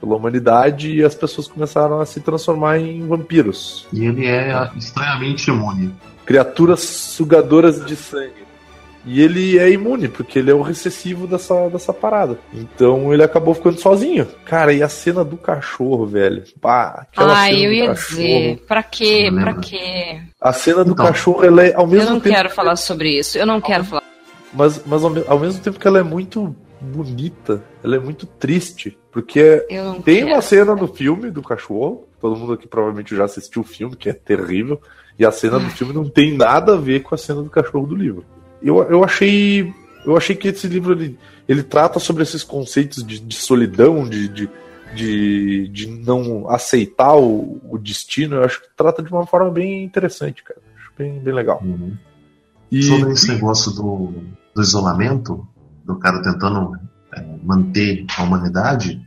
pela 0.00 0.16
humanidade 0.16 0.92
e 0.94 1.02
as 1.04 1.14
pessoas 1.14 1.48
começaram 1.48 2.00
a 2.00 2.06
se 2.06 2.20
transformar 2.20 2.78
em 2.78 3.06
vampiros. 3.06 3.86
E 3.92 4.04
ele 4.04 4.26
é 4.26 4.70
estranhamente 4.76 5.50
imune. 5.50 5.94
Criaturas 6.26 6.80
sugadoras 6.80 7.84
de 7.84 7.96
sangue. 7.96 8.40
E 9.06 9.22
ele 9.22 9.58
é 9.58 9.70
imune, 9.70 10.08
porque 10.08 10.38
ele 10.38 10.50
é 10.50 10.54
o 10.54 10.60
recessivo 10.60 11.26
dessa, 11.26 11.70
dessa 11.70 11.90
parada. 11.90 12.38
Então 12.52 13.14
ele 13.14 13.22
acabou 13.22 13.54
ficando 13.54 13.80
sozinho. 13.80 14.28
Cara, 14.44 14.74
e 14.74 14.82
a 14.82 14.90
cena 14.90 15.24
do 15.24 15.38
cachorro, 15.38 16.04
velho? 16.06 16.44
Pá, 16.60 17.06
aquela 17.10 17.34
cena 17.46 17.58
eu 17.58 17.70
do 17.70 17.74
ia 17.74 17.86
cachorro. 17.86 18.08
dizer, 18.20 18.64
pra 18.68 18.82
quê? 18.82 19.30
Pra 19.40 19.54
quê? 19.54 20.20
A 20.38 20.52
cena 20.52 20.84
do 20.84 20.92
Então. 20.92 21.06
cachorro, 21.06 21.42
ela 21.42 21.64
é 21.64 21.74
ao 21.74 21.84
Eu 21.84 21.88
mesmo 21.88 22.10
não 22.10 22.20
tempo. 22.20 22.36
quero 22.36 22.50
falar 22.50 22.76
sobre 22.76 23.18
isso. 23.18 23.38
Eu 23.38 23.46
não 23.46 23.58
quero 23.58 23.84
falar. 23.84 24.02
Mas, 24.52 24.82
mas 24.84 25.02
ao, 25.02 25.10
ao 25.28 25.38
mesmo 25.38 25.62
tempo 25.62 25.80
que 25.80 25.86
ela 25.88 25.98
é 26.00 26.02
muito 26.02 26.54
bonita, 26.80 27.62
ela 27.82 27.96
é 27.96 27.98
muito 27.98 28.26
triste. 28.26 28.96
Porque 29.10 29.66
não 29.70 30.00
tem 30.00 30.18
quero. 30.18 30.28
uma 30.28 30.42
cena 30.42 30.74
no 30.74 30.86
filme 30.86 31.30
do 31.30 31.42
cachorro, 31.42 32.06
todo 32.20 32.36
mundo 32.36 32.52
aqui 32.52 32.68
provavelmente 32.68 33.16
já 33.16 33.24
assistiu 33.24 33.62
o 33.62 33.64
filme, 33.64 33.96
que 33.96 34.08
é 34.08 34.12
terrível, 34.12 34.80
e 35.18 35.26
a 35.26 35.32
cena 35.32 35.58
do 35.58 35.68
filme 35.70 35.92
não 35.92 36.08
tem 36.08 36.36
nada 36.36 36.74
a 36.74 36.78
ver 36.78 37.02
com 37.02 37.14
a 37.14 37.18
cena 37.18 37.42
do 37.42 37.50
cachorro 37.50 37.86
do 37.86 37.94
livro. 37.94 38.24
Eu, 38.62 38.82
eu 38.84 39.04
achei. 39.04 39.72
Eu 40.06 40.16
achei 40.16 40.34
que 40.34 40.48
esse 40.48 40.66
livro 40.66 40.94
ele, 40.94 41.18
ele 41.46 41.62
trata 41.62 41.98
sobre 41.98 42.22
esses 42.22 42.42
conceitos 42.42 43.04
de, 43.04 43.20
de 43.20 43.34
solidão, 43.34 44.08
de, 44.08 44.28
de, 44.28 44.48
de, 44.94 45.68
de 45.68 45.86
não 45.86 46.48
aceitar 46.48 47.16
o, 47.16 47.60
o 47.68 47.76
destino. 47.76 48.36
Eu 48.36 48.44
acho 48.44 48.62
que 48.62 48.68
trata 48.74 49.02
de 49.02 49.12
uma 49.12 49.26
forma 49.26 49.50
bem 49.50 49.84
interessante, 49.84 50.42
cara. 50.42 50.60
Acho 50.74 50.90
bem, 50.96 51.18
bem 51.18 51.34
legal. 51.34 51.62
E, 52.72 52.82
Sobre 52.82 53.12
esse 53.12 53.28
negócio 53.28 53.72
do, 53.72 54.14
do 54.54 54.62
isolamento, 54.62 55.46
do 55.92 55.98
cara 55.98 56.22
tentando 56.22 56.76
é, 57.14 57.24
manter 57.42 58.06
a 58.16 58.22
humanidade, 58.22 59.00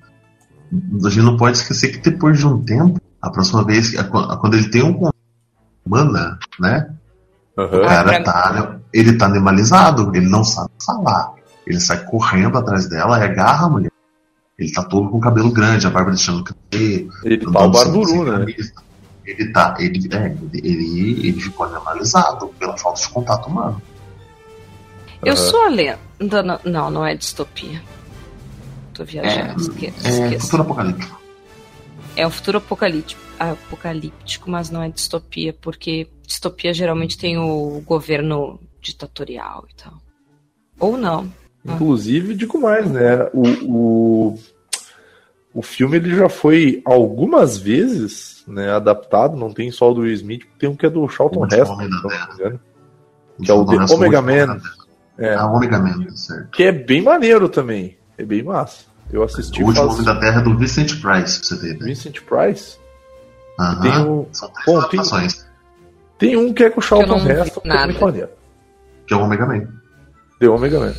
a 1.05 1.09
gente 1.09 1.23
não 1.23 1.37
pode 1.37 1.57
esquecer 1.57 1.89
que 1.91 2.09
depois 2.09 2.37
de 2.37 2.47
um 2.47 2.61
tempo, 2.63 2.99
a 3.21 3.29
próxima 3.29 3.63
vez, 3.63 3.89
que- 3.89 3.97
a- 3.97 4.01
a- 4.01 4.37
quando 4.37 4.55
ele 4.55 4.69
tem 4.69 4.83
um 4.83 4.93
contato 4.93 5.15
humana, 5.85 6.37
né? 6.59 6.89
Aham. 7.57 7.77
O 7.77 7.85
cara 7.85 8.03
pra- 8.03 8.23
tá, 8.23 8.79
ele 8.91 9.13
tá 9.17 9.25
animalizado, 9.27 10.11
ele 10.15 10.27
não 10.27 10.43
sabe 10.43 10.71
falar. 10.85 11.33
Ele 11.65 11.79
sai 11.79 12.03
correndo 12.05 12.57
atrás 12.57 12.89
dela 12.89 13.19
e 13.19 13.23
agarra 13.23 13.67
a 13.67 13.69
mulher. 13.69 13.91
Ele 14.59 14.71
tá 14.71 14.83
todo 14.83 15.09
com 15.09 15.17
o 15.17 15.21
cabelo 15.21 15.51
grande, 15.51 15.87
a 15.87 15.89
barba 15.89 16.11
deixando 16.11 16.43
crescer. 16.43 17.07
Ele 17.23 17.37
tá 17.37 17.49
o 17.65 17.71
Barburu, 17.71 18.23
né? 18.25 18.39
camisa. 18.39 18.73
Ele 19.25 19.51
tá, 19.53 19.75
ele, 19.79 20.09
é, 20.11 20.25
ele, 20.53 20.67
ele, 20.67 21.27
ele 21.29 21.39
ficou 21.39 21.65
animalizado 21.65 22.47
pela 22.59 22.77
falta 22.77 22.99
de 23.01 23.07
contato 23.09 23.47
humano. 23.47 23.81
Eu 25.25 25.37
sou 25.37 25.61
a 25.65 25.69
lenda. 25.69 25.99
Não, 26.43 26.59
não, 26.63 26.89
não 26.91 27.05
é 27.05 27.15
distopia. 27.15 27.81
Tô 28.93 29.03
viajando, 29.03 29.59
esque- 29.61 29.87
É 29.87 30.09
esqueça. 30.09 30.39
futuro 30.45 30.61
apocalíptico. 30.63 31.21
É 32.15 32.27
um 32.27 32.29
futuro 32.29 32.57
apocalíptico, 32.59 33.21
apocalíptico, 33.39 34.49
mas 34.51 34.69
não 34.69 34.83
é 34.83 34.89
distopia, 34.89 35.53
porque 35.59 36.07
distopia 36.27 36.71
geralmente 36.73 37.17
tem 37.17 37.37
o 37.39 37.81
governo 37.85 38.59
ditatorial 38.79 39.65
e 39.71 39.75
tal. 39.75 39.93
Ou 40.79 40.95
não. 40.95 41.31
Inclusive, 41.65 42.35
digo 42.35 42.59
mais, 42.61 42.89
né? 42.91 43.29
O, 43.33 43.47
o, 43.65 44.39
o 45.55 45.61
filme 45.63 45.97
ele 45.97 46.15
já 46.15 46.29
foi 46.29 46.81
algumas 46.85 47.57
vezes 47.57 48.43
né, 48.47 48.69
adaptado, 48.71 49.35
não 49.35 49.51
tem 49.51 49.71
só 49.71 49.89
o 49.89 49.93
do 49.95 50.01
Will 50.01 50.13
Smith, 50.13 50.43
tem 50.59 50.69
um 50.69 50.75
que 50.75 50.85
é 50.85 50.89
do 50.89 51.07
Charlton 51.07 51.45
Heston, 51.45 51.81
engano, 51.81 52.59
Que 53.41 53.49
é 53.49 53.53
o 53.53 53.65
The 53.65 53.75
Nossa, 53.77 53.95
Omega 53.95 54.19
último 54.19 54.47
Man. 54.47 54.61
É. 55.17 55.35
Ah, 55.35 55.45
Omega 55.47 55.79
Man, 55.79 56.03
tá 56.05 56.15
certo. 56.15 56.49
que 56.51 56.63
é 56.63 56.71
bem 56.71 57.01
maneiro 57.01 57.47
também. 57.49 57.97
É 58.17 58.25
bem 58.25 58.43
massa. 58.43 58.85
Eu 59.11 59.23
assisti 59.23 59.61
O 59.61 59.67
último 59.67 59.85
faz... 59.87 59.93
Homem 59.99 60.05
da 60.05 60.19
Terra 60.19 60.41
é 60.41 60.43
do 60.43 60.57
Vincent 60.57 60.89
Price, 61.01 61.01
pra 61.39 61.47
você 61.47 61.57
ter 61.59 61.65
ideia. 61.75 61.83
Vincent 61.85 62.19
Price. 62.21 62.77
Aham. 63.59 63.81
Tem 63.81 63.97
o- 64.05 64.27
São 64.31 64.49
três 64.49 64.65
Bom, 64.65 64.81
tem-. 64.87 65.27
Tem 66.17 66.37
um 66.37 66.53
que 66.53 66.63
é 66.63 66.69
com 66.69 66.79
o 66.79 66.83
Charlton 66.83 67.17
Heston, 67.17 67.61
que 67.61 67.67
é 67.67 67.73
nada. 67.73 67.85
muito 67.85 68.01
maneiro. 68.03 68.29
Que 69.05 69.13
é 69.13 69.17
o 69.17 69.21
Omega 69.21 69.45
Man. 69.45 69.67
The 70.39 70.49
Omega 70.49 70.79
Man. 70.79 70.93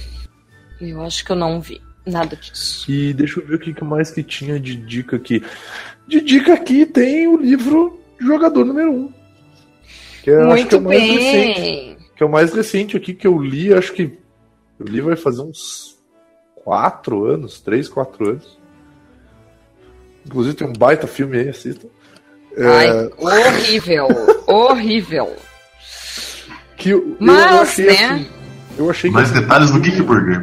Eu 0.80 1.02
acho 1.02 1.24
que 1.24 1.32
eu 1.32 1.36
não 1.36 1.60
vi 1.60 1.80
nada 2.06 2.36
disso. 2.36 2.90
E 2.90 3.12
deixa 3.14 3.40
eu 3.40 3.46
ver 3.46 3.54
o 3.54 3.58
que 3.58 3.82
mais 3.84 4.10
que 4.10 4.22
tinha 4.22 4.60
de 4.60 4.76
dica 4.76 5.16
aqui. 5.16 5.42
De 6.06 6.20
dica 6.20 6.52
aqui 6.54 6.84
tem 6.86 7.26
o 7.26 7.36
livro 7.36 7.98
Jogador 8.20 8.64
Número 8.64 8.92
1. 8.92 9.12
Que 10.22 10.30
é, 10.30 10.34
acho 10.36 10.44
que 10.44 10.50
é 10.52 10.54
Muito 10.54 10.76
o 10.78 10.80
mais 10.82 11.00
recente. 11.02 11.93
Que 12.16 12.22
é 12.22 12.26
o 12.26 12.30
mais 12.30 12.52
recente 12.52 12.96
aqui 12.96 13.12
que 13.14 13.26
eu 13.26 13.38
li, 13.38 13.72
acho 13.74 13.92
que. 13.92 14.18
Eu 14.78 14.86
li 14.86 15.00
vai 15.00 15.16
fazer 15.16 15.42
uns 15.42 15.96
4 16.56 17.24
anos, 17.26 17.60
3, 17.60 17.88
4 17.88 18.28
anos. 18.30 18.58
Inclusive 20.26 20.56
tem 20.56 20.66
um 20.66 20.72
baita 20.72 21.06
filme 21.06 21.38
aí, 21.38 21.48
assistam. 21.48 21.88
É, 22.56 22.66
Ai, 22.66 23.10
horrível, 23.18 24.08
horrível. 24.46 25.36
que 26.76 26.90
eu, 26.90 27.00
eu 27.00 27.16
Mas, 27.18 27.60
achei 27.60 27.86
né? 27.86 27.92
assim. 27.92 28.28
Eu 28.76 28.90
achei 28.90 29.10
que 29.10 29.14
Mais 29.14 29.30
detalhes 29.30 29.70
no 29.70 29.80
Geek 29.80 30.02
Burger. 30.02 30.42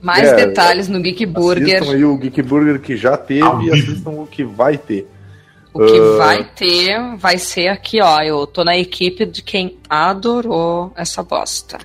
Mais 0.00 0.28
É, 0.28 0.46
detalhes 0.46 0.88
no 0.88 1.00
Geek 1.00 1.26
Burger. 1.26 1.76
Assistam 1.76 1.94
aí 1.94 2.04
o 2.04 2.16
Geek 2.16 2.42
Burger 2.42 2.80
que 2.80 2.96
já 2.96 3.16
teve 3.16 3.64
e 3.64 3.72
assistam 3.72 4.10
o 4.10 4.26
que 4.26 4.44
vai 4.44 4.78
ter. 4.78 5.08
O 5.74 5.84
que 5.84 5.98
Ah. 5.98 6.16
vai 6.16 6.44
ter 6.44 7.16
vai 7.16 7.36
ser 7.36 7.66
aqui, 7.68 8.00
ó. 8.00 8.20
Eu 8.22 8.46
tô 8.46 8.62
na 8.64 8.76
equipe 8.76 9.26
de 9.26 9.42
quem 9.42 9.76
adorou 9.90 10.92
essa 10.96 11.22
bosta. 11.22 11.78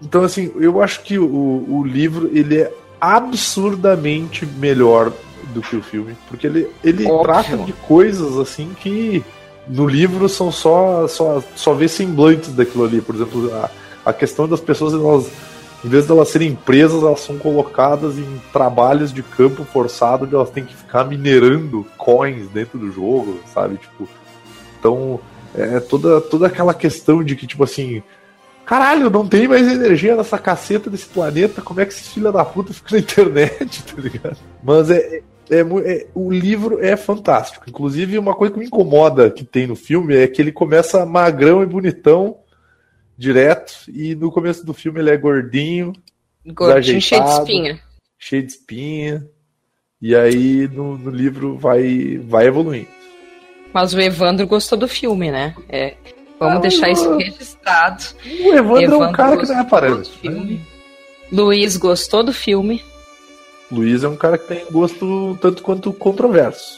Então, 0.00 0.22
assim, 0.22 0.50
eu 0.56 0.80
acho 0.80 1.02
que 1.02 1.18
o, 1.18 1.26
o 1.68 1.84
livro 1.84 2.30
ele 2.32 2.60
é 2.60 2.72
absurdamente 3.00 4.46
melhor 4.46 5.12
do 5.52 5.60
que 5.60 5.76
o 5.76 5.82
filme, 5.82 6.16
porque 6.28 6.46
ele, 6.46 6.68
ele 6.84 7.04
Óbvio. 7.04 7.22
trata 7.24 7.56
de 7.58 7.72
coisas 7.72 8.38
assim 8.38 8.70
que 8.80 9.22
no 9.68 9.86
livro 9.86 10.28
são 10.28 10.50
só 10.52 11.06
só 11.08 11.42
só 11.56 11.74
ver 11.74 11.88
semblantes 11.88 12.52
daquilo 12.52 12.84
ali. 12.84 13.00
Por 13.00 13.14
exemplo, 13.14 13.52
a, 13.54 13.70
a 14.06 14.12
questão 14.12 14.48
das 14.48 14.60
pessoas 14.60 14.94
elas 14.94 15.30
em 15.84 15.88
vez 15.88 16.06
de 16.06 16.12
elas 16.12 16.28
serem 16.28 16.54
presas, 16.54 17.02
elas 17.02 17.20
são 17.20 17.38
colocadas 17.38 18.16
em 18.16 18.40
trabalhos 18.52 19.12
de 19.12 19.22
campo 19.22 19.64
forçado, 19.64 20.24
onde 20.24 20.34
elas 20.34 20.50
têm 20.50 20.64
que 20.64 20.76
ficar 20.76 21.04
minerando 21.04 21.84
coins 21.96 22.48
dentro 22.48 22.78
do 22.78 22.90
jogo, 22.92 23.40
sabe? 23.52 23.76
Tipo, 23.76 24.08
então 24.78 25.18
é 25.54 25.80
toda 25.80 26.20
toda 26.20 26.46
aquela 26.46 26.72
questão 26.72 27.22
de 27.22 27.34
que 27.34 27.46
tipo 27.46 27.64
assim, 27.64 28.02
Caralho, 28.64 29.10
não 29.10 29.26
tem 29.26 29.48
mais 29.48 29.66
energia 29.66 30.16
nessa 30.16 30.38
caceta 30.38 30.88
desse 30.88 31.06
planeta. 31.06 31.60
Como 31.60 31.80
é 31.80 31.84
que 31.84 31.92
esse 31.92 32.10
filho 32.10 32.32
da 32.32 32.44
puta 32.44 32.72
fica 32.72 32.94
na 32.94 33.00
internet, 33.00 33.82
tá 33.92 34.00
ligado? 34.00 34.36
Mas 34.62 34.88
é, 34.90 35.20
é, 35.50 35.58
é 35.58 35.60
é- 35.60 36.06
o 36.14 36.30
livro 36.30 36.78
é 36.80 36.96
fantástico. 36.96 37.64
Inclusive, 37.68 38.18
uma 38.18 38.34
coisa 38.34 38.52
que 38.54 38.60
me 38.60 38.66
incomoda 38.66 39.30
que 39.30 39.44
tem 39.44 39.66
no 39.66 39.74
filme 39.74 40.14
é 40.14 40.28
que 40.28 40.40
ele 40.40 40.52
começa 40.52 41.04
magrão 41.04 41.62
e 41.62 41.66
bonitão 41.66 42.36
direto, 43.16 43.72
e 43.88 44.14
no 44.14 44.30
começo 44.30 44.64
do 44.64 44.74
filme 44.74 45.00
ele 45.00 45.10
é 45.10 45.16
gordinho, 45.16 45.92
Gordinho 46.46 47.00
cheio 47.00 47.22
de 47.24 47.30
espinha. 47.30 47.80
cheio 48.18 48.42
de 48.44 48.52
espinha, 48.52 49.26
e 50.00 50.14
aí 50.14 50.66
no, 50.68 50.98
no 50.98 51.10
livro 51.10 51.56
vai, 51.56 52.18
vai 52.18 52.46
evoluindo. 52.46 52.88
Mas 53.72 53.94
o 53.94 54.00
Evandro 54.00 54.46
gostou 54.46 54.76
do 54.78 54.88
filme, 54.88 55.30
né? 55.30 55.54
É, 55.68 55.94
vamos 56.38 56.56
Ah, 56.56 56.60
deixar 56.60 56.90
isso 56.90 57.16
registrado. 57.16 58.02
O 58.44 58.52
Evandro, 58.54 58.94
é 58.94 58.96
um 58.98 59.02
Evandro 59.02 59.12
cara 59.16 59.36
que 59.36 59.46
não 59.46 59.52
é 59.54 59.56
gostou 59.62 59.64
parâmetro. 59.70 60.10
do 60.12 60.18
filme. 60.18 60.60
Luiz 61.30 61.76
gostou 61.76 62.22
do 62.22 62.32
filme. 62.32 62.82
Luiz 63.70 64.04
é 64.04 64.08
um 64.08 64.16
cara 64.16 64.36
que 64.36 64.46
tem 64.48 64.66
gosto 64.70 65.38
tanto 65.40 65.62
quanto 65.62 65.92
controverso. 65.94 66.76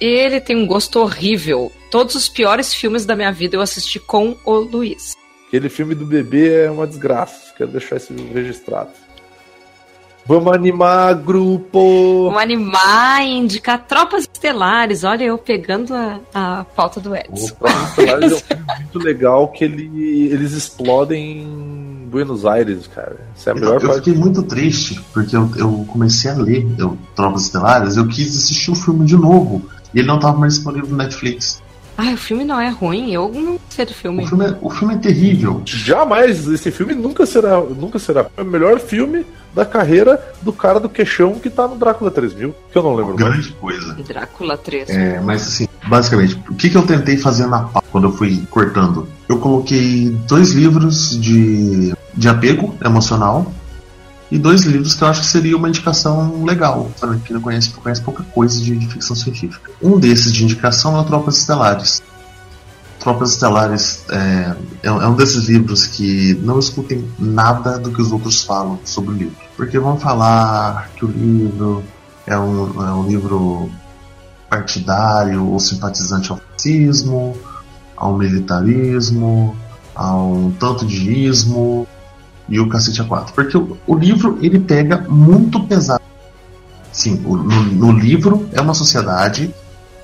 Ele 0.00 0.40
tem 0.40 0.54
um 0.56 0.66
gosto 0.66 1.00
horrível. 1.00 1.72
Todos 1.90 2.14
os 2.14 2.28
piores 2.28 2.74
filmes 2.74 3.06
da 3.06 3.16
minha 3.16 3.32
vida 3.32 3.56
eu 3.56 3.60
assisti 3.62 3.98
com 3.98 4.36
o 4.44 4.52
Luiz. 4.56 5.16
Aquele 5.48 5.68
filme 5.68 5.94
do 5.94 6.04
bebê 6.06 6.64
é 6.66 6.70
uma 6.70 6.86
desgraça. 6.86 7.52
Quero 7.56 7.70
deixar 7.70 7.96
isso 7.96 8.14
registrado. 8.32 8.90
Vamos 10.26 10.52
animar 10.52 11.14
grupo! 11.14 12.24
Vamos 12.26 12.42
animar 12.42 13.22
e 13.22 13.38
indicar 13.38 13.82
Tropas 13.86 14.24
Estelares. 14.30 15.02
Olha, 15.02 15.24
eu 15.24 15.38
pegando 15.38 15.94
a, 15.94 16.20
a 16.34 16.64
pauta 16.64 17.00
do 17.00 17.12
O 17.12 17.16
Edson. 17.16 17.54
Tropas 17.54 17.88
Estelares 17.88 18.32
é 18.32 18.34
um 18.34 18.38
filme 18.38 18.64
muito 18.78 18.98
legal 18.98 19.48
que 19.48 19.64
ele, 19.64 20.28
eles 20.30 20.52
explodem 20.52 21.40
em 21.40 22.08
Buenos 22.10 22.44
Aires, 22.44 22.86
cara. 22.86 23.16
Essa 23.34 23.48
é 23.48 23.52
a 23.54 23.56
Eu, 23.56 23.60
melhor 23.60 23.82
eu 23.82 23.88
parte. 23.88 24.04
fiquei 24.04 24.14
muito 24.14 24.42
triste, 24.42 25.00
porque 25.14 25.34
eu, 25.34 25.50
eu 25.56 25.86
comecei 25.90 26.30
a 26.30 26.34
ler 26.34 26.66
eu, 26.78 26.98
Tropas 27.16 27.44
Estelares, 27.44 27.96
eu 27.96 28.06
quis 28.06 28.36
assistir 28.36 28.70
o 28.70 28.74
filme 28.74 29.06
de 29.06 29.16
novo. 29.16 29.62
E 29.94 30.00
ele 30.00 30.08
não 30.08 30.16
estava 30.16 30.36
mais 30.36 30.56
disponível 30.56 30.90
no 30.90 30.96
Netflix. 30.98 31.62
Ah, 32.00 32.12
o 32.12 32.16
filme 32.16 32.44
não 32.44 32.60
é 32.60 32.68
ruim. 32.68 33.10
Eu 33.12 33.28
não 33.28 33.58
sei 33.68 33.84
do 33.84 33.92
filme. 33.92 34.22
O 34.22 34.26
filme 34.28 34.46
é, 34.46 34.56
o 34.62 34.70
filme 34.70 34.94
é 34.94 34.98
terrível. 34.98 35.60
Jamais, 35.64 36.46
esse 36.46 36.70
filme 36.70 36.94
nunca 36.94 37.26
será, 37.26 37.60
nunca 37.60 37.98
será 37.98 38.28
o 38.38 38.44
melhor 38.44 38.78
filme 38.78 39.26
da 39.52 39.66
carreira 39.66 40.22
do 40.40 40.52
cara 40.52 40.78
do 40.78 40.88
queixão 40.88 41.34
que 41.40 41.50
tá 41.50 41.66
no 41.66 41.74
Drácula 41.74 42.12
3000, 42.12 42.54
que 42.70 42.78
eu 42.78 42.82
não 42.84 42.94
lembro. 42.94 43.16
Grande 43.16 43.50
coisa. 43.54 43.94
Drácula 43.94 44.56
3. 44.56 44.90
É, 44.90 45.20
mas 45.20 45.42
assim, 45.42 45.66
basicamente, 45.88 46.40
o 46.48 46.54
que, 46.54 46.70
que 46.70 46.76
eu 46.76 46.86
tentei 46.86 47.16
fazer 47.16 47.48
na 47.48 47.64
pauta 47.64 47.88
quando 47.90 48.04
eu 48.04 48.12
fui 48.12 48.46
cortando? 48.48 49.08
Eu 49.28 49.40
coloquei 49.40 50.16
dois 50.28 50.52
livros 50.52 51.20
de, 51.20 51.92
de 52.14 52.28
apego 52.28 52.76
emocional 52.84 53.52
e 54.30 54.38
dois 54.38 54.62
livros 54.62 54.94
que 54.94 55.02
eu 55.02 55.08
acho 55.08 55.20
que 55.20 55.26
seria 55.26 55.56
uma 55.56 55.68
indicação 55.68 56.44
legal 56.44 56.90
para 57.00 57.16
quem 57.16 57.34
não 57.34 57.40
conhece, 57.40 57.70
conhece 57.70 58.02
pouca 58.02 58.22
coisa 58.22 58.60
de, 58.60 58.78
ficção 58.86 59.16
científica. 59.16 59.70
Um 59.82 59.98
desses 59.98 60.32
de 60.32 60.44
indicação 60.44 60.96
é 60.96 61.00
o 61.00 61.04
Tropas 61.04 61.38
Estelares. 61.38 62.02
Tropas 63.00 63.32
Estelares 63.32 64.04
é, 64.10 64.56
é, 64.82 64.92
um 64.92 65.02
é 65.02 65.08
um 65.08 65.14
desses 65.14 65.48
livros 65.48 65.86
que 65.86 66.34
não 66.42 66.58
escutem 66.58 67.08
nada 67.18 67.78
do 67.78 67.90
que 67.90 68.02
os 68.02 68.12
outros 68.12 68.42
falam 68.42 68.78
sobre 68.84 69.14
o 69.14 69.16
livro. 69.16 69.36
Porque 69.56 69.78
vão 69.78 69.98
falar 69.98 70.90
que 70.96 71.04
o 71.04 71.08
livro 71.08 71.82
é 72.26 72.38
um, 72.38 72.86
é 72.86 72.92
um 72.92 73.06
livro 73.06 73.70
partidário 74.50 75.46
ou 75.46 75.58
simpatizante 75.58 76.30
ao 76.30 76.38
fascismo, 76.38 77.36
ao 77.96 78.16
militarismo, 78.16 79.56
a 79.94 80.14
um 80.14 80.50
tanto 80.52 80.86
de 80.86 81.10
ismo 81.24 81.86
e 82.48 82.58
o 82.60 82.68
cacete 82.68 83.00
a 83.00 83.04
quatro. 83.04 83.32
Porque 83.34 83.56
o, 83.56 83.76
o 83.86 83.94
livro 83.94 84.38
ele 84.40 84.58
pega 84.58 85.04
muito 85.08 85.60
pesado. 85.64 86.02
Sim, 86.92 87.22
o- 87.24 87.36
no, 87.36 87.62
no 87.62 87.92
livro 87.92 88.48
é 88.52 88.60
uma 88.60 88.74
sociedade 88.74 89.54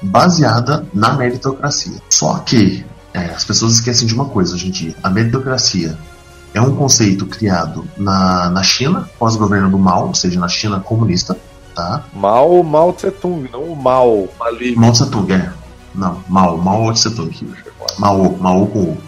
baseada 0.03 0.87
na 0.93 1.15
meritocracia. 1.15 1.99
Só 2.11 2.35
que 2.39 2.85
é, 3.13 3.27
as 3.27 3.45
pessoas 3.45 3.75
esquecem 3.75 4.07
de 4.07 4.15
uma 4.15 4.27
coisa 4.27 4.55
hoje 4.55 4.69
em 4.69 4.71
dia: 4.71 4.95
a 5.03 5.09
meritocracia 5.11 5.97
é 6.53 6.61
um 6.61 6.75
conceito 6.77 7.27
criado 7.27 7.85
na, 7.97 8.51
na 8.51 8.63
China, 8.63 9.09
pós-governo 9.19 9.71
do 9.71 9.79
Mao, 9.79 10.09
ou 10.09 10.15
seja, 10.15 10.39
na 10.39 10.47
China 10.49 10.79
comunista, 10.81 11.37
tá? 11.75 12.05
Mal, 12.15 12.63
Mao 12.63 12.93
Tse 12.93 13.11
Tung, 13.11 13.49
não 13.53 13.65
o 13.65 13.77
mal, 13.77 14.29
maligno. 14.39 14.81
Mao 14.83 14.93
Tse 14.93 15.11
Tung, 15.11 15.33
é. 15.33 15.51
Não, 15.95 16.23
Mao, 16.29 16.57
Mao 16.59 16.93
Tse 16.93 17.11
Tung. 17.15 17.33
Mao, 17.99 18.37
Mao 18.39 18.67
com 18.67 18.81
O. 18.81 18.99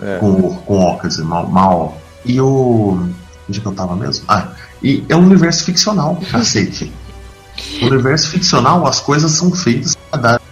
É. 0.00 0.18
Com 0.18 0.30
O, 0.30 0.54
com 0.66 0.84
O, 0.84 0.98
quer 0.98 1.08
dizer, 1.08 1.24
Mao. 1.24 1.46
Mao. 1.48 1.96
E 2.24 2.40
o. 2.40 2.98
Onde 3.48 3.60
que 3.60 3.66
eu 3.66 3.72
tava 3.72 3.96
mesmo? 3.96 4.24
Ah, 4.28 4.48
e 4.82 5.04
é 5.08 5.16
um 5.16 5.24
universo 5.24 5.64
ficcional, 5.64 6.20
cacete. 6.30 6.92
No 7.80 7.88
universo 7.88 8.28
ficcional, 8.28 8.86
as 8.86 9.00
coisas 9.00 9.32
são 9.32 9.50
feitas 9.50 9.96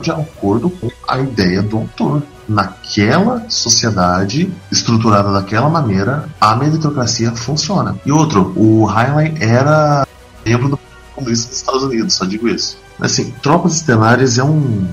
de 0.00 0.10
acordo 0.10 0.70
com 0.70 0.90
a 1.08 1.18
ideia 1.18 1.62
do 1.62 1.78
autor. 1.78 2.22
Naquela 2.48 3.44
sociedade 3.48 4.52
estruturada 4.72 5.32
daquela 5.32 5.68
maneira, 5.68 6.28
a 6.40 6.56
meritocracia 6.56 7.30
funciona. 7.30 7.96
E 8.04 8.10
outro, 8.10 8.52
o 8.56 8.90
Heinlein 8.90 9.36
era 9.38 10.04
membro 10.44 10.70
do 10.70 10.78
Comunista 11.14 11.48
dos 11.48 11.56
Estados 11.58 11.82
Unidos, 11.84 12.14
só 12.14 12.24
digo 12.24 12.48
isso. 12.48 12.76
Assim, 12.98 13.32
Tropas 13.40 13.76
Estelares 13.76 14.36
é 14.36 14.42
um, 14.42 14.84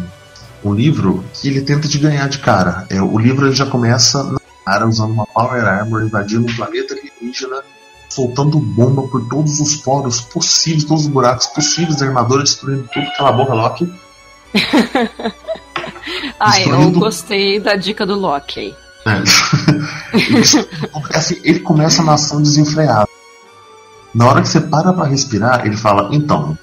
um 0.63 0.73
livro 0.73 1.23
que 1.33 1.47
ele 1.47 1.61
tenta 1.61 1.87
te 1.87 1.97
ganhar 1.97 2.29
de 2.29 2.37
cara. 2.37 2.85
É, 2.89 3.01
o 3.01 3.17
livro 3.17 3.47
ele 3.47 3.55
já 3.55 3.65
começa 3.65 4.23
na 4.23 4.39
cara 4.67 4.85
usando 4.85 5.13
uma 5.13 5.25
Power 5.25 5.63
Armor, 5.63 6.03
invadindo 6.03 6.45
um 6.45 6.55
planeta 6.55 6.93
alienígena, 6.93 7.63
soltando 8.09 8.59
bomba 8.59 9.07
por 9.07 9.25
todos 9.29 9.61
os 9.61 9.77
poros 9.77 10.19
possíveis, 10.19 10.83
todos 10.83 11.03
os 11.03 11.09
buracos 11.09 11.47
possíveis 11.47 11.95
da 11.95 12.07
armadura, 12.07 12.43
destruindo 12.43 12.85
tudo. 12.93 13.07
Cala 13.17 13.29
a 13.29 13.31
boca, 13.31 13.53
Loki. 13.53 13.93
Ah, 16.39 16.61
eu 16.61 16.91
gostei 16.91 17.59
da 17.59 17.75
dica 17.75 18.05
do 18.05 18.15
Loki. 18.15 18.73
É. 19.05 19.23
Assim, 21.17 21.39
ele 21.43 21.59
começa 21.59 22.03
na 22.03 22.13
ação 22.13 22.41
desenfreada. 22.41 23.07
Na 24.13 24.27
hora 24.27 24.41
que 24.41 24.47
você 24.47 24.61
para 24.61 24.93
pra 24.93 25.05
respirar, 25.05 25.65
ele 25.65 25.75
fala, 25.75 26.09
então, 26.13 26.57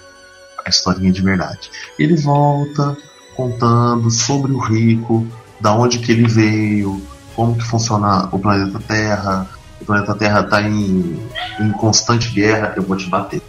a 0.65 0.69
historinha 0.69 1.13
de 1.13 1.21
verdade. 1.21 1.71
Ele 1.99 2.17
volta 2.17 2.97
contando 3.37 4.11
sobre 4.11 4.53
o 4.53 4.59
rico, 4.59 5.27
da 5.61 5.75
onde 5.75 5.99
que 5.99 6.13
ele 6.13 6.27
veio, 6.27 7.03
como 7.35 7.57
que 7.57 7.65
funciona 7.65 8.29
o 8.33 8.39
planeta 8.39 8.81
Terra. 8.87 9.49
O 9.81 9.85
planeta 9.85 10.15
Terra 10.15 10.43
tá 10.45 10.63
em, 10.63 11.29
em 11.61 11.73
constante 11.73 12.31
guerra, 12.31 12.75
eu 12.77 12.83
vou 12.83 12.97
te 12.97 13.09
bater. 13.09 13.43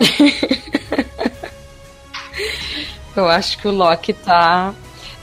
Eu 3.16 3.28
acho 3.28 3.58
que 3.58 3.66
o 3.66 3.72
Loki 3.72 4.12
tá 4.12 4.72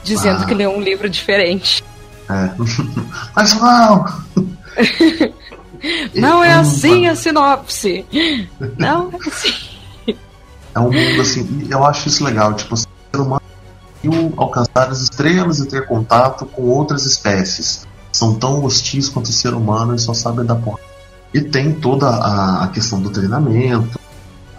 dizendo 0.04 0.42
Ah. 0.42 0.44
que 0.44 0.52
leu 0.52 0.70
um 0.70 0.82
livro 0.82 1.08
diferente. 1.08 1.82
É. 2.28 2.50
Mas 3.34 3.54
não! 3.54 4.04
Não 6.14 6.44
é 6.44 6.52
assim 6.52 7.06
a 7.06 7.14
sinopse. 7.14 8.04
Não 8.76 9.10
é 9.12 9.28
assim. 9.28 10.16
É 10.74 10.80
um 10.80 10.92
mundo 10.92 11.20
assim, 11.22 11.66
eu 11.70 11.84
acho 11.84 12.08
isso 12.08 12.22
legal, 12.24 12.52
tipo, 12.54 12.74
o 12.74 12.76
ser 12.76 12.88
humano 13.14 13.40
alcançar 14.36 14.88
as 14.90 15.00
estrelas 15.00 15.58
e 15.58 15.66
ter 15.66 15.86
contato 15.86 16.44
com 16.46 16.62
outras 16.62 17.06
espécies. 17.06 17.86
São 18.16 18.34
tão 18.34 18.64
hostis 18.64 19.10
quanto 19.10 19.26
o 19.26 19.32
ser 19.32 19.52
humano 19.52 19.94
e 19.94 19.98
só 19.98 20.14
sabem 20.14 20.46
dar 20.46 20.54
porra. 20.54 20.78
E 21.34 21.40
tem 21.42 21.74
toda 21.74 22.08
a, 22.08 22.64
a 22.64 22.68
questão 22.68 22.98
do 22.98 23.10
treinamento, 23.10 24.00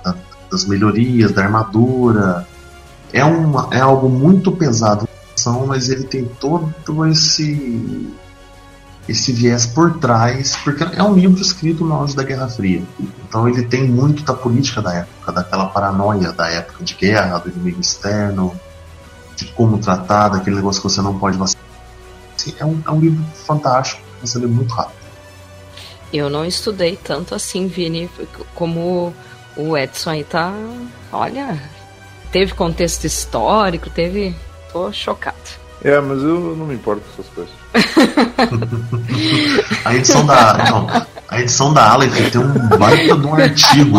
da- 0.04 0.14
das 0.52 0.64
melhorias, 0.66 1.32
da 1.32 1.42
armadura. 1.44 2.48
É, 3.12 3.26
uma, 3.26 3.68
é 3.72 3.80
algo 3.80 4.10
muito 4.10 4.52
pesado, 4.52 5.10
mas 5.66 5.90
ele 5.90 6.04
tem 6.04 6.26
todo 6.40 6.72
esse 7.08 8.14
esse 9.10 9.32
viés 9.32 9.66
por 9.66 9.98
trás, 9.98 10.56
porque 10.64 10.84
é 10.84 11.02
um 11.02 11.16
livro 11.16 11.42
escrito 11.42 11.84
no 11.84 11.96
auge 11.96 12.16
da 12.16 12.22
Guerra 12.24 12.50
Fria. 12.50 12.84
Então 13.28 13.48
ele 13.50 13.64
tem 13.64 13.88
muito 13.88 14.22
da 14.22 14.36
política 14.36 14.84
da 14.84 14.94
época, 14.94 15.32
daquela 15.32 15.66
paranoia 15.68 16.32
da 16.32 16.48
época 16.48 16.84
de 16.84 16.94
guerra, 16.94 17.40
do 17.40 17.50
inimigo 17.50 17.82
externo, 17.82 18.54
de 19.36 19.46
como 19.54 19.80
tratar, 19.80 20.30
daquele 20.30 20.58
negócio 20.58 20.80
que 20.80 20.90
você 20.90 21.02
não 21.02 21.18
pode 21.18 21.38
vacilar. 21.38 21.67
É, 22.60 22.66
um, 22.66 22.82
é 22.86 22.92
um 22.92 23.00
livro 23.00 23.24
fantástico, 23.46 24.02
você 24.22 24.38
lê 24.40 24.48
muito 24.48 24.74
rápido. 24.74 24.98
Eu 26.12 26.30
não 26.30 26.46
estudei 26.46 26.96
tanto 26.96 27.36
assim, 27.36 27.68
Vini, 27.68 28.10
como 28.56 29.14
o 29.56 29.78
Edson 29.78 30.10
aí 30.12 30.24
tá. 30.24 30.54
Olha, 31.12 31.62
teve 32.32 32.54
contexto 32.54 33.04
histórico, 33.06 33.90
teve. 33.90 34.34
Tô 34.72 34.90
chocado. 34.92 35.36
É, 35.84 36.00
mas 36.00 36.24
eu 36.24 36.56
não 36.56 36.66
me 36.66 36.76
importo 36.76 37.02
com 37.02 37.22
essas 37.22 37.34
coisas. 37.34 37.54
A 39.86 39.96
edição 39.96 40.26
da. 40.26 40.54
Não, 40.70 40.88
a 41.30 41.42
edição 41.42 41.74
da 41.74 41.92
Aleph 41.92 42.32
tem 42.32 42.42
um 42.42 42.54
baita 42.78 43.18
de 43.18 43.26
um 43.26 43.34
artigo. 43.34 43.98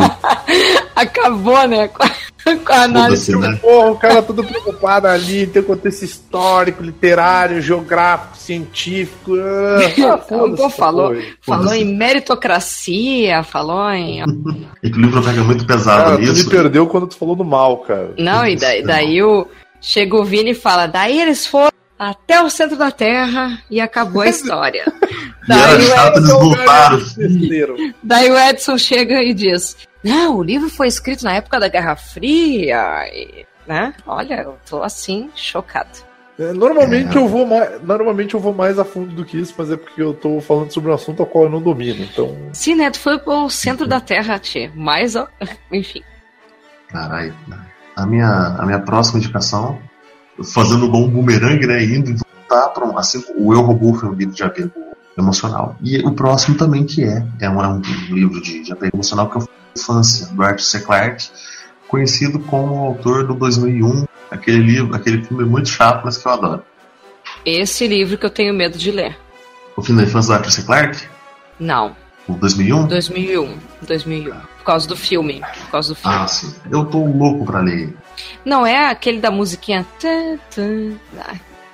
Acabou, 0.96 1.68
né? 1.68 1.90
Análise. 2.70 3.36
Né? 3.36 3.58
Porra, 3.60 3.90
o 3.90 3.96
cara 3.96 4.22
todo 4.22 4.44
preocupado 4.44 5.06
ali, 5.06 5.46
tem 5.46 5.62
contexto 5.62 6.04
histórico, 6.04 6.82
literário, 6.82 7.60
geográfico, 7.60 8.36
científico. 8.36 9.32
Ah, 9.36 10.18
Pô, 10.56 10.70
falou, 10.70 11.16
falou 11.40 11.74
em 11.74 11.84
meritocracia, 11.84 13.42
falou 13.42 13.90
em. 13.90 14.22
E 14.82 14.90
que 14.90 14.98
o 14.98 15.02
livro 15.02 15.22
pega 15.22 15.42
muito 15.42 15.66
pesado 15.66 16.04
Cara, 16.04 16.16
tu 16.16 16.22
me 16.22 16.28
nisso. 16.28 16.48
perdeu 16.48 16.86
quando 16.86 17.08
tu 17.08 17.16
falou 17.16 17.34
do 17.34 17.44
mal, 17.44 17.78
cara. 17.78 18.12
Não, 18.16 18.46
e 18.46 18.56
daí, 18.56 18.82
daí 18.82 19.22
o. 19.22 19.46
Chega 19.80 20.16
o 20.16 20.24
Vini 20.24 20.50
e 20.50 20.54
fala, 20.54 20.86
daí 20.86 21.20
eles 21.20 21.46
foram 21.46 21.70
até 21.98 22.40
o 22.42 22.48
centro 22.48 22.76
da 22.76 22.90
Terra 22.90 23.60
e 23.70 23.80
acabou 23.80 24.22
a 24.22 24.28
história. 24.28 24.84
E 25.48 25.52
era 25.52 25.76
daí, 25.76 25.84
o 25.84 25.88
chato, 25.88 26.16
eles 26.18 26.30
voltaram. 26.30 27.00
Daí 28.02 28.30
o 28.30 28.38
Edson 28.38 28.78
chega 28.78 29.22
e 29.22 29.34
diz: 29.34 29.76
Não, 30.02 30.36
o 30.36 30.42
livro 30.42 30.68
foi 30.68 30.86
escrito 30.88 31.24
na 31.24 31.34
época 31.34 31.58
da 31.58 31.68
Guerra 31.68 31.96
Fria. 31.96 33.04
E, 33.12 33.44
né? 33.66 33.92
Olha, 34.06 34.42
eu 34.42 34.56
tô 34.68 34.82
assim, 34.82 35.30
chocado. 35.34 35.88
É, 36.38 36.52
Normalmente 36.52 37.16
É. 37.16 37.20
eu 37.20 37.26
vou 37.26 37.44
mais, 37.44 37.82
normalmente 37.82 38.34
eu 38.34 38.40
vou 38.40 38.54
mais 38.54 38.78
a 38.78 38.84
fundo 38.84 39.12
do 39.12 39.24
que 39.24 39.36
isso, 39.38 39.54
mas 39.58 39.72
é 39.72 39.76
porque 39.76 40.00
eu 40.00 40.14
tô 40.14 40.40
falando 40.40 40.70
sobre 40.72 40.90
um 40.90 40.94
assunto 40.94 41.20
ao 41.20 41.26
qual 41.26 41.44
eu 41.44 41.50
não 41.50 41.60
domino. 41.60 42.04
Então, 42.04 42.36
Sim, 42.52 42.76
né? 42.76 42.90
Tu 42.90 43.00
foi 43.00 43.18
pro 43.18 43.50
centro 43.50 43.86
da 43.88 44.00
Terra, 44.00 44.38
Tchê. 44.38 44.70
Mas, 44.74 45.16
ó, 45.16 45.26
enfim. 45.72 46.02
Caralho. 46.88 47.34
A 47.96 48.06
minha, 48.06 48.28
a 48.58 48.64
minha 48.64 48.78
próxima 48.78 49.18
indicação, 49.18 49.80
fazendo 50.54 50.86
um 50.86 51.08
boomerang, 51.08 51.66
né? 51.66 51.82
Indo 51.82 52.10
e 52.12 52.14
voltar 52.14 52.68
para 52.68 52.86
um. 52.86 52.96
Assim, 52.96 53.22
o 53.36 53.52
Eu 53.52 53.60
Robô 53.62 53.92
foi 53.94 54.08
um 54.08 54.12
livro 54.14 54.32
de 54.34 54.42
apego 54.44 54.70
emocional. 55.20 55.76
E 55.82 55.98
o 55.98 56.12
próximo 56.12 56.56
também 56.56 56.84
que 56.84 57.04
é, 57.04 57.26
é 57.40 57.50
um, 57.50 57.62
é 57.62 57.68
um 57.68 57.80
livro 58.08 58.40
de, 58.40 58.62
de 58.62 58.72
apego 58.72 58.96
emocional 58.96 59.28
que 59.30 59.38
é 59.38 59.40
o 59.40 59.48
Infância, 59.76 60.26
do 60.28 60.42
Arthur 60.42 60.62
C. 60.62 60.80
Clarke, 60.80 61.28
conhecido 61.86 62.38
como 62.40 62.74
o 62.74 62.86
autor 62.86 63.26
do 63.26 63.34
2001, 63.34 64.06
aquele 64.30 64.58
livro, 64.58 64.94
aquele 64.94 65.22
filme 65.24 65.44
muito 65.44 65.68
chato, 65.68 66.02
mas 66.04 66.18
que 66.18 66.26
eu 66.26 66.32
adoro. 66.32 66.62
Esse 67.44 67.86
livro 67.86 68.18
que 68.18 68.26
eu 68.26 68.30
tenho 68.30 68.52
medo 68.52 68.76
de 68.76 68.90
ler. 68.90 69.16
O 69.76 69.82
fim 69.82 69.94
da 69.94 70.02
infância 70.02 70.32
do 70.32 70.36
Arthur 70.38 70.50
C. 70.50 70.62
Clarke, 70.62 71.06
Não, 71.60 71.94
o 72.28 72.34
2001. 72.34 72.86
2001. 72.88 73.58
2001. 73.82 74.30
Por 74.30 74.64
causa 74.64 74.86
do 74.86 74.96
filme. 74.96 75.40
Por 75.40 75.70
causa 75.70 75.88
do 75.88 75.94
filme. 75.94 76.16
Ah, 76.16 76.26
sim. 76.28 76.54
Eu 76.70 76.84
tô 76.84 77.04
louco 77.04 77.46
pra 77.46 77.60
ler. 77.60 77.96
Não 78.44 78.66
é 78.66 78.90
aquele 78.90 79.18
da 79.18 79.30
musiquinha. 79.30 79.86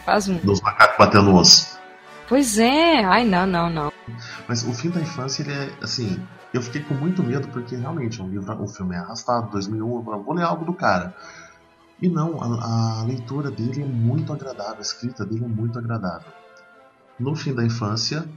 Faz 0.05 0.29
um. 0.29 0.37
Dos 0.39 0.61
macacos 0.61 0.97
batendo 0.97 1.35
osso. 1.35 1.74
Pois 2.29 2.59
é. 2.59 3.05
Ai, 3.05 3.25
não, 3.25 3.47
não, 3.47 3.71
não. 3.71 3.93
Mas 4.49 4.63
o 4.63 4.73
fim 4.73 4.91
da 4.91 5.01
infância, 5.01 5.43
ele 5.43 5.53
é 5.53 5.71
assim. 5.83 6.21
Eu 6.53 6.63
fiquei 6.63 6.83
com 6.83 6.95
muito 6.95 7.23
medo 7.23 7.49
porque 7.49 7.75
realmente 7.75 8.21
é 8.21 8.25
um 8.25 8.29
livro, 8.29 8.63
o 8.63 8.69
filme 8.69 8.95
é 8.95 8.99
arrastado, 8.99 9.51
2001. 9.51 9.97
Eu 9.97 10.23
vou 10.23 10.35
ler 10.35 10.45
algo 10.45 10.65
do 10.65 10.73
cara. 10.73 11.15
E 12.01 12.09
não, 12.09 12.41
a, 12.41 13.01
a 13.01 13.05
leitura 13.05 13.51
dele 13.51 13.83
é 13.83 13.87
muito 13.87 14.33
agradável, 14.33 14.79
a 14.79 14.83
escrita 14.83 15.25
dele 15.25 15.45
é 15.45 15.49
muito 15.49 15.79
agradável. 15.79 16.29
No 17.19 17.35
fim 17.35 17.55
da 17.55 17.65
infância, 17.65 18.29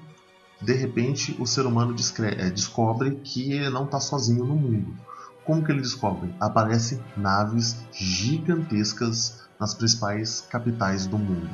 de 0.61 0.73
repente, 0.73 1.35
o 1.39 1.45
ser 1.45 1.65
humano 1.65 1.93
eh, 1.93 2.49
descobre 2.49 3.15
que 3.23 3.51
ele 3.51 3.69
não 3.69 3.85
está 3.85 3.99
sozinho 3.99 4.45
no 4.45 4.55
mundo. 4.55 4.95
Como 5.45 5.63
que 5.63 5.71
ele 5.71 5.81
descobre? 5.81 6.33
Aparecem 6.39 7.01
naves 7.15 7.77
gigantescas 7.91 9.47
nas 9.59 9.73
principais 9.73 10.41
capitais 10.41 11.07
do 11.07 11.17
mundo. 11.17 11.49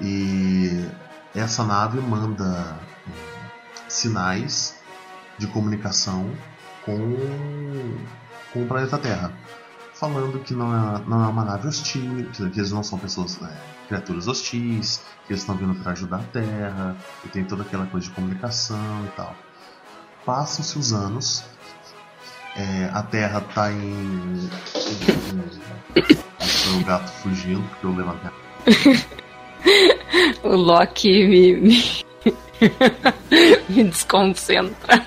E 0.00 0.88
essa 1.34 1.64
nave 1.64 2.00
manda 2.00 2.76
eh, 3.08 3.12
sinais 3.88 4.76
de 5.38 5.46
comunicação 5.46 6.30
com, 6.84 7.96
com 8.52 8.62
o 8.62 8.66
planeta 8.66 8.98
Terra. 8.98 9.32
Falando 9.94 10.40
que 10.40 10.52
não 10.54 10.74
é, 10.74 11.00
não 11.06 11.24
é 11.24 11.28
uma 11.28 11.44
nave 11.44 11.68
hostil, 11.68 12.28
que, 12.32 12.42
eles 12.42 12.72
não 12.72 12.82
são 12.82 12.98
pessoas, 12.98 13.38
né, 13.38 13.56
criaturas 13.86 14.26
hostis, 14.26 15.00
que 15.26 15.32
eles 15.32 15.42
estão 15.42 15.56
vindo 15.56 15.74
para 15.76 15.92
ajudar 15.92 16.16
a 16.16 16.22
Terra, 16.24 16.96
e 17.24 17.28
tem 17.28 17.44
toda 17.44 17.62
aquela 17.62 17.86
coisa 17.86 18.08
de 18.08 18.12
comunicação 18.12 19.04
e 19.06 19.08
tal. 19.16 19.34
Passam-se 20.26 20.76
os 20.78 20.92
anos, 20.92 21.44
é, 22.56 22.90
a 22.92 23.02
Terra 23.04 23.40
tá 23.40 23.70
em. 23.70 23.78
em- 23.78 24.50
Foi 26.40 26.80
o 26.80 26.84
gato 26.84 27.08
fugindo, 27.22 27.62
porque 27.70 27.86
eu 27.86 27.94
levantei. 27.94 28.30
O 30.42 30.56
Loki 30.56 31.26
me, 31.26 31.56
me, 31.56 32.04
me 33.68 33.84
desconcentra. 33.84 35.04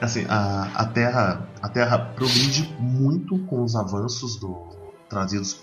Assim, 0.00 0.24
a, 0.28 0.70
a 0.74 0.84
Terra 0.86 1.48
a 1.64 1.68
Terra 1.70 1.98
progride 1.98 2.76
muito 2.78 3.38
com 3.46 3.62
os 3.62 3.74
avanços 3.74 4.36
do, 4.36 4.68
trazidos 5.08 5.62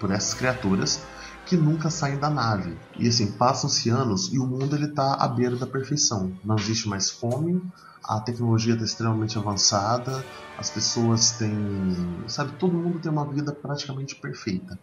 por 0.00 0.10
essas 0.10 0.32
criaturas 0.32 1.02
que 1.44 1.54
nunca 1.54 1.90
saem 1.90 2.18
da 2.18 2.30
nave. 2.30 2.78
E 2.98 3.06
assim, 3.06 3.30
passam-se 3.32 3.90
anos 3.90 4.32
e 4.32 4.38
o 4.38 4.46
mundo 4.46 4.74
ele 4.74 4.88
tá 4.88 5.16
à 5.20 5.28
beira 5.28 5.54
da 5.56 5.66
perfeição. 5.66 6.32
Não 6.42 6.56
existe 6.56 6.88
mais 6.88 7.10
fome, 7.10 7.62
a 8.02 8.20
tecnologia 8.20 8.72
está 8.72 8.86
extremamente 8.86 9.36
avançada, 9.36 10.24
as 10.56 10.70
pessoas 10.70 11.32
têm. 11.32 12.24
Sabe, 12.26 12.52
todo 12.52 12.72
mundo 12.72 12.98
tem 12.98 13.12
uma 13.12 13.26
vida 13.30 13.52
praticamente 13.52 14.16
perfeita. 14.16 14.78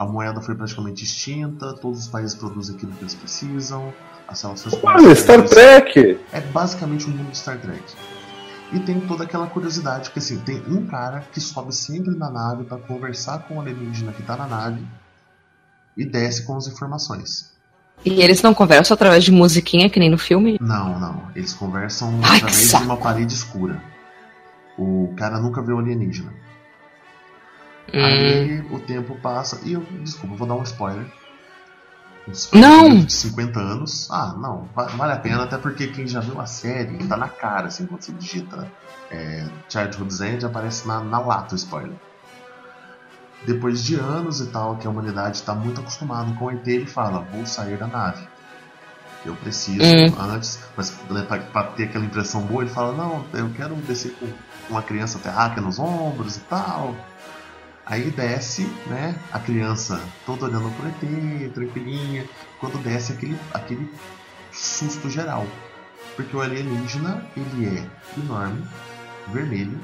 A 0.00 0.06
moeda 0.06 0.40
foi 0.40 0.54
praticamente 0.54 1.04
extinta, 1.04 1.74
todos 1.74 2.00
os 2.00 2.08
países 2.08 2.34
produzem 2.34 2.74
aquilo 2.74 2.90
que 2.92 3.02
eles 3.02 3.14
precisam, 3.14 3.92
as 4.26 4.40
relações 4.40 4.74
Olha, 4.82 5.14
Star 5.14 5.46
Trek! 5.46 6.18
é 6.32 6.40
basicamente 6.40 7.06
um 7.06 7.10
mundo 7.10 7.30
de 7.30 7.36
Star 7.36 7.60
Trek. 7.60 7.82
E 8.72 8.80
tem 8.80 8.98
toda 9.00 9.24
aquela 9.24 9.46
curiosidade, 9.46 10.10
que 10.10 10.18
assim, 10.18 10.38
tem 10.38 10.62
um 10.66 10.86
cara 10.86 11.22
que 11.30 11.38
sobe 11.38 11.74
sempre 11.74 12.16
na 12.16 12.30
nave 12.30 12.64
para 12.64 12.78
conversar 12.78 13.40
com 13.40 13.58
o 13.58 13.60
alienígena 13.60 14.10
que 14.12 14.22
tá 14.22 14.38
na 14.38 14.46
nave 14.46 14.82
e 15.94 16.06
desce 16.06 16.46
com 16.46 16.56
as 16.56 16.66
informações. 16.66 17.52
E 18.02 18.22
eles 18.22 18.40
não 18.40 18.54
conversam 18.54 18.94
através 18.94 19.22
de 19.22 19.30
musiquinha, 19.30 19.90
que 19.90 20.00
nem 20.00 20.08
no 20.08 20.16
filme? 20.16 20.56
Não, 20.62 20.98
não. 20.98 21.24
Eles 21.36 21.52
conversam 21.52 22.18
Ai, 22.22 22.38
através 22.38 22.70
de 22.70 22.76
uma 22.76 22.96
parede 22.96 23.34
escura. 23.34 23.82
O 24.78 25.12
cara 25.14 25.38
nunca 25.38 25.60
vê 25.60 25.74
o 25.74 25.78
alienígena. 25.78 26.32
Hum. 27.92 28.04
Aí 28.04 28.60
o 28.70 28.78
tempo 28.80 29.16
passa. 29.20 29.60
E 29.64 29.72
eu, 29.72 29.80
desculpa, 30.02 30.36
vou 30.36 30.46
dar 30.46 30.54
um 30.54 30.62
spoiler. 30.62 31.06
Não! 32.52 33.00
De 33.04 33.12
50 33.12 33.58
anos. 33.58 34.08
Ah, 34.10 34.34
não, 34.38 34.68
va- 34.74 34.86
vale 34.86 35.12
a 35.12 35.16
pena, 35.16 35.42
até 35.44 35.58
porque 35.58 35.88
quem 35.88 36.06
já 36.06 36.20
viu 36.20 36.40
a 36.40 36.46
série 36.46 36.98
tá 37.08 37.16
na 37.16 37.28
cara, 37.28 37.66
assim, 37.68 37.86
quando 37.86 38.02
você 38.02 38.12
digita 38.12 38.70
é, 39.10 39.46
Childhood's 39.68 40.20
End, 40.20 40.44
aparece 40.46 40.86
na, 40.86 41.00
na 41.00 41.18
lata 41.18 41.54
o 41.54 41.56
spoiler. 41.56 41.96
Depois 43.46 43.82
de 43.82 43.94
anos 43.96 44.40
e 44.40 44.46
tal, 44.48 44.76
que 44.76 44.86
a 44.86 44.90
humanidade 44.90 45.38
está 45.38 45.54
muito 45.54 45.80
acostumada 45.80 46.30
com 46.34 46.44
o 46.44 46.50
ET, 46.50 46.66
ele 46.68 46.86
fala: 46.86 47.20
Vou 47.32 47.44
sair 47.46 47.78
da 47.78 47.86
nave. 47.86 48.28
Eu 49.24 49.34
preciso 49.34 49.82
Hum. 49.82 50.14
antes, 50.20 50.58
mas 50.76 50.94
né, 51.10 51.22
pra, 51.22 51.38
pra 51.38 51.62
ter 51.64 51.84
aquela 51.84 52.04
impressão 52.04 52.42
boa, 52.42 52.62
ele 52.62 52.70
fala: 52.70 52.92
Não, 52.92 53.24
eu 53.32 53.50
quero 53.54 53.74
descer 53.76 54.12
com 54.20 54.28
uma 54.68 54.82
criança 54.82 55.18
terráquea 55.18 55.62
nos 55.62 55.78
ombros 55.78 56.36
e 56.36 56.40
tal. 56.40 56.94
Aí 57.90 58.08
desce, 58.08 58.62
né? 58.86 59.16
A 59.32 59.40
criança 59.40 60.00
toda 60.24 60.46
olhando 60.46 60.70
pro 60.76 60.86
ET, 60.88 61.52
tranquilinha. 61.52 62.24
Quando 62.60 62.80
desce 62.82 63.12
aquele, 63.12 63.36
aquele 63.52 63.90
susto 64.52 65.10
geral. 65.10 65.44
Porque 66.14 66.36
o 66.36 66.40
alienígena, 66.40 67.26
ele 67.36 67.66
é 67.66 67.84
enorme, 68.20 68.62
vermelho, 69.32 69.76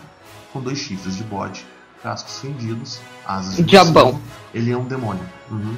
com 0.53 0.61
dois 0.61 0.79
chifres 0.79 1.17
de 1.17 1.25
bode, 1.25 1.67
cascos 2.01 2.39
fendidos, 2.39 3.01
asas 3.27 3.57
de 3.57 3.65
Diabão. 3.65 4.21
Ele 4.55 4.71
é 4.71 4.77
um 4.77 4.87
demônio. 4.87 5.27
Uhum. 5.51 5.77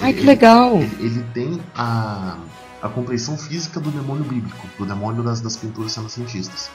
Ai, 0.00 0.14
que 0.14 0.20
Ele- 0.20 0.26
legal. 0.28 0.76
Ele, 0.76 0.96
ele 0.98 1.22
tem 1.34 1.60
a, 1.74 2.38
a 2.80 2.88
compreensão 2.88 3.36
física 3.36 3.78
do 3.78 3.90
demônio 3.90 4.24
bíblico, 4.24 4.66
do 4.78 4.86
demônio 4.86 5.22
das, 5.22 5.42
das 5.42 5.56
pinturas 5.56 5.94
renascentistas. 5.94 6.70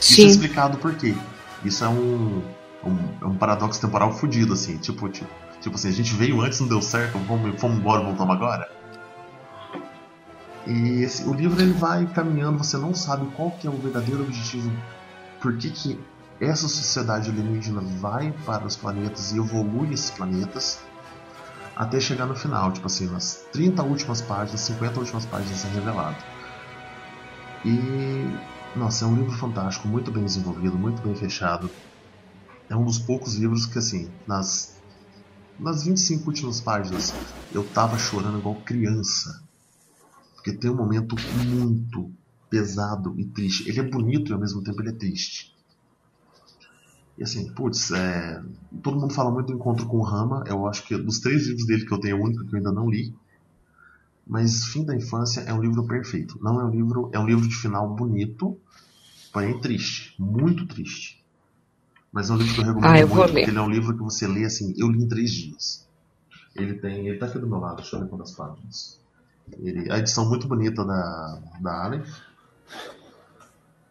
Isso 0.00 0.22
é 0.22 0.24
explicado 0.24 0.78
por 0.78 0.92
quê. 0.94 1.14
Isso 1.64 1.84
é 1.84 1.88
um, 1.88 2.42
um, 2.84 3.24
é 3.24 3.26
um 3.26 3.36
paradoxo 3.36 3.80
temporal 3.80 4.12
fudido, 4.12 4.52
assim. 4.54 4.76
Tipo, 4.78 5.08
tipo, 5.08 5.28
tipo 5.60 5.74
assim, 5.76 5.88
a 5.88 5.92
gente 5.92 6.14
veio 6.14 6.40
antes, 6.40 6.60
não 6.60 6.68
deu 6.68 6.82
certo, 6.82 7.18
vamos, 7.18 7.60
vamos 7.60 7.78
embora, 7.78 8.02
voltamos 8.04 8.34
agora. 8.34 8.68
E 10.66 11.02
esse- 11.02 11.24
o 11.24 11.32
livro 11.32 11.60
ele 11.60 11.72
vai 11.72 12.06
caminhando, 12.06 12.58
você 12.58 12.76
não 12.76 12.94
sabe 12.94 13.26
qual 13.36 13.50
que 13.52 13.66
é 13.66 13.70
o 13.70 13.76
verdadeiro 13.76 14.22
objetivo, 14.22 14.70
por 15.40 15.56
que, 15.56 15.70
que 15.70 15.98
essa 16.40 16.68
sociedade 16.68 17.30
alienígena 17.30 17.80
vai 17.80 18.32
para 18.44 18.66
os 18.66 18.76
planetas 18.76 19.32
e 19.32 19.38
evolui 19.38 19.92
esses 19.92 20.10
planetas, 20.10 20.80
até 21.76 21.98
chegar 21.98 22.26
no 22.26 22.34
final, 22.34 22.72
tipo 22.72 22.86
assim, 22.86 23.06
nas 23.10 23.46
30 23.52 23.82
últimas 23.82 24.20
páginas, 24.20 24.60
50 24.60 25.00
últimas 25.00 25.24
páginas 25.24 25.64
é 25.64 25.68
revelado. 25.68 26.16
E 27.64 28.38
nossa, 28.76 29.04
é 29.04 29.08
um 29.08 29.14
livro 29.16 29.32
fantástico, 29.32 29.88
muito 29.88 30.10
bem 30.10 30.24
desenvolvido, 30.24 30.78
muito 30.78 31.02
bem 31.02 31.14
fechado. 31.14 31.70
É 32.70 32.76
um 32.76 32.84
dos 32.84 33.00
poucos 33.00 33.34
livros 33.34 33.66
que, 33.66 33.78
assim, 33.78 34.08
nas, 34.28 34.76
nas 35.58 35.82
25 35.82 36.28
últimas 36.28 36.60
páginas, 36.60 37.12
eu 37.52 37.64
tava 37.64 37.98
chorando 37.98 38.38
igual 38.38 38.54
criança. 38.62 39.42
Porque 40.36 40.52
tem 40.52 40.70
um 40.70 40.76
momento 40.76 41.16
muito 41.44 42.12
pesado 42.48 43.18
e 43.18 43.24
triste. 43.24 43.68
Ele 43.68 43.80
é 43.80 43.82
bonito 43.82 44.30
e 44.30 44.32
ao 44.32 44.38
mesmo 44.38 44.62
tempo 44.62 44.80
ele 44.80 44.90
é 44.90 44.92
triste. 44.92 45.52
E 47.18 47.24
assim, 47.24 47.52
putz, 47.52 47.90
é, 47.90 48.40
todo 48.80 48.98
mundo 48.98 49.12
fala 49.12 49.32
muito 49.32 49.48
do 49.48 49.54
Encontro 49.54 49.86
com 49.86 49.98
o 49.98 50.02
Rama. 50.02 50.44
Eu 50.46 50.66
acho 50.68 50.86
que 50.86 50.96
dos 50.96 51.18
três 51.18 51.48
livros 51.48 51.66
dele 51.66 51.84
que 51.84 51.92
eu 51.92 51.98
tenho, 51.98 52.16
é 52.16 52.20
o 52.20 52.22
único 52.22 52.46
que 52.46 52.54
eu 52.54 52.58
ainda 52.58 52.72
não 52.72 52.88
li. 52.88 53.12
Mas 54.24 54.64
Fim 54.66 54.84
da 54.84 54.94
Infância 54.94 55.40
é 55.40 55.52
um 55.52 55.60
livro 55.60 55.84
perfeito. 55.88 56.38
Não 56.40 56.60
é 56.60 56.64
um 56.64 56.70
livro, 56.70 57.10
é 57.12 57.18
um 57.18 57.26
livro 57.26 57.48
de 57.48 57.56
final 57.56 57.92
bonito, 57.94 58.56
porém 59.32 59.60
triste, 59.60 60.14
muito 60.20 60.66
triste. 60.66 61.19
Mas 62.12 62.28
é 62.28 62.32
um 62.32 62.36
livro 62.36 62.54
que 62.54 62.60
eu 62.60 62.64
recomendo 62.64 62.90
Ah, 62.90 62.98
eu 62.98 63.08
muito, 63.08 63.22
porque 63.22 63.38
ele 63.50 63.58
é 63.58 63.60
um 63.60 63.70
livro 63.70 63.96
que 63.96 64.02
você 64.02 64.26
lê 64.26 64.44
assim, 64.44 64.74
eu 64.76 64.88
li 64.88 65.04
em 65.04 65.08
três 65.08 65.30
dias. 65.30 65.88
Ele 66.56 66.74
tem, 66.74 67.06
ele 67.06 67.18
tá 67.18 67.26
aqui 67.26 67.38
do 67.38 67.46
meu 67.46 67.58
lado, 67.58 67.76
deixa 67.76 67.96
eu 67.96 68.00
ler 68.00 68.08
quantas 68.08 68.32
páginas. 68.32 69.00
Ele, 69.58 69.90
a 69.90 69.98
edição 69.98 70.28
muito 70.28 70.48
bonita 70.48 70.84
da, 70.84 71.40
da 71.60 71.84
Aleph. 71.84 72.08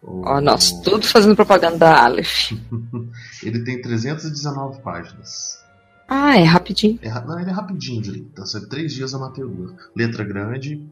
Ó, 0.02 0.40
nós 0.40 0.72
tudo 0.82 1.06
fazendo 1.06 1.36
propaganda 1.36 1.78
da 1.78 2.04
Aleph. 2.06 2.52
Ele 3.44 3.64
tem 3.64 3.82
319 3.82 4.82
páginas. 4.82 5.62
Ah, 6.08 6.38
é 6.38 6.44
rapidinho. 6.44 6.98
É, 7.02 7.10
não, 7.26 7.40
ele 7.40 7.52
é 7.52 7.54
rapidinho 7.54 8.02
de 8.02 8.10
ler. 8.10 8.20
Então, 8.20 8.44
assim, 8.44 8.68
três 8.68 8.94
dias 8.94 9.14
eu 9.14 9.20
matei 9.20 9.44
o 9.44 9.48
livro. 9.48 9.76
Letra 9.96 10.24
grande, 10.24 10.84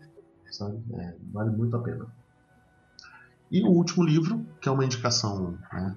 sabe? 0.51 0.77
É, 0.93 1.15
vale 1.33 1.49
muito 1.49 1.75
a 1.75 1.79
pena. 1.79 2.05
E 3.49 3.63
o 3.63 3.69
último 3.69 4.03
livro, 4.03 4.45
que 4.61 4.69
é 4.69 4.71
uma 4.71 4.85
indicação 4.85 5.57
né, 5.73 5.95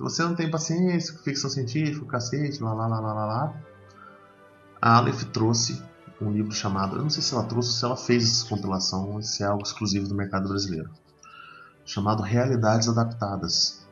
Se 0.00 0.04
você 0.04 0.22
não 0.22 0.34
tem 0.34 0.50
paciência 0.50 1.12
com 1.12 1.22
ficção 1.22 1.50
científica, 1.50 2.06
cacete, 2.06 2.62
lá 2.62 2.72
lá 2.72 2.86
lá 2.86 3.00
lá 3.00 3.12
lá 3.12 3.26
lá, 3.26 3.54
a 4.80 4.96
Aleph 4.96 5.24
trouxe 5.24 5.82
um 6.22 6.32
livro 6.32 6.52
chamado. 6.52 6.96
Eu 6.96 7.02
não 7.02 7.10
sei 7.10 7.22
se 7.22 7.34
ela 7.34 7.44
trouxe 7.44 7.68
ou 7.68 7.74
se 7.74 7.84
ela 7.84 7.96
fez 7.98 8.24
essa 8.24 8.48
compilação, 8.48 9.20
se 9.20 9.42
é 9.42 9.46
algo 9.46 9.62
exclusivo 9.62 10.08
do 10.08 10.14
mercado 10.14 10.48
brasileiro. 10.48 10.88
Chamado 11.84 12.22
Realidades 12.22 12.88
Adaptadas. 12.88 13.86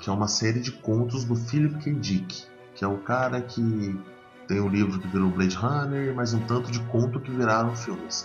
Que 0.00 0.08
é 0.08 0.12
uma 0.14 0.26
série 0.26 0.58
de 0.58 0.72
contos 0.72 1.22
do 1.22 1.36
Philip 1.36 1.84
K. 1.84 1.92
Dick. 1.92 2.46
Que 2.74 2.82
é 2.82 2.88
o 2.88 2.96
cara 3.02 3.42
que 3.42 4.00
tem 4.48 4.58
um 4.58 4.70
livro 4.70 4.98
que 4.98 5.06
virou 5.06 5.30
Blade 5.30 5.54
Runner, 5.54 6.14
mais 6.14 6.32
um 6.32 6.46
tanto 6.46 6.70
de 6.70 6.80
conto 6.84 7.20
que 7.20 7.30
viraram 7.30 7.76
filmes. 7.76 8.24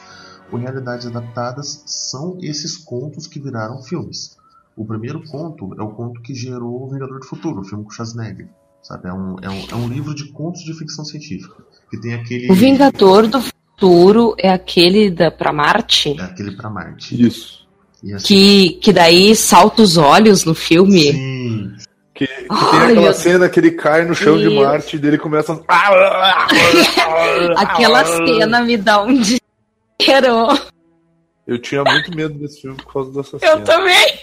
O 0.49 0.55
Realidades 0.55 1.07
Adaptadas 1.07 1.83
são 1.85 2.37
esses 2.39 2.77
contos 2.77 3.27
que 3.27 3.37
viraram 3.37 3.81
filmes. 3.83 4.39
O 4.75 4.85
primeiro 4.85 5.21
conto 5.27 5.75
é 5.77 5.83
o 5.83 5.89
conto 5.89 6.21
que 6.21 6.33
gerou 6.33 6.83
O 6.83 6.89
Vingador 6.89 7.19
do 7.19 7.25
Futuro, 7.25 7.61
o 7.61 7.63
filme 7.63 7.83
com 7.83 7.91
Schwarzenegger. 7.91 8.47
Sabe? 8.81 9.09
É, 9.09 9.13
um, 9.13 9.35
é, 9.41 9.49
um, 9.49 9.65
é 9.71 9.75
um 9.75 9.87
livro 9.87 10.15
de 10.15 10.31
contos 10.31 10.63
de 10.63 10.73
ficção 10.73 11.05
científica. 11.05 11.55
Que 11.89 11.99
tem 11.99 12.13
aquele. 12.15 12.51
O 12.51 12.55
Vingador 12.55 13.27
do 13.27 13.39
Futuro 13.41 14.33
é 14.39 14.49
aquele 14.49 15.11
da, 15.11 15.29
pra 15.29 15.53
Marte? 15.53 16.19
É 16.19 16.23
aquele 16.23 16.51
pra 16.55 16.69
Marte. 16.69 17.21
Isso. 17.21 17.67
E 18.03 18.13
assim, 18.13 18.25
Que, 18.27 18.69
que 18.81 18.93
daí 18.93 19.35
salta 19.35 19.83
os 19.83 19.97
olhos 19.97 20.45
no 20.45 20.55
filme? 20.55 21.11
sim, 21.11 21.73
Que, 22.15 22.25
que 22.25 22.47
tem 22.47 22.47
aquela 22.49 23.01
meu 23.01 23.13
cena 23.13 23.49
que 23.49 23.59
ele 23.59 23.71
cai 23.71 24.03
no 24.05 24.15
chão 24.15 24.35
de 24.37 24.49
Deus. 24.49 24.55
Marte 24.65 24.95
e 24.95 24.99
dele 24.99 25.19
começa 25.19 25.61
a... 25.67 26.47
Aquela 27.57 28.03
cena 28.05 28.61
me 28.63 28.77
dá 28.77 29.03
um 29.03 29.13
desespero. 29.19 30.47
Eu 31.45 31.59
tinha 31.59 31.83
muito 31.83 32.15
medo 32.15 32.33
desse 32.35 32.61
filme 32.61 32.77
por 32.77 32.91
causa 32.93 33.11
dessa 33.11 33.35
Eu 33.35 33.39
cena. 33.39 33.61
também. 33.61 34.13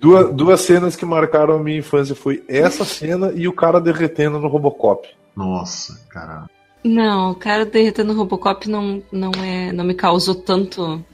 Duas, 0.00 0.34
duas 0.34 0.60
cenas 0.60 0.94
que 0.94 1.04
marcaram 1.04 1.54
a 1.54 1.62
minha 1.62 1.78
infância 1.78 2.14
foi 2.14 2.44
essa 2.46 2.84
cena 2.84 3.32
e 3.32 3.48
o 3.48 3.52
cara 3.52 3.80
derretendo 3.80 4.38
no 4.38 4.46
Robocop. 4.46 5.08
Nossa, 5.34 5.98
cara. 6.08 6.48
Não, 6.84 7.32
o 7.32 7.34
cara 7.34 7.66
derretendo 7.66 8.12
o 8.12 8.16
Robocop 8.16 8.68
não, 8.68 9.02
não, 9.10 9.32
é, 9.42 9.72
não 9.72 9.84
me 9.84 9.94
causou 9.94 10.34
tanto 10.34 11.04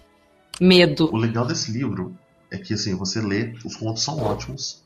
medo. 0.60 1.08
O 1.12 1.16
legal 1.16 1.46
desse 1.46 1.72
livro 1.72 2.14
é 2.50 2.58
que 2.58 2.74
assim, 2.74 2.94
você 2.94 3.20
lê, 3.20 3.54
os 3.64 3.76
contos 3.76 4.02
são 4.02 4.18
ótimos. 4.22 4.84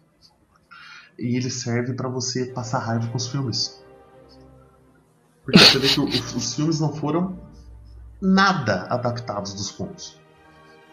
E 1.19 1.37
ele 1.37 1.51
serve 1.51 1.95
pra 1.95 2.09
você 2.09 2.47
passar 2.47 2.79
raiva 2.79 3.09
com 3.09 3.17
os 3.17 3.27
filmes. 3.27 3.83
Porque 5.45 5.59
você 5.59 5.79
vê 5.79 5.89
que 5.89 6.01
os, 6.01 6.35
os 6.35 6.55
filmes 6.55 6.79
não 6.79 6.95
foram 6.95 7.39
nada 8.21 8.87
adaptados 8.89 9.55
dos 9.55 9.71
contos. 9.71 10.18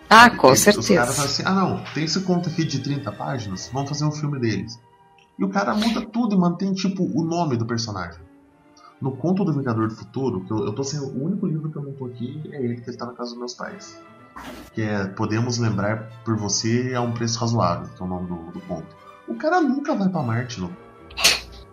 Ah, 0.10 0.30
com 0.30 0.48
Eles- 0.48 0.60
Os 0.60 0.66
caras 0.66 0.86
certeza. 0.86 1.14
falam 1.14 1.32
assim, 1.32 1.44
ah 1.46 1.54
não, 1.54 1.84
tem 1.94 2.04
esse 2.04 2.20
conto 2.22 2.50
aqui 2.50 2.64
de 2.64 2.80
30 2.80 3.12
páginas, 3.12 3.70
vamos 3.74 3.90
fazer 3.90 4.06
um 4.06 4.12
filme 4.12 4.40
deles. 4.40 4.80
E 5.38 5.44
o 5.44 5.50
cara 5.50 5.74
muda 5.76 6.02
tudo 6.02 6.36
e 6.36 6.40
mantém, 6.40 6.74
tipo, 6.74 7.04
o 7.04 7.24
nome 7.24 7.58
do 7.58 7.66
personagem. 7.66 8.22
No 9.02 9.12
Conto 9.18 9.44
do 9.44 9.52
Vingador 9.54 9.90
do 9.90 9.96
Futuro, 9.96 10.46
que 10.46 10.52
eu, 10.52 10.66
eu 10.68 10.74
tô 10.74 10.82
sendo. 10.84 11.08
O 11.08 11.26
único 11.26 11.46
livro 11.46 11.70
que 11.70 11.78
eu 11.78 11.84
não 11.84 11.92
tô 11.92 12.06
aqui 12.06 12.42
é 12.54 12.64
ele 12.64 12.78
que 12.80 12.90
ele 12.90 12.96
tá 12.98 13.06
na 13.06 13.12
casa 13.12 13.32
dos 13.32 13.40
meus 13.40 13.54
pais. 13.54 14.00
Que 14.74 14.82
é 14.84 15.06
Podemos 15.06 15.58
Lembrar 15.58 16.10
por 16.24 16.38
Você 16.38 16.94
a 16.96 17.02
um 17.02 17.12
Preço 17.12 17.38
Razoável, 17.40 17.90
que 17.94 18.02
é 18.02 18.06
o 18.06 18.08
nome 18.08 18.28
do, 18.28 18.52
do 18.52 18.62
conto. 18.62 18.88
O 19.28 19.36
cara 19.36 19.60
nunca 19.60 19.94
vai 19.96 20.08
pra 20.08 20.24
Marte, 20.24 20.62
não. 20.62 20.70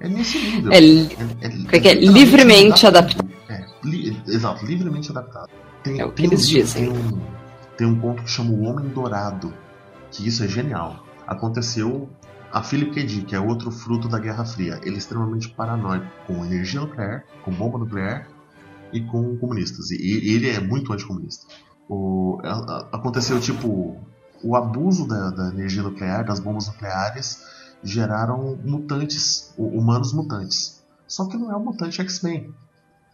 É 0.00 0.08
nesse 0.08 0.36
nível. 0.38 0.72
É 0.72 0.80
li- 0.80 1.16
É, 1.40 1.46
é- 1.76 1.88
é 1.90 1.94
livremente 1.94 2.84
adaptado. 2.86 3.30
É, 3.48 3.64
li- 3.84 4.20
exato, 4.26 4.66
livremente 4.66 5.10
adaptado. 5.12 5.48
Tem, 5.84 6.00
É 6.00 6.04
o 6.04 6.10
que 6.12 6.22
um 6.22 6.24
eles 6.24 6.48
livro- 6.48 6.66
dizem. 6.66 6.88
Um, 6.90 7.20
tem 7.76 7.86
um 7.86 7.98
conto 8.00 8.22
que 8.22 8.30
chama 8.30 8.50
O 8.50 8.62
Homem 8.62 8.88
Dourado, 8.88 9.52
que 10.10 10.26
isso 10.26 10.42
é 10.44 10.48
genial. 10.48 11.04
Aconteceu 11.26 12.08
a 12.52 12.62
Philip 12.62 12.92
K. 12.92 13.04
Dick, 13.04 13.24
que 13.26 13.34
é 13.34 13.40
outro 13.40 13.70
fruto 13.70 14.08
da 14.08 14.18
Guerra 14.18 14.44
Fria. 14.44 14.78
Ele 14.82 14.96
é 14.96 14.98
extremamente 14.98 15.48
paranoico 15.48 16.06
com 16.26 16.44
energia 16.44 16.80
nuclear, 16.80 17.24
com 17.44 17.50
bomba 17.50 17.78
nuclear 17.78 18.28
e 18.92 19.00
com 19.00 19.36
comunistas. 19.38 19.90
E 19.90 20.34
ele 20.34 20.50
é 20.50 20.60
muito 20.60 20.92
anticomunista. 20.92 21.46
O, 21.88 22.38
aconteceu 22.92 23.40
tipo 23.40 23.96
o 24.44 24.56
abuso 24.56 25.06
da, 25.06 25.30
da 25.30 25.48
energia 25.48 25.82
nuclear, 25.82 26.24
das 26.24 26.40
bombas 26.40 26.66
nucleares, 26.66 27.42
geraram 27.82 28.58
mutantes, 28.64 29.54
hu- 29.56 29.68
humanos 29.78 30.12
mutantes. 30.12 30.82
Só 31.06 31.26
que 31.26 31.36
não 31.36 31.50
é 31.50 31.56
um 31.56 31.64
mutante 31.64 32.00
X-Men. 32.00 32.52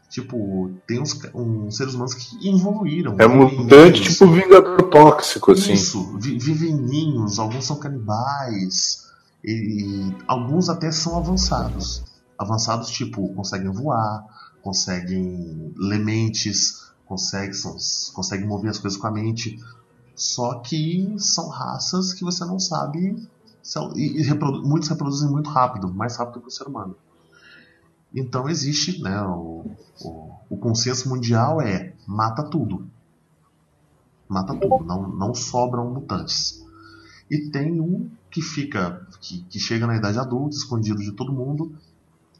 Tipo, 0.08 0.70
tem 0.86 1.00
uns, 1.00 1.18
uns 1.34 1.76
seres 1.76 1.92
humanos 1.94 2.14
que 2.14 2.48
evoluíram. 2.48 3.14
É 3.18 3.26
mutante 3.26 4.00
ninhos. 4.00 4.12
tipo 4.18 4.26
Vingador 4.32 4.82
Tóxico, 4.84 5.52
assim. 5.52 5.74
Isso, 5.74 6.16
vi- 6.18 6.38
vivem 6.38 6.70
em 6.70 6.80
ninhos, 6.80 7.38
alguns 7.38 7.66
são 7.66 7.76
canibais, 7.76 9.06
e 9.44 10.14
alguns 10.26 10.68
até 10.70 10.90
são 10.90 11.16
avançados. 11.18 12.02
Avançados, 12.38 12.88
tipo, 12.90 13.28
conseguem 13.34 13.70
voar, 13.70 14.24
conseguem 14.62 15.72
ler 15.76 15.98
mentes, 16.04 16.88
conseguem, 17.04 17.52
são- 17.52 17.76
conseguem 18.14 18.46
mover 18.46 18.70
as 18.70 18.78
coisas 18.78 18.98
com 18.98 19.06
a 19.06 19.10
mente. 19.10 19.58
Só 20.14 20.60
que 20.60 21.14
são 21.18 21.48
raças 21.48 22.12
que 22.14 22.24
você 22.24 22.44
não 22.44 22.58
sabe. 22.58 23.14
São, 23.62 23.92
e, 23.94 24.20
e 24.20 24.22
reprodu- 24.22 24.66
muitos 24.66 24.88
reproduzem 24.88 25.28
muito 25.30 25.50
rápido, 25.50 25.92
mais 25.92 26.16
rápido 26.16 26.40
que 26.40 26.48
o 26.48 26.50
ser 26.50 26.64
humano. 26.64 26.96
Então 28.14 28.48
existe, 28.48 29.02
né? 29.02 29.20
O, 29.22 29.70
o, 30.00 30.30
o 30.50 30.56
consenso 30.56 31.08
mundial 31.08 31.60
é 31.60 31.92
mata 32.06 32.42
tudo 32.42 32.88
mata 34.28 34.54
tudo, 34.54 34.84
não, 34.84 35.08
não 35.08 35.34
sobram 35.34 35.90
mutantes. 35.90 36.64
E 37.30 37.50
tem 37.50 37.80
um 37.80 38.10
que 38.30 38.42
fica, 38.42 39.06
que, 39.20 39.42
que 39.44 39.58
chega 39.58 39.86
na 39.86 39.96
idade 39.96 40.18
adulta, 40.18 40.56
escondido 40.56 40.98
de 40.98 41.12
todo 41.12 41.32
mundo, 41.32 41.74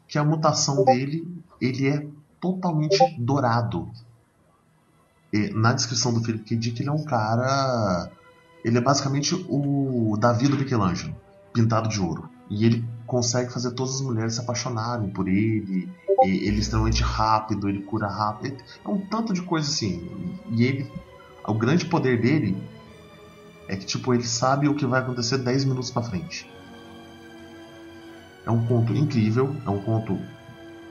que 0.07 0.17
a 0.17 0.23
mutação 0.23 0.83
dele, 0.85 1.27
ele 1.59 1.87
é 1.87 2.07
totalmente 2.39 2.97
dourado. 3.17 3.89
E 5.33 5.49
na 5.49 5.73
descrição 5.73 6.13
do 6.13 6.23
Philip 6.23 6.43
K. 6.43 6.55
Dick, 6.55 6.81
ele 6.81 6.89
é 6.89 6.91
um 6.91 7.03
cara, 7.03 8.09
ele 8.63 8.77
é 8.77 8.81
basicamente 8.81 9.35
o 9.47 10.15
Davi 10.17 10.47
do 10.47 10.57
Michelangelo, 10.57 11.15
pintado 11.53 11.89
de 11.89 11.99
ouro. 11.99 12.29
E 12.49 12.65
ele 12.65 12.85
consegue 13.09 13.51
fazer 13.51 13.71
todas 13.71 13.95
as 13.95 14.01
mulheres 14.01 14.35
se 14.35 14.39
apaixonarem 14.39 15.09
por 15.09 15.27
ele, 15.27 15.89
ele 16.23 16.57
é 16.57 16.59
extremamente 16.59 17.01
rápido, 17.01 17.67
ele 17.67 17.81
cura 17.81 18.07
rápido, 18.07 18.63
é 18.85 18.87
um 18.87 18.99
tanto 18.99 19.33
de 19.33 19.41
coisa 19.41 19.67
assim. 19.67 20.07
E 20.51 20.63
ele 20.63 20.91
o 21.45 21.53
grande 21.55 21.85
poder 21.85 22.21
dele 22.21 22.55
é 23.67 23.75
que 23.75 23.85
tipo 23.85 24.13
ele 24.13 24.23
sabe 24.23 24.69
o 24.69 24.75
que 24.75 24.85
vai 24.85 25.01
acontecer 25.01 25.39
10 25.39 25.65
minutos 25.65 25.89
pra 25.89 26.03
frente. 26.03 26.47
É 28.45 28.51
um 28.51 28.63
conto 28.67 28.93
incrível, 28.93 29.55
é 29.65 29.69
um 29.69 29.79
conto 29.79 30.17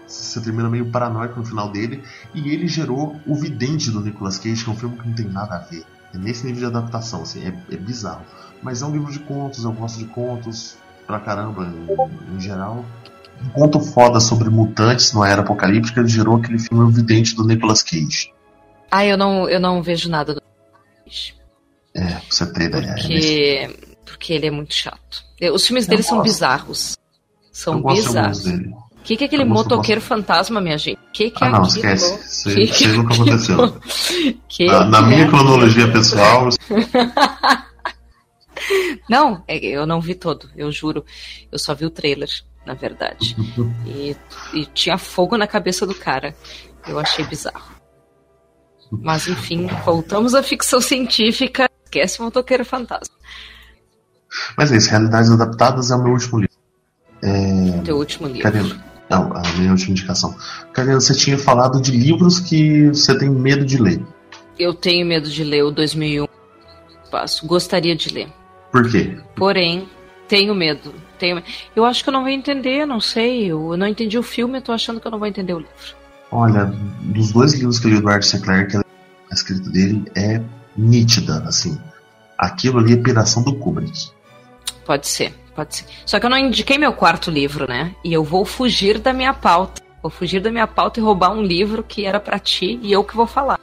você 0.05 0.41
termina 0.41 0.69
meio 0.69 0.91
paranoico 0.91 1.39
no 1.39 1.47
final 1.47 1.71
dele 1.71 2.03
e 2.35 2.49
ele 2.49 2.67
gerou 2.67 3.15
o 3.27 3.35
Vidente 3.37 3.91
do 3.91 4.01
Nicolas 4.01 4.39
Cage, 4.39 4.65
que 4.65 4.71
é 4.71 4.73
um 4.73 4.77
filme 4.77 4.99
que 4.99 5.07
não 5.07 5.15
tem 5.15 5.27
nada 5.27 5.57
a 5.57 5.59
ver. 5.59 5.85
É 6.13 6.19
nesse 6.19 6.47
nível 6.47 6.69
de 6.69 6.77
adaptação, 6.77 7.23
assim, 7.23 7.47
é, 7.47 7.55
é 7.71 7.77
bizarro. 7.77 8.25
Mas 8.63 8.81
é 8.81 8.87
um 8.87 8.91
livro 8.91 9.13
de 9.13 9.21
contos, 9.21 9.65
eu 9.65 9.73
gosto 9.73 9.99
de 9.99 10.07
contos 10.07 10.79
pra 11.09 11.19
caramba 11.19 11.73
em, 12.37 12.41
geral. 12.41 12.85
Um 13.45 13.49
conto 13.51 13.81
foda 13.81 14.21
sobre 14.21 14.49
mutantes 14.51 15.13
numa 15.13 15.29
era 15.29 15.41
apocalíptica 15.43 16.07
gerou 16.07 16.37
aquele 16.37 16.59
filme 16.59 16.85
O 16.85 16.89
Vidente 16.89 17.35
do 17.35 17.45
Nicolas 17.45 17.83
Cage. 17.83 18.33
Ah, 18.91 19.05
eu 19.07 19.17
não, 19.17 19.49
eu 19.49 19.59
não 19.59 19.83
vejo 19.83 20.09
nada 20.11 20.35
do 20.35 20.43
É, 21.95 22.21
você 22.29 22.47
ter 22.53 22.65
ideia. 22.65 22.85
é 22.85 22.95
porque, 22.95 23.77
porque 24.05 24.33
ele 24.35 24.47
é 24.47 24.51
muito 24.51 24.75
chato. 24.75 25.25
Os 25.53 25.67
filmes 25.67 25.87
dele 25.87 26.03
são 26.03 26.19
gosto. 26.19 26.29
bizarros. 26.31 26.97
São 27.53 27.75
eu 27.75 27.81
de 27.81 27.87
alguns 27.89 28.07
bizarros. 28.07 28.43
dele. 28.45 28.69
O 28.99 29.03
que, 29.09 29.17
que 29.17 29.25
é 29.25 29.27
aquele 29.27 29.45
Eu 29.45 29.49
motoqueiro 29.49 30.01
fantasma, 30.03 30.61
minha 30.61 30.77
gente? 30.77 30.99
Que, 31.13 31.31
que 31.31 31.43
é 31.43 31.47
Ah, 31.47 31.51
não, 31.51 31.63
aquilo? 31.63 31.77
esquece. 31.95 32.43
Que 32.55 32.63
isso 32.65 32.85
aí 32.89 32.97
nunca 32.97 33.15
aconteceu. 33.15 33.81
Que 34.49 34.67
Na, 34.67 34.85
na 34.85 34.99
que 34.99 35.05
minha 35.09 35.25
é? 35.25 35.29
cronologia 35.29 35.91
pessoal, 35.93 36.49
Não, 39.09 39.43
é- 39.49 39.59
eu 39.59 39.87
não 39.87 40.01
vi 40.01 40.15
todo, 40.15 40.49
eu 40.57 40.71
juro. 40.71 41.05
Eu 41.51 41.59
só 41.59 41.75
vi 41.75 41.85
o 41.87 41.91
trailer, 41.91 42.29
na 42.67 42.75
verdade. 42.75 43.37
E, 43.87 44.15
e 44.55 44.67
tinha 44.67 44.99
fogo 44.99 45.37
na 45.37 45.47
cabeça 45.47 45.87
do 45.87 45.95
cara. 45.95 46.35
Eu 46.87 46.99
achei 46.99 47.25
bizarro. 47.25 47.77
Mas 48.91 49.27
enfim, 49.29 49.67
voltamos 49.85 50.35
à 50.35 50.43
ficção 50.43 50.81
científica. 50.81 51.69
Esquece 51.85 52.21
o 52.21 52.25
motoqueiro 52.25 52.65
fantasma. 52.65 53.15
mas 54.57 54.71
é 54.73 54.77
isso. 54.77 54.91
Realidades 54.91 55.31
Adaptadas 55.31 55.91
é 55.91 55.97
o 55.97 56.03
meu 56.03 56.13
último 56.13 56.39
livro. 56.41 56.57
É, 57.23 57.81
Teu 57.85 57.97
último 57.97 58.27
livro. 58.29 58.43
Karina, 58.43 58.85
não, 59.11 59.33
a 59.35 59.43
minha 59.59 59.71
última 59.73 59.91
indicação. 59.93 60.35
Karina, 60.73 61.01
você 61.01 61.15
tinha 61.15 61.37
falado 61.39 61.81
de 61.81 61.91
livros 61.91 62.41
que 62.41 62.89
você 62.89 63.17
tem 63.19 63.29
medo 63.31 63.65
de 63.65 63.77
ler. 63.81 64.01
Eu 64.59 64.73
tenho 64.75 65.07
medo 65.07 65.29
de 65.31 65.43
ler 65.45 65.65
o 65.65 65.71
2001. 65.71 66.27
Passo. 67.11 67.47
Gostaria 67.47 67.97
de 67.97 68.11
ler. 68.13 68.29
Por 68.71 68.91
quê? 68.91 69.17
Porém, 69.35 69.89
tenho 70.27 70.55
medo. 70.55 70.95
Tenho... 71.19 71.43
Eu 71.75 71.85
acho 71.85 72.03
que 72.03 72.11
eu 72.11 72.13
não 72.13 72.23
vou 72.23 72.31
entender, 72.31 72.87
não 72.87 73.01
sei. 73.01 73.47
Eu 73.47 73.77
não 73.77 73.87
entendi 73.87 74.19
o 74.19 74.23
filme, 74.23 74.59
eu 74.59 74.63
tô 74.63 74.73
achando 74.73 75.01
que 75.01 75.07
eu 75.07 75.11
não 75.11 75.19
vou 75.19 75.29
entender 75.29 75.55
o 75.55 75.59
livro. 75.59 75.97
Olha, 76.31 76.67
dos 77.01 77.33
dois 77.33 77.55
livros 77.55 77.79
que 77.79 77.87
eu 77.87 77.93
li 77.93 78.01
do 78.01 78.09
Art 78.09 78.23
Sinclair, 78.23 78.69
que 78.69 78.77
a 78.77 78.83
escrita 79.33 79.69
dele 79.71 80.05
é 80.15 80.41
nítida, 80.77 81.43
assim. 81.47 81.79
Aquilo 82.37 82.79
ali 82.79 82.93
é 82.93 82.97
piração 82.97 83.43
do 83.43 83.55
Kubrick. 83.57 84.11
Pode 84.85 85.09
ser, 85.09 85.35
pode 85.55 85.77
ser. 85.77 85.87
Só 86.07 86.21
que 86.21 86.27
eu 86.27 86.31
não 86.31 86.39
indiquei 86.39 86.79
meu 86.79 86.93
quarto 86.93 87.31
livro, 87.31 87.67
né? 87.69 87.95
E 88.05 88.13
eu 88.13 88.23
vou 88.23 88.45
fugir 88.45 88.99
da 88.99 89.13
minha 89.13 89.35
pauta. 89.35 89.83
Vou 90.01 90.11
fugir 90.11 90.41
da 90.41 90.51
minha 90.51 90.67
pauta 90.67 91.01
e 91.01 91.03
roubar 91.03 91.33
um 91.33 91.43
livro 91.43 91.83
que 91.83 92.05
era 92.05 92.21
pra 92.21 92.39
ti 92.39 92.79
e 92.83 92.93
eu 92.93 93.03
que 93.03 93.17
vou 93.17 93.27
falar. 93.27 93.59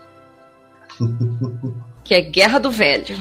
que 2.04 2.14
é 2.14 2.22
Guerra 2.22 2.60
do 2.60 2.70
Velho. 2.70 3.18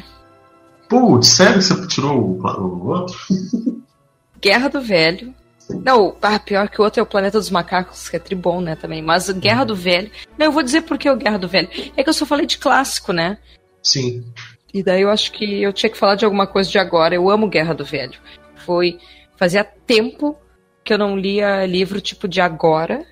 Putz, 1.01 1.27
sério 1.27 1.55
que 1.55 1.65
você 1.65 1.87
tirou 1.89 2.17
o, 2.17 2.41
o 2.41 2.89
outro? 2.89 3.19
Guerra 4.41 4.69
do 4.69 4.81
Velho. 4.81 5.35
Não, 5.83 6.17
ah, 6.23 6.39
pior 6.39 6.69
que 6.69 6.81
o 6.81 6.85
outro 6.85 7.01
é 7.01 7.03
o 7.03 7.07
Planeta 7.07 7.39
dos 7.39 7.51
Macacos, 7.51 8.09
que 8.09 8.15
é 8.15 8.19
tribom, 8.21 8.61
né, 8.61 8.77
também. 8.77 9.03
Mas 9.03 9.29
Guerra 9.31 9.65
do 9.65 9.75
Velho. 9.75 10.09
Não, 10.39 10.47
eu 10.47 10.53
vou 10.53 10.63
dizer 10.63 10.83
por 10.83 10.97
que 10.97 11.11
o 11.11 11.17
Guerra 11.17 11.39
do 11.39 11.49
Velho. 11.49 11.69
É 11.97 12.05
que 12.05 12.09
eu 12.09 12.15
só 12.15 12.25
falei 12.25 12.47
de 12.47 12.59
clássico, 12.59 13.13
né? 13.13 13.39
Sim. 13.83 14.25
E 14.73 14.85
daí 14.85 15.03
eu 15.03 15.11
acho 15.11 15.33
que 15.33 15.63
eu 15.63 15.73
tinha 15.73 15.91
que 15.91 15.99
falar 15.99 16.15
de 16.15 16.25
alguma 16.25 16.47
coisa 16.47 16.71
de 16.71 16.79
agora. 16.79 17.15
Eu 17.15 17.29
amo 17.29 17.49
Guerra 17.49 17.75
do 17.75 17.85
Velho. 17.85 18.21
Foi. 18.65 18.99
Fazia 19.37 19.65
tempo 19.65 20.37
que 20.85 20.93
eu 20.93 20.99
não 20.99 21.17
lia 21.17 21.67
livro 21.67 22.01
tipo 22.01 22.29
de 22.29 22.41
agora, 22.41 23.05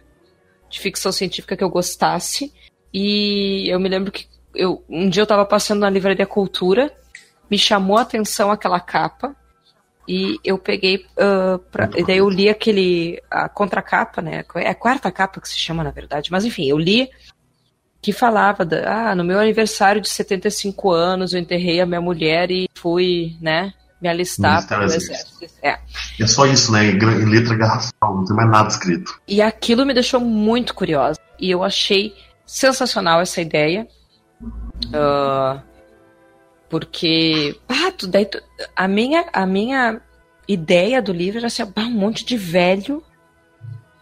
de 0.71 0.79
ficção 0.79 1.11
científica 1.11 1.57
que 1.57 1.65
eu 1.65 1.71
gostasse. 1.71 2.53
E 2.95 3.69
eu 3.69 3.81
me 3.81 3.89
lembro 3.89 4.13
que 4.13 4.27
eu, 4.55 4.85
um 4.89 5.09
dia 5.09 5.23
eu 5.23 5.27
tava 5.27 5.45
passando 5.45 5.81
na 5.81 5.91
livraria 5.91 6.27
Cultura, 6.27 6.93
me 7.53 7.59
chamou 7.59 7.99
a 7.99 8.01
atenção 8.01 8.51
aquela 8.51 8.81
capa. 8.81 9.37
E 10.09 10.41
eu 10.43 10.57
peguei. 10.57 11.05
ah, 11.19 11.61
pra, 11.71 11.91
e 11.95 12.03
daí 12.03 12.17
eu 12.17 12.31
li 12.31 12.49
aquele. 12.49 13.23
A 13.31 13.47
contracapa, 13.47 14.23
né? 14.23 14.43
É 14.57 14.71
a 14.71 14.75
quarta 14.75 15.13
capa 15.13 15.39
que 15.39 15.47
se 15.47 15.59
chama, 15.59 15.85
na 15.85 15.91
verdade. 15.91 16.33
Mas 16.33 16.47
enfim, 16.47 16.67
eu 16.67 16.79
li 16.79 17.11
que 18.01 18.11
falava 18.11 18.65
da, 18.65 19.11
ah, 19.11 19.15
no 19.15 19.23
meu 19.23 19.39
aniversário 19.39 20.01
de 20.01 20.09
75 20.09 20.91
anos 20.91 21.35
eu 21.35 21.41
enterrei 21.41 21.81
a 21.81 21.87
minha 21.87 22.01
mulher 22.01 22.51
e 22.51 22.69
fui, 22.75 23.37
né, 23.41 23.73
me 24.01 24.09
alistar 24.09 24.67
para 24.67 24.81
o 24.81 24.85
exército. 24.87 25.47
É. 25.63 25.79
É 26.19 26.27
só 26.27 26.47
isso, 26.47 26.73
né? 26.73 26.87
Em, 26.87 26.99
letra 26.99 27.55
garrafal, 27.55 28.17
não 28.17 28.25
tem 28.25 28.35
mais 28.35 28.51
nada 28.51 28.69
escrito. 28.69 29.21
E 29.29 29.43
aquilo 29.43 29.87
me 29.87 29.95
deixou 29.95 30.21
muito 30.21 30.75
curiosa. 30.75 31.21
E 31.39 31.51
eu 31.51 31.63
achei 31.63 32.13
sensacional 32.45 33.21
essa 33.21 33.41
ideia. 33.41 33.87
Ah, 34.93 35.61
porque 36.73 37.55
ah, 37.69 37.93
tu, 37.93 38.07
daí 38.07 38.25
tu- 38.25 38.41
a, 38.75 38.89
minha, 38.89 39.27
a 39.31 39.45
minha 39.45 40.01
ideia 40.49 41.03
do 41.03 41.13
livro 41.13 41.37
era 41.39 41.49
assim, 41.49 41.63
um 41.77 41.91
monte 41.91 42.25
de 42.25 42.35
velho 42.35 43.03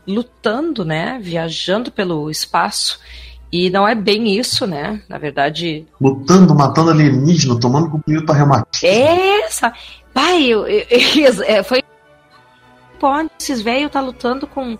lutando, 0.06 0.84
né? 0.84 1.18
Viajando 1.20 1.90
pelo 1.90 2.30
espaço. 2.30 3.00
E 3.52 3.68
não 3.70 3.88
é 3.88 3.96
bem 3.96 4.38
isso, 4.38 4.68
né? 4.68 5.02
Na 5.08 5.18
verdade, 5.18 5.84
Lutando, 6.00 6.54
matando 6.54 6.90
alienígena, 6.92 7.58
tomando 7.58 7.90
comprimido 7.90 8.24
pra 8.24 8.36
reumatismo. 8.36 8.88
essa. 8.88 9.72
Pai, 10.14 10.44
eu, 10.44 10.64
eu- 10.68 10.86
eu- 11.26 11.42
é, 11.42 11.62
foi. 11.64 11.82
Esses 13.40 13.60
velhos 13.62 13.90
tá 13.90 14.00
lutando 14.00 14.46
com, 14.46 14.78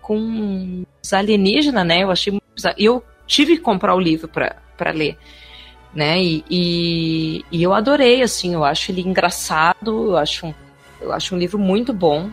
com 0.00 0.86
os 1.04 1.12
alienígenas, 1.12 1.86
né? 1.86 2.02
Eu 2.04 2.10
achei 2.10 2.30
muito 2.32 2.44
bizarro. 2.54 2.76
E 2.78 2.86
eu 2.86 3.04
tive 3.26 3.56
que 3.58 3.62
comprar 3.62 3.94
o 3.94 4.00
livro 4.00 4.28
pra 4.28 4.56
ler. 4.94 5.18
Né? 5.94 6.22
E, 6.22 6.44
e, 6.50 7.44
e 7.50 7.62
eu 7.62 7.72
adorei, 7.72 8.22
assim, 8.22 8.54
eu 8.54 8.64
acho 8.64 8.90
ele 8.90 9.00
engraçado, 9.00 10.10
eu 10.10 10.16
acho 10.16 10.46
um, 10.46 10.54
eu 11.00 11.12
acho 11.12 11.34
um 11.34 11.38
livro 11.38 11.58
muito 11.58 11.92
bom. 11.92 12.30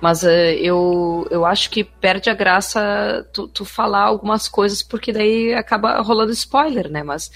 Mas 0.00 0.22
eh, 0.24 0.54
eu, 0.56 1.26
eu 1.30 1.46
acho 1.46 1.70
que 1.70 1.82
perde 1.84 2.28
a 2.28 2.34
graça 2.34 3.26
tu, 3.32 3.48
tu 3.48 3.64
falar 3.64 4.02
algumas 4.02 4.48
coisas, 4.48 4.82
porque 4.82 5.12
daí 5.12 5.54
acaba 5.54 6.00
rolando 6.00 6.32
spoiler, 6.32 6.90
né? 6.90 7.02
Mas, 7.02 7.30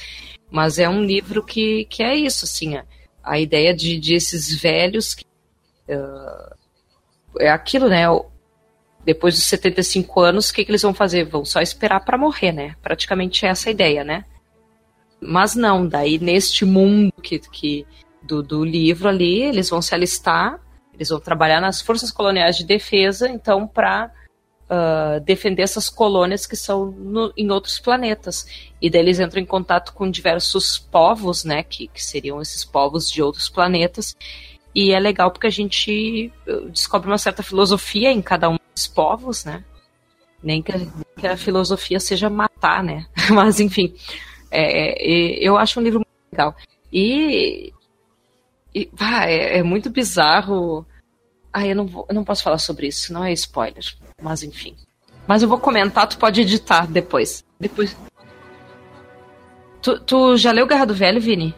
mas 0.50 0.78
é 0.78 0.88
um 0.88 1.02
livro 1.02 1.42
que, 1.42 1.86
que 1.86 2.02
é 2.02 2.14
isso, 2.14 2.44
assim, 2.44 2.76
a, 2.76 2.84
a 3.22 3.38
ideia 3.38 3.74
de, 3.74 3.98
de 3.98 4.14
esses 4.14 4.60
velhos. 4.60 5.14
que, 5.14 5.24
ah, 5.90 6.56
é 7.40 7.50
aquilo, 7.50 7.88
né? 7.88 8.04
Depois 9.04 9.34
dos 9.34 9.44
75 9.44 10.20
anos, 10.20 10.50
o 10.50 10.54
que, 10.54 10.64
que 10.64 10.70
eles 10.70 10.82
vão 10.82 10.92
fazer? 10.92 11.24
Vão 11.24 11.44
só 11.44 11.60
esperar 11.60 12.00
para 12.04 12.18
morrer, 12.18 12.52
né? 12.52 12.76
Praticamente 12.82 13.46
é 13.46 13.48
essa 13.48 13.70
a 13.70 13.72
ideia, 13.72 14.04
né? 14.04 14.24
Mas 15.20 15.54
não, 15.54 15.86
daí 15.86 16.18
neste 16.18 16.64
mundo 16.64 17.12
que, 17.22 17.38
que 17.38 17.86
do, 18.22 18.42
do 18.42 18.64
livro 18.64 19.08
ali, 19.08 19.42
eles 19.42 19.68
vão 19.70 19.82
se 19.82 19.94
alistar, 19.94 20.60
eles 20.94 21.08
vão 21.08 21.18
trabalhar 21.20 21.60
nas 21.60 21.80
forças 21.80 22.10
coloniais 22.10 22.56
de 22.56 22.64
defesa, 22.64 23.28
então, 23.28 23.66
para 23.66 24.12
defender 25.24 25.62
essas 25.62 25.88
colônias 25.88 26.44
que 26.46 26.54
são 26.54 26.90
no- 26.90 27.32
em 27.36 27.50
outros 27.50 27.78
planetas. 27.80 28.46
E 28.82 28.90
daí 28.90 29.00
eles 29.00 29.18
entram 29.18 29.40
em 29.40 29.46
contato 29.46 29.94
com 29.94 30.10
diversos 30.10 30.78
povos, 30.78 31.42
né, 31.42 31.62
que, 31.62 31.88
que 31.88 32.04
seriam 32.04 32.40
esses 32.42 32.64
povos 32.66 33.10
de 33.10 33.22
outros 33.22 33.48
planetas. 33.48 34.14
E 34.74 34.92
é 34.92 35.00
legal 35.00 35.30
porque 35.30 35.46
a 35.46 35.50
gente 35.50 36.30
eh, 36.46 36.60
descobre 36.70 37.08
uma 37.08 37.16
certa 37.16 37.42
filosofia 37.42 38.12
em 38.12 38.20
cada 38.20 38.50
um 38.50 38.58
dos 38.74 38.86
povos, 38.86 39.42
né? 39.44 39.64
Nem 40.42 40.62
que, 40.62 40.70
a- 40.72 40.86
que 41.18 41.26
a 41.26 41.36
filosofia 41.36 41.98
seja 41.98 42.28
matar, 42.28 42.84
né? 42.84 43.06
Mas, 43.32 43.60
enfim, 43.60 43.94
é, 44.50 44.92
é, 44.92 45.38
eu 45.40 45.56
acho 45.56 45.78
um 45.78 45.82
livro 45.82 46.00
muito 46.00 46.32
legal. 46.32 46.54
E, 46.92 47.72
e 48.74 48.86
pá, 48.86 49.26
é, 49.26 49.58
é 49.58 49.62
muito 49.62 49.90
bizarro. 49.90 50.86
Ah, 51.52 51.66
eu 51.66 51.74
não, 51.74 51.86
vou, 51.86 52.06
eu 52.08 52.14
não 52.14 52.24
posso 52.24 52.42
falar 52.42 52.58
sobre 52.58 52.86
isso, 52.88 53.12
não 53.12 53.24
é 53.24 53.32
spoiler. 53.32 53.84
Mas 54.20 54.42
enfim. 54.42 54.76
Mas 55.26 55.42
eu 55.42 55.48
vou 55.48 55.58
comentar, 55.58 56.08
tu 56.08 56.18
pode 56.18 56.40
editar 56.40 56.86
depois. 56.86 57.44
Depois. 57.60 57.96
Tu, 59.82 60.00
tu 60.00 60.36
já 60.36 60.52
leu 60.52 60.66
Guerra 60.66 60.86
do 60.86 60.94
Velho, 60.94 61.20
Vini? 61.20 61.54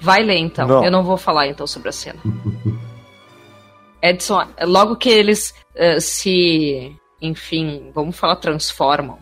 Vai 0.00 0.22
ler 0.22 0.38
então. 0.38 0.66
Não. 0.66 0.84
Eu 0.84 0.90
não 0.90 1.04
vou 1.04 1.16
falar 1.16 1.46
então 1.46 1.66
sobre 1.66 1.90
a 1.90 1.92
cena. 1.92 2.20
Edson, 4.02 4.48
logo 4.62 4.96
que 4.96 5.08
eles 5.08 5.54
eh, 5.76 6.00
se. 6.00 6.96
Enfim, 7.20 7.92
vamos 7.94 8.16
falar, 8.16 8.36
transformam. 8.36 9.18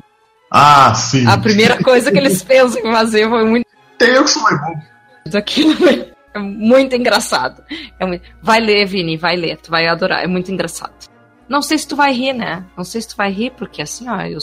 Ah, 0.51 0.93
sim. 0.94 1.27
A 1.27 1.39
primeira 1.39 1.82
coisa 1.82 2.10
que 2.10 2.18
eles 2.18 2.43
pensam 2.43 2.81
em 2.81 2.93
fazer 2.93 3.28
foi 3.28 3.44
muito 3.44 3.66
Tem 3.98 4.10
eu 4.10 4.24
que 4.24 4.31
sou 4.31 4.43
mais 4.43 4.60
bobo. 4.60 4.81
aquilo. 5.36 5.74
É 6.32 6.39
muito 6.39 6.94
engraçado. 6.94 7.60
É 7.98 8.06
muito- 8.06 8.22
Vai 8.40 8.60
ler, 8.60 8.86
Vini, 8.86 9.16
vai 9.16 9.35
ler. 9.35 9.56
Tu 9.56 9.68
vai 9.68 9.89
adorar. 9.89 10.22
É 10.22 10.28
muito 10.28 10.48
engraçado. 10.52 10.93
Não 11.48 11.60
sei 11.60 11.77
se 11.77 11.89
tu 11.89 11.97
vai 11.97 12.12
rir, 12.12 12.32
né? 12.32 12.62
Não 12.77 12.85
sei 12.85 13.01
se 13.01 13.09
tu 13.09 13.16
vai 13.16 13.32
rir, 13.32 13.51
porque 13.59 13.82
assim, 13.82 14.09
ó, 14.09 14.20
eu 14.22 14.39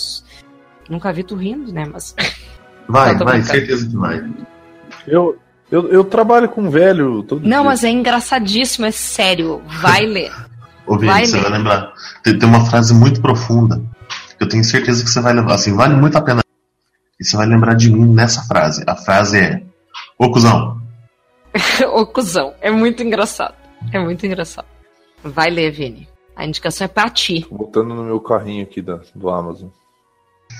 nunca 0.89 1.13
vi 1.13 1.23
tu 1.23 1.35
rindo, 1.35 1.71
né? 1.71 1.85
Mas. 1.89 2.13
Vai, 2.89 3.15
vai, 3.15 3.25
brincando. 3.25 3.45
certeza 3.45 3.87
que 3.87 3.95
vai. 3.95 4.21
Eu, 5.07 5.37
eu, 5.71 5.87
eu 5.89 6.03
trabalho 6.03 6.49
com 6.49 6.69
velho 6.69 7.23
todo 7.23 7.41
Não, 7.41 7.61
dia. 7.61 7.63
mas 7.63 7.83
é 7.85 7.89
engraçadíssimo, 7.89 8.85
é 8.85 8.91
sério. 8.91 9.61
Vai 9.81 10.01
ler. 10.07 10.33
Ô, 10.85 10.97
Vini, 10.97 11.11
Vai 11.11 11.25
você 11.25 11.37
ler. 11.37 11.43
vai 11.43 11.51
lembrar. 11.51 11.93
Tem, 12.21 12.37
tem 12.37 12.49
uma 12.49 12.65
frase 12.65 12.93
muito 12.93 13.21
profunda 13.21 13.81
eu 14.39 14.47
tenho 14.47 14.63
certeza 14.63 15.03
que 15.03 15.09
você 15.09 15.19
vai 15.21 15.33
lembrar. 15.33 15.55
Assim, 15.55 15.73
vale 15.75 15.95
muito 15.95 16.17
a 16.17 16.21
pena. 16.21 16.41
E 17.19 17.25
você 17.25 17.35
vai 17.35 17.47
lembrar 17.47 17.73
de 17.73 17.91
mim 17.91 18.13
nessa 18.13 18.43
frase. 18.43 18.83
A 18.85 18.95
frase 18.95 19.37
é: 19.39 19.63
Ô 20.17 20.31
cuzão, 20.31 20.77
Ô, 21.93 22.05
cuzão. 22.05 22.53
É 22.61 22.69
muito 22.71 23.03
engraçado. 23.03 23.55
É 23.91 23.99
muito 23.99 24.25
engraçado. 24.25 24.67
Vai 25.23 25.49
ler, 25.49 25.71
Vini. 25.71 26.07
A 26.35 26.45
indicação 26.45 26.85
é 26.85 26.87
pra 26.87 27.09
ti. 27.09 27.45
Tô 27.49 27.55
botando 27.55 27.95
no 27.95 28.03
meu 28.03 28.19
carrinho 28.19 28.63
aqui 28.63 28.81
da, 28.81 28.99
do 29.15 29.29
Amazon. 29.29 29.69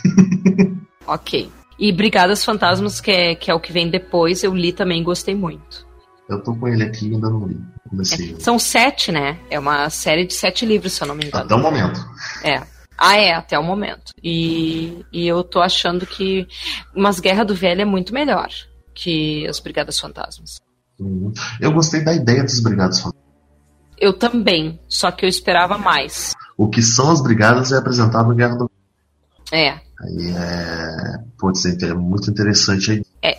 Ok. 1.10 1.50
E 1.80 1.90
Brigadas 1.94 2.44
Fantasmas, 2.44 3.00
que 3.00 3.10
é, 3.10 3.34
que 3.34 3.50
é 3.50 3.54
o 3.54 3.62
que 3.62 3.72
vem 3.72 3.90
depois, 3.90 4.44
eu 4.44 4.54
li 4.54 4.74
também 4.74 5.00
e 5.00 5.04
gostei 5.06 5.34
muito. 5.34 5.88
eu 6.28 6.44
tô 6.44 6.54
com 6.54 6.68
ele 6.68 6.84
aqui 6.84 7.08
e 7.08 7.14
ainda 7.14 7.30
não 7.30 7.48
li. 7.48 7.58
Comecei. 7.90 8.36
São 8.40 8.60
sete, 8.60 9.10
né? 9.10 9.40
É 9.50 9.58
uma 9.58 9.90
série 9.90 10.26
de 10.26 10.34
sete 10.34 10.66
livros, 10.66 10.92
se 10.92 11.02
eu 11.02 11.08
não 11.08 11.16
me 11.16 11.28
engano. 11.28 11.46
Até 11.46 11.56
o 11.56 11.60
momento. 11.60 11.98
É. 12.44 12.62
Ah, 12.98 13.18
é, 13.18 13.34
até 13.34 13.58
o 13.60 13.64
momento. 13.64 14.14
E, 14.24 15.06
e 15.14 15.28
eu 15.28 15.44
tô 15.44 15.62
achando 15.62 16.06
que 16.06 16.48
Mas 16.96 17.20
Guerra 17.20 17.44
do 17.44 17.54
Velho 17.54 17.82
é 17.82 17.86
muito 17.86 18.14
melhor 18.14 18.50
que 18.94 19.48
as 19.48 19.60
Brigadas 19.60 20.00
Fantasmas. 20.00 20.60
Uhum. 21.00 21.32
Eu 21.62 21.72
gostei 21.72 22.04
da 22.04 22.14
ideia 22.14 22.44
dos 22.44 22.60
brigados. 22.60 23.00
Fantasmas. 23.00 23.28
Eu 24.00 24.14
também, 24.14 24.80
só 24.88 25.12
que 25.12 25.26
eu 25.26 25.30
esperava 25.30 25.78
mais. 25.78 26.34
O 26.58 26.68
que 26.70 26.82
são 26.82 27.12
as 27.12 27.22
brigadas 27.22 27.72
é 27.72 27.78
apresentado 27.78 28.30
no 28.30 28.36
Guerra 28.36 28.56
do 28.56 28.72
É, 29.52 29.80
Aí 30.00 30.32
é. 30.32 31.18
Pode 31.38 31.60
ser 31.60 31.82
é 31.84 31.94
muito 31.94 32.30
interessante 32.30 32.92
aí. 33.24 33.38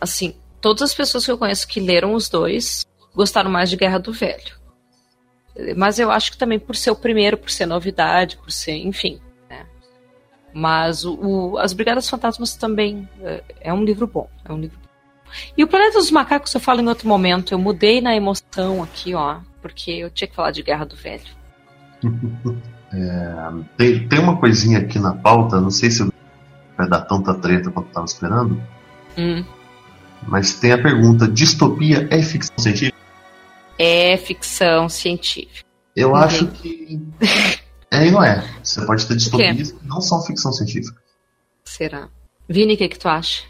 assim, 0.00 0.34
todas 0.60 0.82
as 0.82 0.94
pessoas 0.94 1.24
que 1.24 1.30
eu 1.30 1.38
conheço 1.38 1.68
que 1.68 1.80
leram 1.80 2.14
os 2.14 2.28
dois 2.28 2.84
gostaram 3.14 3.50
mais 3.50 3.70
de 3.70 3.76
Guerra 3.76 3.98
do 3.98 4.12
Velho. 4.12 4.61
Mas 5.76 5.98
eu 5.98 6.10
acho 6.10 6.32
que 6.32 6.38
também 6.38 6.58
por 6.58 6.74
ser 6.76 6.90
o 6.90 6.96
primeiro, 6.96 7.36
por 7.36 7.50
ser 7.50 7.66
novidade, 7.66 8.36
por 8.38 8.50
ser, 8.50 8.72
enfim. 8.76 9.20
né? 9.50 9.66
Mas 10.54 11.04
o, 11.04 11.14
o- 11.14 11.58
As 11.58 11.72
Brigadas 11.72 12.08
Fantasmas 12.08 12.54
também 12.54 13.08
é, 13.22 13.42
é 13.60 13.72
um 13.72 13.84
livro 13.84 14.06
bom. 14.06 14.28
É 14.44 14.52
um 14.52 14.58
livro 14.58 14.78
bom. 14.78 14.88
E 15.56 15.62
o 15.64 15.68
Planeta 15.68 15.98
dos 15.98 16.10
Macacos 16.10 16.52
eu 16.54 16.60
falo 16.60 16.80
em 16.80 16.88
outro 16.88 17.06
momento. 17.08 17.52
Eu 17.52 17.58
mudei 17.58 18.00
na 18.00 18.14
emoção 18.14 18.82
aqui, 18.82 19.14
ó, 19.14 19.36
porque 19.60 19.90
eu 19.90 20.10
tinha 20.10 20.28
que 20.28 20.34
falar 20.34 20.50
de 20.50 20.62
Guerra 20.62 20.84
do 20.86 20.96
Velho. 20.96 21.22
Tem, 23.78 24.06
tem 24.06 24.18
uma 24.18 24.36
coisinha 24.36 24.78
aqui 24.78 24.98
na 24.98 25.14
pauta, 25.14 25.58
não 25.58 25.70
sei 25.70 25.90
se 25.90 26.06
vai 26.76 26.86
dar 26.86 27.00
tanta 27.02 27.32
treta 27.32 27.70
quanto 27.70 27.86
eu 27.88 27.92
tava 27.94 28.04
esperando. 28.04 28.62
Hum. 29.16 29.42
Mas 30.28 30.52
tem 30.60 30.72
a 30.72 30.78
pergunta: 30.82 31.26
distopia 31.26 32.06
é 32.10 32.20
ficção 32.22 32.54
científica? 32.58 32.91
É 33.84 34.16
ficção 34.16 34.88
científica. 34.88 35.68
Eu 35.96 36.12
Ninguém. 36.12 36.24
acho 36.24 36.46
que. 36.48 37.00
É 37.94 38.06
e 38.06 38.10
não 38.10 38.24
é. 38.24 38.42
Você 38.62 38.86
pode 38.86 39.06
ter 39.06 39.16
distopias 39.16 39.72
que 39.72 39.86
não 39.86 40.00
são 40.00 40.22
ficção 40.22 40.50
científica. 40.50 40.98
Será? 41.62 42.08
Vini, 42.48 42.72
o 42.72 42.76
que, 42.78 42.88
que 42.88 42.98
tu 42.98 43.06
acha? 43.06 43.44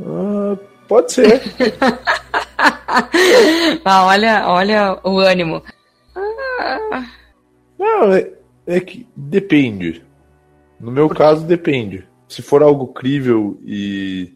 Ah, 0.00 0.56
pode 0.88 1.12
ser. 1.12 1.42
ah, 3.84 4.06
olha, 4.06 4.48
olha 4.48 4.98
o 5.04 5.18
ânimo. 5.18 5.62
Não, 7.78 8.14
é, 8.14 8.32
é 8.66 8.80
que 8.80 9.06
depende. 9.14 10.02
No 10.80 10.90
meu 10.90 11.10
caso, 11.10 11.44
depende. 11.44 12.08
Se 12.26 12.40
for 12.40 12.62
algo 12.62 12.86
crível 12.86 13.60
e, 13.66 14.32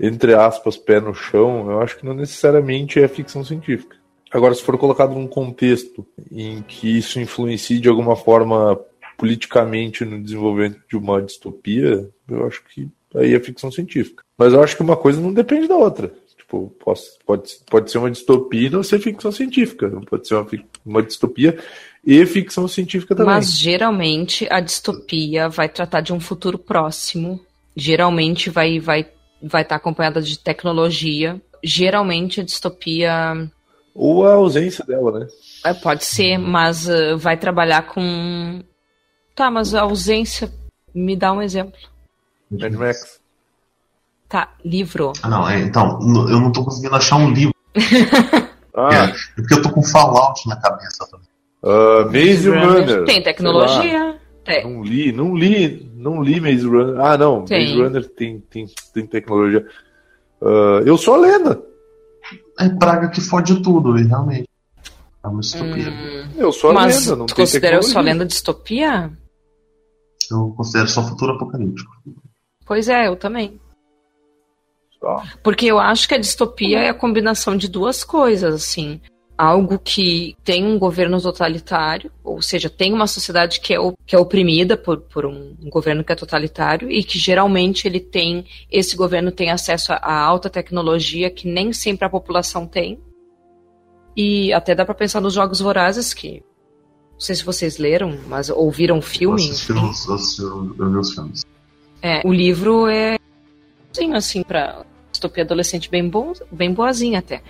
entre 0.00 0.34
aspas, 0.34 0.76
pé 0.76 1.00
no 1.00 1.14
chão, 1.14 1.70
eu 1.70 1.80
acho 1.80 1.96
que 1.96 2.06
não 2.06 2.14
necessariamente 2.14 3.00
é 3.00 3.08
ficção 3.08 3.44
científica. 3.44 3.96
Agora, 4.30 4.54
se 4.54 4.62
for 4.62 4.76
colocado 4.76 5.14
num 5.14 5.26
contexto 5.26 6.06
em 6.30 6.62
que 6.62 6.98
isso 6.98 7.18
influencie 7.18 7.80
de 7.80 7.88
alguma 7.88 8.14
forma 8.14 8.78
politicamente 9.16 10.04
no 10.04 10.22
desenvolvimento 10.22 10.80
de 10.88 10.96
uma 10.96 11.20
distopia, 11.20 12.08
eu 12.28 12.46
acho 12.46 12.62
que 12.64 12.88
aí 13.14 13.34
é 13.34 13.40
ficção 13.40 13.72
científica. 13.72 14.22
Mas 14.36 14.52
eu 14.52 14.62
acho 14.62 14.76
que 14.76 14.82
uma 14.82 14.96
coisa 14.96 15.20
não 15.20 15.32
depende 15.32 15.66
da 15.66 15.76
outra. 15.76 16.12
Tipo, 16.36 16.72
pode, 16.78 17.50
pode 17.66 17.90
ser 17.90 17.98
uma 17.98 18.10
distopia 18.10 18.68
e 18.68 18.70
não 18.70 18.82
ser 18.82 19.00
ficção 19.00 19.32
científica. 19.32 19.90
Pode 20.08 20.28
ser 20.28 20.34
uma, 20.34 20.46
uma 20.84 21.02
distopia 21.02 21.58
e 22.06 22.24
ficção 22.26 22.68
científica 22.68 23.14
também. 23.14 23.34
Mas 23.34 23.58
geralmente 23.58 24.46
a 24.50 24.60
distopia 24.60 25.48
vai 25.48 25.68
tratar 25.68 26.00
de 26.00 26.12
um 26.12 26.20
futuro 26.20 26.58
próximo. 26.58 27.40
Geralmente 27.74 28.50
vai 28.50 28.78
vai 28.78 29.06
vai 29.42 29.62
estar 29.62 29.76
acompanhada 29.76 30.20
de 30.22 30.38
tecnologia. 30.38 31.40
Geralmente 31.62 32.40
a 32.40 32.44
distopia 32.44 33.50
Ou 33.94 34.26
a 34.26 34.34
ausência 34.34 34.84
dela, 34.84 35.20
né? 35.20 35.26
é, 35.64 35.74
pode 35.74 36.04
ser, 36.04 36.38
mas 36.38 36.88
eh, 36.88 37.16
vai 37.16 37.36
trabalhar 37.36 37.82
com 37.88 38.62
Tá, 39.34 39.50
mas 39.50 39.74
a 39.74 39.82
ausência 39.82 40.52
me 40.94 41.14
dá 41.16 41.32
um 41.32 41.40
exemplo. 41.42 41.78
Mad 42.50 42.72
Max. 42.74 43.20
Tá, 44.28 44.52
livro. 44.64 45.12
Ah, 45.22 45.28
não, 45.28 45.48
é, 45.48 45.60
então, 45.60 45.98
eu 46.28 46.40
não 46.40 46.52
tô 46.52 46.64
conseguindo 46.64 46.94
achar 46.96 47.16
um 47.16 47.30
livro. 47.30 47.54
Ah, 48.80 49.06
É 49.06 49.12
porque 49.34 49.54
eu 49.54 49.62
tô 49.62 49.70
com 49.70 49.82
Fallout 49.82 50.48
na 50.48 50.54
cabeça 50.54 51.04
também. 51.10 51.26
ah, 51.64 52.04
Maze 52.04 52.48
Runner. 52.48 53.04
Tem 53.06 53.20
tecnologia. 53.20 54.17
Tem. 54.48 54.64
Não 54.64 54.82
li, 54.82 55.12
não 55.12 55.36
li, 55.36 55.90
não 55.94 56.22
li 56.22 56.40
Maze 56.40 56.66
Runner. 56.66 56.98
Ah, 57.04 57.18
não, 57.18 57.44
Tem. 57.44 57.66
Maze 57.68 57.82
Runner 57.82 58.08
tem, 58.08 58.40
tem, 58.40 58.66
tem 58.94 59.06
tecnologia. 59.06 59.66
Ah, 60.40 60.80
eu 60.86 60.96
sou 60.96 61.14
a 61.14 61.18
lenda. 61.18 61.62
É 62.58 62.68
praga 62.70 63.08
que 63.10 63.20
fode 63.20 63.62
tudo, 63.62 63.98
e 63.98 64.04
realmente. 64.04 64.48
É 65.22 65.28
uma 65.28 65.40
distopia. 65.40 65.92
Eu 66.36 66.50
sou 66.50 66.70
a 66.70 66.72
Mas 66.72 67.04
lenda, 67.04 67.16
não 67.16 67.26
tu 67.26 67.34
tem 67.34 67.44
considera 67.44 67.76
eu 67.76 67.82
sua 67.82 67.88
tecnologia. 67.90 68.12
lenda 68.14 68.24
distopia? 68.26 69.12
Eu 70.30 70.54
considero 70.56 70.88
só 70.88 71.02
futuro 71.06 71.32
apocalíptico. 71.32 71.90
Pois 72.64 72.88
é, 72.88 73.06
eu 73.08 73.16
também. 73.16 73.60
Só. 74.98 75.22
Porque 75.42 75.66
eu 75.66 75.78
acho 75.78 76.08
que 76.08 76.14
a 76.14 76.18
distopia 76.18 76.78
é 76.80 76.88
a 76.88 76.94
combinação 76.94 77.54
de 77.56 77.68
duas 77.68 78.02
coisas, 78.02 78.54
assim. 78.54 79.00
Algo 79.38 79.78
que 79.78 80.36
tem 80.42 80.64
um 80.64 80.76
governo 80.80 81.20
totalitário, 81.22 82.10
ou 82.24 82.42
seja, 82.42 82.68
tem 82.68 82.92
uma 82.92 83.06
sociedade 83.06 83.60
que 83.60 83.72
é, 83.72 83.76
que 84.04 84.16
é 84.16 84.18
oprimida 84.18 84.76
por, 84.76 85.00
por 85.02 85.24
um, 85.24 85.54
um 85.62 85.70
governo 85.70 86.02
que 86.02 86.10
é 86.10 86.16
totalitário 86.16 86.90
e 86.90 87.04
que 87.04 87.20
geralmente 87.20 87.86
ele 87.86 88.00
tem, 88.00 88.44
esse 88.68 88.96
governo 88.96 89.30
tem 89.30 89.50
acesso 89.52 89.92
a, 89.92 89.96
a 89.96 90.20
alta 90.20 90.50
tecnologia 90.50 91.30
que 91.30 91.46
nem 91.46 91.72
sempre 91.72 92.04
a 92.04 92.10
população 92.10 92.66
tem. 92.66 92.98
E 94.16 94.52
até 94.52 94.74
dá 94.74 94.84
pra 94.84 94.92
pensar 94.94 95.20
nos 95.20 95.34
Jogos 95.34 95.60
Vorazes, 95.60 96.12
que 96.12 96.42
não 97.12 97.20
sei 97.20 97.36
se 97.36 97.44
vocês 97.44 97.78
leram, 97.78 98.18
mas 98.26 98.50
ouviram 98.50 98.96
o 98.96 98.98
Eu 98.98 99.02
filme. 99.02 99.36
assisti 99.50 99.72
os, 99.72 100.06
eu 100.08 100.14
assisti- 100.16 100.42
eu 100.42 100.90
vi 100.90 100.96
os 100.96 101.14
filmes. 101.14 101.46
É, 102.02 102.22
o 102.26 102.32
livro 102.32 102.88
é 102.88 103.16
sim, 103.92 104.14
assim, 104.14 104.42
pra 104.42 104.84
distopia 105.12 105.44
adolescente 105.44 105.88
bem, 105.88 106.08
bom, 106.08 106.32
bem 106.50 106.72
boazinha 106.74 107.20
até. 107.20 107.40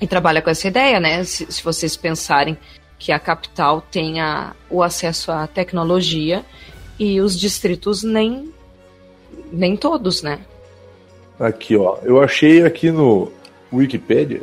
E 0.00 0.06
trabalha 0.06 0.40
com 0.40 0.50
essa 0.50 0.68
ideia, 0.68 1.00
né? 1.00 1.24
Se, 1.24 1.50
se 1.50 1.62
vocês 1.62 1.96
pensarem 1.96 2.56
que 2.98 3.12
a 3.12 3.18
capital 3.18 3.80
tenha 3.80 4.54
o 4.70 4.82
acesso 4.82 5.30
à 5.30 5.46
tecnologia 5.46 6.44
e 6.98 7.20
os 7.20 7.38
distritos 7.38 8.02
nem, 8.02 8.52
nem 9.52 9.76
todos, 9.76 10.22
né? 10.22 10.40
Aqui, 11.38 11.76
ó. 11.76 11.98
Eu 12.02 12.20
achei 12.20 12.64
aqui 12.64 12.90
no 12.90 13.30
Wikipedia 13.72 14.42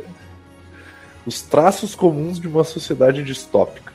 os 1.26 1.42
traços 1.42 1.94
comuns 1.94 2.38
de 2.38 2.46
uma 2.46 2.64
sociedade 2.64 3.22
distópica. 3.22 3.92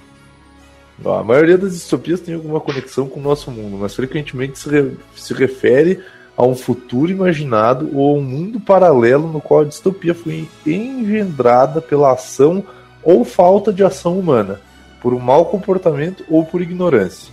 A 1.03 1.23
maioria 1.23 1.57
das 1.57 1.73
distopias 1.73 2.19
tem 2.19 2.35
alguma 2.35 2.59
conexão 2.59 3.07
com 3.07 3.19
o 3.19 3.23
nosso 3.23 3.49
mundo, 3.49 3.77
mas 3.77 3.95
frequentemente 3.95 4.59
se, 4.59 4.69
re- 4.69 4.97
se 5.15 5.33
refere 5.33 6.03
a 6.41 6.43
um 6.43 6.55
futuro 6.55 7.11
imaginado 7.11 7.87
ou 7.93 8.15
a 8.15 8.17
um 8.17 8.23
mundo 8.23 8.59
paralelo 8.59 9.27
no 9.27 9.39
qual 9.39 9.59
a 9.59 9.65
distopia 9.65 10.15
foi 10.15 10.49
engendrada 10.65 11.79
pela 11.79 12.13
ação 12.13 12.63
ou 13.03 13.23
falta 13.23 13.71
de 13.71 13.83
ação 13.83 14.17
humana, 14.17 14.59
por 14.99 15.13
um 15.13 15.19
mau 15.19 15.45
comportamento 15.45 16.25
ou 16.27 16.43
por 16.43 16.59
ignorância. 16.59 17.31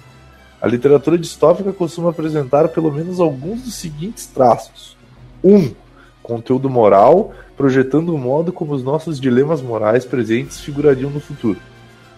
A 0.60 0.66
literatura 0.66 1.16
distópica 1.16 1.72
costuma 1.72 2.10
apresentar 2.10 2.68
pelo 2.68 2.92
menos 2.92 3.18
alguns 3.18 3.62
dos 3.62 3.76
seguintes 3.76 4.26
traços: 4.26 4.94
1. 5.42 5.56
Um, 5.56 5.74
conteúdo 6.22 6.68
moral, 6.68 7.32
projetando 7.56 8.14
o 8.14 8.18
modo 8.18 8.52
como 8.52 8.74
os 8.74 8.84
nossos 8.84 9.18
dilemas 9.18 9.62
morais 9.62 10.04
presentes 10.04 10.60
figurariam 10.60 11.08
no 11.08 11.18
futuro. 11.18 11.58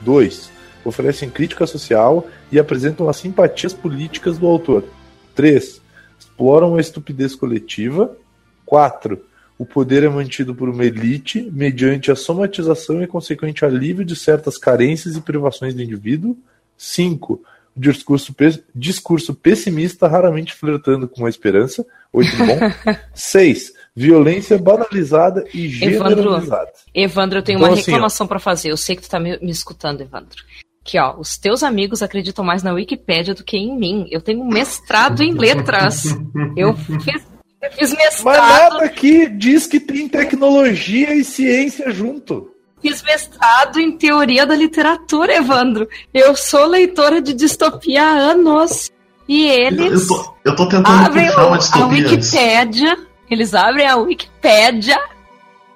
2. 0.01 0.51
Oferecem 0.85 1.31
crítica 1.31 1.69
social 1.69 2.27
e 2.51 2.59
apresentam 2.59 3.09
as 3.09 3.17
simpatias 3.17 3.73
políticas 3.73 4.39
do 4.39 4.49
autor. 4.49 4.83
3. 5.37 5.81
Exploram 6.20 6.76
a 6.76 6.80
estupidez 6.80 7.34
coletiva. 7.34 8.16
4. 8.66 9.20
O 9.59 9.66
poder 9.66 10.05
é 10.05 10.09
mantido 10.09 10.55
por 10.55 10.68
uma 10.68 10.84
elite 10.84 11.51
mediante 11.52 12.10
a 12.10 12.16
somatização 12.16 13.02
e 13.02 13.06
consequente 13.06 13.64
alívio 13.64 14.05
de 14.05 14.14
certas 14.14 14.56
carências 14.56 15.16
e 15.16 15.20
privações 15.20 15.74
do 15.74 15.82
indivíduo. 15.82 16.36
5. 16.76 17.42
O 17.76 17.80
discurso, 17.80 18.32
pe- 18.32 18.62
discurso 18.74 19.34
pessimista, 19.34 20.09
raramente 20.09 20.55
flertando 20.55 21.06
com 21.09 21.26
a 21.26 21.28
esperança. 21.28 21.84
8 22.12 22.30
bom. 22.38 22.59
6. 23.14 23.72
Violência 23.94 24.56
banalizada 24.59 25.44
e 25.52 25.66
Evandro. 25.84 26.22
generalizada. 26.22 26.72
Evandro, 26.94 27.38
eu 27.38 27.42
tenho 27.42 27.59
Então, 27.59 27.68
uma 27.68 27.74
assim, 27.74 27.82
ó. 27.82 27.94
reclamação 27.94 28.26
pra 28.26 28.38
fazer. 28.38 28.70
Eu 28.70 28.76
sei 28.76 28.97
que 28.97 29.02
tu 29.02 29.10
tá 29.10 29.20
me, 29.20 29.38
me 29.40 29.51
escutando, 29.51 30.01
Evandro. 30.01 30.42
Que, 30.82 30.98
ó, 30.98 31.15
os 31.19 31.36
teus 31.36 31.62
amigos 31.62 32.02
acreditam 32.02 32.44
mais 32.44 32.62
na 32.62 32.73
Wikipédia 32.73 33.35
do 33.35 33.44
que 33.44 33.57
em 33.57 33.77
mim. 33.78 34.07
Eu 34.11 34.20
tenho 34.20 34.40
um 34.40 34.48
mestrado 34.48 35.23
em 35.23 35.32
letras. 35.32 36.05
Eu 36.57 36.74
fiz, 36.74 37.23
eu 37.62 37.70
fiz 37.73 37.90
Mas 37.93 37.94
mestrado, 37.94 38.73
nada 38.73 38.85
aqui 38.86 39.28
diz 39.28 39.66
que 39.66 39.78
tem 39.78 40.09
tecnologia 40.09 41.15
e 41.15 41.23
ciência 41.23 41.90
junto. 41.90 42.51
fiz 42.81 43.02
mestrado 43.02 43.78
em 43.78 43.93
teoria 43.98 44.47
da 44.47 44.57
literatura, 44.57 45.36
Evandro. 45.36 45.86
Eu 46.15 46.35
sou 46.35 46.65
leitora 46.65 47.20
de 47.20 47.35
distopia 47.35 48.02
há 48.02 48.12
anos. 48.12 48.90
E 49.28 49.44
eles 49.47 50.09
eu 50.09 50.09
tô, 50.09 50.35
eu 50.47 50.57
tô 50.57 50.66
tentando 50.69 50.89
abrem 51.07 51.27
puxar 51.27 51.43
uma 51.43 51.51
o- 51.51 51.55
a 51.55 51.59
distopia. 51.59 52.09
Wikipédia. 52.09 52.98
Eles 53.31 53.55
abrem 53.55 53.86
a 53.86 53.97
Wikipédia. 53.97 54.98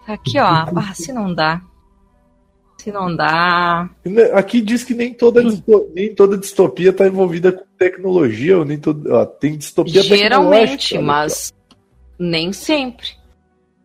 Aqui, 0.09 0.39
ó. 0.40 0.47
Ah, 0.47 0.93
se 0.94 1.12
não 1.12 1.32
dá. 1.32 1.60
Se 2.85 2.93
não 2.93 3.16
dá. 3.16 3.89
Aqui 4.35 4.61
diz 4.61 4.85
que 4.85 4.93
nem 4.93 5.15
toda, 5.15 5.43
disto- 5.43 5.90
nem 5.94 6.15
toda 6.15 6.36
distopia 6.36 6.90
está 6.90 7.06
envolvida 7.06 7.51
com 7.51 7.65
tecnologia, 7.78 8.59
ou 8.59 8.65
nem 8.66 8.77
todo, 8.78 9.11
ó, 9.11 9.24
tem 9.24 9.56
distopia 9.56 10.02
Geralmente, 10.02 10.90
tecnológica, 10.90 10.94
olha 10.97 11.05
mas 11.06 11.55
nem 12.19 12.52
sempre. 12.52 13.06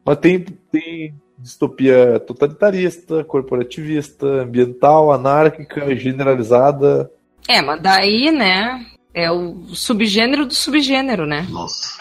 Mas 0.04 0.18
tem, 0.18 0.42
tem 0.70 1.14
distopia 1.38 2.20
totalitarista, 2.28 3.24
corporativista, 3.24 4.26
ambiental, 4.28 5.14
anárquica, 5.14 5.96
generalizada. 5.96 7.10
É, 7.48 7.62
mas 7.62 7.82
daí, 7.82 8.32
né? 8.32 8.86
É 9.14 9.32
o 9.32 9.64
subgênero 9.74 10.46
do 10.46 10.54
subgênero, 10.54 11.26
né? 11.26 11.48
Nossa. 11.50 11.98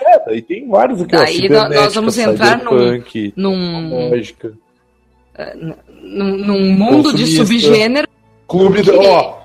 É, 0.00 0.24
daí 0.24 0.40
tem 0.40 0.66
vários 0.66 1.02
aqui, 1.02 1.12
Daí 1.12 1.46
ó. 1.50 1.52
nó- 1.52 1.68
nós 1.68 1.94
vamos 1.94 2.16
entrar 2.16 2.56
num- 2.64 3.02
Num. 3.36 4.10
Num, 6.02 6.36
num 6.36 6.72
mundo 6.72 7.12
de 7.12 7.26
subgênero. 7.26 8.08
Clube 8.46 8.82
da, 8.82 8.92
Que- 8.92 8.98
ó, 9.08 9.38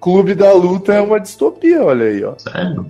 Clube 0.00 0.34
da 0.34 0.52
Luta 0.52 0.94
é 0.94 1.00
uma 1.00 1.20
distopia, 1.20 1.82
olha 1.84 2.06
aí, 2.06 2.24
ó. 2.24 2.34
Sério? 2.38 2.86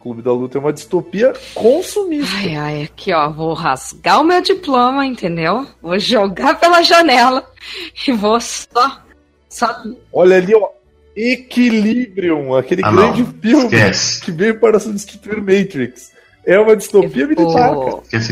Clube 0.00 0.20
da 0.20 0.32
Luta 0.32 0.58
é 0.58 0.60
uma 0.60 0.72
distopia 0.72 1.32
consumista. 1.54 2.36
Ai, 2.36 2.56
ai, 2.56 2.82
aqui, 2.82 3.12
ó. 3.12 3.30
Vou 3.30 3.54
rasgar 3.54 4.20
o 4.20 4.24
meu 4.24 4.42
diploma, 4.42 5.06
entendeu? 5.06 5.64
Vou 5.80 5.98
jogar 5.98 6.58
pela 6.58 6.82
janela 6.82 7.48
e 8.06 8.12
vou 8.12 8.40
só. 8.40 9.00
Só 9.48 9.82
Olha 10.12 10.36
ali, 10.36 10.54
ó. 10.54 10.68
Equilibrium, 11.14 12.54
aquele 12.54 12.82
Ah, 12.84 12.90
grande 12.90 13.22
não. 13.22 13.32
filme 13.40 13.64
Esquece. 13.66 14.20
que 14.22 14.32
veio 14.32 14.58
para 14.58 14.80
substituir 14.80 15.36
Matrix. 15.40 16.10
É 16.44 16.58
uma 16.58 16.74
distopia 16.74 17.26
militar, 17.26 17.70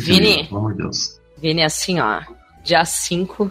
Vini. 0.01 0.45
pelo 0.49 0.59
amor 0.59 0.73
de 0.73 0.79
Deus. 0.79 1.21
Vini, 1.41 1.63
assim, 1.63 2.01
ó. 2.01 2.21
Dia 2.63 2.85
5. 2.85 3.51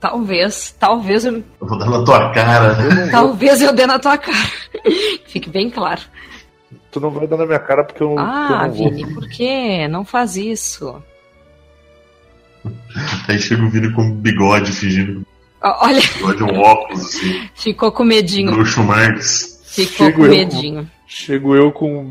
Talvez, 0.00 0.74
talvez 0.78 1.24
eu, 1.24 1.36
Eu 1.36 1.44
vou 1.66 1.78
dar 1.78 1.86
na 1.90 2.04
tua 2.04 2.30
cara. 2.32 2.74
Vou- 2.74 3.10
talvez 3.10 3.60
eu 3.62 3.72
dê 3.72 3.86
na 3.86 3.98
tua 3.98 4.16
cara. 4.18 4.36
Fique 5.26 5.48
bem 5.48 5.70
claro. 5.70 6.00
tu 6.92 7.00
não 7.00 7.10
vai 7.10 7.26
dar 7.26 7.36
na 7.38 7.46
minha 7.46 7.58
cara 7.58 7.82
porque 7.84 8.02
eu, 8.02 8.08
porque 8.10 8.20
eu 8.20 8.26
Ah, 8.26 8.66
não 8.68 8.74
vou. 8.74 8.90
Vini, 8.90 9.14
por 9.14 9.28
quê? 9.28 9.88
Não 9.88 10.04
faz 10.04 10.36
isso. 10.36 11.02
Aí 13.28 13.38
chega 13.38 13.62
o 13.62 13.70
Vini 13.70 13.92
com 13.92 14.10
bigode, 14.12 14.72
fingindo 14.72 15.24
Olha, 15.62 16.00
bigode 16.00 16.42
um 16.44 16.60
óculos, 16.60 17.00
assim. 17.06 17.48
ficou 17.54 17.90
com 17.90 18.04
medinho. 18.04 18.52
Groucho 18.52 18.82
Marx. 18.84 19.60
Ficou 19.64 20.06
Chego 20.06 20.22
com 20.22 20.28
medinho. 20.28 20.90
Chego 21.06 21.54
eu 21.56 21.72
com. 21.72 22.10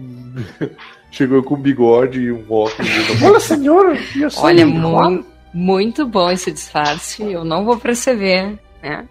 Chego 1.12 1.36
eu 1.36 1.44
com 1.44 1.56
bigode 1.56 2.20
e 2.20 2.32
um 2.32 2.44
óculos. 2.52 2.90
Olha, 3.24 3.40
senhora! 3.40 3.98
eu 4.16 4.30
sou 4.30 4.44
Olha, 4.46 4.62
igual. 4.64 5.24
Mu 5.56 5.74
muito 5.76 6.06
bom 6.08 6.30
esse 6.30 6.52
disfarce. 6.52 7.24
Eu 7.24 7.44
não 7.44 7.66
vou 7.66 7.78
perceber, 7.78 8.60
né? 8.84 9.08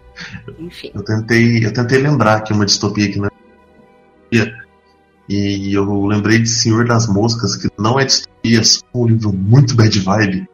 Enfim. 0.59 0.91
Eu 0.93 1.03
tentei, 1.03 1.65
eu 1.65 1.73
tentei 1.73 1.97
lembrar 1.99 2.41
que 2.41 2.53
uma 2.53 2.65
distopia 2.65 3.11
que 3.11 3.17
não 3.19 3.25
é 3.27 3.31
distopia. 4.31 4.65
E 5.27 5.73
eu 5.73 6.05
lembrei 6.05 6.39
de 6.39 6.47
Senhor 6.47 6.85
das 6.87 7.07
Moscas, 7.07 7.55
que 7.55 7.67
não 7.79 7.99
é 7.99 8.05
distopia, 8.05 8.59
é 8.59 8.63
só 8.63 8.83
um 8.93 9.07
livro 9.07 9.33
muito 9.33 9.75
bad 9.75 9.99
vibe. 9.99 10.47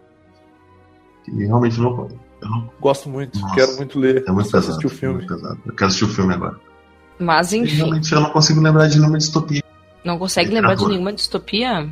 E 1.28 1.46
realmente 1.46 1.80
não, 1.80 2.10
eu 2.42 2.50
não 2.50 2.70
Gosto 2.80 3.10
muito, 3.10 3.38
Nossa, 3.40 3.54
quero 3.56 3.76
muito 3.76 4.00
ler. 4.00 4.24
é 4.28 4.32
muito 4.32 4.50
pesado. 4.50 4.68
assistir 4.72 4.88
o 4.88 4.92
é 4.92 4.96
filme. 4.96 5.16
muito 5.16 5.36
pesado. 5.36 5.60
Eu 5.66 5.74
quero 5.76 5.88
assistir 5.88 6.06
o 6.06 6.10
filme 6.10 6.34
agora. 6.34 6.58
Mas 7.20 7.52
E 7.52 7.58
enfim, 7.58 7.76
realmente 7.76 8.12
eu 8.12 8.20
não 8.22 8.30
consigo 8.32 8.62
lembrar 8.62 8.88
de 8.88 8.98
nenhuma 8.98 9.18
distopia 9.18 9.62
não 10.04 10.18
consegue 10.18 10.52
lembrar 10.52 10.76
de 10.76 10.86
nenhuma 10.88 11.14
distopia? 11.14 11.90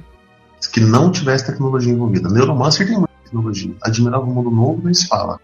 que 0.73 0.81
não 0.81 1.09
tivesse 1.09 1.45
tecnologia 1.45 1.93
envolvida. 1.93 2.27
Neuromancer 2.29 2.85
tem 2.85 2.97
muita 2.97 3.08
tecnologia. 3.33 3.75
Admirável 3.81 4.25
Mundo 4.27 4.51
Novo 4.51 4.81
nem 4.83 4.93
se 4.93 5.07
fala. 5.07 5.39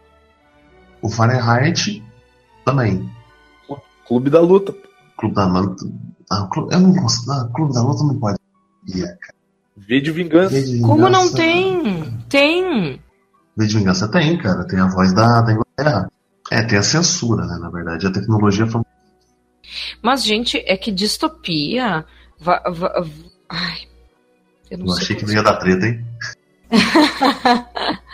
O 1.02 1.10
Fahrenheit 1.10 2.04
também. 2.66 3.10
Clube 4.08 4.30
da 4.30 4.40
Luta. 4.40 4.76
Clube 5.18 5.36
da 5.36 5.48
Manta. 5.48 5.86
Ah, 6.32 6.44
o 6.44 6.50
Clube, 6.50 6.74
eu 6.74 6.80
não 6.80 6.94
gosto. 6.94 7.32
Ah, 7.32 7.50
Clube 7.54 7.74
da 7.74 7.82
Luta 7.82 8.04
não 8.04 8.20
pode. 8.20 8.38
Yeah, 8.90 9.16
cara. 9.20 9.36
V 9.78 10.02
de 10.02 10.12
Vingança. 10.12 10.50
V 10.56 10.62
de 10.64 10.82
Como 10.82 11.10
não 11.10 11.24
Vingança- 11.24 11.38
tem? 11.38 12.20
Tem. 12.30 13.02
V 13.58 13.68
de 13.68 13.78
Vingança 13.78 14.08
tem, 14.08 14.38
cara. 14.38 14.68
Tem 14.68 14.80
a 14.80 14.88
voz 14.88 15.14
da, 15.14 15.42
da 15.42 15.54
Inglaterra. 15.54 16.12
É, 16.52 16.62
tem 16.64 16.78
a 16.78 16.84
censura, 16.84 17.46
né? 17.48 17.58
Na 17.60 17.70
verdade, 17.70 18.06
a 18.06 18.12
tecnologia 18.12 18.68
foi. 18.68 18.82
Mas, 20.02 20.24
gente, 20.24 20.58
é 20.66 20.78
que 20.78 20.92
distopia. 20.92 22.06
va- 22.40 22.62
va- 22.68 23.00
va- 23.02 23.06
Ai, 23.50 23.78
eu 24.70 24.78
não 24.80 24.86
Eu 24.88 24.92
sei. 24.94 25.04
achei 25.04 25.16
que 25.16 25.26
não 25.26 25.34
ia 25.34 25.42
dar 25.44 25.58
treta, 25.58 25.88
hein? 25.88 26.06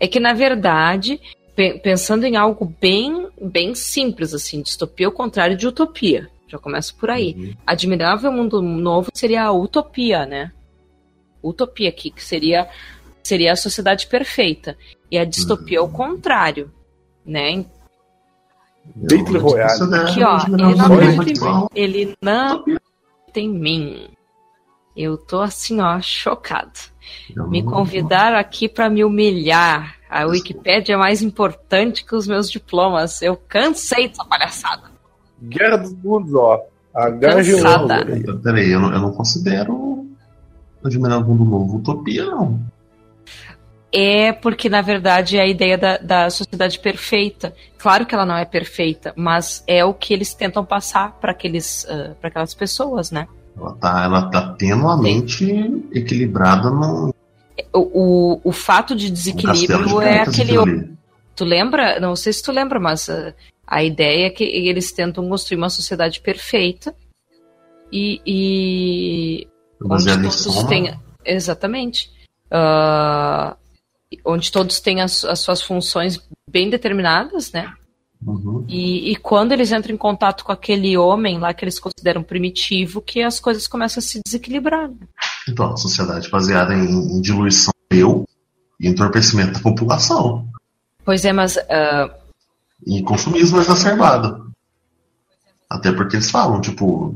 É 0.00 0.06
que, 0.06 0.20
na 0.20 0.32
verdade, 0.32 1.20
pe- 1.56 1.80
pensando 1.80 2.24
em 2.24 2.36
algo 2.36 2.72
bem, 2.80 3.26
bem 3.40 3.74
simples, 3.74 4.32
assim, 4.32 4.62
distopia 4.62 5.06
ao 5.08 5.12
contrário 5.12 5.56
de 5.56 5.66
utopia. 5.66 6.30
Já 6.46 6.56
começa 6.56 6.94
por 6.98 7.10
aí. 7.10 7.34
Uhum. 7.36 7.54
Admirável 7.66 8.30
Mundo 8.30 8.62
Novo 8.62 9.10
seria 9.12 9.42
a 9.42 9.52
utopia, 9.52 10.24
né? 10.24 10.52
Utopia 11.42 11.88
aqui, 11.88 12.12
que 12.12 12.22
seria, 12.24 12.68
seria 13.24 13.52
a 13.52 13.56
sociedade 13.56 14.06
perfeita. 14.06 14.78
E 15.10 15.18
a 15.18 15.24
distopia 15.24 15.80
ao 15.80 15.88
contrário, 15.88 16.72
né? 17.26 17.64
Battle 18.94 19.40
Royale. 19.40 19.94
é 19.94 19.98
Aqui, 19.98 20.22
ó, 20.22 20.36
Admirável 20.36 20.46
ele 20.46 20.56
não 20.56 20.70
Mundo 20.70 20.84
acredita 20.94 21.16
Novo 21.16 21.28
em 21.28 21.32
atual. 21.32 21.70
Ele 21.74 22.14
não 22.22 22.64
tem 23.32 23.48
mim. 23.48 24.08
Eu 24.96 25.18
tô 25.18 25.40
assim, 25.40 25.80
ó, 25.80 26.00
chocado. 26.00 26.78
Me 27.48 27.62
convidaram 27.62 28.36
aqui 28.36 28.68
pra 28.68 28.88
me 28.88 29.04
humilhar. 29.04 29.96
A 30.08 30.24
Wikipédia 30.24 30.94
é 30.94 30.96
mais 30.96 31.22
importante 31.22 32.04
que 32.04 32.14
os 32.14 32.26
meus 32.26 32.50
diplomas. 32.50 33.20
Eu 33.20 33.36
cansei 33.36 34.08
dessa 34.08 34.24
palhaçada. 34.24 34.90
Guerra 35.42 35.76
dos 35.76 35.92
Mundos, 35.92 36.34
ó. 36.34 36.60
A 36.94 37.10
Guerra 37.10 37.36
Cansada. 37.36 38.16
Então, 38.16 38.38
Peraí, 38.40 38.70
eu 38.70 38.80
não, 38.80 38.92
eu 38.92 39.00
não 39.00 39.12
considero 39.12 40.06
Admirável 40.84 41.26
Mundo 41.26 41.44
Novo 41.44 41.76
utopia, 41.76 42.24
não. 42.24 42.60
É 43.92 44.32
porque, 44.32 44.68
na 44.68 44.82
verdade, 44.82 45.38
é 45.38 45.40
a 45.40 45.46
ideia 45.46 45.78
da, 45.78 45.96
da 45.96 46.30
sociedade 46.30 46.78
perfeita. 46.78 47.54
Claro 47.78 48.04
que 48.04 48.14
ela 48.14 48.26
não 48.26 48.36
é 48.36 48.44
perfeita, 48.44 49.12
mas 49.16 49.64
é 49.66 49.84
o 49.84 49.94
que 49.94 50.12
eles 50.12 50.34
tentam 50.34 50.64
passar 50.64 51.12
para 51.12 51.32
aquelas 51.32 52.54
pessoas, 52.54 53.10
né? 53.10 53.26
Ela 53.58 53.72
tá, 53.74 54.04
ela 54.04 54.30
tá 54.30 54.52
tenuamente 54.54 55.44
equilibrada 55.92 56.70
no 56.70 57.14
O, 57.72 57.78
o, 57.78 58.40
o 58.44 58.52
fato 58.52 58.94
de 58.94 59.10
desequilíbrio 59.10 59.98
de 59.98 60.04
é 60.04 60.22
aquele. 60.22 60.96
Tu 61.34 61.44
lembra? 61.44 61.98
Não 62.00 62.14
sei 62.14 62.32
se 62.32 62.42
tu 62.42 62.52
lembra, 62.52 62.78
mas 62.78 63.08
uh, 63.08 63.34
a 63.66 63.82
ideia 63.82 64.26
é 64.26 64.30
que 64.30 64.44
eles 64.44 64.92
tentam 64.92 65.28
construir 65.28 65.58
uma 65.58 65.70
sociedade 65.70 66.20
perfeita 66.20 66.94
e, 67.92 68.20
e 68.26 69.48
onde 69.82 70.04
todos 70.06 70.64
têm 70.64 70.94
exatamente 71.24 72.10
Ah, 72.50 73.56
onde 74.24 74.50
todos 74.50 74.80
têm 74.80 75.00
as, 75.00 75.24
as 75.24 75.40
suas 75.40 75.62
funções 75.62 76.26
bem 76.50 76.70
determinadas, 76.70 77.52
né? 77.52 77.72
Uhum. 78.24 78.64
E, 78.68 79.12
e 79.12 79.16
quando 79.16 79.52
eles 79.52 79.70
entram 79.70 79.94
em 79.94 79.98
contato 79.98 80.44
com 80.44 80.50
aquele 80.50 80.96
homem 80.96 81.38
lá 81.38 81.54
que 81.54 81.64
eles 81.64 81.78
consideram 81.78 82.22
primitivo, 82.22 83.00
que 83.00 83.22
as 83.22 83.38
coisas 83.38 83.66
começam 83.66 84.00
a 84.00 84.02
se 84.02 84.20
desequilibrar. 84.24 84.88
né? 84.88 84.96
Então, 85.48 85.72
a 85.72 85.76
sociedade 85.76 86.28
baseada 86.28 86.74
em, 86.74 86.88
em 86.88 87.20
diluição 87.20 87.72
do 87.90 87.96
eu 87.96 88.28
e 88.80 88.88
entorpecimento 88.88 89.52
da 89.52 89.60
população. 89.60 90.46
Pois 91.04 91.24
é, 91.24 91.32
mas 91.32 91.56
ah, 91.56 92.14
E 92.86 93.02
consumismo 93.02 93.60
exacerbado. 93.60 94.52
Até 95.70 95.92
porque 95.92 96.16
eles 96.16 96.30
falam, 96.30 96.60
tipo, 96.60 97.14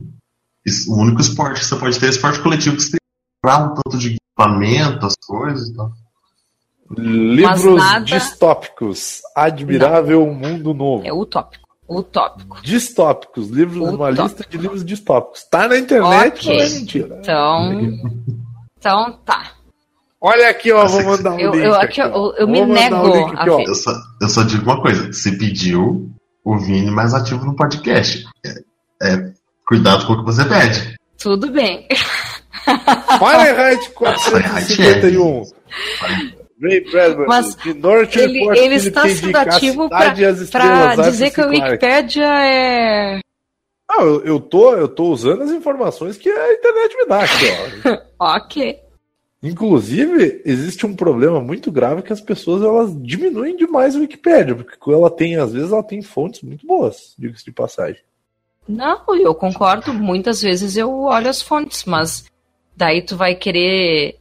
o 0.89 0.95
único 0.95 1.21
esporte 1.21 1.61
que 1.61 1.67
você 1.67 1.77
pode 1.77 1.99
ter 1.99 2.07
é 2.07 2.11
esporte 2.11 2.41
coletivo 2.41 2.77
que 2.77 2.83
você 2.83 2.91
tem 2.91 2.99
que 3.01 3.41
comprar 3.43 3.65
um 3.65 3.75
tanto 3.75 3.99
de 3.99 4.17
equipamento, 4.17 5.07
as 5.07 5.15
coisas 5.17 5.69
e 5.69 5.75
tal. 5.75 5.93
Livros 6.99 7.77
nada- 7.77 8.05
distópicos. 8.05 9.21
Admirável 9.37 10.27
Mundo 10.27 10.73
Novo. 10.75 11.07
é 11.07 11.13
utópico. 11.13 11.63
Utópico. 11.89 12.61
Distópicos. 12.63 13.49
Livros, 13.51 13.77
uma 13.79 14.09
Utópico. 14.11 14.23
lista 14.23 14.47
de 14.49 14.57
livros 14.59 14.85
distópicos. 14.85 15.45
Tá 15.45 15.69
na 15.69 15.77
internet, 15.79 16.49
Ok. 16.49 16.57
não 16.57 16.65
é 16.65 16.69
mentira. 16.71 17.19
Então. 17.21 17.73
Então 18.79 19.19
tá. 19.25 19.53
Olha 20.21 20.49
aqui, 20.51 20.71
ó, 20.73 20.87
vou 20.87 21.03
mandar 21.05 21.33
um 21.33 21.39
Eu, 21.41 21.51
link. 21.53 21.65
eu, 21.65 21.75
aqui, 21.75 22.01
eu, 22.01 22.35
eu 22.39 22.47
me 22.49 22.65
nego 22.65 22.95
um 22.97 23.27
aqui, 23.27 23.51
ó. 23.51 23.61
Eu 23.61 23.75
só, 23.75 23.91
eu 24.21 24.29
só 24.29 24.43
digo 24.45 24.63
uma 24.65 24.81
coisa: 24.81 25.13
se 25.13 25.37
pediu 25.37 26.09
o 26.45 26.59
Vini 26.59 26.91
mais 26.91 27.13
ativo 27.13 27.45
no 27.45 27.57
podcast. 27.57 28.25
É, 28.47 28.51
é, 29.15 29.33
cuidado 29.67 30.07
com 30.07 30.13
o 30.15 30.19
que 30.19 30.25
você 30.25 30.45
pede. 30.45 30.97
Tudo 31.21 31.51
bem. 31.51 31.87
Fahrenheit 33.19 33.91
451. 33.91 35.43
Ray 36.63 36.81
Bradbury, 36.91 37.29
Mas 37.29 37.57
de 37.57 37.75
Norte 37.75 38.19
Ele, 38.19 38.59
ele 38.59 38.75
está 38.77 39.03
Philip 39.03 39.21
K. 39.21 39.21
sendo 39.21 39.27
Dick, 39.27 39.37
A 39.37 39.57
ativo 39.57 39.83
Cidade 39.85 40.25
as 40.25 40.51
para 40.51 40.65
Estrelas, 40.65 41.07
dizer 41.13 41.31
que 41.31 41.41
a. 41.41 41.47
Wikipédia 41.47 42.45
é. 42.45 43.21
Não, 43.91 44.01
eu, 44.07 44.25
eu, 44.25 44.41
tô, 44.41 44.75
eu 44.75 44.89
tô 44.89 45.11
usando 45.11 45.43
as 45.43 45.51
informações 45.51 46.17
que 46.17 46.31
a 46.31 46.53
internet 46.53 46.97
me 46.97 47.07
dá 47.07 47.25
aqui, 47.25 47.45
ó. 47.89 47.99
Ok. 48.37 48.81
Inclusive, 49.43 50.41
existe 50.45 50.87
um 50.87 50.95
problema 50.95 51.41
muito 51.41 51.73
grave 51.73 52.03
que 52.03 52.13
as 52.13 52.21
pessoas 52.21 52.63
elas 52.63 52.97
diminuem 53.03 53.57
demais 53.57 53.97
a 53.97 53.99
Wikipédia, 53.99 54.55
porque 54.55 54.77
ela 54.89 55.11
tem, 55.11 55.37
às 55.37 55.53
vezes, 55.53 55.73
ela 55.73 55.83
tem 55.83 56.01
fontes 56.01 56.43
muito 56.43 56.65
boas, 56.65 57.15
diga-se 57.19 57.45
de 57.45 57.51
passagem. 57.51 58.01
Não, 58.69 59.03
eu 59.17 59.35
concordo. 59.35 59.93
Muitas 59.93 60.41
vezes 60.41 60.77
eu 60.77 60.91
olho 61.03 61.29
as 61.29 61.43
fontes, 61.43 61.85
mas 61.85 62.25
daí 62.77 63.03
tu 63.03 63.17
vai 63.17 63.35
querer. 63.35 64.17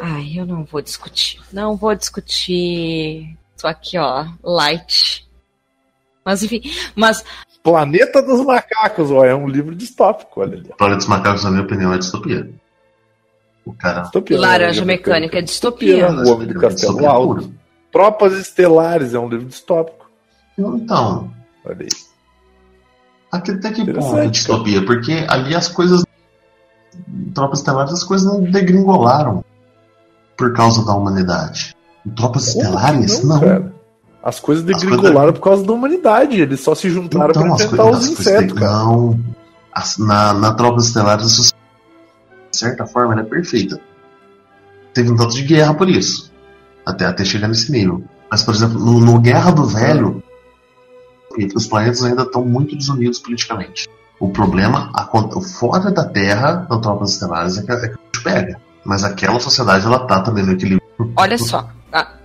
Ai, 0.00 0.32
eu 0.36 0.46
não 0.46 0.64
vou 0.64 0.82
discutir. 0.82 1.40
Não 1.52 1.76
vou 1.76 1.94
discutir. 1.94 3.36
Tô 3.60 3.66
aqui, 3.66 3.98
ó, 3.98 4.26
light. 4.42 5.28
Mas 6.24 6.42
enfim, 6.42 6.60
mas 6.94 7.24
Planeta 7.62 8.22
dos 8.22 8.44
Macacos, 8.44 9.10
ó, 9.10 9.24
é 9.24 9.34
um 9.34 9.48
livro 9.48 9.74
distópico, 9.74 10.40
olha 10.40 10.56
ali. 10.56 10.70
Planeta 10.76 10.98
dos 10.98 11.06
Macacos, 11.06 11.44
na 11.44 11.50
minha 11.50 11.62
opinião, 11.62 11.92
é 11.92 11.98
distopia. 11.98 12.50
O 13.64 13.72
cara. 13.72 14.02
Distopia, 14.02 14.40
Laranja 14.40 14.80
né? 14.80 14.86
Mecânica 14.86 15.38
é 15.38 15.42
distopia. 15.42 16.10
O 16.10 16.32
Homem 16.32 16.46
do 16.48 16.54
Castelo 16.54 16.74
Distopia 16.74 17.08
Alto. 17.10 17.52
Tropas 17.90 18.32
Estelares 18.34 19.14
é 19.14 19.18
um 19.18 19.28
livro 19.28 19.46
distópico. 19.46 20.10
Então, 20.56 21.32
Olha 21.64 21.76
aí. 21.80 21.88
aqui 23.30 23.50
até 23.52 23.72
que 23.72 23.92
ponto 23.92 24.18
é 24.18 24.26
distopia? 24.28 24.84
Porque 24.84 25.24
ali 25.28 25.54
as 25.54 25.68
coisas. 25.68 26.04
Tropas 27.34 27.58
Estelares, 27.60 27.92
as 27.92 28.04
coisas 28.04 28.26
não 28.26 28.42
degringolaram 28.42 29.44
por 30.38 30.52
causa 30.52 30.84
da 30.86 30.94
humanidade. 30.94 31.76
Em 32.06 32.10
Tropas 32.10 32.52
Como 32.52 32.64
Estelares, 32.64 33.24
não. 33.24 33.40
cara? 33.40 33.74
As 34.22 34.38
coisas 34.38 34.64
As 34.68 34.80
degringolaram 34.80 35.32
por 35.32 35.40
causa 35.42 35.64
da 35.64 35.72
humanidade. 35.72 36.40
Eles 36.40 36.60
só 36.60 36.74
se 36.74 36.88
juntaram 36.88 37.30
Então, 37.30 37.42
para 37.42 37.64
enfrentar 37.64 37.82
coisas, 37.82 38.04
os 38.04 38.10
insetos, 38.10 38.58
cara. 38.58 38.72
Não. 38.72 39.20
As- 39.72 39.98
na, 39.98 40.32
na 40.32 40.54
Tropas 40.54 40.86
Estelares, 40.86 41.52
de 42.50 42.56
certa 42.56 42.86
forma, 42.86 43.12
ela 43.14 43.22
é 43.22 43.24
perfeita. 43.24 43.80
Teve 44.94 45.10
um 45.10 45.16
tanto 45.16 45.34
de 45.34 45.42
guerra 45.42 45.74
por 45.74 45.88
isso, 45.88 46.32
até, 46.86 47.04
até 47.04 47.24
chegar 47.24 47.48
nesse 47.48 47.70
nível. 47.70 48.02
Mas, 48.30 48.42
por 48.42 48.54
exemplo, 48.54 48.78
no, 48.78 49.00
no 49.00 49.18
Guerra 49.20 49.50
do 49.52 49.64
Velho, 49.64 50.22
os 51.54 51.66
planetas 51.66 52.02
ainda 52.02 52.22
estão 52.22 52.44
muito 52.44 52.76
desunidos 52.76 53.18
politicamente. 53.18 53.88
O 54.20 54.30
problema, 54.30 54.90
a, 54.94 55.08
fora 55.58 55.90
da 55.90 56.04
Terra, 56.04 56.66
na 56.68 56.78
Tropas 56.78 57.12
Estelares, 57.12 57.56
é 57.58 57.62
que, 57.62 57.70
é 57.72 57.76
que 57.76 57.86
a 57.86 57.88
gente 57.88 58.22
pega. 58.24 58.60
Mas 58.84 59.04
aquela 59.04 59.38
sociedade, 59.40 59.86
ela 59.86 60.06
tá 60.06 60.20
também 60.20 60.44
no 60.44 60.52
equilíbrio. 60.52 60.82
Olha 61.16 61.38
só, 61.38 61.68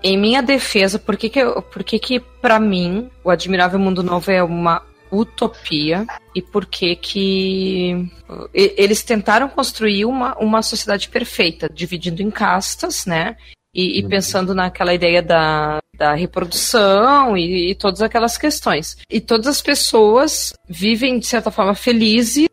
em 0.02 0.18
minha 0.18 0.42
defesa, 0.42 1.00
por 1.00 1.16
que 1.16 1.30
que, 1.30 1.40
eu, 1.40 1.62
por 1.62 1.84
que 1.84 1.98
que 2.00 2.20
pra 2.20 2.60
mim 2.60 3.10
o 3.24 3.30
Admirável 3.30 3.80
Mundo 3.80 4.04
Novo 4.04 4.32
é 4.32 4.44
uma 4.44 4.82
utopia 5.12 6.06
e 6.36 6.42
por 6.42 6.66
que 6.66 6.96
que 6.96 8.10
eles 8.54 9.04
tentaram 9.04 9.48
construir 9.48 10.06
uma, 10.06 10.36
uma 10.38 10.62
sociedade 10.62 11.08
perfeita, 11.10 11.70
dividindo 11.72 12.22
em 12.22 12.32
castas, 12.32 13.06
né? 13.06 13.38
E, 13.76 14.00
e 14.00 14.04
Uhum. 14.04 14.10
pensando 14.10 14.54
naquela 14.54 14.94
ideia 14.94 15.22
da, 15.22 15.80
da 15.98 16.14
reprodução 16.14 17.36
e, 17.38 17.72
e 17.72 17.76
todas 17.76 18.02
aquelas 18.02 18.38
questões. 18.38 18.98
E 19.10 19.20
todas 19.20 19.48
as 19.48 19.62
pessoas 19.62 20.54
vivem, 20.70 21.18
de 21.18 21.26
certa 21.26 21.50
forma, 21.50 21.74
felizes 21.74 22.48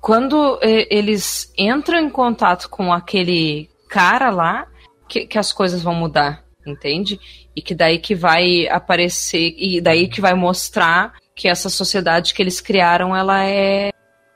quando 0.00 0.58
eh, 0.62 0.86
eles 0.90 1.52
entram 1.56 1.98
em 1.98 2.08
contato 2.08 2.70
com 2.70 2.92
aquele 2.92 3.68
cara 3.88 4.30
lá, 4.30 4.66
que, 5.08 5.26
que 5.26 5.38
as 5.38 5.52
coisas 5.52 5.82
vão 5.82 5.94
mudar, 5.94 6.42
entende? 6.66 7.20
E 7.54 7.60
que 7.60 7.74
daí 7.74 7.98
que 7.98 8.14
vai 8.14 8.66
aparecer, 8.68 9.54
e 9.58 9.80
daí 9.80 10.08
que 10.08 10.20
vai 10.20 10.34
mostrar 10.34 11.14
que 11.34 11.48
essa 11.48 11.68
sociedade 11.68 12.34
que 12.34 12.42
eles 12.42 12.60
criaram, 12.60 13.14
ela 13.14 13.44
é 13.44 13.90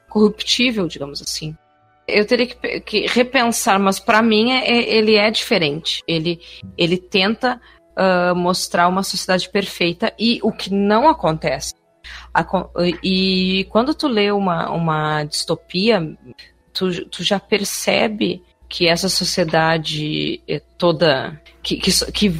corruptível, 0.09 0.87
digamos 0.87 1.23
assim. 1.23 1.57
Eu 2.07 2.27
teria 2.27 2.47
que, 2.47 2.81
que 2.81 3.07
repensar, 3.07 3.79
mas 3.79 3.99
para 3.99 4.21
mim 4.21 4.53
é- 4.53 4.69
é- 4.69 4.95
ele 4.97 5.17
é 5.17 5.31
diferente. 5.31 6.03
Ele, 6.07 6.41
ele 6.77 6.99
tenta 6.99 7.61
ah, 7.97 8.35
mostrar 8.35 8.89
uma 8.89 9.03
sociedade 9.03 9.49
perfeita 9.49 10.13
e 10.19 10.41
o 10.43 10.51
que 10.53 10.73
não 10.73 11.09
acontece. 11.09 11.75
Acon- 12.33 12.71
E 13.03 13.67
quando 13.71 13.95
tu 13.95 14.09
lê 14.09 14.31
uma, 14.31 14.71
uma 14.71 15.25
distopia, 15.25 16.17
tu, 16.73 17.05
tu 17.07 17.23
já 17.23 17.39
percebe 17.39 18.43
que 18.69 18.89
essa 18.89 19.09
sociedade 19.09 20.43
é 20.49 20.59
toda. 20.79 21.39
que, 21.63 21.77
que, 21.77 21.91
que 22.13 22.33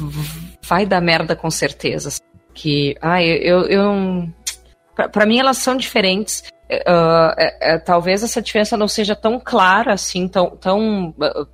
vai 0.63 0.85
dar 0.85 0.99
merda 0.99 1.35
com 1.35 1.49
certeza. 1.51 2.09
Que. 2.53 2.95
Ah, 3.01 3.21
eu. 3.23 3.37
eu, 3.37 3.67
eu 3.67 5.09
pra 5.11 5.25
mim 5.25 5.37
elas 5.39 5.57
são 5.57 5.77
diferentes. 5.77 6.43
Ah, 6.87 7.35
é, 7.37 7.75
é, 7.75 7.77
talvez 7.77 8.23
essa 8.23 8.41
diferença 8.41 8.75
não 8.75 8.87
seja 8.87 9.15
tão 9.15 9.39
clara 9.39 9.93
assim, 9.93 10.27
tão. 10.27 10.49
tão 10.57 11.13
ah, 11.21 11.45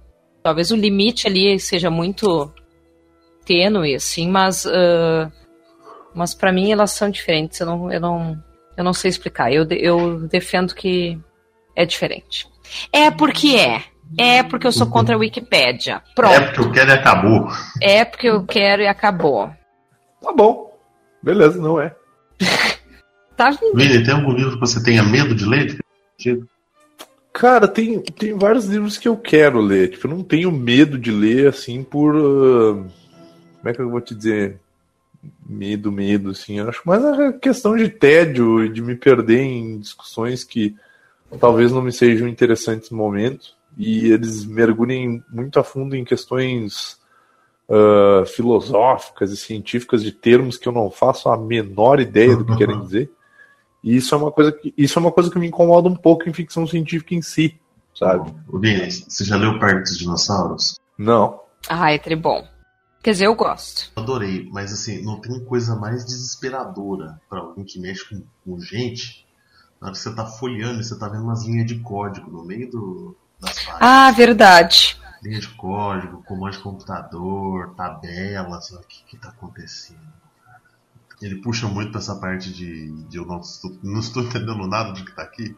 talvez 0.42 0.72
o 0.72 0.78
limite 0.78 1.28
ali 1.28 1.60
seja 1.60 1.90
muito 1.90 2.50
tênue, 3.46 3.96
assim, 3.96 4.30
mas. 4.30 4.66
ah, 4.66 5.30
mas 6.14 6.34
para 6.34 6.52
mim 6.52 6.72
elas 6.72 6.92
são 6.92 7.10
diferentes. 7.10 7.60
Eu 7.60 7.66
não, 7.68 7.92
eu 7.92 8.00
não, 8.00 8.44
eu 8.78 8.84
não 8.84 8.94
sei 8.94 9.10
explicar. 9.10 9.52
Eu, 9.52 9.68
eu 9.70 10.22
defendo 10.28 10.76
que 10.76 11.20
é 11.76 11.86
diferente. 11.86 12.48
É 12.92 13.10
porque 13.10 13.56
é. 13.56 13.84
É 14.18 14.42
porque 14.42 14.66
eu 14.66 14.72
sou 14.72 14.88
contra 14.88 15.16
a 15.16 15.18
Wikipédia. 15.18 16.02
É 16.12 16.14
Pronto. 16.16 16.46
porque 16.46 16.60
eu 16.62 16.72
quero 16.72 16.90
e 16.90 16.94
acabou. 16.94 17.48
É 17.82 18.06
porque 18.06 18.28
eu 18.28 18.44
quero 18.44 18.82
e 18.82 18.88
acabou. 18.88 19.52
Tá 20.22 20.34
bom. 20.34 20.78
Beleza, 21.22 21.60
não 21.60 21.80
é. 21.80 21.96
Tá? 23.36 23.52
Vini, 23.74 24.04
tem 24.04 24.14
algum 24.14 24.34
livro 24.34 24.56
que 24.56 24.60
você 24.60 24.84
tenha 24.84 25.02
medo 25.02 25.34
de 25.34 25.46
ler? 25.46 25.80
Cara, 27.32 27.70
tem, 27.70 28.02
tem 28.02 28.38
vários 28.38 28.66
livros 28.66 28.98
que 28.98 29.08
eu 29.08 29.16
quero 29.16 29.62
ler. 29.62 29.92
Tipo, 29.92 30.08
eu 30.08 30.12
não 30.12 30.24
tenho 30.26 30.52
medo 30.52 30.98
de 30.98 31.10
ler, 31.10 31.48
assim, 31.48 31.82
por. 31.82 32.18
ah, 32.18 32.84
como 33.60 33.70
é 33.70 33.74
que 33.74 33.82
eu 33.82 33.90
vou 33.90 34.02
te 34.02 34.14
dizer? 34.14 34.60
Medo, 35.46 35.92
medo, 35.92 36.30
assim. 36.30 36.60
Eu 36.60 36.70
acho 36.70 36.82
mais 36.86 37.04
a 37.04 37.34
questão 37.34 37.76
de 37.76 37.90
tédio 37.90 38.64
e 38.64 38.70
de 38.70 38.82
me 38.82 38.96
perder 38.96 39.42
em 39.42 39.80
discussões 39.80 40.44
que 40.44 40.76
talvez 41.40 41.72
não 41.72 41.82
me 41.82 41.92
sejam 41.92 42.28
interessantes 42.28 42.90
no 42.90 42.98
momento. 42.98 43.58
E 43.78 44.12
eles 44.12 44.46
mergulhem 44.46 45.24
muito 45.30 45.60
a 45.60 45.64
fundo 45.64 45.96
em 45.96 46.04
questões 46.04 47.00
ah, 47.72 48.24
filosóficas 48.26 49.32
e 49.32 49.38
científicas 49.38 50.02
de 50.02 50.12
termos 50.12 50.58
que 50.58 50.68
eu 50.68 50.74
não 50.74 50.90
faço 50.90 51.30
a 51.30 51.38
menor 51.38 52.00
ideia 52.00 52.36
do 52.36 52.44
que 52.44 52.58
querem 52.58 52.82
dizer. 52.82 53.12
E 53.84 53.96
isso 53.96 54.16
é 54.16 54.18
uma 54.18 54.32
coisa 54.32 54.52
que 54.52 54.74
isso 54.76 54.98
é 54.98 55.02
uma 55.02 55.12
coisa 55.12 55.30
que 55.30 55.38
me 55.38 55.48
incomoda 55.48 55.88
um 55.88 55.96
pouco 55.96 56.28
em 56.28 56.34
ficção 56.34 56.66
científica 56.66 57.14
em 57.14 57.22
si, 57.22 57.56
sabe? 57.94 58.34
Ô, 58.52 58.58
Vini, 58.58 58.92
você 58.92 59.24
já 59.24 59.38
leu 59.38 59.60
Parque 59.60 59.84
dos 59.84 60.00
Dinossauros? 60.00 60.80
Não. 60.98 61.40
Ah, 61.70 61.94
é 61.94 62.00
tribom. 62.00 62.44
Quer 63.02 63.12
dizer, 63.12 63.28
eu 63.28 63.36
gosto. 63.36 63.92
Adorei, 63.96 64.50
mas 64.52 64.74
assim, 64.74 65.02
não 65.02 65.20
tem 65.22 65.44
coisa 65.46 65.76
mais 65.76 66.06
desesperadora 66.06 67.20
pra 67.30 67.40
alguém 67.40 67.64
que 67.64 67.80
mexe 67.80 68.04
com, 68.10 68.24
com 68.44 68.60
gente. 68.60 69.26
Na 69.80 69.88
hora 69.88 69.96
que 69.96 70.02
você 70.02 70.14
tá 70.14 70.26
folheando 70.26 70.82
e 70.82 70.84
você 70.84 71.00
tá 71.00 71.08
vendo 71.08 71.24
umas 71.24 71.46
linhas 71.46 71.66
de 71.66 71.80
código 71.80 72.30
no 72.30 72.44
meio 72.44 72.70
do, 72.70 73.16
das 73.40 73.54
páginas. 73.54 73.80
Ah, 73.80 74.12
verdade. 74.12 75.00
Linha 75.24 75.40
de 75.40 75.48
código, 75.50 76.24
comando 76.24 76.54
de 76.54 76.60
computador, 76.60 77.74
tabelas, 77.76 78.72
o 78.72 78.80
que 78.82 79.04
que 79.06 79.18
tá 79.18 79.30
acontecendo? 79.30 80.00
Ele 81.22 81.42
puxa 81.42 81.68
muito 81.68 81.92
pra 81.92 82.00
essa 82.00 82.16
parte 82.16 82.52
de, 82.52 82.92
de 83.04 83.18
eu 83.18 83.26
não 83.26 83.40
estou, 83.40 83.78
não 83.84 84.00
estou 84.00 84.24
entendendo 84.24 84.68
nada 84.68 84.92
do 84.92 85.04
que 85.04 85.14
tá 85.14 85.24
aqui. 85.24 85.56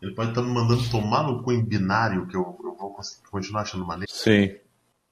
Ele 0.00 0.14
pode 0.14 0.30
estar 0.30 0.42
me 0.42 0.52
mandando 0.52 0.90
tomar 0.90 1.22
no 1.22 1.42
cu 1.42 1.52
em 1.52 1.64
binário, 1.64 2.26
que 2.26 2.36
eu, 2.36 2.58
eu 2.62 2.76
vou 2.76 2.96
continuar 3.30 3.62
achando 3.62 3.86
maneiro. 3.86 4.10
Sim. 4.12 4.56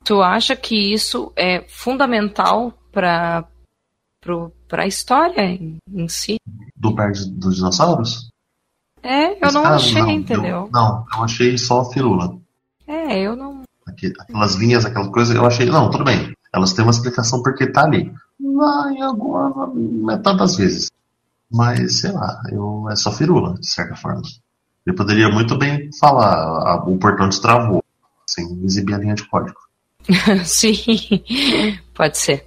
Tu 0.04 0.22
acha 0.22 0.56
que 0.56 0.92
isso 0.92 1.32
é 1.36 1.62
fundamental 1.68 2.72
para 2.92 3.46
para 4.68 4.82
a 4.82 4.86
história 4.86 5.40
em, 5.42 5.78
em 5.90 6.08
si? 6.08 6.36
Do 6.76 6.94
Parque 6.94 7.24
dos 7.30 7.56
Dinossauros? 7.56 8.30
É, 9.02 9.32
eu 9.44 9.50
não 9.52 9.64
Ah, 9.64 9.74
achei, 9.76 10.00
não, 10.02 10.10
entendeu? 10.10 10.44
Eu, 10.44 10.70
não, 10.70 11.06
eu 11.16 11.24
achei 11.24 11.56
só 11.56 11.84
firula. 11.90 12.36
É, 12.86 13.18
eu 13.20 13.34
não. 13.34 13.62
Aquelas 13.86 14.54
linhas, 14.56 14.84
aquela 14.84 15.10
coisa, 15.10 15.34
eu 15.34 15.46
achei. 15.46 15.66
Não, 15.66 15.90
tudo 15.90 16.04
bem. 16.04 16.34
Elas 16.52 16.72
têm 16.74 16.84
uma 16.84 16.90
explicação 16.90 17.42
porque 17.42 17.66
tá 17.66 17.84
ali. 17.84 18.12
Vai 18.38 19.00
agora, 19.00 19.66
metade 19.74 20.38
das 20.38 20.56
vezes. 20.56 20.90
Mas, 21.50 22.00
sei 22.00 22.12
lá, 22.12 22.42
eu, 22.52 22.86
é 22.90 22.96
só 22.96 23.10
firula, 23.10 23.54
de 23.54 23.66
certa 23.66 23.96
forma. 23.96 24.22
Ele 24.86 24.94
poderia 24.96 25.30
muito 25.30 25.56
bem 25.56 25.88
falar, 25.98 26.34
a- 26.34 26.84
o 26.86 26.98
portão 26.98 27.28
destravou, 27.28 27.82
sem 28.26 28.62
exibir 28.64 28.94
a 28.94 28.98
linha 28.98 29.14
de 29.14 29.26
código. 29.28 29.58
Sim, 30.44 30.74
pode 31.94 32.18
ser. 32.18 32.46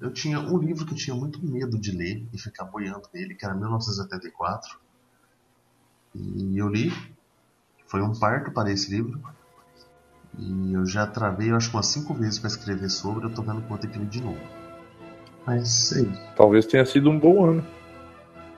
Eu 0.00 0.12
tinha 0.12 0.38
um 0.38 0.58
livro 0.58 0.86
que 0.86 0.92
eu 0.92 0.96
tinha 0.96 1.16
muito 1.16 1.44
medo 1.44 1.78
de 1.78 1.90
ler 1.90 2.26
e 2.32 2.38
ficar 2.38 2.64
boiando 2.64 3.02
nele, 3.12 3.34
que 3.34 3.44
era 3.44 3.54
1974. 3.54 4.78
E 6.14 6.56
eu 6.58 6.68
li. 6.68 6.92
Foi 7.86 8.02
um 8.02 8.12
parto 8.12 8.50
para 8.52 8.70
esse 8.70 8.90
livro. 8.90 9.20
E 10.38 10.72
eu 10.72 10.86
já 10.86 11.06
travei, 11.06 11.50
eu 11.50 11.56
acho, 11.56 11.70
umas 11.70 11.86
cinco 11.86 12.14
vezes 12.14 12.38
para 12.38 12.48
escrever 12.48 12.88
sobre. 12.90 13.26
Eu 13.26 13.34
tô 13.34 13.42
vendo 13.42 13.62
quanto 13.62 13.86
é 13.86 13.90
que 13.90 13.98
ler 13.98 14.08
de 14.08 14.22
novo. 14.22 14.38
Mas 15.46 15.68
sei. 15.68 16.10
Talvez 16.36 16.66
tenha 16.66 16.84
sido 16.84 17.10
um 17.10 17.18
bom 17.18 17.44
ano. 17.44 17.66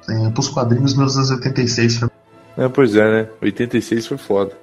É, 0.08 0.30
pros 0.30 0.48
quadrinhos, 0.48 0.94
1986 0.94 1.98
foi 1.98 2.10
É, 2.56 2.68
pois 2.68 2.94
é, 2.96 3.22
né? 3.22 3.30
86 3.40 4.06
foi 4.06 4.18
foda. 4.18 4.58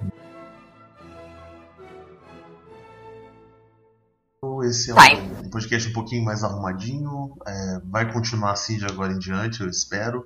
Esse 4.68 4.92
é 4.92 4.94
Vai. 4.94 5.16
um 5.46 5.50
podcast 5.50 5.90
um 5.90 5.94
pouquinho 5.94 6.26
mais 6.26 6.44
arrumadinho. 6.44 7.38
é, 7.46 7.80
vai 7.86 8.12
continuar 8.12 8.52
assim 8.52 8.78
de 8.78 8.86
agora 8.86 9.14
em 9.14 9.20
diante, 9.20 9.62
eu 9.62 9.70
espero. 9.70 10.26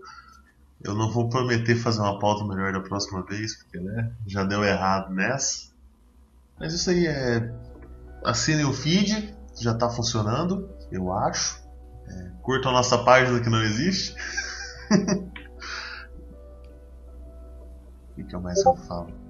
Eu 0.84 0.96
não 0.96 1.12
vou 1.12 1.30
prometer 1.30 1.76
fazer 1.76 2.02
uma 2.02 2.18
pauta 2.18 2.44
melhor 2.44 2.74
da 2.74 2.80
próxima 2.80 3.24
vez, 3.24 3.56
porque 3.56 3.80
né, 3.80 4.12
já 4.26 4.44
deu 4.44 4.64
errado 4.64 5.14
nessa. 5.14 5.70
Mas 6.60 6.74
isso 6.74 6.90
aí 6.90 7.06
é. 7.06 7.54
Assinem 8.24 8.66
o 8.66 8.74
feed, 8.74 9.36
já 9.60 9.74
tá 9.74 9.90
funcionando, 9.90 10.70
eu 10.92 11.12
acho. 11.12 11.62
É, 12.08 12.32
curtam 12.42 12.72
a 12.72 12.76
nossa 12.76 12.98
página 13.04 13.40
que 13.40 13.50
não 13.50 13.62
existe. 13.62 14.16
O 18.12 18.14
que 18.16 18.26
que 18.26 18.36
eu 18.36 18.42
mais 18.42 18.64
eu 18.64 18.76
falo? 18.76 19.21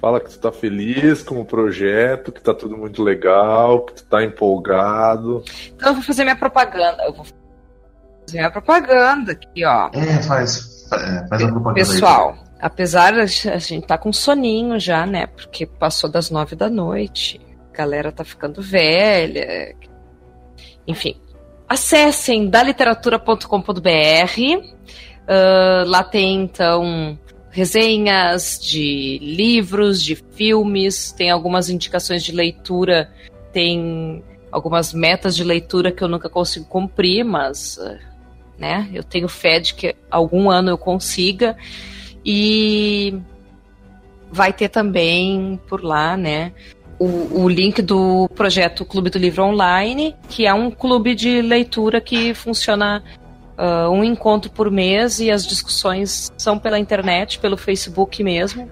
Fala 0.00 0.20
que 0.20 0.30
tu 0.30 0.38
tá 0.38 0.52
feliz 0.52 1.22
com 1.22 1.40
o 1.40 1.44
projeto, 1.44 2.30
que 2.30 2.40
tá 2.40 2.54
tudo 2.54 2.76
muito 2.76 3.02
legal, 3.02 3.84
que 3.84 3.94
tu 3.94 4.04
tá 4.04 4.22
empolgado. 4.22 5.42
Então 5.74 5.88
eu 5.88 5.94
vou 5.94 6.02
fazer 6.02 6.24
minha 6.24 6.36
propaganda. 6.36 7.04
Eu 7.04 7.12
vou 7.12 7.24
fazer 7.24 8.38
minha 8.38 8.50
propaganda 8.50 9.32
aqui, 9.32 9.64
ó. 9.64 9.90
É, 9.92 10.22
faz, 10.22 10.88
é, 10.92 11.26
faz 11.28 11.42
a 11.42 11.48
propaganda 11.48 11.80
aí. 11.80 11.84
Pessoal, 11.86 12.38
apesar 12.60 13.12
de 13.12 13.48
a 13.48 13.58
gente 13.58 13.86
tá 13.86 13.98
com 13.98 14.12
soninho 14.12 14.78
já, 14.78 15.04
né? 15.04 15.26
Porque 15.26 15.66
passou 15.66 16.08
das 16.08 16.30
nove 16.30 16.54
da 16.54 16.70
noite, 16.70 17.40
a 17.72 17.76
galera 17.76 18.12
tá 18.12 18.24
ficando 18.24 18.62
velha. 18.62 19.74
Enfim, 20.86 21.20
acessem 21.68 22.48
daliteratura.com.br. 22.48 24.78
Ah, 25.28 25.84
lá 25.86 26.02
tem 26.02 26.42
então 26.42 27.18
resenhas 27.50 28.58
de 28.60 29.18
livros, 29.20 30.02
de 30.02 30.14
filmes, 30.14 31.12
tem 31.12 31.30
algumas 31.30 31.68
indicações 31.68 32.22
de 32.22 32.32
leitura, 32.32 33.10
tem 33.52 34.22
algumas 34.50 34.92
metas 34.92 35.36
de 35.36 35.44
leitura 35.44 35.92
que 35.92 36.02
eu 36.02 36.08
nunca 36.08 36.28
consigo 36.28 36.66
cumprir, 36.66 37.24
mas 37.24 37.78
né, 38.58 38.88
eu 38.92 39.02
tenho 39.02 39.28
fé 39.28 39.60
de 39.60 39.74
que 39.74 39.94
algum 40.10 40.50
ano 40.50 40.70
eu 40.70 40.78
consiga. 40.78 41.56
E 42.24 43.18
vai 44.30 44.52
ter 44.52 44.68
também 44.68 45.58
por 45.68 45.82
lá, 45.82 46.16
né, 46.16 46.52
o, 46.98 47.42
o 47.44 47.48
link 47.48 47.80
do 47.80 48.28
projeto 48.34 48.84
Clube 48.84 49.08
do 49.08 49.18
Livro 49.18 49.44
Online, 49.44 50.14
que 50.28 50.46
é 50.46 50.52
um 50.52 50.70
clube 50.70 51.14
de 51.14 51.40
leitura 51.40 52.00
que 52.00 52.34
funciona 52.34 53.02
uh, 53.58 53.90
um 53.90 54.04
encontro 54.04 54.50
por 54.50 54.70
mês 54.70 55.18
e 55.18 55.30
as 55.30 55.44
discussões 55.46 56.30
são 56.38 56.58
pela 56.58 56.78
internet, 56.78 57.38
pelo 57.40 57.56
Facebook 57.56 58.22
mesmo, 58.22 58.70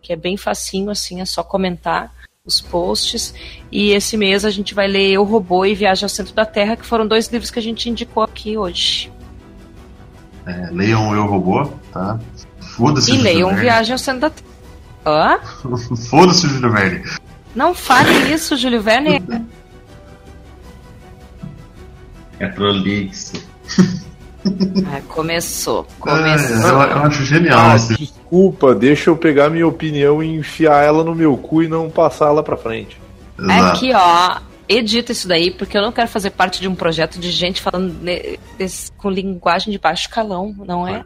que 0.00 0.12
é 0.12 0.16
bem 0.16 0.36
facinho, 0.36 0.90
assim, 0.90 1.20
é 1.20 1.24
só 1.24 1.42
comentar 1.42 2.12
os 2.44 2.60
posts. 2.60 3.34
E 3.70 3.90
esse 3.90 4.16
mês 4.16 4.44
a 4.44 4.50
gente 4.50 4.74
vai 4.74 4.86
ler 4.86 5.10
Eu 5.10 5.24
Robô 5.24 5.66
e 5.66 5.74
Viagem 5.74 6.04
ao 6.04 6.08
Centro 6.08 6.34
da 6.34 6.46
Terra, 6.46 6.76
que 6.76 6.86
foram 6.86 7.06
dois 7.06 7.28
livros 7.28 7.50
que 7.50 7.58
a 7.58 7.62
gente 7.62 7.90
indicou 7.90 8.22
aqui 8.22 8.56
hoje. 8.56 9.12
É, 10.46 10.70
leiam 10.70 11.14
Eu 11.14 11.26
Robô, 11.26 11.70
tá? 11.92 12.18
Foda-se 12.76 13.12
E 13.12 13.18
leiam. 13.18 13.54
Viagem 13.54 13.92
ao 13.92 13.98
Centro 13.98 14.22
da 14.22 14.30
Terra. 14.30 14.48
Hã? 15.04 15.38
Foda-se 16.08 16.48
Júlio 16.48 16.72
Verne. 16.72 17.02
Não 17.54 17.74
fale 17.74 18.32
isso, 18.32 18.56
Júlio 18.56 18.80
Verne. 18.80 19.22
É 22.40 22.46
prolixo. 22.46 23.32
Ah, 24.86 25.00
começou, 25.08 25.86
É, 25.90 26.00
começou. 26.00 26.56
eu, 26.56 26.80
eu 26.80 26.98
acho 27.02 27.24
genial 27.24 27.58
Ah, 27.70 27.76
esse 27.76 27.94
desculpa, 27.96 28.74
deixa 28.74 29.10
eu 29.10 29.16
pegar 29.16 29.50
minha 29.50 29.66
opinião 29.66 30.22
e 30.22 30.28
enfiar 30.36 30.84
ela 30.84 31.02
no 31.04 31.14
meu 31.14 31.36
cu 31.36 31.62
e 31.62 31.68
não 31.68 31.90
passar 31.90 32.26
ela 32.28 32.42
pra 32.42 32.56
frente. 32.56 33.00
Exato. 33.38 33.76
Aqui, 33.76 33.90
ó, 33.92 34.38
edita 34.68 35.12
isso 35.12 35.26
daí, 35.28 35.50
porque 35.50 35.76
eu 35.76 35.82
não 35.82 35.92
quero 35.92 36.08
fazer 36.08 36.30
parte 36.30 36.60
de 36.60 36.68
um 36.68 36.74
projeto 36.74 37.18
de 37.18 37.30
gente 37.30 37.60
falando 37.60 37.92
desse- 38.56 38.92
com 38.92 39.10
linguagem 39.10 39.72
de 39.72 39.78
baixo 39.78 40.08
calão. 40.08 40.54
Não 40.66 40.86
é, 40.86 41.04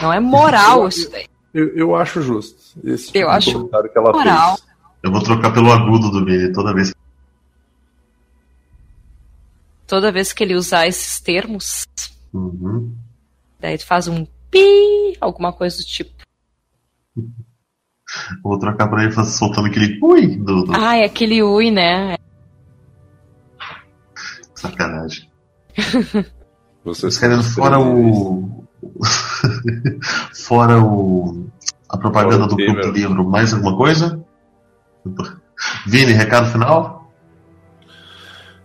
não 0.00 0.12
é 0.12 0.20
moral 0.20 0.88
isso 0.88 1.10
daí. 1.10 1.26
Eu, 1.52 1.68
eu 1.76 1.96
acho 1.96 2.22
justo. 2.22 2.56
Esse 2.84 3.06
tipo 3.06 3.18
Eu 3.18 3.28
de 3.30 3.34
acho 3.36 3.52
comentário 3.52 3.90
que 3.90 3.98
ela 3.98 4.12
Moral. 4.12 4.56
fez. 4.56 4.66
Eu 5.02 5.10
vou 5.10 5.22
trocar 5.22 5.52
pelo 5.52 5.72
agudo 5.72 6.10
do 6.10 6.24
Vini 6.24 6.52
toda 6.52 6.72
vez. 6.74 6.92
Toda 9.86 10.10
vez 10.10 10.32
que 10.32 10.42
ele 10.42 10.54
usar 10.54 10.86
esses 10.86 11.20
termos, 11.20 11.86
Uhum. 12.36 12.94
daí 13.58 13.78
tu 13.78 13.86
faz 13.86 14.06
um 14.08 14.26
pi, 14.50 15.16
alguma 15.20 15.52
coisa 15.52 15.78
do 15.78 15.84
tipo. 15.84 16.14
Trocar 18.60 18.88
pra 18.88 19.02
ele 19.04 19.12
faz- 19.12 19.30
soltando 19.30 19.66
aquele 19.68 19.98
ui 20.02 20.36
do, 20.36 20.64
do... 20.64 20.72
Ah, 20.74 20.96
é 20.96 21.04
aquele 21.04 21.42
ui, 21.42 21.70
né? 21.70 22.16
sacanagem. 24.54 25.28
Vocês 26.84 27.18
caras, 27.18 27.52
fora 27.52 27.78
o. 27.80 28.64
fora 30.34 30.82
o. 30.82 31.46
A 31.88 31.96
propaganda 31.98 32.44
o 32.44 32.48
do 32.48 32.56
do 32.56 32.90
Livro, 32.92 33.24
mais 33.28 33.52
alguma 33.52 33.76
coisa? 33.76 34.24
Vini, 35.86 36.12
recado 36.12 36.50
final? 36.50 37.12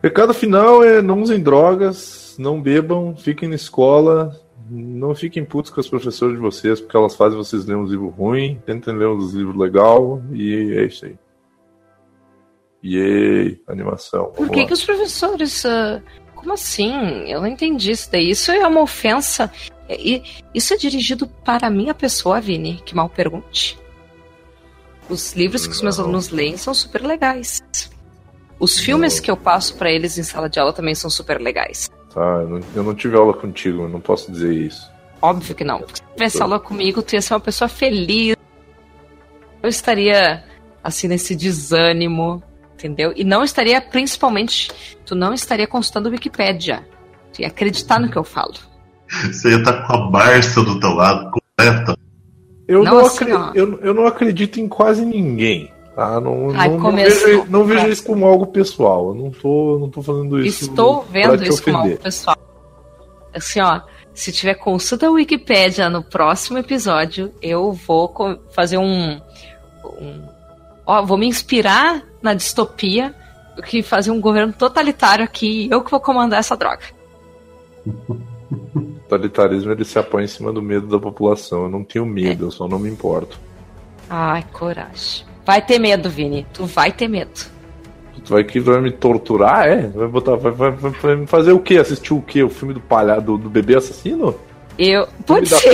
Recado 0.02 0.34
final 0.34 0.84
é 0.84 1.02
não 1.02 1.22
usem 1.22 1.41
drogas, 1.41 1.98
não 2.38 2.62
bebam, 2.62 3.16
fiquem 3.16 3.49
na 3.49 3.56
escola, 3.56 4.40
não 4.70 5.14
fiquem 5.16 5.44
putos 5.44 5.72
com 5.72 5.80
as 5.80 5.88
professoras 5.88 6.36
de 6.36 6.41
vocês, 6.41 6.80
porque 6.80 6.95
elas 6.95 7.16
fazem 7.16 7.38
vocês 7.38 7.66
lerem 7.66 7.82
uns 7.84 7.91
livros 7.91 8.14
ruins, 8.16 8.58
tentem 8.66 8.95
ler 8.98 9.08
uns 9.08 9.34
livros 9.34 9.58
legal 9.58 10.22
e 10.32 10.74
é 10.78 10.86
isso 10.86 11.06
aí. 11.06 11.16
Yay, 12.84 13.62
animação. 13.68 14.32
Por 14.36 14.49
que, 14.49 14.66
que 14.66 14.74
os 14.74 14.84
professores. 14.84 15.66
ah, 15.66 16.02
como 16.36 16.53
assim? 16.53 16.91
Eu 17.30 17.40
não 17.40 17.48
entendi 17.48 17.91
isso 17.91 18.10
daí. 18.12 18.32
Isso 18.32 18.52
é 18.52 18.66
uma 18.68 18.82
ofensa. 18.82 19.52
E- 19.88 20.24
Isso 20.53 20.74
é 20.74 20.78
dirigido 20.78 21.28
para 21.28 21.68
a 21.68 21.70
minha 21.70 21.94
pessoa, 21.94 22.41
Vini, 22.41 22.82
que 22.84 22.95
mal 22.95 23.08
pergunte. 23.10 23.78
Os 25.10 25.34
livros 25.34 25.68
que 25.68 25.74
os 25.74 25.82
meus 25.82 25.98
Não. 25.98 26.06
alunos 26.06 26.30
leem 26.30 26.58
são 26.58 26.74
super 26.74 27.03
legais. 27.03 27.62
Os 28.60 28.80
filmes 28.80 29.20
que 29.20 29.30
eu 29.30 29.38
passo 29.38 29.76
para 29.76 29.91
eles 29.91 30.18
em 30.18 30.24
sala 30.24 30.49
de 30.49 30.60
aula 30.60 30.72
também 30.74 30.95
são 30.95 31.10
super 31.10 31.40
legais. 31.40 31.90
Tá, 32.14 32.20
eu 32.42 32.50
não, 32.50 32.60
eu 32.76 32.84
não 32.84 32.94
tive 32.96 33.16
aula 33.16 33.34
contigo, 33.34 33.84
eu 33.84 33.90
não 33.90 34.02
posso 34.02 34.32
dizer 34.32 34.54
isso. 34.54 34.90
Óbvio 35.22 35.56
que 35.56 35.64
não. 35.64 35.80
Porque 35.80 35.96
se 35.98 36.14
tivesse 36.14 36.42
aula 36.42 36.60
comigo, 36.60 37.02
tu 37.02 37.14
ia 37.14 37.22
ser 37.22 37.34
uma 37.34 37.40
pessoa 37.40 37.68
feliz. 37.68 38.36
Eu 39.64 39.70
estaria, 39.70 40.44
assim, 40.84 41.08
nesse 41.08 41.36
desânimo, 41.36 42.42
entendeu? 42.74 43.14
E 43.16 43.24
não 43.24 43.44
estaria, 43.44 43.80
principalmente, 43.80 44.72
tu 45.06 45.14
não 45.16 45.34
estaria 45.34 45.68
consultando 45.68 46.10
o 46.10 46.12
Wikipédia. 46.12 46.86
Tu 47.34 47.42
ia 47.44 47.48
acreditar 47.48 48.00
no 48.00 48.10
que 48.10 48.18
eu 48.18 48.24
falo. 48.24 48.56
Você 49.28 49.52
ia 49.52 49.58
estar 49.60 49.86
com 49.86 49.94
a 49.94 50.10
Barça 50.10 50.64
do 50.64 50.80
teu 50.80 50.90
lado, 50.94 51.32
completa. 51.32 51.98
Eu 52.68 52.84
Não, 52.84 52.96
não, 52.96 53.06
assim, 53.06 53.26
acre- 53.26 53.34
ó. 53.34 53.52
eu, 53.54 53.80
eu 53.82 53.94
não 53.94 54.06
acredito 54.08 54.60
em 54.60 54.68
quase 54.68 55.06
ninguém. 55.06 55.72
Tá? 55.96 56.20
Não, 56.22 56.50
Ai, 56.56 56.70
não, 56.70 56.78
não 56.78 56.84
começou. 56.86 57.28
vejo, 57.28 57.46
não 57.50 57.66
vejo 57.66 57.88
isso 57.90 58.04
como 58.06 58.26
algo 58.26 58.48
pessoal. 58.48 59.10
Eu 59.10 59.16
não 59.16 59.32
tô, 59.32 59.78
não 59.80 59.90
tô 59.90 60.02
fazendo 60.02 60.40
isso. 60.40 60.66
Estou 60.66 61.04
vendo 61.12 61.38
te 61.38 61.50
isso 61.50 61.62
ofender. 61.62 61.98
o 61.98 62.00
pessoal. 62.00 62.38
Assim, 63.34 63.60
ó, 63.62 63.82
se 64.14 64.32
tiver 64.32 64.56
consulta 64.56 65.10
Wikipédia 65.12 65.90
no 65.90 66.02
próximo 66.04 66.58
episódio, 66.58 67.32
eu 67.42 67.72
vou 67.74 68.14
fazer 68.52 68.78
um, 68.78 69.20
um- 69.86 70.22
ó, 70.86 71.04
vou 71.06 71.18
me 71.18 71.28
inspirar 71.28 72.04
na 72.22 72.34
distopia 72.34 73.14
do 73.56 73.62
que 73.62 73.84
fazer 73.84 74.12
um 74.12 74.22
governo 74.22 74.54
totalitário 74.54 75.26
aqui, 75.26 75.68
eu 75.72 75.82
que 75.84 75.92
vou 75.92 76.00
comandar 76.00 76.40
essa 76.40 76.56
droga. 76.56 76.84
O 77.86 78.16
totalitarismo 79.10 79.72
ele 79.72 79.84
se 79.84 80.00
apoia 80.00 80.24
em 80.24 80.28
cima 80.28 80.54
do 80.54 80.62
medo 80.62 80.88
da 80.88 81.00
população. 81.00 81.64
Eu 81.64 81.70
não 81.70 81.84
tenho 81.84 82.06
medo, 82.06 82.46
eu 82.46 82.52
só 82.52 82.66
não 82.68 82.80
me 82.80 82.90
importo. 82.90 83.38
Ai, 84.10 84.44
coragem. 84.54 85.26
Vai 85.46 85.62
ter 85.62 85.80
medo, 85.80 86.10
Vini. 86.10 86.46
Tu 86.54 86.66
vai 86.66 86.92
ter 86.92 87.08
medo. 87.08 87.32
Tu 88.24 88.32
vai 88.34 88.44
que 88.44 88.60
vai 88.60 88.80
me 88.80 88.92
torturar, 88.92 89.68
é? 89.68 89.88
Vai 89.88 90.08
botar, 90.08 90.36
vai, 90.36 90.52
vai, 90.52 90.72
vai- 90.72 90.92
vai 90.92 91.16
me 91.16 91.26
fazer 91.28 91.52
o 91.54 91.60
quê? 91.60 91.78
Assistir 91.78 92.14
o 92.14 92.22
quê? 92.22 92.44
O 92.44 92.50
filme 92.50 92.74
do 92.74 92.80
palhaço 92.80 93.22
do, 93.22 93.38
do 93.38 93.50
bebê 93.50 93.76
assassino? 93.78 94.36
Eu. 94.78 95.08
Pode 95.26 95.50
da 95.50 95.58
ser. 95.60 95.74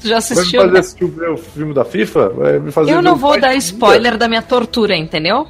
tu 0.00 0.08
já 0.08 0.08
Vai 0.08 0.08
me 0.08 0.14
assistiu? 0.18 0.60
fazer 0.62 0.72
né? 0.72 0.80
assistir 0.80 1.04
o, 1.04 1.34
o 1.34 1.36
filme 1.36 1.74
da 1.74 1.84
FIFA? 1.84 2.28
Vai 2.30 2.58
me 2.58 2.72
fazer 2.72 2.92
Eu 2.92 3.02
não 3.02 3.16
vou 3.16 3.38
dar 3.38 3.54
spoiler 3.56 4.16
da 4.16 4.28
minha 4.28 4.40
tortura, 4.42 4.96
entendeu? 4.96 5.46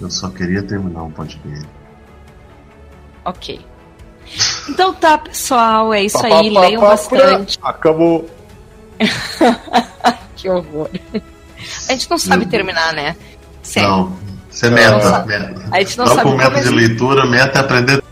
Eu 0.00 0.08
só 0.10 0.28
queria 0.30 0.62
terminar 0.62 1.02
um 1.02 1.10
podcast. 1.10 1.66
Ok. 3.24 3.58
Então 4.68 4.94
tá, 4.94 5.18
pessoal. 5.18 5.92
É 5.92 6.04
isso 6.04 6.20
Pá, 6.20 6.26
aí. 6.40 6.54
pá, 6.54 6.60
Leiam 6.60 6.80
pá, 6.80 6.88
bastante. 6.90 7.58
Acabou. 7.62 8.28
Que 10.36 10.50
horror. 10.50 10.88
A 11.88 11.92
gente 11.92 12.10
não 12.10 12.18
sabe 12.18 12.46
terminar, 12.46 12.92
né? 12.92 13.16
Sério. 13.62 13.88
Não, 13.88 14.18
isso 14.50 14.66
é 14.66 14.70
meta. 14.70 15.10
Não. 15.10 15.26
meta. 15.26 15.68
A 15.70 15.78
gente 15.80 15.98
não 15.98 16.04
Troca 16.04 16.22
sabe 16.22 16.34
o 16.34 16.36
meta 16.36 16.60
de 16.60 16.70
leitura, 16.70 17.26
meta 17.26 17.58
é 17.58 17.60
aprender. 17.60 18.02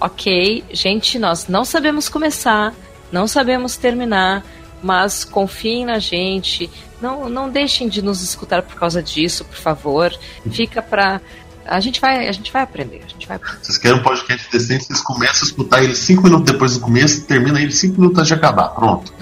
Ok, 0.00 0.64
gente, 0.72 1.18
nós 1.18 1.46
não 1.46 1.62
sabemos 1.64 2.08
começar, 2.08 2.72
não 3.12 3.26
sabemos 3.26 3.76
terminar, 3.76 4.42
mas 4.82 5.24
confiem 5.24 5.84
na 5.84 5.98
gente. 5.98 6.70
Não, 7.00 7.28
não 7.28 7.50
deixem 7.50 7.88
de 7.88 8.02
nos 8.02 8.22
escutar 8.22 8.62
por 8.62 8.76
causa 8.76 9.02
disso, 9.02 9.44
por 9.44 9.56
favor. 9.56 10.12
Fica 10.50 10.80
pra. 10.80 11.20
A 11.66 11.78
gente 11.80 12.00
vai, 12.00 12.26
a 12.28 12.32
gente 12.32 12.52
vai 12.52 12.62
aprender. 12.62 13.02
A 13.04 13.08
gente 13.08 13.26
vai 13.28 13.36
aprender. 13.36 13.58
Vocês 13.62 13.78
querem 13.78 13.98
um 13.98 14.02
podcast 14.02 14.50
decente, 14.50 14.84
vocês 14.86 15.00
começam 15.00 15.42
a 15.42 15.46
escutar 15.46 15.82
ele 15.84 15.94
5 15.94 16.22
minutos 16.22 16.50
depois 16.52 16.74
do 16.74 16.80
começo 16.80 17.18
e 17.18 17.22
termina 17.22 17.60
ele 17.60 17.70
5 17.72 18.00
minutos 18.00 18.18
antes 18.18 18.28
de 18.28 18.34
acabar. 18.34 18.68
Pronto. 18.70 19.12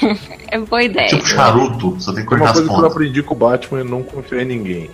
É 0.48 0.60
boa 0.60 0.80
ideia. 0.80 1.08
Tipo 1.08 1.26
charuto, 1.26 1.96
só 1.98 2.12
tem 2.12 2.24
que 2.24 2.32
Uma 2.32 2.38
cortar 2.38 2.44
as 2.50 2.52
coisa 2.52 2.68
que 2.68 2.72
eu 2.72 2.76
pontas. 2.76 2.92
aprendi 2.92 3.20
com 3.24 3.34
o 3.34 3.36
Batman 3.36 3.80
é 3.80 3.84
não 3.84 4.00
confiar 4.04 4.42
em 4.42 4.44
ninguém. 4.44 4.90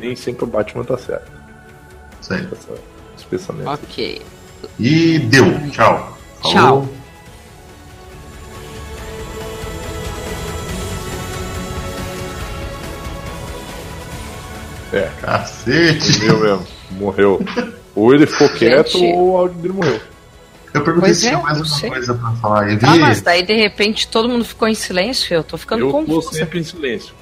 Nem 0.00 0.16
sempre 0.16 0.42
o 0.42 0.46
Batman 0.48 0.82
tá 0.82 0.98
certo. 0.98 1.30
Essa- 2.20 2.34
Esse 3.16 3.24
pensamento. 3.30 3.68
Ok. 3.70 4.20
E 4.80 5.18
deu. 5.20 5.44
Tchau. 5.70 6.18
Tchau. 6.42 6.88
É, 14.92 15.10
Cacete. 15.20 16.18
morreu 16.26 16.40
mesmo. 16.40 16.66
Morreu. 16.92 17.44
Ou 17.94 18.14
ele 18.14 18.26
ficou 18.26 18.48
quieto 18.50 18.92
Gente. 18.98 19.14
ou 19.14 19.32
o 19.32 19.36
áudio 19.36 19.56
dele 19.58 19.74
morreu. 19.74 20.00
Eu 20.74 20.84
perguntei 20.84 21.08
Pois 21.08 21.18
se 21.18 21.26
é, 21.26 21.30
tinha 21.30 21.42
mais 21.42 21.58
alguma 21.58 21.76
sei. 21.78 21.88
coisa 21.90 22.14
pra 22.14 22.32
falar. 22.32 22.70
Eu 22.70 22.78
vi. 22.78 22.86
Ah, 22.86 22.96
mas 22.96 23.22
daí 23.22 23.42
de 23.42 23.54
repente 23.54 24.06
todo 24.08 24.28
mundo 24.28 24.44
ficou 24.44 24.68
em 24.68 24.74
silêncio. 24.74 25.34
Eu 25.34 25.42
tô 25.42 25.56
ficando 25.56 25.86
Eu 25.88 26.04
tô 26.04 26.22
sempre 26.22 26.60
em 26.60 26.64
silêncio. 26.64 27.14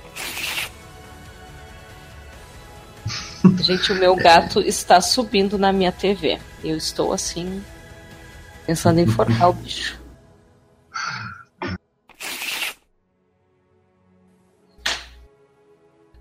Gente, 3.60 3.92
o 3.92 3.94
meu 3.96 4.16
gato 4.16 4.60
está 4.60 5.00
subindo 5.00 5.58
na 5.58 5.72
minha 5.72 5.92
TV. 5.92 6.38
Eu 6.62 6.76
estou 6.76 7.12
assim, 7.12 7.62
pensando 8.66 8.98
em 9.00 9.06
forcar 9.06 9.48
o 9.48 9.52
bicho. 9.52 9.98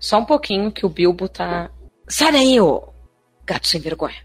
Só 0.04 0.18
um 0.18 0.24
pouquinho 0.26 0.70
que 0.70 0.84
o 0.84 0.88
Bilbo 0.90 1.30
tá. 1.30 1.70
Sai 2.06 2.30
daí, 2.30 2.60
ô 2.60 2.92
gato 3.46 3.66
sem 3.66 3.80
vergonha. 3.80 4.22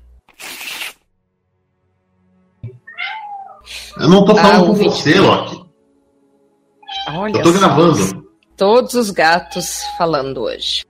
Eu 3.98 4.10
não 4.10 4.26
tô 4.26 4.34
Ah, 4.34 4.42
falando 4.42 4.64
com 4.64 4.68
ouvinte. 4.72 4.90
você, 4.92 5.18
Loki. 5.22 5.70
Olha 7.08 7.38
Eu 7.38 7.44
tô 7.44 7.54
só, 7.54 7.60
gravando. 7.60 8.30
Todos 8.58 8.94
os 8.94 9.10
gatos 9.10 9.82
falando 9.98 10.42
hoje. 10.42 10.84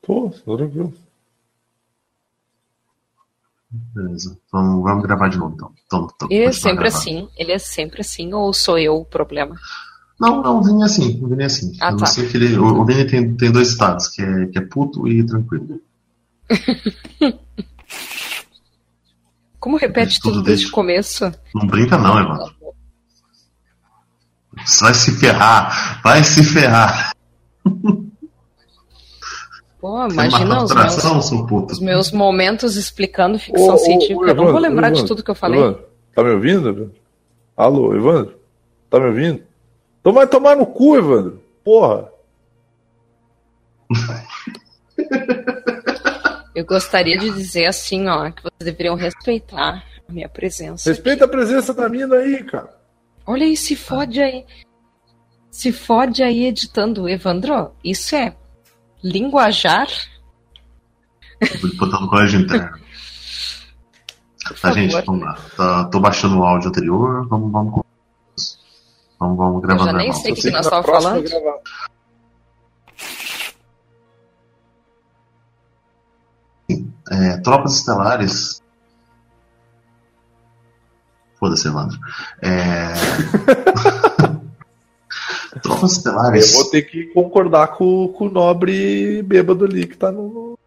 Pô, 0.00 0.30
tranquilo. 0.30 0.94
Beleza. 3.70 4.38
Então 4.46 4.82
vamos 4.82 5.02
gravar 5.02 5.28
de 5.28 5.36
novo, 5.36 5.54
então. 5.54 5.74
então, 5.84 6.08
então 6.14 6.28
Ele 6.30 6.44
é 6.46 6.52
sempre 6.52 6.86
assim. 6.88 7.28
Ele 7.36 7.52
é 7.52 7.58
sempre 7.58 8.00
assim, 8.00 8.32
ou 8.32 8.50
sou 8.54 8.78
eu 8.78 8.96
o 8.96 9.04
problema? 9.04 9.56
Não, 10.18 10.42
não, 10.42 10.58
o 10.58 10.62
Vini 10.62 10.82
é 10.82 10.84
assim. 10.86 11.20
O 11.22 11.28
Vini 11.28 11.42
é 11.42 11.46
assim. 11.46 11.72
Ah, 11.80 11.90
eu 11.90 11.96
tá. 11.98 12.06
sei 12.06 12.26
que 12.26 12.36
ele, 12.36 12.56
o, 12.56 12.80
o 12.80 12.84
Vini 12.84 13.04
tem, 13.04 13.34
tem 13.36 13.52
dois 13.52 13.68
estados, 13.68 14.08
que 14.08 14.22
é, 14.22 14.46
que 14.46 14.58
é 14.58 14.62
puto 14.62 15.06
e 15.06 15.24
tranquilo. 15.24 15.80
Como 19.60 19.76
repete 19.76 20.20
Tudo 20.20 20.34
tudo 20.34 20.44
desde 20.44 20.66
o 20.66 20.70
começo? 20.70 21.32
Não 21.54 21.66
brinca 21.66 21.98
não, 21.98 22.18
Evandro. 22.20 22.54
Você 24.64 24.84
vai 24.84 24.94
se 24.94 25.10
ferrar. 25.12 26.00
Vai 26.02 26.22
se 26.22 26.44
ferrar. 26.44 27.12
Pô, 29.80 30.06
imagina 30.08 30.62
os 30.62 30.72
meus, 30.74 31.32
os 31.70 31.78
meus 31.80 32.10
momentos 32.10 32.76
explicando 32.76 33.38
ficção 33.38 33.74
Ô, 33.74 33.74
ô, 33.74 33.78
científica. 33.78 34.20
ô, 34.20 34.26
eu 34.26 34.34
não 34.34 34.44
vou 34.44 34.52
Evandro, 34.52 34.68
lembrar 34.68 34.88
de 34.88 34.94
Evandro, 34.98 35.08
tudo 35.08 35.22
que 35.24 35.30
eu 35.30 35.34
falei. 35.34 35.60
Evandro, 35.60 35.84
tá 36.14 36.24
me 36.24 36.30
ouvindo? 36.30 36.68
Evandro? 36.68 36.94
Alô, 37.56 37.94
Evandro? 37.94 38.34
Tá 38.90 38.98
me 38.98 39.06
ouvindo? 39.06 39.42
Então 40.06 40.14
vai 40.14 40.24
tomar 40.28 40.54
no 40.54 40.64
cu, 40.64 40.96
Evandro. 40.96 41.42
Porra. 41.64 42.08
Eu 46.54 46.64
gostaria 46.64 47.18
de 47.18 47.28
dizer 47.28 47.66
assim, 47.66 48.06
ó, 48.06 48.30
que 48.30 48.40
vocês 48.40 48.60
deveriam 48.60 48.94
respeitar 48.94 49.82
a 50.08 50.12
minha 50.12 50.28
presença. 50.28 50.88
Respeita 50.88 51.24
a 51.24 51.28
presença 51.28 51.74
da 51.74 51.88
mina 51.88 52.14
aí, 52.14 52.44
cara. 52.44 52.72
Olha 53.26 53.44
aí, 53.46 53.56
se 53.56 53.74
fode 53.74 54.22
aí. 54.22 54.46
Se 55.50 55.72
fode 55.72 56.22
aí 56.22 56.46
editando. 56.46 57.08
Evandro, 57.08 57.72
isso 57.82 58.14
é 58.14 58.36
linguajar? 59.02 59.88
Tô 61.40 61.68
botando 61.78 62.02
no 62.02 62.08
colégio 62.08 62.40
interno. 62.42 62.78
Tá, 64.62 64.70
gente, 64.70 64.94
vamos 65.04 65.22
lá. 65.22 65.36
Tá- 65.56 65.84
tô 65.86 65.98
baixando 65.98 66.38
o 66.38 66.44
áudio 66.44 66.68
anterior. 66.68 67.26
Vamos, 67.26 67.50
vamos. 67.50 67.85
Vamos, 69.18 69.36
vamos 69.36 69.62
gravar 69.62 69.84
já 69.84 69.92
nem 69.92 70.06
normal. 70.08 70.22
sei 70.22 70.32
o 70.32 70.34
que 70.34 70.42
Você 70.42 70.50
nós 70.50 70.66
estávamos 70.66 71.04
falando. 71.04 71.22
gravar. 71.28 71.58
É, 77.10 77.36
Tropas 77.38 77.76
Estelares. 77.76 78.62
Foda-se, 81.38 81.68
Evandro. 81.68 81.98
É... 82.42 82.92
Tropas 85.62 85.82
Eu 85.82 85.86
Estelares. 85.98 86.54
vou 86.54 86.70
ter 86.70 86.82
que 86.82 87.04
concordar 87.12 87.68
com, 87.76 88.08
com 88.08 88.26
o 88.26 88.30
nobre 88.30 89.22
bêbado 89.22 89.64
ali 89.64 89.86
que 89.86 89.96
tá 89.96 90.10
no. 90.10 90.58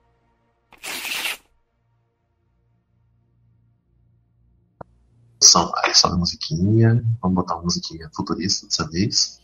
São, 5.50 5.72
aí 5.84 5.96
sobe 5.96 6.14
a 6.14 6.18
musiquinha. 6.18 7.04
Vamos 7.22 7.36
botar 7.36 7.56
uma 7.56 7.64
musiquinha 7.64 8.10
futurista 8.16 8.68
dessa 8.68 8.88
vez. 8.88 9.40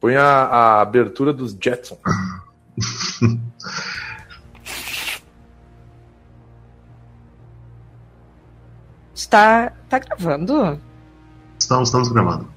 Põe 0.00 0.16
a, 0.16 0.24
a 0.24 0.80
abertura 0.80 1.32
dos 1.32 1.52
Jetson. 1.52 1.98
Está 9.14 9.70
tá 9.88 9.98
gravando? 9.98 10.80
Estamos, 11.58 11.88
estamos 11.88 12.08
gravando. 12.08 12.50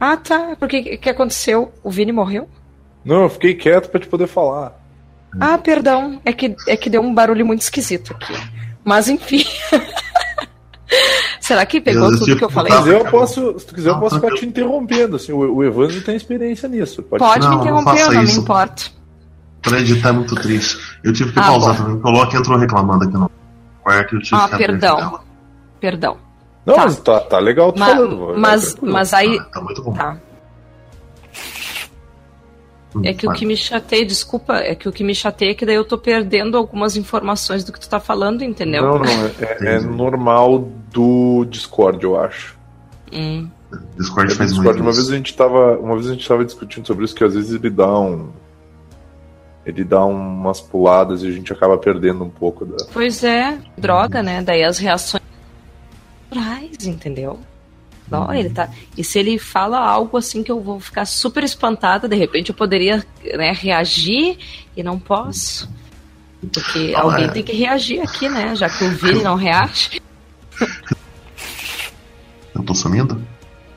Ah, 0.00 0.16
tá. 0.16 0.56
Porque 0.58 0.96
o 0.96 0.98
que 0.98 1.08
aconteceu? 1.08 1.72
O 1.82 1.92
Vini 1.92 2.10
morreu? 2.10 2.48
Não, 3.04 3.22
eu 3.22 3.30
fiquei 3.30 3.54
quieto 3.54 3.88
pra 3.88 4.00
te 4.00 4.08
poder 4.08 4.26
falar. 4.26 4.74
Ah, 5.38 5.56
perdão. 5.56 6.20
É 6.24 6.32
que, 6.32 6.56
é 6.66 6.76
que 6.76 6.90
deu 6.90 7.02
um 7.02 7.14
barulho 7.14 7.46
muito 7.46 7.62
esquisito 7.62 8.14
aqui. 8.14 8.34
Mas 8.84 9.08
enfim. 9.08 9.44
Será 11.48 11.64
que 11.64 11.80
pegou 11.80 12.10
tudo 12.10 12.24
tive 12.26 12.36
que 12.38 12.44
eu 12.44 12.50
falei? 12.50 12.70
Se 12.72 12.78
Tá, 12.78 12.84
quiser, 12.84 13.00
eu 13.00 13.04
posso, 13.10 13.58
se 13.58 13.66
tu 13.66 13.74
quiser, 13.74 13.88
eu 13.90 13.98
posso 13.98 14.16
ficar 14.20 14.34
te 14.34 14.44
interrompendo. 14.44 15.16
Assim, 15.16 15.32
o, 15.32 15.38
o 15.56 15.64
Evandro 15.64 15.98
tem 16.02 16.14
experiência 16.14 16.68
nisso. 16.68 17.02
Pode, 17.02 17.24
Pode 17.24 17.40
Não, 17.46 17.50
me 17.54 17.56
interromper, 17.62 18.00
eu 18.00 18.12
não 18.12 18.18
me 18.18 18.24
isso. 18.24 18.40
importo. 18.40 18.90
Pra 19.62 19.80
editar 19.80 20.10
é 20.10 20.12
muito 20.12 20.34
triste. 20.34 20.76
Eu 21.02 21.12
tive 21.14 21.32
que 21.32 21.38
Ah, 21.38 21.44
pausar 21.44 21.74
bom. 21.78 21.84
também. 21.84 22.00
O 22.04 22.10
Loki 22.10 22.36
entrou 22.36 22.58
reclamando 22.58 23.04
aqui 23.04 23.14
no 23.14 23.30
quarto. 23.82 24.14
Eu 24.16 24.20
tive 24.20 24.36
Ah, 24.40 24.48
que 24.50 24.56
perdão. 24.58 25.20
Perdão. 25.80 26.16
Não, 26.66 26.74
Tá. 26.74 26.84
mas 26.84 26.98
tá, 27.00 27.20
tá 27.20 27.38
legal 27.38 27.72
tu 27.72 27.78
Ma- 27.80 27.86
falando. 27.86 28.26
vai 28.26 28.36
mas, 28.36 28.76
mas 28.82 29.14
aí. 29.14 29.38
Ah, 29.40 29.44
tá 29.44 29.60
muito 29.62 29.82
bom. 29.82 29.94
Tá. 29.94 30.18
É 33.04 33.12
que 33.12 33.28
o 33.28 33.32
que 33.32 33.44
me 33.44 33.56
chateia, 33.56 34.04
desculpa, 34.04 34.56
é 34.56 34.74
que 34.74 34.88
o 34.88 34.92
que 34.92 35.04
me 35.04 35.14
chateia 35.14 35.50
é 35.50 35.54
que 35.54 35.66
daí 35.66 35.74
eu 35.74 35.84
tô 35.84 35.98
perdendo 35.98 36.56
algumas 36.56 36.96
informações 36.96 37.62
do 37.62 37.72
que 37.72 37.78
tu 37.78 37.88
tá 37.88 38.00
falando, 38.00 38.42
entendeu? 38.42 38.82
Não, 38.82 38.98
não, 38.98 39.26
é, 39.40 39.76
é- 39.76 39.80
normal 39.80 40.68
do 40.90 41.44
Discord, 41.44 42.02
eu 42.02 42.18
acho. 42.18 42.56
Hum. 43.12 43.48
Discord 43.96 44.32
É 44.32 44.36
faz 44.36 44.50
Discord, 44.50 44.78
muito 44.78 44.82
uma 44.82 44.90
isso. 44.90 45.00
vez 45.00 45.10
a 45.12 45.16
gente 45.16 45.36
tava, 45.36 45.78
uma 45.78 45.94
vez 45.94 46.08
a 46.08 46.12
gente 46.14 46.26
tava 46.26 46.44
discutindo 46.44 46.86
sobre 46.86 47.04
isso 47.04 47.14
que 47.14 47.22
às 47.24 47.34
vezes 47.34 47.52
ele 47.52 47.68
dá 47.70 47.98
um 47.98 48.30
ele 49.66 49.84
dá 49.84 50.02
umas 50.02 50.62
puladas 50.62 51.22
e 51.22 51.28
a 51.28 51.30
gente 51.30 51.52
acaba 51.52 51.76
perdendo 51.76 52.24
um 52.24 52.30
pouco 52.30 52.64
da 52.64 52.86
Pois 52.90 53.22
é, 53.22 53.58
droga, 53.76 54.22
né? 54.22 54.40
Daí 54.40 54.64
as 54.64 54.78
reações 54.78 55.22
naturais, 56.30 56.86
entendeu? 56.86 57.38
Não, 58.10 58.32
ele 58.32 58.50
tá. 58.50 58.68
E 58.96 59.04
se 59.04 59.18
ele 59.18 59.38
fala 59.38 59.78
algo 59.78 60.16
assim 60.16 60.42
que 60.42 60.50
eu 60.50 60.60
vou 60.60 60.80
ficar 60.80 61.04
super 61.04 61.44
espantada, 61.44 62.08
de 62.08 62.16
repente 62.16 62.50
eu 62.50 62.54
poderia 62.54 63.04
né, 63.34 63.52
reagir 63.52 64.38
e 64.76 64.82
não 64.82 64.98
posso. 64.98 65.68
Porque 66.52 66.92
Não, 66.92 67.00
alguém 67.00 67.24
é. 67.24 67.28
tem 67.28 67.42
que 67.42 67.52
reagir 67.52 68.00
aqui, 68.00 68.28
né? 68.28 68.54
Já 68.54 68.68
que 68.68 68.84
o 68.84 68.90
Vini 68.90 69.22
não 69.22 69.34
reage. 69.34 70.00
Eu 72.54 72.64
tô 72.64 72.74
sumindo? 72.74 73.20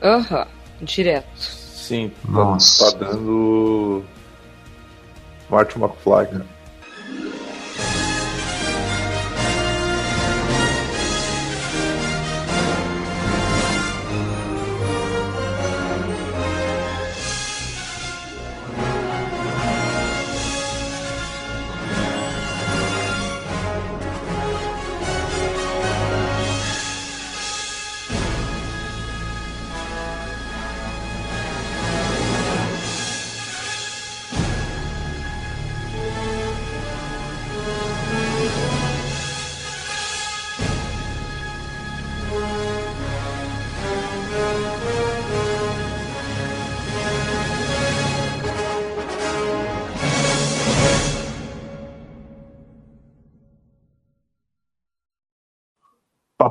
Aham, 0.02 0.46
direto. 0.80 1.38
Sim, 1.38 2.10
tá, 2.24 2.30
Nossa. 2.30 2.92
tá 2.92 2.98
dando 3.06 4.02
Martin 5.48 5.78
McFly, 5.78 6.26
cara. 6.26 6.46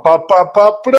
Pá, 0.03 0.19